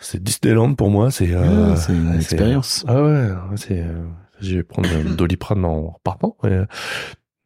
c'est 0.00 0.22
Disneyland 0.22 0.74
pour 0.74 0.90
moi 0.90 1.10
c'est 1.10 1.32
euh, 1.32 1.74
Ah, 1.74 1.92
une 1.92 2.14
expérience. 2.14 2.84
ah 2.88 3.02
ouais 3.02 3.28
c'est 3.56 3.80
euh, 3.82 4.04
je 4.40 4.56
vais 4.56 4.62
prendre 4.62 4.88
un 4.94 5.14
doliprane 5.14 5.64
en 5.64 5.88
repartant 5.90 6.36
mais, 6.44 6.60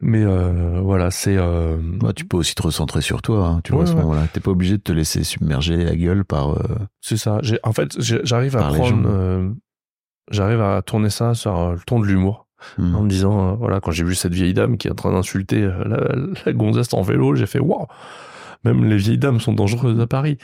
mais 0.00 0.22
euh, 0.22 0.80
voilà 0.82 1.10
c'est 1.10 1.36
euh, 1.36 1.76
Bah, 2.00 2.12
tu 2.14 2.24
peux 2.24 2.36
aussi 2.36 2.54
te 2.54 2.62
recentrer 2.62 3.02
sur 3.02 3.20
toi, 3.22 3.46
hein, 3.46 3.60
tu 3.62 3.72
vois, 3.72 3.82
à 3.82 3.86
ce 3.86 3.92
ouais. 3.92 4.00
moment-là. 4.00 4.26
T'es 4.32 4.40
pas 4.40 4.50
obligé 4.50 4.78
de 4.78 4.82
te 4.82 4.92
laisser 4.92 5.24
submerger 5.24 5.84
la 5.84 5.94
gueule 5.96 6.24
par. 6.24 6.50
euh, 6.50 6.62
C'est 7.00 7.16
ça. 7.16 7.38
J'ai, 7.42 7.58
en 7.62 7.72
fait, 7.72 8.00
j'arrive 8.00 8.56
à 8.56 8.62
prendre, 8.68 9.02
euh, 9.06 9.50
j'arrive 10.30 10.60
à 10.62 10.80
tourner 10.82 11.10
ça 11.10 11.34
sur 11.34 11.56
euh, 11.58 11.72
le 11.74 11.80
ton 11.80 12.00
de 12.00 12.06
l'humour, 12.06 12.46
hmm. 12.78 12.94
en 12.94 13.02
me 13.02 13.08
disant, 13.08 13.50
euh, 13.50 13.52
voilà, 13.54 13.80
quand 13.80 13.90
j'ai 13.90 14.04
vu 14.04 14.14
cette 14.14 14.32
vieille 14.34 14.54
dame 14.54 14.78
qui 14.78 14.88
est 14.88 14.90
en 14.90 14.94
train 14.94 15.12
d'insulter 15.12 15.60
la, 15.60 16.14
la 16.46 16.52
gonzesse 16.52 16.94
en 16.94 17.02
vélo, 17.02 17.34
j'ai 17.34 17.46
fait, 17.46 17.60
waouh, 17.60 17.86
même 18.64 18.84
les 18.84 18.96
vieilles 18.96 19.18
dames 19.18 19.40
sont 19.40 19.52
dangereuses 19.52 20.00
à 20.00 20.06
Paris. 20.06 20.38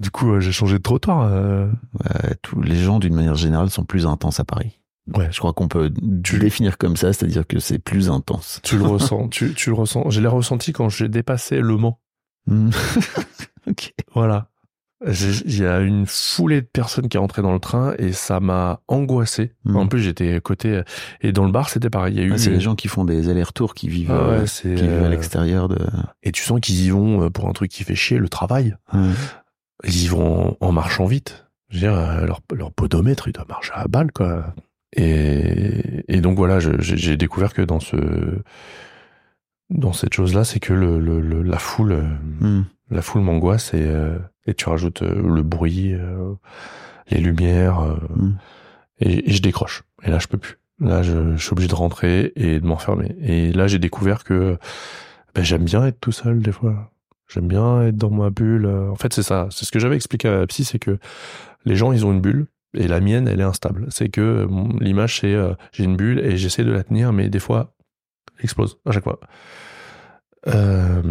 Du 0.00 0.10
coup, 0.10 0.40
j'ai 0.40 0.52
changé 0.52 0.78
de 0.78 0.82
trottoir. 0.82 1.30
Ouais, 1.30 2.34
tous 2.42 2.62
les 2.62 2.76
gens, 2.76 2.98
d'une 2.98 3.14
manière 3.14 3.34
générale, 3.34 3.68
sont 3.70 3.84
plus 3.84 4.06
intenses 4.06 4.40
à 4.40 4.44
Paris. 4.44 4.79
Ouais, 5.16 5.28
Je 5.30 5.38
crois 5.38 5.52
qu'on 5.52 5.68
peut 5.68 5.90
le 6.02 6.38
définir 6.38 6.78
comme 6.78 6.96
ça, 6.96 7.12
c'est-à-dire 7.12 7.46
que 7.46 7.58
c'est 7.58 7.78
plus 7.78 8.10
intense. 8.10 8.60
tu 8.62 8.76
le 8.76 8.84
ressens, 8.84 9.28
tu, 9.28 9.54
tu 9.54 9.70
le 9.70 9.76
ressens. 9.76 10.10
Je 10.10 10.20
l'ai 10.20 10.28
ressenti 10.28 10.72
quand 10.72 10.88
j'ai 10.88 11.08
dépassé 11.08 11.60
Le 11.60 11.76
Mans. 11.76 12.00
Hmm. 12.46 12.70
ok. 13.68 13.92
Voilà. 14.14 14.50
Il 15.06 15.56
y 15.56 15.64
a 15.64 15.80
une 15.80 16.04
foulée 16.04 16.60
de 16.60 16.66
personnes 16.66 17.08
qui 17.08 17.16
est 17.16 17.20
rentrée 17.20 17.40
dans 17.40 17.54
le 17.54 17.58
train 17.58 17.94
et 17.98 18.12
ça 18.12 18.38
m'a 18.38 18.80
angoissé. 18.86 19.54
Mm. 19.64 19.76
En 19.76 19.86
plus, 19.86 20.00
j'étais 20.00 20.38
côté 20.42 20.82
et 21.22 21.32
dans 21.32 21.46
le 21.46 21.52
bar, 21.52 21.70
c'était 21.70 21.88
pareil. 21.88 22.14
Il 22.14 22.20
y 22.20 22.22
a 22.22 22.26
eu 22.26 22.32
Ah, 22.34 22.38
c'est 22.38 22.50
les 22.50 22.60
gens 22.60 22.74
qui 22.74 22.86
font 22.88 23.06
des 23.06 23.30
allers-retours, 23.30 23.72
qui 23.72 23.88
vivent, 23.88 24.12
Ah 24.12 24.28
ouais, 24.28 24.40
euh, 24.40 24.44
qui 24.44 24.82
vivent 24.82 25.02
à 25.02 25.06
euh, 25.06 25.08
l'extérieur 25.08 25.68
de. 25.68 25.78
Et 26.22 26.32
tu 26.32 26.42
sens 26.42 26.60
qu'ils 26.60 26.82
y 26.84 26.90
vont 26.90 27.22
euh, 27.22 27.30
pour 27.30 27.48
un 27.48 27.52
truc 27.52 27.70
qui 27.70 27.82
fait 27.82 27.94
chier, 27.94 28.18
le 28.18 28.28
travail. 28.28 28.76
Ils 29.84 30.04
y 30.04 30.06
vont 30.06 30.50
en, 30.60 30.66
en 30.68 30.72
marchant 30.72 31.06
vite. 31.06 31.46
Je 31.70 31.76
veux 31.76 31.80
dire, 31.80 32.26
leur, 32.26 32.40
leur 32.54 32.70
podomètre, 32.70 33.26
il 33.28 33.32
doit 33.32 33.46
marcher 33.48 33.72
à 33.74 33.88
balle, 33.88 34.12
quoi. 34.12 34.52
Et, 34.96 36.04
et 36.08 36.20
donc 36.20 36.36
voilà, 36.36 36.58
j'ai 36.60 37.16
découvert 37.16 37.54
que 37.54 37.62
dans 37.62 37.80
ce, 37.80 37.96
dans 39.70 39.92
cette 39.92 40.14
chose-là, 40.14 40.44
c'est 40.44 40.60
que 40.60 40.72
le, 40.72 40.98
le- 40.98 41.20
le- 41.20 41.42
la 41.42 41.58
foule, 41.58 42.04
Hmm. 42.40 42.62
la 42.90 43.02
foule 43.02 43.22
m'angoisse 43.22 43.72
et, 43.74 43.82
euh, 43.86 44.18
et 44.46 44.54
tu 44.54 44.68
rajoutes 44.68 45.02
euh, 45.02 45.22
le 45.34 45.42
bruit, 45.42 45.92
euh, 45.94 46.32
les 47.10 47.20
lumières, 47.20 47.80
euh, 47.80 47.96
Mm. 48.16 48.38
et, 49.00 49.30
et 49.30 49.32
je 49.32 49.42
décroche. 49.42 49.84
Et 50.02 50.10
là, 50.10 50.18
je 50.18 50.26
peux 50.26 50.38
plus. 50.38 50.56
Là, 50.80 51.02
je, 51.02 51.36
je 51.36 51.42
suis 51.42 51.52
obligé 51.52 51.68
de 51.68 51.74
rentrer 51.74 52.32
et 52.36 52.58
de 52.58 52.66
m'enfermer. 52.66 53.14
Et 53.22 53.52
là, 53.52 53.66
j'ai 53.68 53.78
découvert 53.78 54.24
que 54.24 54.56
ben, 55.34 55.44
j'aime 55.44 55.64
bien 55.64 55.86
être 55.86 56.00
tout 56.00 56.12
seul 56.12 56.40
des 56.40 56.52
fois. 56.52 56.90
J'aime 57.28 57.46
bien 57.46 57.82
être 57.82 57.96
dans 57.96 58.10
ma 58.10 58.30
bulle. 58.30 58.66
En 58.66 58.96
fait, 58.96 59.12
c'est 59.12 59.22
ça. 59.22 59.46
C'est 59.50 59.64
ce 59.66 59.70
que 59.70 59.78
j'avais 59.78 59.94
expliqué 59.94 60.26
à 60.28 60.38
la 60.40 60.46
psy, 60.48 60.64
c'est 60.64 60.78
que 60.80 60.98
les 61.64 61.76
gens, 61.76 61.92
ils 61.92 62.04
ont 62.06 62.12
une 62.12 62.20
bulle. 62.20 62.46
Et 62.74 62.86
la 62.88 63.00
mienne, 63.00 63.26
elle 63.28 63.40
est 63.40 63.44
instable. 63.44 63.86
C'est 63.90 64.08
que 64.10 64.46
l'image, 64.80 65.20
c'est 65.20 65.34
euh, 65.34 65.54
j'ai 65.72 65.84
une 65.84 65.96
bulle 65.96 66.20
et 66.20 66.36
j'essaie 66.36 66.64
de 66.64 66.70
la 66.72 66.84
tenir, 66.84 67.12
mais 67.12 67.28
des 67.28 67.40
fois, 67.40 67.74
elle 68.38 68.44
explose 68.44 68.78
à 68.86 68.92
chaque 68.92 69.04
fois. 69.04 69.18
Euh, 70.48 71.02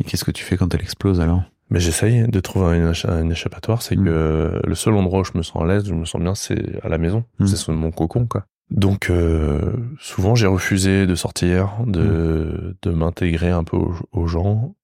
Et 0.00 0.04
qu'est-ce 0.04 0.24
que 0.24 0.30
tu 0.30 0.44
fais 0.44 0.56
quand 0.56 0.72
elle 0.74 0.80
explose 0.82 1.20
alors? 1.20 1.42
Mais 1.70 1.80
j'essaye 1.80 2.26
de 2.28 2.40
trouver 2.40 2.76
un, 2.78 2.92
écha- 2.92 3.10
un 3.10 3.28
échappatoire. 3.30 3.82
C'est 3.82 3.96
Mm. 3.96 4.04
que 4.04 4.60
le 4.64 4.74
seul 4.74 4.94
endroit 4.94 5.20
où 5.20 5.24
je 5.24 5.32
me 5.36 5.42
sens 5.42 5.62
à 5.62 5.66
l'aise, 5.66 5.82
où 5.84 5.94
je 5.94 5.94
me 5.94 6.04
sens 6.04 6.20
bien, 6.22 6.34
c'est 6.34 6.82
à 6.84 6.88
la 6.88 6.98
maison. 6.98 7.24
Mm. 7.40 7.46
C'est 7.46 7.68
mon 7.72 7.90
cocon, 7.90 8.26
quoi. 8.26 8.46
Donc 8.70 9.10
euh, 9.10 9.72
souvent, 9.98 10.34
j'ai 10.34 10.46
refusé 10.46 11.06
de 11.06 11.14
sortir, 11.14 11.78
de, 11.86 12.76
de 12.82 12.90
m'intégrer 12.90 13.50
un 13.50 13.64
peu 13.64 13.76
aux, 13.76 13.94
aux 14.12 14.26
gens. 14.26 14.74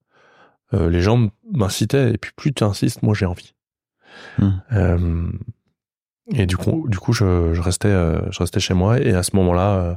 Euh, 0.75 0.91
les 0.91 1.01
gens 1.01 1.31
m'incitaient, 1.53 2.13
et 2.13 2.19
puis 2.19 2.33
plus 2.37 2.53
tu 2.53 2.65
insistes, 2.65 3.03
moi 3.03 3.15
j'ai 3.15 3.27
envie. 3.27 3.55
Mm. 4.39 4.49
Euh, 4.73 5.29
et 6.33 6.47
du 6.47 6.57
coup, 6.57 6.87
du 6.89 6.99
coup, 6.99 7.13
je, 7.13 7.53
je 7.53 7.61
restais, 7.61 7.89
euh, 7.89 8.31
je 8.31 8.39
restais 8.39 8.61
chez 8.61 8.75
moi, 8.75 8.99
et 8.99 9.13
à 9.13 9.23
ce 9.23 9.37
moment-là, 9.37 9.77
euh, 9.77 9.95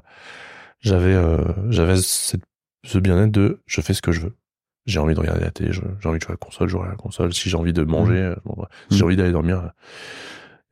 j'avais, 0.80 1.14
euh, 1.14 1.38
j'avais 1.70 1.96
ce 1.98 2.98
bien-être 2.98 3.32
de, 3.32 3.62
je 3.66 3.82
fais 3.82 3.94
ce 3.94 4.02
que 4.02 4.12
je 4.12 4.22
veux. 4.22 4.36
J'ai 4.86 5.00
envie 5.00 5.14
de 5.14 5.20
regarder 5.20 5.42
la 5.42 5.52
télé, 5.52 5.72
j'ai 5.74 5.82
envie 5.82 6.20
de 6.20 6.24
jouer 6.24 6.32
à 6.32 6.34
la 6.34 6.38
console, 6.38 6.68
je 6.70 6.72
joue 6.72 6.82
à 6.82 6.88
la 6.88 6.96
console. 6.96 7.34
Si 7.34 7.50
j'ai 7.50 7.58
envie 7.58 7.74
de 7.74 7.84
manger, 7.84 8.14
vais. 8.14 8.64
si 8.90 8.98
j'ai 8.98 9.04
envie 9.04 9.18
d'aller 9.18 9.34
dormir. 9.34 9.72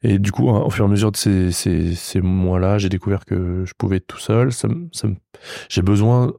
Et 0.04 0.20
du 0.20 0.32
coup, 0.32 0.50
hein, 0.52 0.62
au 0.62 0.70
fur 0.70 0.86
et 0.86 0.88
à 0.88 0.92
mesure 0.92 1.12
de 1.12 1.18
ces, 1.18 1.52
ces, 1.52 1.96
ces 1.96 2.22
mois-là, 2.22 2.78
j'ai 2.78 2.88
découvert 2.88 3.26
que 3.26 3.66
je 3.66 3.74
pouvais 3.78 3.98
être 3.98 4.08
tout 4.08 4.20
seul. 4.20 4.54
Ça, 4.54 4.70
j'ai 5.68 5.82
besoin 5.82 6.34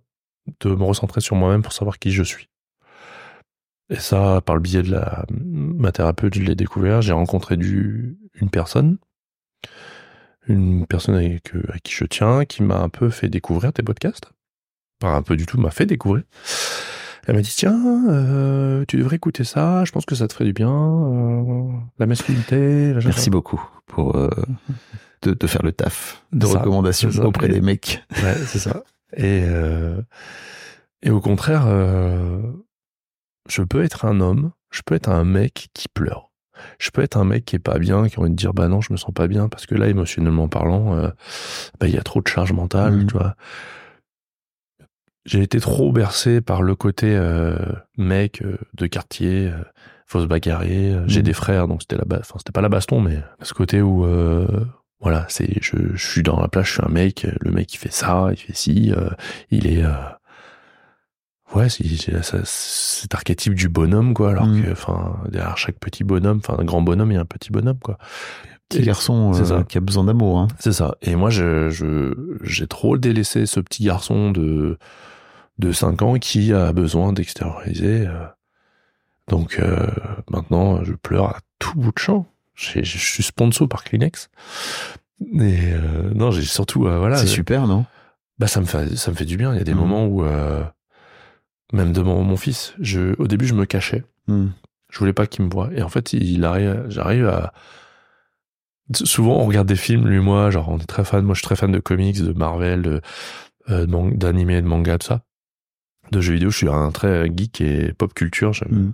de 0.61 0.75
me 0.75 0.85
recentrer 0.85 1.21
sur 1.21 1.37
moi-même 1.37 1.63
pour 1.63 1.73
savoir 1.73 1.99
qui 1.99 2.13
je 2.13 2.23
suis. 2.23 2.49
Et 3.91 3.97
ça, 3.97 4.41
par 4.41 4.57
le 4.57 4.61
biais 4.61 4.83
de 4.83 4.91
la, 4.91 5.27
ma 5.31 5.93
thérapeute, 5.93 6.35
je 6.35 6.43
l'ai 6.43 6.55
découvert. 6.55 7.03
J'ai 7.03 7.13
rencontré 7.13 7.57
du, 7.57 8.19
une 8.35 8.51
personne, 8.51 8.99
une 10.49 10.87
personne 10.87 11.15
avec, 11.17 11.55
euh, 11.55 11.63
à 11.73 11.79
qui 11.79 11.93
je 11.93 12.05
tiens, 12.05 12.45
qui 12.45 12.63
m'a 12.63 12.79
un 12.79 12.89
peu 12.89 13.11
fait 13.11 13.29
découvrir 13.29 13.73
tes 13.73 13.83
podcasts. 13.83 14.31
Pas 15.01 15.11
un 15.15 15.23
peu 15.23 15.37
du 15.37 15.45
tout, 15.47 15.59
m'a 15.61 15.71
fait 15.71 15.87
découvrir. 15.87 16.25
Elle 17.27 17.35
m'a 17.35 17.43
dit 17.43 17.53
tiens, 17.57 18.05
euh, 18.09 18.85
tu 18.87 18.97
devrais 18.99 19.17
écouter 19.17 19.43
ça. 19.45 19.85
Je 19.85 19.91
pense 19.93 20.07
que 20.07 20.15
ça 20.15 20.29
te 20.29 20.33
ferait 20.33 20.45
du 20.45 20.53
bien. 20.53 20.71
euh, 20.71 21.69
la 21.99 22.07
masculinité. 22.07 22.93
la- 22.95 23.01
Merci 23.01 23.31
beaucoup 23.31 23.61
pour 23.87 24.17
euh, 24.17 24.31
de, 25.23 25.35
de 25.35 25.47
faire 25.49 25.63
le 25.63 25.73
taf 25.73 26.25
de 26.33 26.47
ça, 26.47 26.59
recommandations 26.61 27.11
ça. 27.11 27.27
auprès 27.27 27.49
des 27.49 27.61
mecs. 27.61 28.03
Ouais, 28.23 28.35
c'est 28.47 28.61
ça. 28.61 28.85
Et 29.17 29.43
et 31.03 31.11
au 31.11 31.21
contraire, 31.21 31.67
je 33.49 33.63
peux 33.63 33.83
être 33.83 34.05
un 34.05 34.21
homme, 34.21 34.53
je 34.71 34.83
peux 34.85 34.95
être 34.95 35.09
un 35.09 35.25
mec 35.25 35.69
qui 35.75 35.89
pleure. 35.89 36.26
Je 36.79 36.91
peux 36.91 37.03
être 37.03 37.17
un 37.17 37.25
mec 37.25 37.45
qui 37.45 37.57
est 37.57 37.61
pas 37.61 37.79
bien, 37.79 38.09
qui 38.09 38.17
a 38.17 38.21
envie 38.21 38.31
de 38.31 38.35
dire 38.37 38.55
bah 38.55 38.69
non, 38.69 38.81
je 38.81 38.93
me 38.93 38.97
sens 38.97 39.13
pas 39.15 39.27
bien 39.29 39.49
parce 39.49 39.67
que 39.67 39.75
là, 39.75 39.89
émotionnellement 39.89 40.49
parlant, 40.49 40.95
euh, 40.97 41.09
bah 41.81 41.89
il 41.89 41.95
y 41.95 41.99
a 41.99 42.03
trop 42.03 42.21
de 42.23 42.29
charge 42.29 42.53
mentale, 42.53 42.93
Mhm. 42.95 43.07
tu 43.07 43.13
vois. 43.17 43.35
J'ai 45.25 45.43
été 45.43 45.59
trop 45.59 45.91
bercé 45.93 46.41
par 46.41 46.63
le 46.63 46.75
côté 46.77 47.17
euh, 47.17 47.57
mec 47.99 48.43
euh, 48.43 48.59
de 48.75 48.87
quartier, 48.87 49.49
euh, 49.49 49.59
faut 50.07 50.21
se 50.21 50.27
bagarrer. 50.27 50.93
euh, 50.95 51.03
J'ai 51.09 51.23
des 51.23 51.33
frères, 51.33 51.67
donc 51.67 51.83
c'était 51.83 51.97
la, 51.97 52.05
enfin 52.21 52.37
c'était 52.39 52.53
pas 52.53 52.61
la 52.61 52.69
baston, 52.69 53.01
mais 53.01 53.19
ce 53.43 53.53
côté 53.53 53.83
où 53.83 54.07
voilà, 55.01 55.27
c'est 55.29 55.63
je, 55.63 55.77
je 55.95 56.07
suis 56.11 56.23
dans 56.23 56.41
la 56.41 56.49
plage, 56.49 56.69
je 56.69 56.73
suis 56.75 56.83
un 56.85 56.89
mec, 56.89 57.27
le 57.41 57.51
mec 57.51 57.75
il 57.75 57.77
fait 57.77 57.93
ça, 57.93 58.29
il 58.31 58.37
fait 58.39 58.55
ci, 58.57 58.93
il 59.51 59.67
est 59.67 59.85
ouais, 61.55 61.69
cet 61.69 63.15
archétype 63.15 63.55
du 63.55 63.69
bonhomme 63.69 64.15
quoi, 64.15 64.31
alors 64.31 64.47
Mhm. 64.47 64.63
que 64.65 64.73
enfin 64.73 65.17
derrière 65.31 65.57
chaque 65.59 65.79
petit 65.79 66.05
bonhomme, 66.05 66.39
enfin 66.39 66.57
un 66.59 66.65
grand 66.65 66.83
bonhomme, 66.83 67.11
il 67.13 67.15
y 67.15 67.19
a 67.19 67.21
un 67.23 67.25
petit 67.27 67.51
bonhomme 67.51 67.79
quoi. 67.79 67.99
Petit 68.69 68.81
Et- 68.83 68.85
garçon 68.87 69.33
euh, 69.35 69.63
qui 69.63 69.79
a 69.79 69.81
besoin 69.81 70.05
d'amour. 70.05 70.39
Hein. 70.41 70.49
c'est 70.59 70.73
ça. 70.73 70.97
Et 71.01 71.15
moi, 71.15 71.31
je, 71.31 71.71
j'ai 72.43 72.67
trop 72.67 72.99
délaissé 72.99 73.47
ce 73.47 73.61
petit 73.61 73.85
garçon 73.85 74.33
de, 74.33 74.77
de 75.61 75.71
5 75.73 76.03
ans 76.03 76.15
qui 76.19 76.53
a 76.53 76.73
besoin 76.73 77.13
d'extérioriser. 77.13 78.09
euh. 78.09 78.27
Donc, 79.29 79.59
euh, 79.61 79.87
maintenant, 80.31 80.83
je 80.83 80.95
pleure 80.95 81.27
à 81.29 81.39
tout 81.61 81.79
bout 81.79 81.93
de 81.93 81.99
champ. 81.99 82.27
Je 82.55 82.81
suis 82.83 83.23
sponsor 83.23 83.69
par 83.69 83.85
Kleenex. 83.85 84.31
Et 85.21 85.73
euh, 85.73 86.11
non, 86.15 86.31
j'ai 86.33 86.43
surtout, 86.43 86.81
voilà. 86.83 87.17
C'est 87.19 87.27
super, 87.29 87.67
non? 87.69 87.85
Bah, 88.41 88.49
ça 88.49 88.61
me 88.61 88.67
fait, 88.67 88.97
ça 88.97 89.11
me 89.13 89.17
fait 89.17 89.25
du 89.25 89.37
bien. 89.37 89.53
Il 89.55 89.59
y 89.59 89.61
a 89.61 89.65
des 89.65 89.75
Mhm. 89.75 89.81
moments 89.81 90.07
où, 90.07 90.25
euh, 90.25 90.65
même 91.73 91.93
de 91.93 92.01
mon, 92.03 92.23
mon 92.23 92.37
fils, 92.37 92.75
je, 92.81 93.15
au 93.21 93.27
début, 93.27 93.47
je 93.47 93.55
me 93.55 93.65
cachais. 93.65 94.05
Hmm. 94.29 94.49
Je 94.91 94.99
voulais 94.99 95.13
pas 95.13 95.27
qu'il 95.27 95.45
me 95.45 95.51
voie. 95.51 95.71
Et 95.75 95.83
en 95.83 95.89
fait, 95.89 96.13
il 96.13 96.45
arrive, 96.45 96.85
j'arrive 96.89 97.27
à. 97.29 97.53
Souvent, 98.95 99.39
on 99.41 99.47
regarde 99.47 99.67
des 99.67 99.75
films, 99.77 100.07
lui 100.07 100.21
moi, 100.21 100.51
genre, 100.51 100.69
on 100.69 100.79
est 100.79 100.87
très 100.87 101.05
fan. 101.05 101.25
Moi, 101.25 101.35
je 101.35 101.41
suis 101.41 101.45
très 101.47 101.57
fan 101.57 101.73
de 101.73 101.81
comics, 101.81 102.23
de 102.23 102.33
Marvel, 102.33 102.83
de, 102.83 103.01
euh, 103.69 103.85
de 103.85 103.91
man- 103.91 104.17
d'animés, 104.17 104.63
de 104.63 104.67
manga, 104.67 104.97
tout 104.99 105.09
ça. 105.09 105.23
De 106.13 106.21
jeux 106.21 106.35
vidéo, 106.35 106.51
je 106.51 106.57
suis 106.59 106.69
un 106.69 106.93
très 106.93 107.29
geek 107.37 107.61
et 107.61 107.93
pop 107.93 108.15
culture. 108.15 108.53
Mm. 108.71 108.91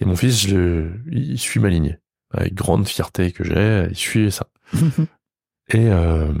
Et 0.00 0.04
mon 0.04 0.16
fils, 0.16 0.48
je, 0.48 0.88
il 1.12 1.38
suit 1.38 1.60
ma 1.60 1.68
lignée. 1.68 1.96
Avec 2.32 2.54
grande 2.54 2.88
fierté 2.88 3.30
que 3.30 3.44
j'ai, 3.44 3.86
il 3.90 3.96
suit 3.96 4.32
ça. 4.32 4.48
Et 5.72 5.88
euh, 5.90 6.32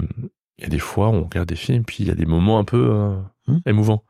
il 0.58 0.64
y 0.64 0.66
a 0.66 0.68
des 0.68 0.80
fois, 0.80 1.08
on 1.10 1.22
regarde 1.24 1.48
des 1.48 1.54
films, 1.56 1.84
puis 1.84 1.98
il 2.00 2.08
y 2.08 2.10
a 2.10 2.14
des 2.14 2.26
moments 2.26 2.58
un 2.58 2.64
peu 2.64 2.90
euh, 2.92 3.16
Hmm. 3.46 3.58
émouvants. 3.66 4.04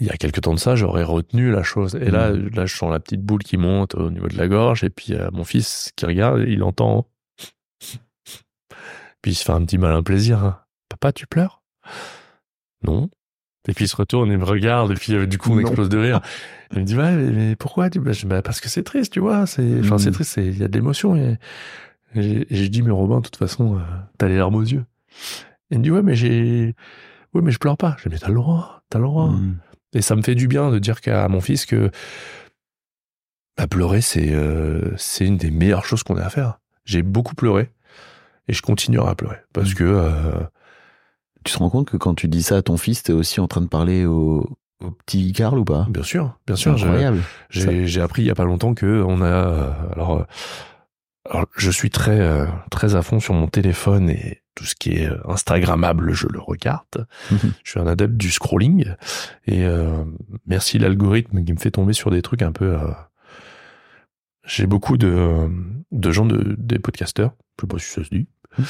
Il 0.00 0.06
y 0.06 0.10
a 0.10 0.16
quelques 0.16 0.42
temps 0.42 0.54
de 0.54 0.58
ça, 0.60 0.76
j'aurais 0.76 1.02
retenu 1.02 1.50
la 1.50 1.62
chose. 1.64 1.96
Et 1.96 2.10
là, 2.10 2.30
Hmm. 2.32 2.48
là, 2.54 2.66
je 2.66 2.76
sens 2.76 2.90
la 2.90 3.00
petite 3.00 3.22
boule 3.22 3.42
qui 3.42 3.56
monte 3.56 3.94
au 3.96 4.10
niveau 4.10 4.28
de 4.28 4.36
la 4.36 4.46
gorge, 4.48 4.84
et 4.84 4.90
puis 4.90 5.14
euh, 5.14 5.28
mon 5.32 5.44
fils 5.44 5.90
qui 5.96 6.06
regarde, 6.06 6.44
il 6.46 6.62
entend. 6.62 7.06
Puis 9.22 9.32
il 9.32 9.34
se 9.34 9.44
fait 9.44 9.52
un 9.52 9.64
petit 9.64 9.78
malin 9.78 10.02
plaisir. 10.02 10.44
hein. 10.44 10.58
Papa, 10.88 11.12
tu 11.12 11.26
pleures? 11.26 11.62
Non. 12.84 13.10
Et 13.68 13.74
puis 13.74 13.84
il 13.84 13.88
se 13.88 13.96
retourne 13.96 14.30
et 14.32 14.36
me 14.36 14.44
regarde, 14.44 14.92
et 14.92 14.94
puis 14.94 15.14
euh, 15.14 15.26
du 15.26 15.36
coup 15.36 15.50
on 15.52 15.56
Non. 15.56 15.60
explose 15.62 15.88
de 15.88 15.98
rire. 15.98 16.20
Il 16.72 16.80
me 16.80 16.84
dit 16.84 16.96
ouais, 16.96 17.14
mais, 17.16 17.56
pourquoi 17.56 17.88
bah, 17.88 18.12
je 18.12 18.26
Bah, 18.26 18.42
Parce 18.42 18.60
que 18.60 18.68
c'est 18.68 18.82
triste, 18.82 19.12
tu 19.14 19.20
vois. 19.20 19.46
C'est, 19.46 19.80
enfin, 19.80 19.96
Mm. 19.96 19.98
c'est 19.98 20.10
triste, 20.10 20.32
c'est- 20.34 20.46
il 20.46 20.58
y 20.58 20.62
a 20.62 20.68
de 20.68 20.72
l'émotion. 20.74 21.16
Et, 21.16 21.38
et, 22.14 22.46
et 22.54 22.56
je 22.64 22.68
dis 22.68 22.82
mais 22.82 22.90
Robin, 22.90 23.16
de 23.16 23.22
toute 23.22 23.36
façon, 23.36 23.76
euh, 23.78 23.80
t'as 24.18 24.28
les 24.28 24.36
larmes 24.36 24.54
aux 24.54 24.62
yeux. 24.62 24.84
Il 25.70 25.78
me 25.78 25.82
dit 25.82 25.90
ouais, 25.90 26.02
mais 26.02 26.14
j'ai, 26.14 26.74
ouais, 27.34 27.42
mais 27.42 27.50
je 27.50 27.58
pleure 27.58 27.76
pas. 27.78 27.96
Je 27.98 28.08
dis 28.08 28.14
mais 28.14 28.18
t'as 28.18 28.28
le 28.28 28.34
droit, 28.34 28.82
t'as 28.90 28.98
le 28.98 29.04
droit. 29.06 29.28
Hmm. 29.30 29.56
Et 29.94 30.02
ça 30.02 30.14
me 30.16 30.22
fait 30.22 30.34
du 30.34 30.48
bien 30.48 30.70
de 30.70 30.78
dire 30.78 31.00
qu'à 31.00 31.28
mon 31.28 31.40
fils 31.40 31.64
que 31.66 31.90
bah, 33.56 33.66
pleurer, 33.66 34.00
c'est 34.00 34.32
euh, 34.32 34.92
c'est 34.96 35.26
une 35.26 35.36
des 35.36 35.50
meilleures 35.50 35.84
choses 35.84 36.02
qu'on 36.02 36.16
ait 36.18 36.22
à 36.22 36.30
faire. 36.30 36.60
J'ai 36.84 37.02
beaucoup 37.02 37.34
pleuré 37.34 37.70
et 38.48 38.52
je 38.52 38.62
continuerai 38.62 39.08
à 39.10 39.14
pleurer 39.14 39.38
parce 39.52 39.70
Mm. 39.72 39.74
que 39.74 39.84
euh, 39.84 40.40
Tu 41.44 41.52
te 41.52 41.58
rends 41.58 41.70
compte 41.70 41.88
que 41.90 41.96
quand 41.96 42.14
tu 42.14 42.28
dis 42.28 42.42
ça 42.42 42.56
à 42.58 42.62
ton 42.62 42.76
fils, 42.76 43.02
t'es 43.02 43.12
aussi 43.12 43.40
en 43.40 43.46
train 43.48 43.60
de 43.60 43.66
parler 43.68 44.04
au, 44.04 44.58
au 44.84 44.90
petit 44.90 45.32
Karl 45.32 45.58
ou 45.58 45.64
pas? 45.64 45.86
Bien 45.88 46.02
sûr, 46.02 46.36
bien 46.46 46.56
sûr, 46.56 46.72
incroyable. 46.72 47.22
j'ai 47.50 48.00
appris 48.00 48.22
il 48.22 48.26
y 48.26 48.30
a 48.30 48.34
pas 48.34 48.44
longtemps 48.44 48.74
que 48.74 49.02
on 49.06 49.22
a 49.22 49.26
euh, 49.26 49.70
alors, 49.94 50.26
alors 51.30 51.46
je 51.56 51.70
suis 51.70 51.90
très 51.90 52.46
très 52.70 52.94
à 52.94 53.02
fond 53.02 53.20
sur 53.20 53.34
mon 53.34 53.46
téléphone 53.48 54.10
et 54.10 54.42
tout 54.58 54.64
ce 54.64 54.74
qui 54.74 54.94
est 54.94 55.06
euh, 55.08 55.16
instagrammable, 55.28 56.12
je 56.12 56.26
le 56.26 56.40
regarde. 56.40 57.06
Mhm. 57.30 57.52
Je 57.62 57.70
suis 57.70 57.78
un 57.78 57.86
adepte 57.86 58.14
du 58.16 58.30
scrolling 58.32 58.86
et 59.46 59.64
euh, 59.64 60.02
merci 60.46 60.80
l'algorithme 60.80 61.44
qui 61.44 61.52
me 61.52 61.58
fait 61.58 61.70
tomber 61.70 61.92
sur 61.92 62.10
des 62.10 62.22
trucs 62.22 62.42
un 62.42 62.50
peu. 62.50 62.74
euh, 62.74 62.88
J'ai 64.44 64.66
beaucoup 64.66 64.96
de 64.96 65.48
de 65.92 66.10
gens 66.10 66.26
de 66.26 66.56
des 66.58 66.78
podcasteurs, 66.78 67.32
je 67.58 67.62
sais 67.62 67.66
pas 67.68 67.78
si 67.78 67.86
ça 67.90 68.02
se 68.04 68.08
dit, 68.10 68.26
Mhm. 68.58 68.64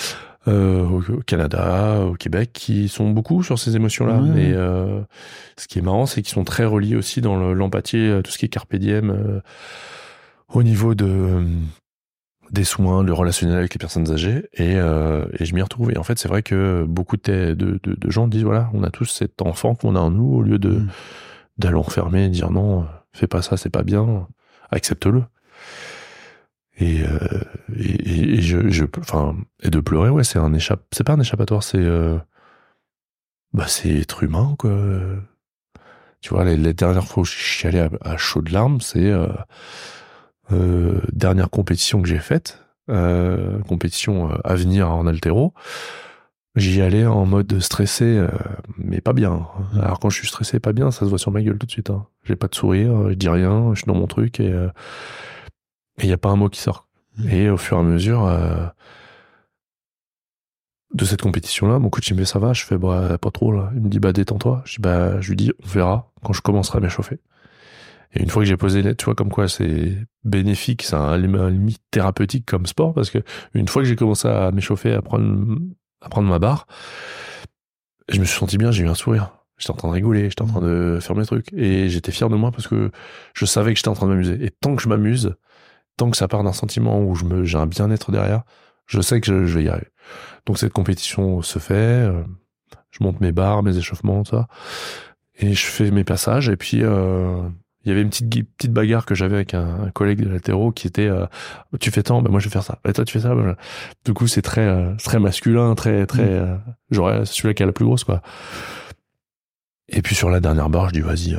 euh, 0.49 0.84
au, 0.84 1.20
Canada, 1.22 2.01
au 2.05 2.14
Québec, 2.14 2.51
qui 2.53 2.89
sont 2.89 3.11
beaucoup 3.11 3.43
sur 3.43 3.59
ces 3.59 3.74
émotions-là. 3.76 4.20
Euh, 4.36 5.03
ce 5.57 5.66
qui 5.68 5.78
est 5.78 5.82
marrant, 5.82 6.05
c'est 6.07 6.20
qu'ils 6.22 6.34
sont 6.34 6.45
très 6.45 6.64
reliés 6.64 6.97
aussi 6.97 7.20
dans 7.22 7.36
le- 7.39 7.55
l'empathie, 7.55 8.11
tout 8.22 8.30
ce 8.30 8.39
qui 8.39 8.45
est 8.45 8.49
carpe 8.49 8.76
diem, 8.76 9.41
au 10.53 10.62
niveau 10.62 10.95
de 10.95 11.45
des 12.51 12.64
soins, 12.64 13.03
le 13.03 13.12
relationnel 13.12 13.59
avec 13.59 13.74
les 13.74 13.78
personnes 13.78 14.11
âgées, 14.11 14.49
et, 14.55 14.76
euh, 14.76 15.26
et 15.38 15.44
je 15.44 15.55
m'y 15.55 15.62
retrouve. 15.62 15.90
Et 15.92 15.99
en 15.99 16.03
fait, 16.03 16.18
c'est 16.18 16.28
vrai 16.28 16.42
que 16.42 16.84
beaucoup 16.88 17.16
de, 17.16 17.55
de, 17.55 17.78
de- 17.82 17.94
de 17.94 18.11
gens 18.11 18.28
disent 18.28 18.44
voilà, 18.44 18.70
on 18.74 18.82
a 18.82 18.90
tous 18.90 19.07
cet 19.07 19.42
enfant 19.42 19.74
qu'on 19.74 19.96
a 19.96 20.01
en 20.01 20.11
nous, 20.11 20.34
au 20.34 20.42
lieu 20.42 20.59
de 20.59 20.70
Mm. 20.70 20.88
d'aller 21.59 21.74
enfermer 21.76 22.24
et 22.26 22.28
dire 22.28 22.51
non, 22.51 22.86
fais 23.12 23.26
pas 23.26 23.42
ça, 23.42 23.57
c'est 23.57 23.70
pas 23.70 23.82
bien, 23.82 24.26
accepte-le. 24.70 25.24
Et, 26.78 27.03
euh, 27.03 27.18
et, 27.76 27.82
et- 27.82 28.34
et 28.38 28.40
je, 28.40 28.68
je, 28.70 28.84
enfin, 29.01 29.36
et 29.62 29.70
de 29.70 29.80
pleurer, 29.80 30.11
ouais, 30.11 30.24
c'est 30.24 30.38
un 30.38 30.55
échappe, 30.55 30.84
c'est 30.92 31.05
pas 31.05 31.14
un 31.14 31.20
échappatoire, 31.20 31.62
c'est, 31.64 31.78
euh, 31.78 32.18
bah, 33.53 33.66
c'est 33.66 33.90
être 33.99 34.22
humain, 34.22 34.55
quoi. 34.59 34.70
Tu 36.20 36.30
vois, 36.30 36.44
les, 36.44 36.57
les 36.57 36.74
dernières 36.74 37.05
fois 37.07 37.22
où 37.22 37.24
je 37.26 37.32
suis 37.36 37.68
allé 37.68 37.78
à, 37.80 37.90
à 38.03 38.16
chaud 38.16 38.42
de 38.42 38.53
larmes, 38.53 38.80
c'est 38.80 39.11
euh, 40.53 41.01
dernière 41.12 41.51
compétition 41.51 42.03
que 42.03 42.09
j'ai 42.09 42.18
faite, 42.18 42.64
euh, 42.90 43.59
compétition 43.64 44.30
euh, 44.30 44.38
à 44.44 44.55
venir 44.55 44.90
en 44.90 45.07
altéro. 45.07 45.53
J'y 46.57 46.80
allais 46.80 47.07
en 47.07 47.26
mode 47.26 47.61
stressé, 47.61 48.05
euh, 48.05 48.28
mais 48.78 49.01
pas 49.01 49.12
bien. 49.12 49.46
Alors 49.80 50.01
quand 50.01 50.11
je 50.11 50.16
suis 50.16 50.26
stressé, 50.26 50.59
pas 50.59 50.72
bien, 50.72 50.90
ça 50.90 51.01
se 51.01 51.05
voit 51.05 51.18
sur 51.18 51.30
ma 51.30 51.42
gueule 51.42 51.59
tout 51.59 51.66
de 51.66 51.70
suite. 51.70 51.90
Hein. 51.90 52.07
J'ai 52.24 52.34
pas 52.34 52.49
de 52.49 52.55
sourire, 52.55 53.11
je 53.11 53.14
dis 53.14 53.28
rien, 53.28 53.70
je 53.74 53.80
suis 53.80 53.86
dans 53.86 53.94
mon 53.94 54.07
truc 54.07 54.40
et 54.40 54.53
il 55.99 56.07
n'y 56.07 56.12
a 56.12 56.18
pas 56.18 56.30
un 56.30 56.36
mot 56.36 56.49
qui 56.49 56.61
sort. 56.61 56.88
Et 57.30 57.51
au 57.51 57.57
fur 57.59 57.76
et 57.76 57.80
à 57.80 57.82
mesure 57.82 58.26
de 60.94 61.05
cette 61.05 61.22
compétition-là, 61.22 61.78
mon 61.78 61.90
coach 61.90 62.09
il 62.09 62.14
me 62.14 62.20
dit 62.20 62.26
ça 62.26 62.38
va, 62.38 62.55
je 62.55 62.64
fais 62.64 62.78
bah 62.78 63.18
pas 63.18 63.30
trop 63.30 63.53
là. 63.53 63.70
Il 63.74 63.82
me 63.82 63.88
dit 63.88 64.01
bah 64.01 64.12
détends-toi. 64.12 64.62
Je 64.64 64.76
dis 64.76 64.80
bah 64.80 65.20
je 65.20 65.28
lui 65.28 65.36
dis 65.36 65.53
on 65.62 65.68
verra 65.68 66.11
quand 66.24 66.32
je 66.32 66.40
commencerai 66.42 66.78
à 66.78 66.80
m'échauffer. 66.80 67.20
Et 68.14 68.22
une 68.22 68.30
fois 68.30 68.42
que 68.42 68.48
j'ai 68.48 68.56
posé 68.56 68.94
tu 68.96 69.04
vois 69.04 69.14
comme 69.14 69.30
quoi 69.30 69.48
c'est 69.48 69.96
bénéfique, 70.24 70.82
c'est 70.82 70.96
un, 70.96 71.16
limite 71.18 71.82
thérapeutique 71.90 72.46
comme 72.46 72.66
sport 72.66 72.94
parce 72.94 73.11
que 73.11 73.18
une 73.54 73.68
fois 73.68 73.82
que 73.82 73.88
j'ai 73.88 73.96
commencé 73.96 74.28
à 74.28 74.50
m'échauffer, 74.50 74.94
à 74.94 75.02
prendre 75.02 75.59
à 76.00 76.09
prendre 76.09 76.28
ma 76.28 76.38
barre, 76.38 76.66
je 78.09 78.18
me 78.20 78.24
suis 78.24 78.38
senti 78.38 78.56
bien, 78.56 78.70
j'ai 78.70 78.84
eu 78.84 78.88
un 78.88 78.94
sourire. 78.94 79.34
J'étais 79.59 79.72
en 79.72 79.76
train 79.76 79.88
de 79.88 79.94
rigoler, 79.94 80.30
j'étais 80.30 80.42
en 80.42 80.46
train 80.46 80.61
de 80.61 80.98
faire 81.00 81.16
mes 81.16 81.26
trucs 81.26 81.52
et 81.52 81.88
j'étais 81.88 82.12
fier 82.12 82.28
de 82.28 82.36
moi 82.36 82.52
parce 82.52 82.68
que 82.68 82.90
je 83.34 83.44
savais 83.44 83.72
que 83.72 83.78
j'étais 83.78 83.88
en 83.88 83.94
train 83.94 84.06
de 84.06 84.12
m'amuser. 84.12 84.38
Et 84.44 84.50
tant 84.50 84.76
que 84.76 84.82
je 84.82 84.88
m'amuse, 84.88 85.34
tant 85.96 86.11
que 86.11 86.16
ça 86.16 86.28
part 86.28 86.44
d'un 86.44 86.52
sentiment 86.52 87.02
où 87.02 87.14
j'ai 87.44 87.59
un 87.59 87.66
bien-être 87.66 88.12
derrière, 88.12 88.44
je 88.86 89.00
sais 89.00 89.20
que 89.20 89.26
je, 89.26 89.59
vais 89.59 89.64
y 89.64 89.68
arriver. 89.68 89.88
Donc 90.46 90.59
cette 90.59 90.72
compétition 90.72 91.42
se 91.42 91.59
fait, 91.59 91.74
euh, 91.74 92.22
je 92.90 93.02
monte 93.02 93.20
mes 93.20 93.32
barres, 93.32 93.62
mes 93.62 93.76
échauffements, 93.76 94.22
tout 94.22 94.30
ça, 94.30 94.46
et 95.34 95.52
je 95.54 95.66
fais 95.66 95.90
mes 95.90 96.04
passages. 96.04 96.48
Et 96.48 96.56
puis 96.56 96.82
euh, 96.82 97.42
il 97.89 97.91
y 97.91 97.93
avait 97.93 98.03
une 98.03 98.11
petite 98.11 98.28
petite 98.57 98.72
bagarre 98.72 99.07
que 99.07 99.14
j'avais 99.14 99.36
avec 99.36 99.55
un, 99.55 99.91
collègue 99.95 100.22
de 100.22 100.28
l'altéro 100.28 100.72
qui 100.72 100.86
était 100.86 101.09
euh, 101.09 101.26
tu 101.80 101.91
fais 101.91 102.03
tant, 102.03 102.22
ben 102.22 102.30
moi 102.30 102.41
je 102.41 102.47
vais 102.47 102.53
faire 102.53 102.62
ça. 102.62 102.78
Et 102.86 102.93
toi 102.93 103.05
tu 103.05 103.12
fais 103.12 103.20
ça. 103.20 103.34
Ben, 103.34 103.57
du 104.05 104.14
coup 104.14 104.26
c'est 104.26 104.43
très 104.43 104.97
très 104.99 105.18
masculin, 105.18 105.74
très 105.74 106.07
très 106.07 106.41
mmh. 106.41 106.61
j'aurais 106.91 107.24
celui-là 107.24 107.55
qui 107.55 107.62
a 107.62 107.66
la 107.66 107.72
plus 107.72 107.84
grosse 107.84 108.05
quoi. 108.05 108.22
Et 109.89 110.03
puis 110.03 110.14
sur 110.14 110.30
la 110.30 110.41
dernière 110.41 110.68
barre, 110.68 110.89
je 110.89 110.95
dis 110.95 111.01
vas-y 111.01 111.36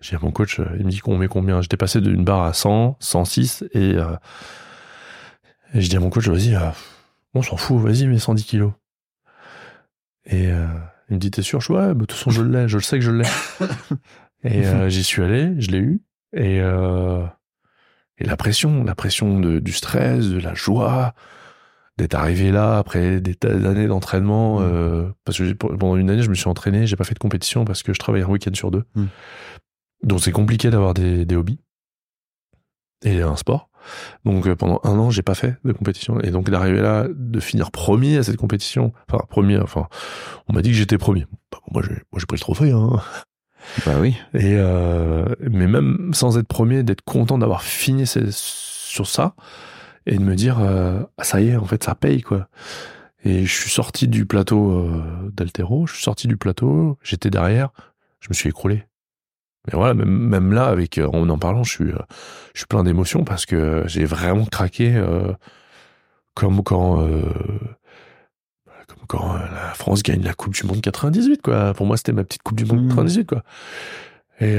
j'ai 0.00 0.18
mon 0.18 0.30
coach, 0.30 0.60
euh, 0.60 0.66
il 0.78 0.84
me 0.84 0.90
dit 0.90 1.00
qu'on 1.00 1.16
met 1.16 1.28
combien? 1.28 1.62
J'étais 1.62 1.76
passé 1.76 2.00
d'une 2.00 2.24
barre 2.24 2.42
à 2.42 2.52
100, 2.52 2.96
106 3.00 3.64
et, 3.72 3.94
euh, 3.94 4.14
et 5.74 5.80
je 5.80 5.88
dis 5.88 5.96
à 5.96 6.00
mon 6.00 6.10
coach, 6.10 6.28
vas-y, 6.28 6.54
euh, 6.54 6.70
on 7.34 7.42
s'en 7.42 7.56
fout, 7.56 7.80
vas-y, 7.80 8.06
mets 8.06 8.18
110 8.18 8.44
kilos. 8.44 8.72
Et 10.26 10.50
euh, 10.50 10.66
il 11.08 11.14
me 11.14 11.20
dit, 11.20 11.30
t'es 11.30 11.42
sûr? 11.42 11.60
Je 11.60 11.72
ouais, 11.72 11.88
bah, 11.88 11.94
de 11.94 11.98
toute 12.00 12.12
façon, 12.12 12.30
je 12.30 12.42
l'ai, 12.42 12.68
je 12.68 12.76
le 12.76 12.82
sais 12.82 12.98
que 12.98 13.04
je 13.04 13.10
l'ai. 13.10 13.28
et 14.44 14.66
euh, 14.66 14.88
j'y 14.88 15.04
suis 15.04 15.22
allé, 15.22 15.54
je 15.58 15.70
l'ai 15.70 15.78
eu. 15.78 16.02
Et, 16.32 16.58
et 16.58 18.24
la 18.24 18.36
pression, 18.36 18.84
la 18.84 18.94
pression 18.94 19.40
de, 19.40 19.58
du 19.58 19.72
stress, 19.72 20.28
de 20.28 20.38
la 20.38 20.54
joie, 20.54 21.14
d'être 21.96 22.14
arrivé 22.14 22.50
là 22.50 22.78
après 22.78 23.20
des 23.20 23.36
années 23.44 23.86
d'entraînement. 23.86 24.60
Mmh. 24.60 25.14
parce 25.24 25.38
que 25.38 25.52
pendant 25.52 25.96
une 25.96 26.10
année, 26.10 26.22
je 26.22 26.28
me 26.28 26.34
suis 26.34 26.48
entraîné, 26.48 26.86
j'ai 26.86 26.96
pas 26.96 27.04
fait 27.04 27.14
de 27.14 27.18
compétition 27.18 27.64
parce 27.64 27.82
que 27.82 27.94
je 27.94 27.98
travaillais 27.98 28.24
un 28.24 28.28
week-end 28.28 28.54
sur 28.54 28.70
deux. 28.70 28.84
Mmh. 28.94 29.04
Donc 30.02 30.20
c'est 30.20 30.32
compliqué 30.32 30.70
d'avoir 30.70 30.94
des, 30.94 31.24
des 31.24 31.36
hobbies 31.36 31.60
et 33.04 33.22
un 33.22 33.36
sport. 33.36 33.70
Donc 34.24 34.46
euh, 34.46 34.56
pendant 34.56 34.80
un 34.84 34.98
an, 34.98 35.10
j'ai 35.10 35.22
pas 35.22 35.34
fait 35.34 35.56
de 35.64 35.72
compétition 35.72 36.20
et 36.20 36.30
donc 36.30 36.50
d'arriver 36.50 36.80
là, 36.80 37.06
de 37.08 37.40
finir 37.40 37.70
premier 37.70 38.18
à 38.18 38.22
cette 38.22 38.36
compétition, 38.36 38.92
enfin 39.08 39.24
premier, 39.28 39.58
enfin 39.58 39.88
on 40.48 40.52
m'a 40.52 40.62
dit 40.62 40.70
que 40.70 40.76
j'étais 40.76 40.98
premier. 40.98 41.26
Bah, 41.52 41.58
moi 41.70 41.82
j'ai 41.82 42.26
pris 42.26 42.36
le 42.36 42.40
trophée. 42.40 42.72
Hein. 42.72 43.00
Bah 43.84 43.94
oui. 44.00 44.16
Et 44.34 44.54
euh, 44.56 45.24
mais 45.40 45.66
même 45.66 46.10
sans 46.12 46.38
être 46.38 46.48
premier, 46.48 46.82
d'être 46.82 47.02
content 47.02 47.38
d'avoir 47.38 47.62
fini 47.62 48.04
sur 48.06 49.06
ça 49.06 49.34
et 50.06 50.16
de 50.16 50.22
me 50.22 50.34
dire 50.34 50.58
euh, 50.60 51.02
ah 51.18 51.24
ça 51.24 51.40
y 51.40 51.48
est 51.48 51.56
en 51.56 51.64
fait 51.64 51.84
ça 51.84 51.94
paye 51.94 52.22
quoi. 52.22 52.48
Et 53.24 53.44
je 53.44 53.52
suis 53.52 53.70
sorti 53.70 54.06
du 54.06 54.24
plateau 54.24 54.70
euh, 54.70 55.30
d'Altero, 55.32 55.86
je 55.86 55.94
suis 55.94 56.04
sorti 56.04 56.28
du 56.28 56.36
plateau, 56.36 56.96
j'étais 57.02 57.30
derrière, 57.30 57.70
je 58.20 58.28
me 58.28 58.34
suis 58.34 58.48
écroulé. 58.48 58.84
Mais 59.66 59.72
voilà, 59.76 59.94
même, 59.94 60.52
là, 60.52 60.66
avec 60.66 60.98
euh, 60.98 61.08
en 61.08 61.28
en 61.28 61.38
parlant, 61.38 61.64
je 61.64 61.72
suis, 61.72 62.66
plein 62.68 62.84
d'émotions 62.84 63.24
parce 63.24 63.44
que 63.44 63.82
j'ai 63.86 64.04
vraiment 64.04 64.44
craqué 64.44 65.02
comme 66.34 66.62
quand, 66.62 67.08
comme 68.86 69.06
quand 69.08 69.34
la 69.34 69.74
France 69.74 70.02
gagne 70.02 70.22
la 70.22 70.34
Coupe 70.34 70.54
du 70.54 70.64
Monde 70.64 70.80
98, 70.80 71.42
quoi. 71.42 71.74
Pour 71.74 71.86
moi, 71.86 71.96
c'était 71.96 72.12
ma 72.12 72.24
petite 72.24 72.42
Coupe 72.42 72.56
du 72.56 72.64
Monde 72.64 72.88
98, 72.88 73.22
mmh. 73.22 73.26
quoi. 73.26 73.42
Et 74.40 74.58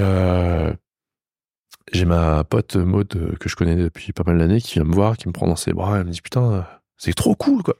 j'ai 1.93 2.05
ma 2.05 2.43
pote 2.43 2.75
Maud 2.75 3.07
que 3.39 3.49
je 3.49 3.55
connais 3.55 3.75
depuis 3.75 4.11
pas 4.11 4.23
mal 4.25 4.37
d'années 4.37 4.59
qui 4.59 4.73
vient 4.73 4.83
me 4.83 4.93
voir, 4.93 5.17
qui 5.17 5.27
me 5.27 5.33
prend 5.33 5.47
dans 5.47 5.55
ses 5.55 5.73
bras, 5.73 5.97
elle 5.99 6.05
me 6.05 6.11
dit 6.11 6.21
putain, 6.21 6.65
c'est 6.97 7.13
trop 7.13 7.35
cool, 7.35 7.63
quoi. 7.63 7.75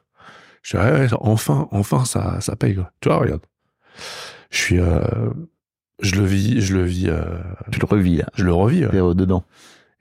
Je 0.61 0.77
dis 0.77 0.83
ouais, 0.83 1.07
enfin, 1.19 1.67
enfin, 1.71 2.05
ça, 2.05 2.39
ça 2.41 2.55
paye, 2.55 2.75
quoi. 2.75 2.91
Tu 3.01 3.09
vois, 3.09 3.17
regarde. 3.17 3.41
Je 4.49 4.57
suis 4.57 4.79
je 5.99 6.15
le 6.15 6.25
vis, 6.25 6.61
je 6.61 6.75
le 6.75 6.83
vis. 6.83 7.07
Euh, 7.09 7.23
tu 7.71 7.79
le 7.79 7.85
revis 7.85 8.17
là. 8.17 8.27
Je 8.35 8.43
le 8.43 8.53
revis. 8.53 8.85
Ouais. 8.85 9.15
dedans. 9.15 9.43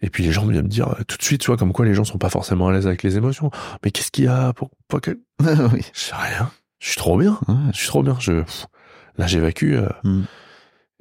Et 0.03 0.11
puis 0.11 0.23
les 0.23 0.33
gens 0.33 0.47
viennent 0.47 0.65
me 0.65 0.69
dire 0.69 0.89
euh, 0.89 1.03
tout 1.07 1.17
de 1.17 1.23
suite, 1.23 1.41
tu 1.41 1.47
vois, 1.47 1.57
comme 1.57 1.73
quoi 1.73 1.85
les 1.85 1.95
gens 1.95 2.05
sont 2.05 2.19
pas 2.19 2.29
forcément 2.29 2.69
à 2.69 2.73
l'aise 2.73 2.87
avec 2.87 3.03
les 3.03 3.17
émotions. 3.17 3.51
Mais 3.85 3.91
qu'est-ce 3.91 4.11
qu'il 4.11 4.25
y 4.25 4.29
a 4.29 4.53
pour, 4.53 4.71
que 5.01 5.21
oui. 5.41 5.83
Je 5.93 6.01
sais 6.01 6.15
rien. 6.15 6.51
Je 6.79 6.89
suis 6.89 6.97
trop 6.97 7.17
bien. 7.17 7.39
Je 7.73 7.79
suis 7.79 7.89
trop 7.89 8.03
bien. 8.03 8.17
Je 8.21 8.43
là 9.19 9.27
j'évacue. 9.27 9.75
Euh, 9.75 9.89
mm. 10.05 10.25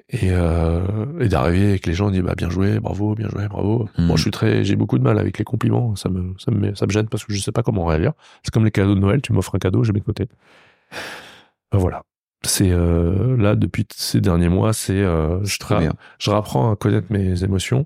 Et, 0.10 0.30
euh, 0.32 1.20
et 1.20 1.28
d'arriver 1.28 1.70
avec 1.70 1.88
les 1.88 1.94
gens, 1.94 2.08
on 2.08 2.12
dit 2.12 2.22
bah 2.22 2.36
bien 2.38 2.50
joué, 2.50 2.80
bravo, 2.80 3.16
bien 3.16 3.28
joué, 3.28 3.48
bravo. 3.48 3.90
Mm. 3.98 4.06
Moi 4.06 4.16
je 4.16 4.22
suis 4.22 4.32
très, 4.32 4.64
j'ai 4.64 4.76
beaucoup 4.76 4.98
de 4.98 5.04
mal 5.04 5.20
avec 5.20 5.38
les 5.38 5.44
compliments. 5.44 5.96
Ça 5.96 6.10
me, 6.10 6.34
ça 6.38 6.52
me, 6.52 6.74
ça 6.76 6.86
me 6.86 6.92
gêne 6.92 7.08
parce 7.10 7.26
que 7.26 7.34
je 7.34 7.42
sais 7.42 7.52
pas 7.52 7.64
comment 7.64 7.86
réagir. 7.86 8.14
C'est 8.44 8.54
comme 8.54 8.66
les 8.66 8.72
cadeaux 8.72 8.96
de 8.96 9.00
Noël. 9.00 9.22
Tu 9.22 9.34
m'offres 9.34 9.56
un 9.56 9.60
cadeau, 9.60 9.84
je 9.84 9.92
mets 9.92 10.00
de 10.00 10.06
côté. 10.06 10.28
Ben 11.72 11.80
voilà 11.80 12.04
c'est 12.46 12.72
euh, 12.72 13.36
là 13.38 13.56
depuis 13.56 13.86
ces 13.96 14.22
derniers 14.22 14.50
mois, 14.50 14.74
c'est 14.74 14.94
euh, 14.94 15.44
je, 15.44 15.58
je 16.20 16.32
rapprends 16.32 16.72
à 16.72 16.76
connaître 16.76 17.08
mes 17.10 17.44
émotions. 17.44 17.86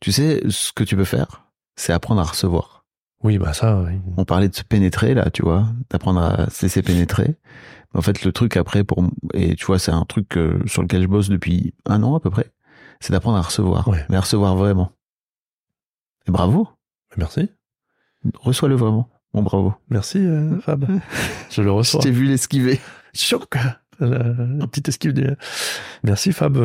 Tu 0.00 0.12
sais 0.12 0.42
ce 0.48 0.72
que 0.72 0.84
tu 0.84 0.96
peux 0.96 1.04
faire, 1.04 1.42
c'est 1.76 1.92
apprendre 1.92 2.20
à 2.20 2.24
recevoir. 2.24 2.84
Oui, 3.24 3.38
bah 3.38 3.52
ça. 3.52 3.84
On 4.16 4.24
parlait 4.24 4.48
de 4.48 4.54
se 4.54 4.62
pénétrer 4.62 5.12
là, 5.14 5.30
tu 5.30 5.42
vois, 5.42 5.66
d'apprendre 5.90 6.20
à 6.20 6.50
se 6.50 6.64
laisser 6.64 6.82
pénétrer. 6.82 7.36
En 7.94 8.02
fait, 8.02 8.24
le 8.24 8.32
truc 8.32 8.56
après 8.56 8.84
pour 8.84 9.02
et 9.34 9.56
tu 9.56 9.66
vois, 9.66 9.78
c'est 9.78 9.90
un 9.90 10.04
truc 10.04 10.38
sur 10.66 10.82
lequel 10.82 11.02
je 11.02 11.08
bosse 11.08 11.28
depuis 11.28 11.74
un 11.84 12.02
an 12.02 12.14
à 12.14 12.20
peu 12.20 12.30
près, 12.30 12.52
c'est 13.00 13.12
d'apprendre 13.12 13.38
à 13.38 13.42
recevoir, 13.42 13.88
mais 14.08 14.16
à 14.16 14.20
recevoir 14.20 14.54
vraiment. 14.56 14.92
Et 16.28 16.30
bravo. 16.30 16.68
Merci. 17.16 17.48
Reçois-le 18.34 18.74
vraiment. 18.74 19.08
Bon, 19.32 19.42
bravo. 19.42 19.74
Merci, 19.90 20.18
euh, 20.18 20.58
Fab. 20.60 20.86
je 21.50 21.62
le 21.62 21.70
reçois. 21.70 22.00
je 22.00 22.08
t'ai 22.08 22.12
vu 22.12 22.24
l'esquiver. 22.24 22.80
Choc 23.14 23.56
la, 24.00 24.66
petite 24.68 24.88
esquive 24.88 25.12
du... 25.12 25.26
Merci 26.04 26.32
Fab. 26.32 26.56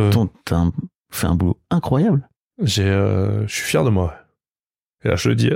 T'as 0.46 0.70
fait 1.10 1.28
un 1.28 1.36
boulot 1.36 1.60
incroyable. 1.72 2.30
J'ai, 2.64 2.88
euh, 2.88 3.48
je 3.48 3.54
suis 3.54 3.66
fier 3.66 3.84
de 3.84 3.90
moi. 3.90 4.16
Et 5.04 5.10
là, 5.10 5.16
je 5.16 5.30
le 5.30 5.36
dis. 5.36 5.52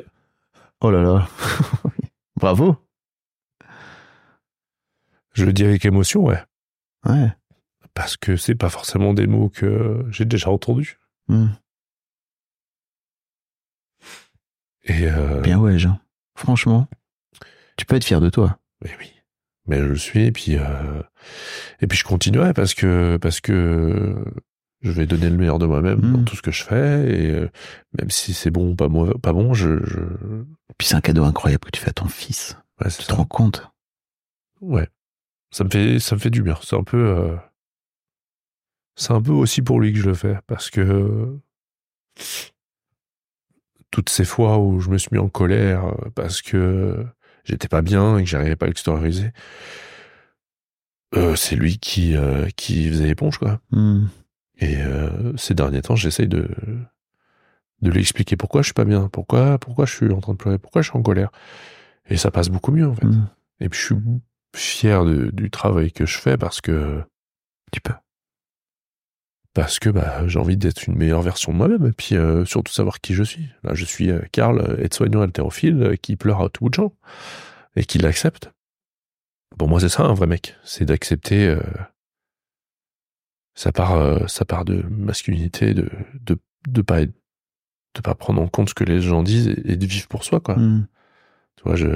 Oh 0.81 0.91
là 0.91 1.01
là. 1.01 1.27
Bravo. 2.35 2.75
Je 5.33 5.45
le 5.45 5.53
dis 5.53 5.63
avec 5.63 5.85
émotion, 5.85 6.23
ouais. 6.23 6.41
Ouais. 7.05 7.31
Parce 7.93 8.17
que 8.17 8.35
c'est 8.35 8.55
pas 8.55 8.69
forcément 8.69 9.13
des 9.13 9.27
mots 9.27 9.49
que 9.49 10.05
j'ai 10.09 10.25
déjà 10.25 10.49
entendus. 10.49 10.99
Hmm. 11.27 11.47
Et 14.83 15.07
euh... 15.09 15.41
Bien 15.41 15.59
ouais, 15.59 15.77
Jean. 15.77 15.99
Franchement, 16.35 16.87
tu 17.77 17.85
peux 17.85 17.95
être 17.95 18.05
fier 18.05 18.21
de 18.21 18.29
toi. 18.29 18.59
Mais 18.83 18.95
oui 18.99 19.17
mais 19.67 19.79
je 19.79 19.83
le 19.83 19.95
suis 19.97 20.25
et 20.25 20.31
puis 20.31 20.57
euh, 20.57 21.01
et 21.81 21.87
puis 21.87 21.97
je 21.97 22.03
continuerai 22.03 22.53
parce 22.53 22.73
que 22.73 23.17
parce 23.21 23.41
que 23.41 24.15
je 24.81 24.91
vais 24.91 25.07
donner 25.07 25.29
le 25.29 25.37
meilleur 25.37 25.59
de 25.59 25.65
moi-même 25.65 25.99
dans 26.01 26.19
mmh. 26.19 26.25
tout 26.25 26.35
ce 26.35 26.41
que 26.41 26.51
je 26.51 26.63
fais 26.63 27.09
et 27.09 27.31
euh, 27.31 27.49
même 27.97 28.09
si 28.09 28.33
c'est 28.33 28.51
bon 28.51 28.71
ou 28.71 28.75
pas 28.75 28.87
bon 28.87 29.53
je, 29.53 29.83
je... 29.85 29.99
Et 29.99 30.73
puis 30.77 30.87
c'est 30.87 30.95
un 30.95 31.01
cadeau 31.01 31.23
incroyable 31.23 31.65
que 31.65 31.71
tu 31.71 31.81
fais 31.81 31.89
à 31.89 31.93
ton 31.93 32.07
fils 32.07 32.57
ouais, 32.81 32.91
tu 32.91 33.05
te 33.05 33.13
rends 33.13 33.25
compte? 33.25 33.69
Ouais 34.61 34.87
ça 35.51 35.63
me 35.63 35.69
fait 35.69 35.99
ça 35.99 36.15
me 36.15 36.19
fait 36.19 36.29
du 36.29 36.43
bien 36.43 36.57
c'est 36.61 36.75
un 36.75 36.83
peu 36.83 36.97
euh... 36.97 37.35
c'est 38.95 39.13
un 39.13 39.21
peu 39.21 39.31
aussi 39.31 39.61
pour 39.61 39.79
lui 39.79 39.93
que 39.93 39.99
je 39.99 40.07
le 40.07 40.13
fais 40.13 40.37
parce 40.45 40.69
que 40.69 41.37
toutes 43.89 44.09
ces 44.09 44.25
fois 44.25 44.59
où 44.59 44.79
je 44.79 44.89
me 44.89 44.97
suis 44.97 45.09
mis 45.11 45.19
en 45.19 45.29
colère 45.29 45.85
euh, 45.85 46.09
parce 46.13 46.41
que 46.41 47.03
j'étais 47.45 47.67
pas 47.69 47.81
bien 47.81 48.17
et 48.17 48.23
que 48.23 48.29
j'arrivais 48.29 48.55
pas 48.55 48.65
à 48.65 48.67
l'extérioriser, 48.67 49.31
euh, 51.15 51.35
c'est 51.35 51.55
lui 51.55 51.77
qui 51.79 52.15
qui 52.57 52.89
faisait 52.89 53.05
l'éponge 53.05 53.37
quoi. 53.37 53.61
Hmm. 53.71 54.07
Et 54.59 54.77
euh, 54.77 55.35
ces 55.37 55.53
derniers 55.53 55.81
temps, 55.81 55.95
j'essaye 55.95 56.27
de 56.27 56.49
de 57.83 57.91
lui 57.91 57.99
expliquer 57.99 58.35
pourquoi 58.37 58.63
je 58.63 58.67
suis 58.67 58.73
pas 58.73 58.85
bien, 58.85 59.07
pourquoi 59.07 59.59
pourquoi 59.59 59.85
je 59.85 59.93
suis 59.93 60.11
en 60.11 60.19
train 60.19 60.33
de 60.33 60.37
pleurer, 60.37 60.57
pourquoi 60.57 60.81
je 60.81 60.89
suis 60.89 60.97
en 60.97 61.03
colère. 61.03 61.29
Et 62.09 62.17
ça 62.17 62.31
passe 62.31 62.49
beaucoup 62.49 62.71
mieux 62.71 62.87
en 62.87 62.95
fait. 62.95 63.05
Hmm. 63.05 63.27
Et 63.59 63.69
puis 63.69 63.79
je 63.79 63.85
suis 63.85 63.95
fier 64.55 65.05
du 65.05 65.51
travail 65.51 65.91
que 65.91 66.05
je 66.05 66.17
fais 66.17 66.37
parce 66.37 66.61
que 66.61 67.03
tu 67.71 67.81
peux 67.81 67.93
parce 69.57 69.79
que 69.79 69.89
bah, 69.89 70.27
j'ai 70.27 70.37
envie 70.37 70.55
d'être 70.55 70.85
une 70.85 70.95
meilleure 70.95 71.23
version 71.23 71.51
de 71.51 71.57
moi-même 71.57 71.87
et 71.87 71.91
puis 71.91 72.15
euh, 72.15 72.45
surtout 72.45 72.71
savoir 72.71 73.01
qui 73.01 73.15
je 73.15 73.23
suis. 73.23 73.49
Là, 73.63 73.73
je 73.73 73.85
suis 73.85 74.11
euh, 74.11 74.21
Karl, 74.31 74.77
aide-soignant 74.79 75.21
haltérophile, 75.21 75.81
euh, 75.81 75.95
qui 75.95 76.15
pleure 76.15 76.43
à 76.43 76.49
tout 76.49 76.65
bout 76.65 76.69
de 76.69 76.75
champ 76.75 76.93
et 77.75 77.83
qui 77.83 77.97
l'accepte. 77.97 78.51
Pour 79.57 79.67
moi, 79.67 79.79
c'est 79.79 79.89
ça 79.89 80.03
un 80.03 80.13
vrai 80.13 80.27
mec, 80.27 80.55
c'est 80.63 80.85
d'accepter 80.85 81.47
euh, 81.47 81.59
sa 83.57 83.71
part, 83.71 83.93
euh, 83.93 84.25
sa 84.27 84.45
part 84.45 84.63
de 84.65 84.83
masculinité, 84.89 85.73
de 85.73 85.89
de 86.21 86.37
de 86.69 86.81
pas 86.83 87.01
être- 87.01 87.15
de 87.95 88.01
pas 88.01 88.13
prendre 88.15 88.41
en 88.41 88.47
compte 88.47 88.69
ce 88.69 88.75
que 88.75 88.83
les 88.83 89.01
gens 89.01 89.23
disent 89.23 89.47
et, 89.47 89.71
et 89.73 89.75
de 89.75 89.85
vivre 89.87 90.07
pour 90.07 90.23
soi, 90.23 90.39
quoi. 90.39 90.55
Hmm. 90.57 90.85
Tu 91.55 91.63
vois, 91.63 91.75
je 91.75 91.87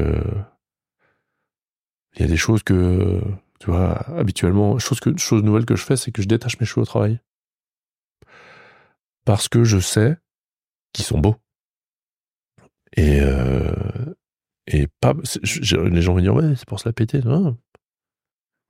il 2.15 2.21
y 2.21 2.25
a 2.25 2.27
des 2.27 2.37
choses 2.37 2.63
que 2.63 3.21
tu 3.59 3.67
vois 3.67 3.93
habituellement, 4.17 4.79
chose 4.79 4.99
que 4.99 5.15
chose 5.17 5.43
nouvelle 5.43 5.65
que 5.65 5.75
je 5.75 5.83
fais, 5.83 5.95
c'est 5.95 6.11
que 6.11 6.21
je 6.21 6.27
détache 6.27 6.59
mes 6.59 6.65
cheveux 6.65 6.81
au 6.81 6.85
travail 6.85 7.19
parce 9.23 9.47
que 9.47 9.63
je 9.63 9.77
sais 9.79 10.17
qu'ils 10.93 11.05
sont 11.05 11.19
beaux 11.19 11.35
et 12.97 13.19
euh, 13.21 13.71
et 14.67 14.87
pas 14.99 15.13
les 15.13 16.01
gens 16.01 16.13
vont 16.15 16.19
dire 16.21 16.33
ouais 16.35 16.55
c'est 16.55 16.67
pour 16.67 16.79
se 16.79 16.89
la 16.89 16.93
péter 16.93 17.21
non 17.21 17.55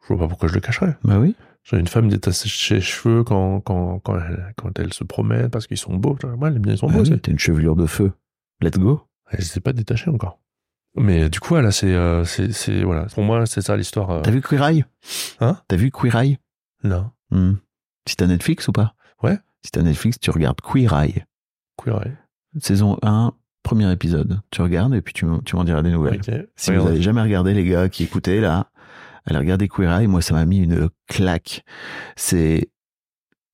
je 0.03 0.07
vois 0.13 0.17
pas 0.19 0.27
pourquoi 0.27 0.49
je 0.49 0.53
le 0.55 0.59
cacherais 0.61 0.97
Bah 1.03 1.19
oui. 1.19 1.35
J'ai 1.63 1.77
une 1.77 1.87
femme 1.87 2.09
détache 2.09 2.35
ses 2.35 2.81
cheveux 2.81 3.23
quand 3.23 3.61
quand 3.61 3.99
quand 3.99 4.17
elle, 4.17 4.53
quand 4.57 4.77
elle 4.79 4.93
se 4.93 5.03
promène 5.03 5.49
parce 5.49 5.67
qu'ils 5.67 5.77
sont 5.77 5.95
beaux 5.95 6.17
moi 6.37 6.49
les 6.49 6.59
miens 6.59 6.73
ils 6.73 6.77
sont 6.77 6.87
Ah 6.89 6.93
beaux 6.93 7.03
oui, 7.03 7.19
T'as 7.19 7.31
une 7.31 7.39
chevelure 7.39 7.75
de 7.75 7.85
feu. 7.85 8.11
Let's 8.61 8.77
go. 8.77 9.01
elle 9.29 9.43
s'est 9.43 9.59
pas 9.61 9.73
détachée 9.73 10.09
encore 10.09 10.39
mais 10.95 11.29
du 11.29 11.39
coup 11.39 11.55
c'est 11.71 11.93
euh, 11.93 12.25
c'est 12.25 12.51
c'est 12.51 12.83
voilà 12.83 13.05
pour 13.05 13.23
moi 13.23 13.45
c'est 13.45 13.61
ça 13.61 13.77
l'histoire 13.77 14.09
euh, 14.09 14.21
T'as 14.21 14.31
vu 14.31 14.41
Queer 14.41 14.61
Eye? 14.63 14.85
Hein? 15.39 15.57
T'as 15.67 15.77
vu 15.77 15.91
Queer 15.91 16.15
Eye? 16.15 16.37
Non 16.83 17.11
Hmm. 17.31 17.53
Si 18.07 18.17
t'as 18.17 18.27
Netflix 18.27 18.67
ou 18.67 18.73
pas? 18.73 18.93
Ouais. 19.23 19.37
Si 19.63 19.71
t'as 19.71 19.81
Netflix, 19.81 20.19
tu 20.19 20.31
regardes 20.31 20.59
Queer 20.61 20.91
Eye. 20.93 21.23
queer 21.77 22.01
eye. 22.05 22.17
Saison 22.59 22.97
1, 23.03 23.33
premier 23.63 23.89
épisode. 23.91 24.41
Tu 24.51 24.61
regardes 24.61 24.93
et 24.93 25.01
puis 25.01 25.13
tu, 25.13 25.25
m'en 25.25 25.63
diras 25.63 25.81
des 25.81 25.91
nouvelles. 25.91 26.19
Si 26.55 26.73
vous 26.73 26.87
avez 26.87 27.01
jamais 27.01 27.21
regardé, 27.21 27.53
les 27.53 27.63
gars 27.63 27.87
qui 27.87 28.03
écoutaient 28.03 28.41
là, 28.41 28.70
allez 29.25 29.39
regarder 29.39 29.67
Queer 29.67 29.91
Eye. 29.91 30.07
Moi, 30.07 30.21
ça 30.21 30.33
m'a 30.33 30.45
mis 30.45 30.59
une 30.59 30.89
claque. 31.07 31.63
C'est 32.15 32.69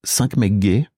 cinq 0.04 0.36
mecs 0.36 0.58
gays 0.58 0.88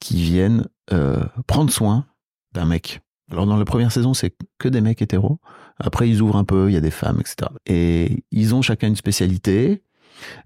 qui 0.00 0.22
viennent 0.22 0.66
euh, 0.92 1.22
prendre 1.46 1.70
soin 1.70 2.06
d'un 2.52 2.64
mec. 2.64 3.00
Alors 3.30 3.46
dans 3.46 3.56
la 3.56 3.64
première 3.64 3.92
saison, 3.92 4.12
c'est 4.12 4.34
que 4.58 4.68
des 4.68 4.80
mecs 4.80 5.00
hétéros. 5.00 5.38
Après, 5.78 6.08
ils 6.08 6.20
ouvrent 6.20 6.36
un 6.36 6.44
peu, 6.44 6.68
il 6.68 6.74
y 6.74 6.76
a 6.76 6.80
des 6.80 6.90
femmes, 6.90 7.20
etc. 7.20 7.50
Et 7.66 8.24
ils 8.30 8.54
ont 8.54 8.62
chacun 8.62 8.88
une 8.88 8.96
spécialité. 8.96 9.82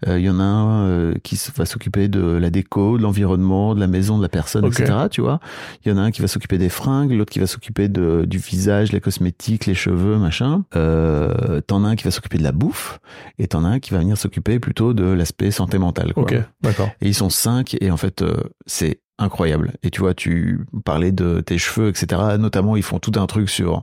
Euh, 0.07 0.19
Il 0.19 0.25
y 0.25 0.31
en 0.31 0.41
a 0.41 0.45
un 0.45 0.87
euh, 0.87 1.15
qui 1.23 1.41
va 1.57 1.67
s'occuper 1.67 2.09
de 2.09 2.21
la 2.21 2.51
déco, 2.51 2.99
de 2.99 3.03
l'environnement, 3.03 3.75
de 3.75 3.81
la 3.81 3.87
maison 3.87 4.17
de 4.17 4.23
la 4.23 4.29
personne, 4.29 4.65
etc. 4.67 4.93
Tu 5.11 5.21
vois 5.21 5.41
Il 5.85 5.91
y 5.91 5.93
en 5.93 5.99
a 5.99 6.03
un 6.03 6.11
qui 6.11 6.23
va 6.23 6.29
s'occuper 6.29 6.59
des 6.59 6.69
fringues, 6.69 7.13
l'autre 7.13 7.33
qui 7.33 7.39
va 7.41 7.47
s'occuper 7.47 7.89
de, 7.89 8.25
du 8.27 8.39
visage, 8.39 8.93
les 8.93 9.01
cosmétiques, 9.01 9.67
les 9.67 9.75
cheveux, 9.75 10.17
machin. 10.19 10.65
Euh, 10.77 11.61
t'en 11.61 11.85
as 11.85 11.89
un 11.89 11.97
qui 11.97 12.05
va 12.05 12.11
s'occuper 12.11 12.39
de 12.39 12.45
la 12.45 12.53
bouffe, 12.53 13.01
et 13.39 13.49
t'en 13.49 13.65
as 13.65 13.69
un 13.69 13.79
qui 13.81 13.93
va 13.93 13.99
venir 13.99 14.17
s'occuper 14.17 14.59
plutôt 14.59 14.95
de 14.95 15.05
l'aspect 15.05 15.51
santé 15.51 15.79
mentale. 15.79 16.13
Quoi. 16.13 16.25
ok 16.25 16.37
d'accord 16.63 16.91
Et 17.01 17.09
ils 17.09 17.15
sont 17.15 17.31
cinq 17.31 17.77
et 17.81 17.91
en 17.91 17.97
fait 17.97 18.23
euh, 18.23 18.35
c'est 18.67 19.01
incroyable. 19.19 19.73
Et 19.83 19.91
tu 19.91 20.01
vois, 20.01 20.15
tu 20.15 20.67
parlais 20.85 21.13
de 21.13 21.41
tes 21.41 21.59
cheveux, 21.59 21.89
etc. 21.89 22.21
Notamment, 22.39 22.77
ils 22.77 22.83
font 22.83 22.99
tout 22.99 23.13
un 23.17 23.27
truc 23.27 23.49
sur. 23.49 23.83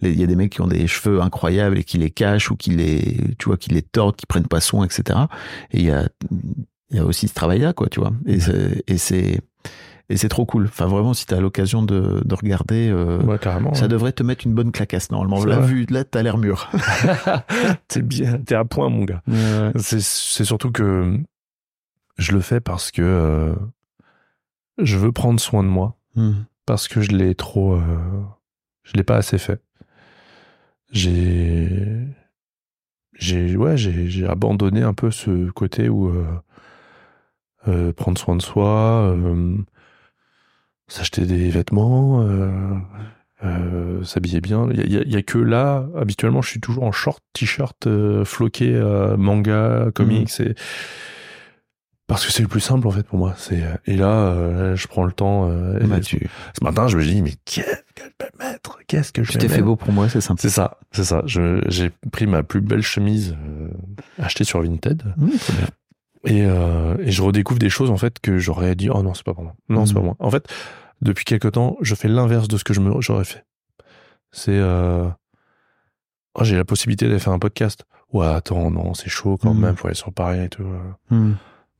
Il 0.00 0.18
y 0.18 0.24
a 0.24 0.26
des 0.26 0.36
mecs 0.36 0.52
qui 0.52 0.60
ont 0.60 0.66
des 0.66 0.86
cheveux 0.86 1.20
incroyables 1.20 1.78
et 1.78 1.84
qui 1.84 1.98
les 1.98 2.10
cachent 2.10 2.50
ou 2.50 2.56
qui 2.56 2.70
les, 2.70 3.18
tu 3.38 3.46
vois, 3.46 3.56
qui 3.56 3.70
les 3.70 3.82
tordent, 3.82 4.16
qui 4.16 4.26
prennent 4.26 4.48
pas 4.48 4.60
soin, 4.60 4.84
etc. 4.84 5.20
Et 5.70 5.80
il 5.80 5.86
y 5.86 5.90
a, 5.90 6.08
il 6.90 6.96
y 6.96 6.98
a 6.98 7.04
aussi 7.04 7.28
ce 7.28 7.34
travail-là, 7.34 7.72
quoi, 7.72 7.88
tu 7.88 8.00
vois. 8.00 8.12
Et 8.26 8.40
c'est, 8.40 8.82
et 8.88 8.98
c'est, 8.98 9.40
et 10.08 10.16
c'est 10.16 10.28
trop 10.28 10.44
cool. 10.44 10.64
Enfin, 10.64 10.86
vraiment, 10.86 11.14
si 11.14 11.26
t'as 11.26 11.40
l'occasion 11.40 11.82
de, 11.82 12.20
de 12.24 12.34
regarder, 12.34 12.90
euh, 12.90 13.22
ouais 13.22 13.38
ça 13.42 13.58
ouais. 13.58 13.88
devrait 13.88 14.12
te 14.12 14.22
mettre 14.22 14.46
une 14.46 14.54
bonne 14.54 14.72
clacasse 14.72 15.10
normalement. 15.10 15.44
Là, 15.44 15.60
vu, 15.60 15.86
là, 15.88 16.04
t'as 16.04 16.22
l'air 16.22 16.38
mûr. 16.38 16.70
t'es 17.88 18.02
bien 18.02 18.38
t'es 18.38 18.54
à 18.54 18.64
point 18.64 18.88
mon 18.88 19.04
gars 19.04 19.22
C'est 19.76 20.02
c'est 20.02 20.44
surtout 20.44 20.70
que 20.70 21.18
je 22.18 22.32
le 22.32 22.40
fais 22.40 22.60
parce 22.60 22.90
que 22.90 23.02
euh, 23.02 23.54
je 24.84 24.96
veux 24.98 25.12
prendre 25.12 25.40
soin 25.40 25.62
de 25.62 25.68
moi, 25.68 25.96
Hmm. 26.14 26.44
parce 26.66 26.88
que 26.88 27.00
je 27.00 27.10
l'ai 27.12 27.34
trop, 27.34 27.74
euh, 27.74 27.80
je 28.82 28.92
l'ai 28.94 29.02
pas 29.02 29.16
assez 29.16 29.38
fait. 29.38 29.62
J'ai, 30.90 32.06
j'ai, 33.18 33.56
ouais, 33.56 33.76
j'ai, 33.78 34.08
j'ai 34.08 34.26
abandonné 34.26 34.82
un 34.82 34.92
peu 34.92 35.10
ce 35.10 35.50
côté 35.50 35.88
où 35.88 36.08
euh, 36.08 36.24
euh, 37.68 37.92
prendre 37.94 38.18
soin 38.18 38.36
de 38.36 38.42
soi, 38.42 39.14
euh, 39.16 39.56
s'acheter 40.88 41.24
des 41.24 41.48
vêtements, 41.48 42.26
s'habiller 44.04 44.40
bien. 44.42 44.68
Il 44.70 44.92
y 44.92 44.98
a, 44.98 45.02
y 45.02 45.16
y 45.16 45.24
que 45.24 45.38
là, 45.38 45.86
habituellement, 45.96 46.42
je 46.42 46.50
suis 46.50 46.60
toujours 46.60 46.84
en 46.84 46.92
short, 46.92 47.24
t-shirt, 47.32 47.88
floqué, 48.24 48.78
manga, 49.16 49.86
comics, 49.94 50.40
et 50.40 50.54
parce 52.06 52.26
que 52.26 52.32
c'est 52.32 52.42
le 52.42 52.48
plus 52.48 52.60
simple 52.60 52.86
en 52.86 52.90
fait 52.90 53.04
pour 53.04 53.18
moi. 53.18 53.34
C'est 53.38 53.62
et 53.86 53.96
là, 53.96 54.10
euh, 54.10 54.76
je 54.76 54.86
prends 54.88 55.04
le 55.04 55.12
temps. 55.12 55.48
euh, 55.50 55.78
et 55.80 55.86
Bah, 55.86 55.96
ce- 55.96 56.08
tu, 56.08 56.28
Ce 56.58 56.64
matin, 56.64 56.88
je 56.88 56.96
me 56.98 57.02
dis 57.04 57.22
mais 57.22 57.32
qu'est-ce 57.44 57.82
que 57.94 58.02
je 58.04 58.24
vais 58.24 58.30
mettre? 58.38 58.78
Qu'est-ce 58.86 59.12
que 59.12 59.22
je 59.22 59.32
tu 59.32 59.38
t'es 59.38 59.48
fait 59.48 59.62
beau 59.62 59.76
pour 59.76 59.92
moi, 59.92 60.08
c'est 60.08 60.20
sympa. 60.20 60.40
C'est 60.42 60.50
ça, 60.50 60.78
c'est 60.90 61.04
ça. 61.04 61.22
J'ai 61.26 61.90
pris 62.10 62.26
ma 62.26 62.42
plus 62.42 62.60
belle 62.60 62.82
chemise 62.82 63.36
euh, 63.46 63.68
achetée 64.18 64.44
sur 64.44 64.60
Vinted 64.62 65.02
bien. 65.16 65.28
et, 66.26 66.42
euh, 66.44 66.96
et 67.00 67.10
je 67.10 67.22
redécouvre 67.22 67.58
des 67.58 67.70
choses 67.70 67.90
en 67.90 67.96
fait 67.96 68.18
que 68.20 68.38
j'aurais 68.38 68.74
dit 68.74 68.90
oh 68.90 69.02
non 69.02 69.14
c'est 69.14 69.24
pas 69.24 69.34
pour 69.34 69.42
moi 69.44 69.54
non 69.68 69.86
c'est 69.86 69.92
Mhm. 69.94 69.98
pas 70.00 70.04
moi 70.06 70.16
en 70.20 70.30
fait 70.30 70.46
depuis 71.00 71.24
quelque 71.24 71.48
temps 71.48 71.76
je 71.80 71.94
fais 71.96 72.06
l'inverse 72.08 72.46
de 72.48 72.56
ce 72.56 72.62
que 72.64 72.74
je 72.74 72.80
me 72.80 73.00
j'aurais 73.00 73.24
fait 73.24 73.44
c'est 74.30 74.52
euh, 74.52 75.08
oh, 76.36 76.44
j'ai 76.44 76.56
la 76.56 76.64
possibilité 76.64 77.06
d'aller 77.06 77.18
faire 77.18 77.32
un 77.32 77.40
podcast 77.40 77.84
ouais 78.12 78.26
attends 78.26 78.70
non 78.70 78.94
c'est 78.94 79.08
chaud 79.10 79.36
quand 79.36 79.52
Mhm. 79.54 79.60
même 79.62 79.76
faut 79.76 79.88
aller 79.88 79.96
sur 79.96 80.12
Paris 80.12 80.44
et 80.44 80.48
tout 80.48 80.62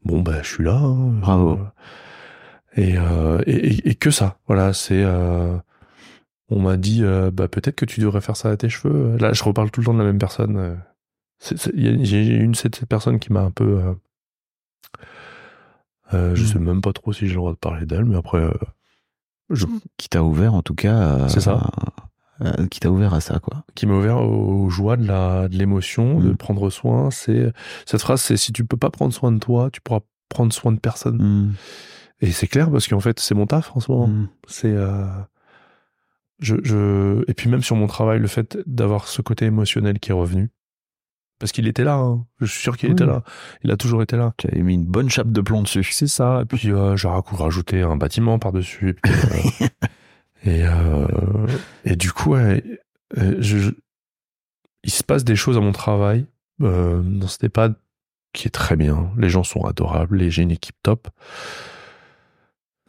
Hmm. 0.04 0.08
bon 0.08 0.20
bah 0.22 0.42
je 0.42 0.48
suis 0.48 0.64
là 0.64 0.76
hein. 0.76 1.10
Bravo. 1.20 1.58
et, 2.76 2.96
euh, 2.98 3.40
et, 3.46 3.56
et- 3.56 3.88
et 3.90 3.94
que 3.94 4.10
ça 4.10 4.38
voilà 4.46 4.72
c'est 4.72 5.02
euh, 5.04 5.56
on 6.48 6.60
m'a 6.60 6.76
dit 6.76 7.02
euh, 7.02 7.30
bah 7.30 7.48
peut-être 7.48 7.76
que 7.76 7.84
tu 7.84 8.00
devrais 8.00 8.20
faire 8.20 8.36
ça 8.36 8.50
à 8.50 8.56
tes 8.56 8.68
cheveux 8.68 9.16
là 9.18 9.32
je 9.32 9.42
reparle 9.44 9.70
tout 9.70 9.80
le 9.80 9.86
temps 9.86 9.94
de 9.94 9.98
la 9.98 10.04
même 10.04 10.18
personne 10.18 10.56
euh. 10.56 10.74
J'ai 11.74 12.36
une 12.36 12.54
cette, 12.54 12.76
cette 12.76 12.88
personne 12.88 13.18
qui 13.18 13.32
m'a 13.32 13.40
un 13.40 13.50
peu 13.50 13.64
euh, 13.80 13.94
euh, 16.14 16.34
je 16.34 16.42
Mm. 16.44 16.46
sais 16.46 16.58
même 16.58 16.80
pas 16.80 16.92
trop 16.92 17.12
si 17.12 17.20
j'ai 17.26 17.32
le 17.34 17.36
droit 17.38 17.52
de 17.52 17.56
parler 17.58 17.86
d'elle 17.86 18.04
mais 18.04 18.16
après 18.16 18.38
euh, 18.38 18.52
je, 19.50 19.66
qui 19.96 20.08
t'a 20.08 20.22
ouvert 20.22 20.54
en 20.54 20.62
tout 20.62 20.74
cas 20.74 21.28
C'est 21.28 21.40
ça. 21.40 21.70
À- 22.40 22.66
qui 22.68 22.80
t'a 22.80 22.90
ouvert 22.90 23.14
à 23.14 23.20
ça 23.20 23.38
quoi 23.38 23.64
qui 23.74 23.86
m'a 23.86 23.94
ouvert 23.94 24.18
aux 24.22 24.68
joies 24.70 24.96
de 24.96 25.06
la 25.06 25.48
de 25.48 25.56
l'émotion 25.56 26.18
de 26.20 26.30
Mm. 26.30 26.36
prendre 26.36 26.70
soin 26.70 27.10
c'est 27.10 27.52
cette 27.86 28.00
phrase 28.00 28.20
c'est 28.22 28.36
si 28.36 28.52
tu 28.52 28.64
peux 28.64 28.76
pas 28.76 28.90
prendre 28.90 29.12
soin 29.12 29.32
de 29.32 29.38
toi 29.38 29.70
tu 29.70 29.80
pourras 29.80 30.00
prendre 30.28 30.52
soin 30.52 30.72
de 30.72 30.78
personne 30.80 31.18
Hmm. 31.20 31.52
et 32.20 32.30
c'est 32.32 32.46
clair 32.46 32.70
parce 32.70 32.88
qu'en 32.88 33.00
fait 33.00 33.20
c'est 33.20 33.34
mon 33.34 33.46
taf 33.46 33.70
en 33.76 33.80
ce 33.80 33.90
moment 33.92 34.06
Hmm. 34.08 34.28
c'est 34.48 34.72
euh, 34.72 35.04
je, 36.40 36.56
je 36.64 37.22
et 37.28 37.34
puis 37.34 37.48
même 37.50 37.62
sur 37.62 37.76
mon 37.76 37.86
travail 37.86 38.18
le 38.18 38.26
fait 38.28 38.58
d'avoir 38.66 39.06
ce 39.08 39.22
côté 39.22 39.44
émotionnel 39.44 40.00
qui 40.00 40.10
est 40.10 40.14
revenu 40.14 40.50
parce 41.38 41.52
qu'il 41.52 41.66
était 41.68 41.84
là 41.84 41.96
hein. 41.96 42.24
je 42.40 42.46
suis 42.46 42.60
sûr 42.62 42.76
qu'il 42.76 42.88
Oui. 42.88 42.92
était 42.94 43.04
là 43.06 43.22
il 43.62 43.70
a 43.70 43.76
toujours 43.76 44.02
été 44.02 44.16
là 44.16 44.32
tu 44.38 44.48
avais 44.48 44.62
mis 44.62 44.74
une 44.74 44.86
bonne 44.86 45.10
chape 45.10 45.30
de 45.30 45.40
plomb 45.40 45.62
dessus 45.62 45.84
c'est 45.92 46.06
ça 46.08 46.40
et 46.42 46.44
puis 46.46 46.70
euh, 46.72 46.96
j'ai 46.96 47.08
rajouté 47.08 47.82
un 47.82 47.96
bâtiment 47.96 48.38
par 48.38 48.52
dessus 48.52 48.96
et 50.44 50.64
euh, 50.66 51.06
et 51.84 51.96
du 51.96 52.12
coup 52.12 52.32
ouais, 52.32 52.62
euh, 53.18 53.36
je, 53.40 53.58
je- 53.58 53.70
il 54.84 54.90
se 54.92 55.04
passe 55.04 55.24
des 55.24 55.36
choses 55.36 55.56
à 55.56 55.60
mon 55.60 55.72
travail. 55.72 56.26
Euh, 56.60 57.00
dans 57.02 57.26
cet 57.28 57.44
EHPAD 57.44 57.74
qui 58.32 58.46
est 58.46 58.50
très 58.50 58.76
bien. 58.76 59.10
Les 59.18 59.28
gens 59.28 59.42
sont 59.42 59.64
adorables 59.64 60.22
et 60.22 60.30
j'ai 60.30 60.42
une 60.42 60.50
équipe 60.52 60.76
top. 60.82 61.08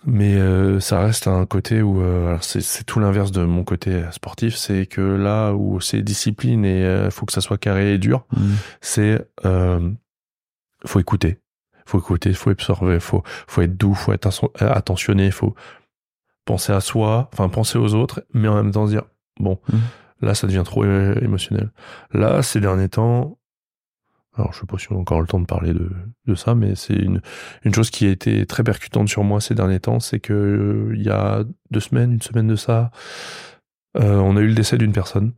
Mais 0.05 0.35
euh, 0.35 0.79
ça 0.81 0.99
reste 0.99 1.27
un 1.27 1.45
côté 1.45 1.81
où 1.81 2.01
euh, 2.01 2.37
c'est, 2.41 2.83
tout 2.85 2.99
l'inverse 2.99 3.31
de 3.31 3.43
mon 3.45 3.63
côté 3.63 4.03
sportif. 4.11 4.55
C'est 4.55 4.85
que 4.85 5.01
là 5.01 5.53
où 5.53 5.79
c'est 5.79 6.01
discipline 6.01 6.65
et 6.65 6.81
il 7.05 7.11
faut 7.11 7.25
que 7.25 7.31
ça 7.33 7.41
soit 7.41 7.57
carré 7.57 7.93
et 7.93 7.97
dur 7.97 8.25
Hmm. 8.35 8.53
c'est 8.81 9.25
faut 10.85 10.99
écouter. 10.99 11.39
Faut 11.85 11.99
écouter 11.99 12.33
faut 12.33 12.49
absorber 12.49 12.99
faut 12.99 13.23
faut 13.47 13.61
être 13.61 13.77
doux 13.77 13.93
faut 13.93 14.13
être 14.13 14.27
atten- 14.27 14.49
attentionné 14.59 15.31
faut 15.31 15.55
penser 16.45 16.73
à 16.73 16.81
soi 16.81 17.29
enfin 17.33 17.49
penser 17.49 17.77
aux 17.77 17.93
autres 17.95 18.23
mais 18.33 18.47
en 18.47 18.55
même 18.55 18.71
temps 18.71 18.85
dire 18.87 19.03
bon 19.39 19.59
Mhm. 19.71 19.79
là 20.21 20.35
ça 20.35 20.47
devient 20.47 20.63
trop 20.65 20.83
émotionnel. 20.85 21.71
Là 22.13 22.41
ces 22.43 22.59
derniers 22.59 22.89
temps 22.89 23.37
alors 24.35 24.51
je 24.51 24.59
sais 24.61 24.65
pas 24.65 24.77
si 24.79 24.91
on 24.91 24.95
a 24.95 24.99
encore 24.99 25.21
le 25.21 25.27
temps 25.27 25.39
de 25.39 25.45
parler 25.45 25.73
de, 25.73 25.91
de 26.25 26.35
ça 26.35 26.55
mais 26.55 26.73
c'est 26.75 26.95
une 26.95 27.21
une 27.63 27.73
chose 27.73 27.91
qui 27.91 28.07
a 28.07 28.09
été 28.09 28.45
très 28.47 28.63
percutante 28.63 29.07
sur 29.07 29.23
moi 29.23 29.39
ces 29.39 29.53
derniers 29.55 29.79
temps 29.79 29.99
c'est 29.99 30.19
que 30.19 30.33
euh, 30.33 30.95
il 30.95 31.03
y 31.03 31.09
a 31.09 31.43
deux 31.71 31.79
semaines 31.79 32.11
une 32.13 32.21
semaine 32.21 32.47
de 32.47 32.55
ça 32.55 32.89
euh, 33.97 34.15
on 34.17 34.35
a 34.35 34.41
eu 34.41 34.47
le 34.47 34.55
décès 34.55 34.77
d'une 34.79 34.91
personne. 34.91 35.33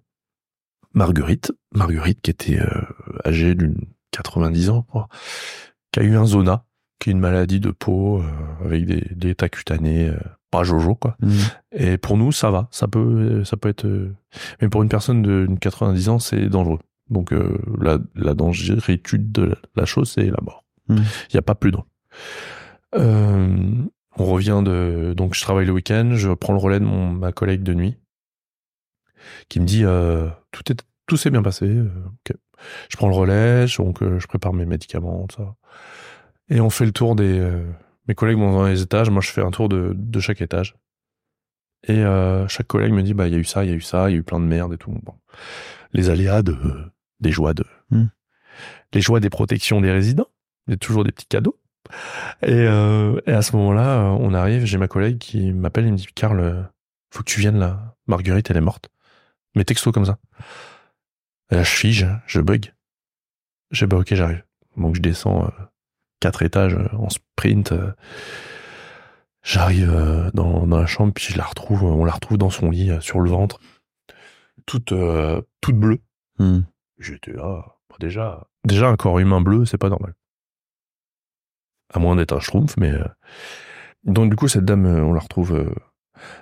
Marguerite. 0.94 1.52
Marguerite 1.74 2.22
qui 2.22 2.32
était 2.32 2.58
euh, 2.62 2.82
âgée 3.26 3.54
d'une 3.54 3.76
90 4.12 4.70
ans 4.70 4.84
quoi, 4.84 5.10
qui 5.92 6.00
a 6.00 6.04
eu 6.04 6.16
un 6.16 6.26
zona 6.26 6.64
qui 7.06 7.10
est 7.12 7.14
une 7.14 7.20
maladie 7.20 7.60
de 7.60 7.70
peau 7.72 8.20
euh, 8.22 8.66
avec 8.66 8.86
des, 8.86 9.08
des 9.12 9.30
états 9.30 9.48
cutanés 9.50 10.10
euh, 10.10 10.18
pas 10.52 10.64
jojo 10.64 10.96
quoi 10.96 11.16
Hmm. 11.22 11.30
et 11.72 11.98
pour 11.98 12.18
nous 12.18 12.32
ça 12.32 12.50
va 12.52 12.68
ça 12.72 12.88
peut 12.88 13.44
ça 13.44 13.58
peut 13.58 13.70
être 13.70 13.86
euh, 13.86 14.14
mais 14.62 14.70
pour 14.70 14.82
une 14.84 14.90
personne 14.90 15.22
de 15.22 15.48
90 15.62 16.10
ans 16.10 16.20
c'est 16.20 16.50
dangereux 16.50 16.80
Donc 17.10 17.32
euh, 17.32 17.58
la, 17.80 18.00
la 18.16 18.34
dangeritude 18.34 19.32
de 19.32 19.56
la- 19.76 19.86
chose, 19.86 20.10
c'est 20.12 20.26
la 20.26 20.40
mort. 20.42 20.64
Il 20.90 20.96
Mm. 20.96 21.04
n'y 21.34 21.38
a 21.40 21.42
pas 21.44 21.56
plus. 21.56 21.72
Euh, 22.96 23.58
on 24.18 24.26
revient 24.26 24.62
de... 24.64 25.14
Donc 25.16 25.36
je 25.36 25.42
travaille 25.42 25.66
le 25.66 25.72
week-end, 25.74 26.12
je 26.14 26.32
prends 26.32 26.54
le 26.54 26.60
relais 26.60 26.80
de 26.80 26.86
mon, 26.86 27.12
ma 27.12 27.32
collègue 27.32 27.64
de 27.64 27.74
nuit, 27.74 27.98
qui 29.50 29.60
me 29.60 29.66
dit 29.66 29.84
tout 30.52 30.72
est 30.72 30.82
tout 31.08 31.18
s'est 31.18 31.30
bien 31.30 31.44
passé. 31.44 31.68
Je 32.90 32.98
prends 32.98 33.10
le 33.10 33.16
relais, 33.16 33.66
donc 33.78 34.02
je 34.02 34.26
prépare 34.28 34.54
mes 34.54 34.66
médicaments, 34.66 35.28
tout 35.28 35.36
ça. 35.38 35.56
Et 36.50 36.62
on 36.62 36.70
fait 36.70 36.86
le 36.86 36.92
tour 36.92 37.16
des... 37.16 37.40
euh, 37.40 37.66
mes 38.08 38.16
collègues 38.16 38.38
vont 38.38 38.54
dans 38.54 38.68
les 38.68 38.82
étages, 38.82 39.10
moi 39.10 39.22
je 39.22 39.30
fais 39.30 39.42
un 39.42 39.52
tour 39.52 39.70
de, 39.70 39.94
de 39.96 40.20
chaque 40.20 40.42
étage. 40.42 40.76
Et 41.88 42.04
euh, 42.04 42.48
chaque 42.48 42.68
collègue 42.68 42.94
me 42.94 43.04
dit, 43.04 43.14
bah 43.14 43.28
il 43.28 43.34
y 43.34 43.36
a 43.36 43.40
eu 43.40 43.44
ça, 43.44 43.64
il 43.64 43.70
y 43.70 43.74
a 43.74 43.76
eu 43.76 43.82
ça, 43.82 44.10
il 44.10 44.14
y 44.14 44.16
a 44.16 44.20
eu 44.20 44.24
plein 44.24 44.40
de 44.40 44.46
merde 44.46 44.74
et 44.74 44.78
tout. 44.78 44.92
Bon. 44.92 45.14
Les 45.94 46.10
aléas 46.10 46.42
de, 46.42 46.56
des 47.20 47.32
joies 47.32 47.54
de... 47.54 47.66
Hmm. 47.90 48.08
Les 48.94 49.02
joies 49.02 49.20
des 49.20 49.30
protections 49.30 49.82
des 49.82 49.92
résidents. 49.92 50.30
Il 50.68 50.72
y 50.72 50.74
a 50.74 50.78
toujours 50.78 51.04
des 51.04 51.12
petits 51.12 51.28
cadeaux. 51.28 51.60
Et, 52.42 52.52
euh, 52.52 53.20
et 53.28 53.32
à 53.32 53.42
ce 53.42 53.56
moment-là, 53.56 54.00
euh, 54.00 54.18
on 54.20 54.34
arrive, 54.34 54.66
j'ai 54.66 54.78
ma 54.78 54.88
collègue 54.88 55.20
qui 55.20 55.52
m'appelle 55.54 55.86
et 55.86 55.92
me 55.92 55.98
dit, 55.98 56.08
Karl, 56.16 56.40
euh, 56.40 56.64
faut 57.12 57.20
que 57.20 57.30
tu 57.30 57.40
viennes 57.40 57.60
là. 57.60 57.96
Marguerite, 58.08 58.50
elle 58.50 58.58
est 58.58 58.62
morte. 58.62 58.90
Mais 59.56 59.64
texto 59.64 59.92
comme 59.92 60.06
ça. 60.06 60.18
Et 61.52 61.56
là, 61.56 61.64
je 61.64 61.70
fige, 61.70 62.08
je 62.26 62.42
bug. 62.42 62.74
Je 63.72 63.86
bah 63.86 63.98
ok, 63.98 64.14
j'arrive. 64.16 64.44
Donc 64.78 64.96
je 64.96 65.02
descends 65.02 65.46
euh, 65.46 65.50
quatre 66.26 66.42
étages 66.42 66.74
euh, 66.74 66.88
en 66.98 67.10
sprint. 67.10 67.72
euh, 67.72 67.92
J'arrive 69.44 69.94
euh, 69.94 70.32
dans, 70.34 70.66
dans 70.66 70.80
la 70.80 70.88
chambre, 70.88 71.14
puis 71.14 71.32
je 71.32 71.38
la 71.38 71.44
retrouve, 71.44 71.84
on 71.84 72.04
la 72.04 72.14
retrouve 72.14 72.40
dans 72.40 72.50
son 72.50 72.72
lit, 72.72 72.92
sur 73.00 73.20
le 73.20 73.30
ventre, 73.30 73.60
toute, 74.66 74.92
euh, 74.92 75.40
toute 75.62 75.78
bleue. 75.78 76.02
Hmm. 76.40 76.62
J'étais 76.98 77.34
là, 77.34 77.64
bah, 77.90 77.98
déjà, 78.00 78.48
déjà 78.64 78.88
un 78.88 78.96
corps 78.96 79.20
humain 79.20 79.42
bleu, 79.42 79.66
c'est 79.66 79.78
pas 79.78 79.90
normal. 79.90 80.16
À 81.94 82.00
moins 82.00 82.16
d'être 82.16 82.34
un 82.34 82.40
schtroumpf, 82.40 82.76
mais... 82.78 82.94
Donc 84.04 84.32
du 84.32 84.36
coup, 84.36 84.48
cette 84.48 84.66
dame, 84.66 84.88
on 84.88 85.14
la 85.14 85.20
retrouve 85.20 85.54
euh, 85.54 85.76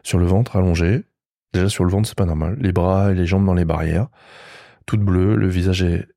sur 0.01 0.17
le 0.17 0.25
ventre, 0.25 0.55
allongée. 0.55 1.03
Déjà 1.51 1.67
sur 1.67 1.83
le 1.83 1.91
ventre, 1.91 2.07
c'est 2.07 2.17
pas 2.17 2.25
normal. 2.25 2.55
Les 2.61 2.71
bras 2.71 3.11
et 3.11 3.15
les 3.15 3.25
jambes 3.25 3.45
dans 3.45 3.53
les 3.53 3.65
barrières, 3.65 4.07
toute 4.85 5.01
bleue, 5.01 5.35
le 5.35 5.47
visage 5.49 5.83
est 5.83 6.07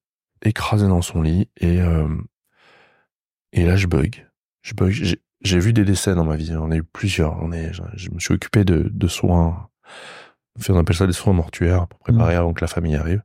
écrasé 0.42 0.86
dans 0.86 1.02
son 1.02 1.20
lit, 1.22 1.50
et, 1.56 1.80
euh, 1.80 2.06
et 3.52 3.64
là, 3.64 3.76
je 3.76 3.86
bug. 3.86 4.26
Je 4.62 4.74
bug. 4.74 4.90
J'ai- 4.92 5.58
vu 5.60 5.72
des 5.72 5.84
décès 5.84 6.14
dans 6.14 6.24
ma 6.24 6.36
vie, 6.36 6.54
on 6.56 6.70
a 6.70 6.76
eu 6.76 6.82
plusieurs. 6.82 7.40
On 7.42 7.52
est, 7.52 7.72
je, 7.72 7.82
je 7.94 8.10
me 8.10 8.18
suis 8.18 8.34
occupé 8.34 8.64
de, 8.64 8.88
de 8.92 9.08
soins, 9.08 9.68
on 10.68 10.76
appelle 10.78 10.96
ça 10.96 11.06
des 11.06 11.12
soins 11.12 11.32
mortuaires 11.34 11.86
pour 11.86 11.98
préparer 12.00 12.34
avant 12.34 12.52
que 12.52 12.62
la 12.62 12.66
famille 12.68 12.96
arrive. 12.96 13.22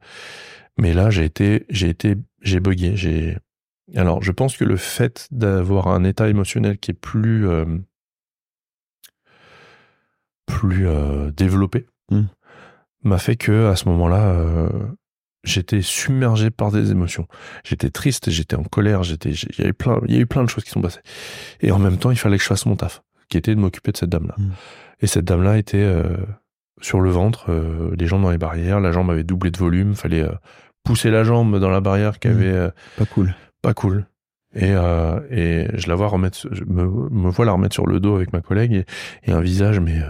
Mais 0.77 0.93
là, 0.93 1.10
j'ai 1.10 1.26
été, 1.26 1.65
j'ai 1.69 1.89
été, 1.89 2.15
j'ai 2.41 2.60
bugué. 2.60 2.95
J'ai, 2.95 3.38
alors, 3.95 4.22
je 4.22 4.31
pense 4.31 4.56
que 4.57 4.65
le 4.65 4.77
fait 4.77 5.27
d'avoir 5.31 5.88
un 5.88 6.03
état 6.03 6.30
émotionnel 6.30 6.77
qui 6.77 6.91
est 6.91 6.95
plus, 6.95 7.48
euh, 7.48 7.65
plus 10.45 10.88
euh, 10.88 11.31
développé, 11.31 11.88
Mm. 12.11 12.23
m'a 13.03 13.18
fait 13.18 13.38
que 13.38 13.68
à 13.68 13.76
ce 13.77 13.88
moment-là, 13.89 14.31
euh, 14.34 14.69
j'étais 15.43 15.81
submergé 15.81 16.51
par 16.51 16.72
des 16.72 16.91
émotions. 16.91 17.27
J'étais 17.63 17.89
triste, 17.89 18.30
j'étais 18.30 18.55
en 18.55 18.63
colère, 18.63 19.03
j'étais, 19.03 19.34
j'ai- 19.34 19.47
il 19.53 19.59
y 19.59 19.63
avait 19.63 19.73
plein, 19.73 19.99
il 20.07 20.13
y 20.13 20.18
a 20.18 20.22
eu 20.22 20.26
plein 20.27 20.43
de 20.43 20.49
choses 20.49 20.63
qui 20.63 20.69
sont 20.72 20.81
passées. 20.81 21.01
Et 21.61 21.72
en 21.72 21.80
même 21.80 21.97
temps, 21.97 22.11
il 22.11 22.18
fallait 22.18 22.38
que 22.38 22.43
je 22.43 22.47
fasse 22.47 22.65
mon 22.65 22.76
taf, 22.76 23.01
qui 23.30 23.38
était 23.38 23.55
de 23.55 23.59
m'occuper 23.59 23.91
de 23.91 23.97
cette 23.97 24.09
dame-là. 24.09 24.35
Mm. 24.38 24.51
Et 25.01 25.07
cette 25.07 25.26
dame-là 25.26 25.57
était 25.57 25.77
euh, 25.77 26.15
sur 26.81 26.99
le 27.01 27.09
ventre, 27.09 27.45
euh, 27.49 27.95
les 27.97 28.05
jambes 28.07 28.22
dans 28.23 28.31
les 28.31 28.38
barrières, 28.38 28.80
la 28.80 28.91
jambe 28.91 29.09
avait 29.09 29.23
doublé 29.23 29.49
de 29.51 29.57
volume, 29.57 29.95
fallait 29.95 30.23
euh, 30.23 30.31
pousser 30.84 31.09
la 31.11 31.23
jambe 31.23 31.59
dans 31.59 31.69
la 31.69 31.81
barrière 31.81 32.19
qui 32.19 32.27
Mm. 32.27 32.31
avait 32.31 32.51
euh, 32.51 32.69
Pas 32.97 33.05
cool. 33.05 33.34
pas 33.61 33.73
cool. 33.73 34.05
Et, 34.53 34.72
euh, 34.73 35.19
et 35.31 35.68
je 35.76 35.88
la 35.88 35.95
vois 35.95 36.07
remettre, 36.07 36.39
je 36.51 36.63
me, 36.65 36.84
me 37.09 37.30
vois 37.30 37.45
la 37.45 37.53
remettre 37.53 37.73
sur 37.73 37.88
le 37.88 37.99
dos 38.01 38.15
avec 38.15 38.34
ma 38.34 38.41
collègue 38.41 38.73
et, 38.73 38.85
et 39.23 39.31
un 39.31 39.39
visage, 39.41 39.80
mais 39.80 39.97
euh, 40.01 40.09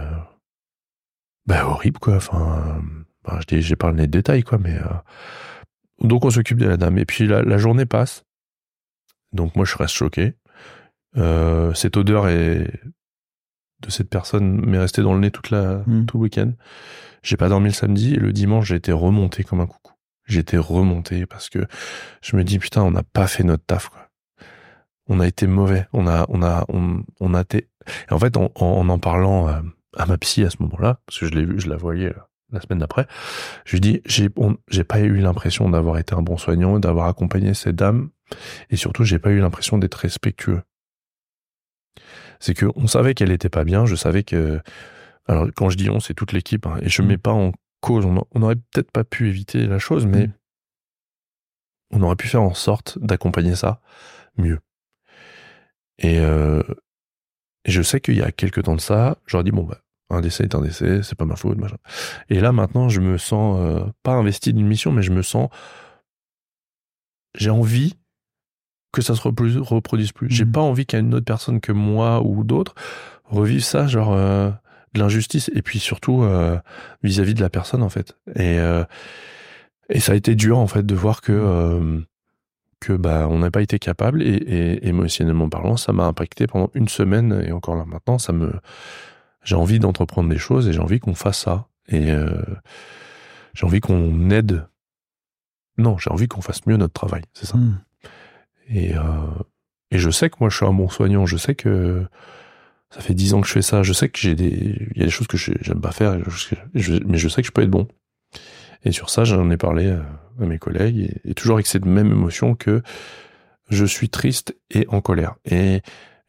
bah, 1.46 1.66
horrible 1.66 1.98
quoi. 2.00 2.16
Enfin, 2.16 2.82
bah, 3.24 3.38
je 3.40 3.46
dis, 3.46 3.62
j'ai 3.62 3.76
pas 3.76 3.88
le 3.90 3.94
nez 3.96 4.06
de 4.06 4.12
détail 4.12 4.42
quoi, 4.42 4.58
mais 4.58 4.76
euh, 4.76 4.84
donc 6.00 6.24
on 6.24 6.30
s'occupe 6.30 6.58
de 6.58 6.66
la 6.66 6.76
dame. 6.76 6.98
Et 6.98 7.04
puis 7.04 7.26
la, 7.26 7.42
la 7.42 7.58
journée 7.58 7.86
passe, 7.86 8.24
donc 9.32 9.56
moi 9.56 9.64
je 9.64 9.76
reste 9.76 9.94
choqué. 9.94 10.34
Euh, 11.16 11.72
cette 11.74 11.96
odeur 11.96 12.28
est 12.28 12.70
de 13.82 13.90
cette 13.90 14.08
personne 14.08 14.64
m'est 14.64 14.78
restée 14.78 15.02
dans 15.02 15.12
le 15.14 15.20
nez 15.20 15.30
toute 15.30 15.50
la 15.50 15.82
Mm. 15.86 16.06
tout 16.06 16.18
le 16.18 16.22
week-end. 16.22 16.52
J'ai 17.22 17.36
pas 17.36 17.48
dormi 17.48 17.68
le 17.68 17.74
samedi 17.74 18.14
et 18.14 18.18
le 18.18 18.32
dimanche 18.32 18.66
j'ai 18.68 18.76
été 18.76 18.92
remonté 18.92 19.44
comme 19.44 19.60
un 19.60 19.66
coucou. 19.66 19.92
J'étais 20.24 20.56
remonté 20.58 21.26
parce 21.26 21.48
que 21.50 21.66
je 22.22 22.36
me 22.36 22.44
dis 22.44 22.58
putain 22.58 22.82
on 22.82 22.90
n'a 22.92 23.02
pas 23.02 23.26
fait 23.26 23.42
notre 23.44 23.64
taf 23.64 23.88
quoi. 23.88 24.08
On 25.08 25.18
a 25.20 25.26
été 25.26 25.46
mauvais. 25.48 25.86
On 25.92 26.06
a 26.06 26.26
on 26.28 26.42
a 26.42 26.64
on, 26.68 27.02
on 27.20 27.34
a 27.34 27.40
été. 27.42 27.68
Et 28.08 28.12
en 28.12 28.18
fait 28.18 28.36
en, 28.36 28.50
en 28.54 28.88
en 28.88 28.98
parlant 28.98 29.48
euh, 29.48 29.60
à 29.96 30.06
ma 30.06 30.16
psy 30.18 30.44
à 30.44 30.50
ce 30.50 30.56
moment-là 30.62 31.00
parce 31.06 31.18
que 31.18 31.26
je 31.26 31.32
l'ai 31.32 31.44
vu 31.44 31.60
je 31.60 31.68
la 31.68 31.76
voyais 31.76 32.08
euh, 32.10 32.20
la 32.52 32.60
semaine 32.60 32.78
d'après. 32.78 33.06
Je 33.64 33.72
lui 33.72 33.80
dis 33.80 34.02
j'ai 34.06 34.28
pas 34.84 35.00
eu 35.00 35.16
l'impression 35.16 35.68
d'avoir 35.70 35.98
été 35.98 36.14
un 36.14 36.22
bon 36.22 36.36
soignant 36.36 36.78
d'avoir 36.78 37.06
accompagné 37.08 37.54
cette 37.54 37.76
dame 37.76 38.10
et 38.70 38.76
surtout 38.76 39.04
j'ai 39.04 39.18
pas 39.18 39.30
eu 39.30 39.40
l'impression 39.40 39.78
d'être 39.78 39.94
respectueux. 39.96 40.62
C'est 42.40 42.54
que 42.54 42.66
on 42.76 42.86
savait 42.86 43.14
qu'elle 43.14 43.30
était 43.30 43.48
pas 43.48 43.64
bien. 43.64 43.86
Je 43.86 43.94
savais 43.94 44.22
que 44.22 44.60
alors 45.26 45.46
quand 45.54 45.70
je 45.70 45.76
dis 45.76 45.90
on 45.90 46.00
c'est 46.00 46.14
toute 46.14 46.32
l'équipe 46.32 46.66
hein, 46.66 46.78
et 46.82 46.88
je 46.88 47.02
mets 47.02 47.18
pas 47.18 47.32
en 47.32 47.52
cause. 47.80 48.04
On, 48.06 48.24
on 48.32 48.42
aurait 48.42 48.56
peut-être 48.56 48.90
pas 48.90 49.04
pu 49.04 49.28
éviter 49.28 49.66
la 49.66 49.78
chose, 49.78 50.06
mais 50.06 50.26
Mm. 50.26 50.32
on 51.92 52.02
aurait 52.02 52.16
pu 52.16 52.26
faire 52.28 52.42
en 52.42 52.54
sorte 52.54 52.98
d'accompagner 53.00 53.54
ça 53.54 53.80
mieux. 54.38 54.60
Et, 55.98 56.18
euh, 56.20 56.62
et 57.64 57.70
je 57.70 57.82
sais 57.82 58.00
qu'il 58.00 58.16
y 58.16 58.22
a 58.22 58.32
quelques 58.32 58.62
temps 58.64 58.74
de 58.74 58.80
ça, 58.80 59.18
j'aurais 59.26 59.44
dit 59.44 59.50
bon 59.52 59.62
bah 59.64 59.78
un 60.12 60.20
décès 60.20 60.44
est 60.44 60.54
un 60.54 60.60
décès, 60.60 61.02
c'est 61.02 61.16
pas 61.16 61.24
ma 61.24 61.36
faute, 61.36 61.58
machin. 61.58 61.76
Et 62.28 62.40
là 62.40 62.52
maintenant, 62.52 62.88
je 62.88 63.00
me 63.00 63.18
sens 63.18 63.58
euh, 63.60 63.84
pas 64.02 64.12
investi 64.12 64.52
d'une 64.52 64.66
mission, 64.66 64.92
mais 64.92 65.02
je 65.02 65.12
me 65.12 65.22
sens 65.22 65.48
j'ai 67.34 67.50
envie 67.50 67.96
que 68.92 69.00
ça 69.00 69.14
se 69.14 69.22
reproduise, 69.22 70.12
plus. 70.12 70.28
J'ai 70.30 70.44
Mhm. 70.44 70.52
pas 70.52 70.60
envie 70.60 70.84
ait 70.92 70.98
une 71.00 71.14
autre 71.14 71.24
personne 71.24 71.60
que 71.60 71.72
moi 71.72 72.20
ou 72.22 72.44
d'autres 72.44 72.74
revive 73.24 73.62
ça, 73.64 73.86
genre 73.86 74.12
euh, 74.12 74.50
de 74.92 75.00
l'injustice, 75.00 75.50
et 75.54 75.62
puis 75.62 75.78
surtout 75.78 76.22
euh, 76.22 76.58
vis-à-vis 77.02 77.32
de 77.32 77.40
la 77.40 77.48
personne 77.48 77.82
en 77.82 77.88
fait. 77.88 78.16
Et 78.36 78.58
et 79.88 80.00
ça 80.00 80.12
a 80.12 80.14
été 80.14 80.34
dur 80.34 80.58
en 80.58 80.66
fait 80.66 80.84
de 80.84 80.94
voir 80.94 81.20
que 81.22 81.32
euh, 81.32 82.00
que 82.80 82.92
bah 82.92 83.26
on 83.30 83.38
n'a 83.38 83.50
pas 83.50 83.62
été 83.62 83.78
capable 83.78 84.22
et, 84.22 84.26
et 84.34 84.88
émotionnellement 84.88 85.48
parlant, 85.48 85.76
ça 85.76 85.92
m'a 85.92 86.04
impacté 86.04 86.46
pendant 86.46 86.70
une 86.74 86.88
semaine 86.88 87.42
et 87.46 87.52
encore 87.52 87.76
là 87.76 87.84
maintenant, 87.86 88.18
ça 88.18 88.32
me 88.32 88.52
j'ai 89.44 89.54
envie 89.56 89.78
d'entreprendre 89.78 90.28
des 90.28 90.38
choses 90.38 90.68
et 90.68 90.72
j'ai 90.72 90.80
envie 90.80 91.00
qu'on 91.00 91.14
fasse 91.14 91.38
ça 91.38 91.68
et 91.88 92.10
euh, 92.10 92.42
j'ai 93.54 93.66
envie 93.66 93.80
qu'on 93.80 94.30
aide. 94.30 94.66
Non, 95.78 95.98
j'ai 95.98 96.10
envie 96.10 96.28
qu'on 96.28 96.42
fasse 96.42 96.66
mieux 96.66 96.76
notre 96.76 96.92
travail, 96.92 97.22
c'est 97.32 97.46
ça. 97.46 97.56
Hmm. 97.56 97.80
Et, 98.68 98.96
euh, 98.96 99.02
et 99.90 99.98
je 99.98 100.10
sais 100.10 100.30
que 100.30 100.36
moi 100.40 100.48
je 100.48 100.56
suis 100.56 100.66
un 100.66 100.72
bon 100.72 100.88
soignant, 100.88 101.26
je 101.26 101.36
sais 101.36 101.54
que 101.54 102.06
ça 102.90 103.00
fait 103.00 103.14
dix 103.14 103.34
ans 103.34 103.40
que 103.40 103.46
je 103.48 103.52
fais 103.52 103.62
ça, 103.62 103.82
je 103.82 103.92
sais 103.92 104.08
que 104.08 104.18
j'ai 104.18 104.34
des, 104.34 104.88
il 104.94 104.98
y 104.98 105.02
a 105.02 105.06
des 105.06 105.10
choses 105.10 105.26
que 105.26 105.36
j'aime 105.38 105.80
pas 105.80 105.92
faire, 105.92 106.18
je- 106.74 107.02
mais 107.06 107.16
je 107.18 107.28
sais 107.28 107.40
que 107.42 107.46
je 107.46 107.52
peux 107.52 107.62
être 107.62 107.70
bon. 107.70 107.88
Et 108.84 108.92
sur 108.92 109.10
ça, 109.10 109.24
j'en 109.24 109.50
ai 109.50 109.56
parlé 109.56 109.90
à, 109.90 110.04
à 110.40 110.44
mes 110.46 110.58
collègues, 110.58 110.98
et, 111.24 111.30
et 111.30 111.34
toujours 111.34 111.56
avec 111.56 111.66
cette 111.66 111.86
même 111.86 112.10
émotion 112.10 112.54
que 112.54 112.82
je 113.70 113.84
suis 113.84 114.08
triste 114.10 114.56
et 114.70 114.86
en 114.88 115.00
colère. 115.00 115.36
Et 115.46 115.80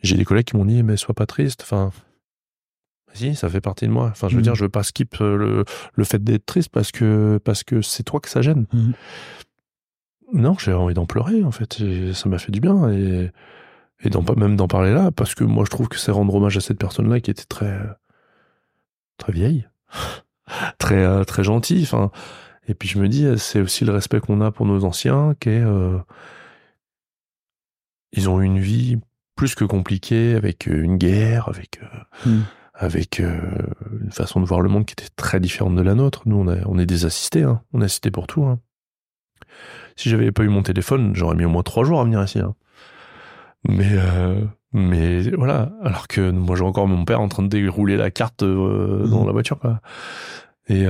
j'ai 0.01 0.15
des 0.15 0.23
collègues 0.25 0.45
qui 0.45 0.55
m'ont 0.55 0.65
dit, 0.65 0.83
mais 0.83 0.95
sois 0.95 1.15
pas 1.15 1.25
triste, 1.25 1.63
enfin, 1.63 1.91
si, 3.13 3.35
ça 3.35 3.49
fait 3.49 3.61
partie 3.61 3.85
de 3.87 3.91
moi. 3.91 4.09
Enfin, 4.11 4.27
je 4.27 4.35
veux 4.35 4.41
dire, 4.41 4.55
je 4.55 4.63
veux 4.63 4.69
pas 4.69 4.83
skip 4.83 5.15
euh, 5.21 5.37
le, 5.37 5.65
le 5.93 6.03
fait 6.03 6.23
d'être 6.23 6.45
triste 6.45 6.69
parce 6.69 6.91
que, 6.91 7.39
parce 7.43 7.63
que 7.63 7.81
c'est 7.81 8.03
toi 8.03 8.19
que 8.19 8.29
ça 8.29 8.41
gêne. 8.41 8.65
Mhm. 8.73 8.93
Non, 10.33 10.55
j'ai 10.57 10.73
envie 10.73 10.95
d'en 10.95 11.05
pleurer, 11.05 11.43
en 11.43 11.51
fait. 11.51 11.79
Et 11.81 12.13
ça 12.13 12.27
m'a 12.27 12.39
fait 12.39 12.51
du 12.51 12.59
bien. 12.59 12.89
Et, 12.91 13.31
et 14.03 14.09
même 14.35 14.55
d'en 14.55 14.67
parler 14.67 14.93
là, 14.93 15.11
parce 15.11 15.35
que 15.35 15.43
moi, 15.43 15.63
je 15.65 15.69
trouve 15.69 15.87
que 15.87 15.97
c'est 15.97 16.11
rendre 16.11 16.33
hommage 16.33 16.57
à 16.57 16.61
cette 16.61 16.79
personne-là 16.79 17.19
qui 17.19 17.31
était 17.31 17.45
très, 17.45 17.79
très 19.17 19.31
vieille, 19.31 19.67
très, 20.79 21.03
euh, 21.03 21.23
très 21.23 21.43
gentille. 21.43 21.83
Enfin, 21.83 22.11
et 22.67 22.73
puis 22.73 22.89
je 22.89 22.99
me 22.99 23.07
dis, 23.07 23.27
c'est 23.37 23.61
aussi 23.61 23.85
le 23.85 23.93
respect 23.93 24.19
qu'on 24.19 24.41
a 24.41 24.51
pour 24.51 24.65
nos 24.65 24.83
anciens, 24.85 25.35
qui 25.39 25.49
est, 25.49 25.61
euh, 25.61 25.99
ils 28.11 28.29
ont 28.29 28.41
eu 28.41 28.45
une 28.45 28.59
vie 28.59 28.97
plus 29.35 29.55
que 29.55 29.65
compliquée, 29.65 30.35
avec 30.35 30.67
une 30.67 30.97
guerre, 30.97 31.47
avec, 31.49 31.79
euh, 31.81 32.29
Mm. 32.29 32.41
Avec 32.73 33.19
euh, 33.19 33.39
une 34.01 34.11
façon 34.11 34.41
de 34.41 34.45
voir 34.45 34.61
le 34.61 34.69
monde 34.69 34.85
qui 34.85 34.93
était 34.93 35.11
très 35.15 35.39
différente 35.39 35.75
de 35.75 35.81
la 35.81 35.93
nôtre. 35.93 36.23
Nous, 36.25 36.35
on, 36.35 36.47
a, 36.47 36.57
on 36.65 36.79
est 36.79 36.85
des 36.85 37.05
assistés, 37.05 37.43
hein. 37.43 37.61
on 37.71 37.81
est 37.81 37.85
assistés 37.85 38.11
pour 38.11 38.27
tout. 38.27 38.43
Hein. 38.45 38.59
Si 39.95 40.09
j'avais 40.09 40.31
pas 40.31 40.43
eu 40.43 40.47
mon 40.49 40.63
téléphone, 40.63 41.15
j'aurais 41.15 41.35
mis 41.35 41.45
au 41.45 41.49
moins 41.49 41.63
trois 41.63 41.83
jours 41.83 42.01
à 42.01 42.03
venir 42.03 42.23
ici. 42.23 42.39
Hein. 42.39 42.55
Mais, 43.67 43.91
euh, 43.91 44.43
mais 44.73 45.21
voilà. 45.31 45.71
Alors 45.83 46.07
que 46.07 46.31
moi, 46.31 46.55
j'ai 46.55 46.63
encore 46.63 46.87
mon 46.87 47.05
père 47.05 47.21
en 47.21 47.29
train 47.29 47.43
de 47.43 47.47
dérouler 47.47 47.95
la 47.95 48.09
carte 48.09 48.41
euh, 48.43 49.05
dans 49.07 49.21
Mhm. 49.21 49.27
la 49.27 49.31
voiture. 49.31 49.59
Quoi. 49.59 49.79
Et, 50.67 50.85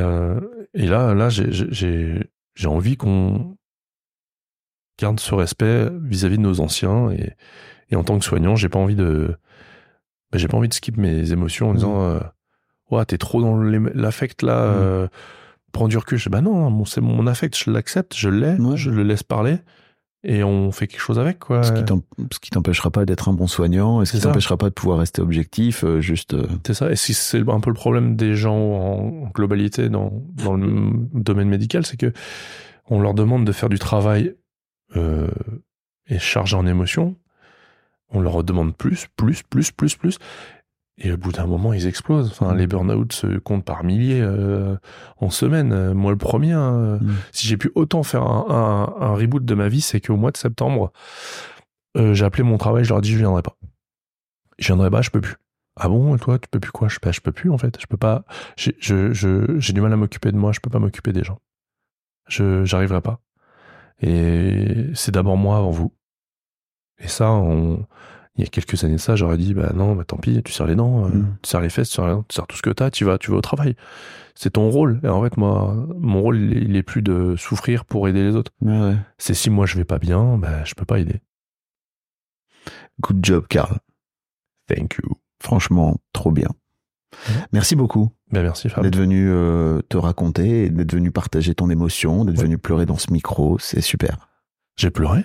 et 0.76 0.88
là, 0.88 1.30
j'ai 1.30 2.68
envie 2.68 2.96
qu'on 2.96 3.58
garde 5.00 5.20
ce 5.20 5.34
respect 5.34 5.90
vis-à-vis 6.02 6.38
de 6.38 6.44
nos 6.44 6.60
anciens 6.62 7.10
et, 7.12 7.34
et 7.90 7.96
en 7.96 8.04
tant 8.04 8.20
que 8.20 8.24
soignant, 8.26 8.56
j'ai 8.56 8.70
pas 8.70 8.78
envie 8.80 8.96
de, 8.96 9.36
bah, 10.34 10.38
j'ai 10.40 10.48
pas 10.50 10.58
envie 10.58 10.68
de 10.68 10.74
skip 10.74 10.98
mes 10.98 11.32
émotions 11.32 11.70
en 11.70 11.74
disant, 11.76 12.02
euh, 12.02 12.20
ouais, 12.92 13.06
t'es 13.06 13.18
trop 13.18 13.42
dans 13.42 13.56
l'affect 13.56 14.42
là, 14.42 14.66
Mm. 14.66 14.76
euh, 14.76 15.08
prends 15.72 15.88
du 15.88 15.98
recul. 15.98 16.18
Je 16.18 16.24
dis, 16.26 16.30
bah 16.30 16.42
non, 16.42 16.70
mon, 16.70 16.84
c'est 16.86 17.00
mon 17.02 17.26
affect, 17.28 17.58
je 17.58 17.72
l'accepte, 17.72 18.16
je 18.16 18.30
l'ai, 18.30 18.56
Ouais. 18.60 18.76
je 18.78 18.90
le 18.90 19.04
laisse 19.04 19.24
parler 19.24 19.60
et 20.26 20.44
on 20.44 20.72
fait 20.72 20.88
quelque 20.88 21.02
chose 21.02 21.20
avec, 21.20 21.40
quoi. 21.40 21.64
Ce 21.64 21.72
qui 22.40 22.50
t'empêchera 22.50 22.90
pas 22.92 23.06
d'être 23.06 23.28
un 23.30 23.34
bon 23.34 23.46
soignant 23.48 24.02
et 24.02 24.06
ce 24.06 24.14
qui 24.14 24.22
t'empêchera 24.22 24.58
pas 24.58 24.70
de 24.70 24.74
pouvoir 24.74 25.00
rester 25.00 25.22
objectif, 25.22 25.84
euh, 25.84 26.00
juste. 26.02 26.34
euh, 26.34 26.48
C'est 26.66 26.74
ça. 26.74 26.92
Et 26.92 26.96
si 26.96 27.14
c'est 27.14 27.48
un 27.50 27.60
peu 27.60 27.70
le 27.70 27.76
problème 27.76 28.16
des 28.16 28.34
gens 28.36 28.56
en, 28.58 29.30
globalité 29.36 29.90
dans, 29.90 30.12
dans 30.36 30.56
le 30.56 30.92
domaine 31.14 31.50
médical, 31.50 31.86
c'est 31.86 31.98
que 31.98 32.12
on 32.90 33.00
leur 33.02 33.14
demande 33.14 33.46
de 33.46 33.52
faire 33.52 33.70
du 33.70 33.80
travail 33.80 34.36
euh, 34.96 35.28
et 36.08 36.20
chargé 36.20 36.56
en 36.56 36.66
émotions. 36.68 37.16
On 38.14 38.22
leur 38.22 38.44
demande 38.44 38.76
plus, 38.76 39.08
plus, 39.18 39.44
plus, 39.44 39.72
plus, 39.72 39.96
plus. 39.96 40.18
Et 41.00 41.12
au 41.12 41.18
bout 41.18 41.32
d'un 41.32 41.48
moment, 41.48 41.74
ils 41.74 41.88
explosent. 41.88 42.30
Enfin, 42.30 42.54
Mm. 42.54 42.58
les 42.58 42.68
burn-out 42.68 43.14
se 43.14 43.40
comptent 43.40 43.66
par 43.66 43.84
milliers 43.84 44.22
euh, 44.22 44.76
en 45.18 45.32
semaine. 45.32 45.74
Euh, 45.74 45.94
Moi, 45.96 46.12
le 46.12 46.18
premier, 46.18 46.52
hein, 46.54 47.00
Mm. 47.02 47.14
si 47.32 47.48
j'ai 47.48 47.58
pu 47.58 47.72
autant 47.76 48.04
faire 48.04 48.22
un, 48.24 48.46
un- 49.00 49.02
un 49.08 49.16
reboot 49.16 49.44
de 49.44 49.56
ma 49.56 49.68
vie, 49.70 49.82
c'est 49.82 50.00
qu'au 50.00 50.16
mois 50.18 50.30
de 50.32 50.38
septembre, 50.38 50.92
euh, 51.98 52.14
j'ai 52.14 52.26
appelé 52.26 52.44
mon 52.44 52.58
travail, 52.60 52.84
je 52.84 52.90
leur 52.90 53.00
ai 53.00 53.02
dit, 53.02 53.12
je 53.12 53.18
viendrai 53.18 53.42
pas. 53.42 53.56
Je 54.60 54.68
viendrai 54.68 54.92
pas, 54.92 55.02
je 55.02 55.10
peux 55.10 55.22
plus. 55.22 55.36
Ah 55.76 55.90
bon, 55.90 56.16
et 56.16 56.20
toi, 56.20 56.38
tu 56.38 56.48
peux 56.48 56.60
plus 56.60 56.72
quoi? 56.72 56.88
Je, 56.88 57.00
bah, 57.02 57.12
je 57.12 57.20
peux 57.22 57.32
plus, 57.32 57.50
en 57.50 57.58
fait. 57.58 57.82
Je 57.82 57.88
peux 57.88 57.98
pas. 57.98 58.24
J'ai 58.56 58.76
je, 58.80 59.12
je, 59.14 59.60
j'ai 59.60 59.74
du 59.74 59.82
mal 59.82 59.92
à 59.92 59.96
m'occuper 59.98 60.32
de 60.32 60.38
moi, 60.38 60.52
je 60.52 60.60
peux 60.60 60.70
pas 60.70 60.78
m'occuper 60.78 61.12
des 61.12 61.24
gens. 61.24 61.40
Je 62.28 62.64
J'arriverai 62.66 63.02
pas. 63.02 63.20
Et 64.02 64.88
c'est 64.94 65.12
d'abord 65.12 65.38
moi 65.38 65.58
avant 65.58 65.72
vous. 65.72 65.92
Et 67.00 67.08
ça, 67.08 67.32
on, 67.32 67.86
il 68.36 68.44
y 68.44 68.48
a 68.48 68.50
quelques 68.50 68.84
années 68.84 68.94
de 68.96 69.00
ça, 69.00 69.16
j'aurais 69.16 69.38
dit, 69.38 69.54
bah 69.54 69.72
non, 69.76 69.96
bah 69.96 70.04
tant 70.06 70.18
pis, 70.18 70.42
tu 70.44 70.52
serres 70.52 70.68
les 70.68 70.76
dents, 70.76 71.06
euh, 71.06 71.10
Mm. 71.10 71.38
tu 71.42 71.50
serres 71.50 71.62
les 71.62 71.70
fesses, 71.70 71.90
tu 71.90 71.96
serres, 71.96 72.08
les 72.08 72.14
dents, 72.14 72.26
tu 72.28 72.36
serres 72.36 72.48
tout 72.48 72.58
ce 72.58 72.62
que 72.62 72.70
t'as, 72.70 72.90
tu 72.92 73.04
vas, 73.06 73.18
tu 73.18 73.32
vas 73.32 73.38
au 73.38 73.42
travail. 73.42 73.76
C'est 74.36 74.52
ton 74.54 74.70
rôle. 74.70 75.00
Et 75.04 75.08
en 75.10 75.22
fait, 75.24 75.38
moi, 75.38 75.76
mon 76.00 76.22
rôle, 76.22 76.38
il 76.40 76.76
est, 76.76 76.84
plus 76.84 77.02
de 77.04 77.36
souffrir 77.38 77.86
pour 77.86 78.08
aider 78.08 78.24
les 78.24 78.36
autres. 78.36 78.52
ouais. 78.62 78.96
C'est 79.18 79.34
si 79.36 79.50
moi 79.50 79.66
je 79.66 79.78
vais 79.78 79.84
pas 79.86 80.00
bien, 80.00 80.38
bah 80.38 80.64
je 80.64 80.74
peux 80.74 80.86
pas 80.86 81.00
aider. 81.00 81.22
Good 83.02 83.20
job, 83.26 83.46
Karl. 83.50 83.78
Thank 84.68 84.96
you. 85.04 85.18
Franchement, 85.42 85.98
trop 86.14 86.32
bien. 86.32 86.48
Merci 87.52 87.76
beaucoup 87.76 88.12
Ben 88.32 88.42
merci 88.42 88.70
Fab. 88.70 88.84
d'être 88.84 88.96
venu 88.96 89.30
euh, 89.30 89.82
te 89.90 89.98
raconter, 89.98 90.70
d'être 90.72 90.94
venu 90.94 91.12
partager 91.12 91.54
ton 91.54 91.70
émotion, 91.70 92.26
d'être 92.26 92.38
Ouais. 92.40 92.46
venu 92.46 92.58
pleurer 92.58 92.86
dans 92.88 92.98
ce 92.98 93.12
micro. 93.14 93.60
C'est 93.60 93.82
super. 93.82 94.30
J'ai 94.78 94.90
pleuré 94.90 95.24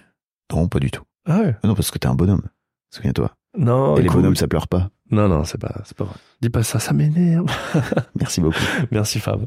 Non, 0.52 0.68
pas 0.68 0.80
du 0.80 0.90
tout. 0.90 1.02
Ah 1.28 1.40
ouais. 1.40 1.56
Non, 1.62 1.74
parce 1.74 1.90
que 1.90 1.98
t'es 1.98 2.06
un 2.08 2.14
bonhomme. 2.14 2.42
Souviens-toi. 2.90 3.30
Non, 3.56 3.96
et 3.96 4.02
les 4.02 4.08
bonhommes, 4.08 4.36
ça 4.36 4.48
pleure 4.48 4.68
pas. 4.68 4.90
Non, 5.10 5.28
non, 5.28 5.44
c'est 5.44 5.58
pas, 5.58 5.82
c'est 5.84 5.96
pas 5.96 6.04
vrai. 6.04 6.14
Dis 6.40 6.50
pas 6.50 6.62
ça, 6.62 6.78
ça 6.78 6.92
m'énerve. 6.92 7.46
Merci 8.18 8.40
beaucoup. 8.40 8.58
Merci 8.90 9.20
Fab. 9.20 9.46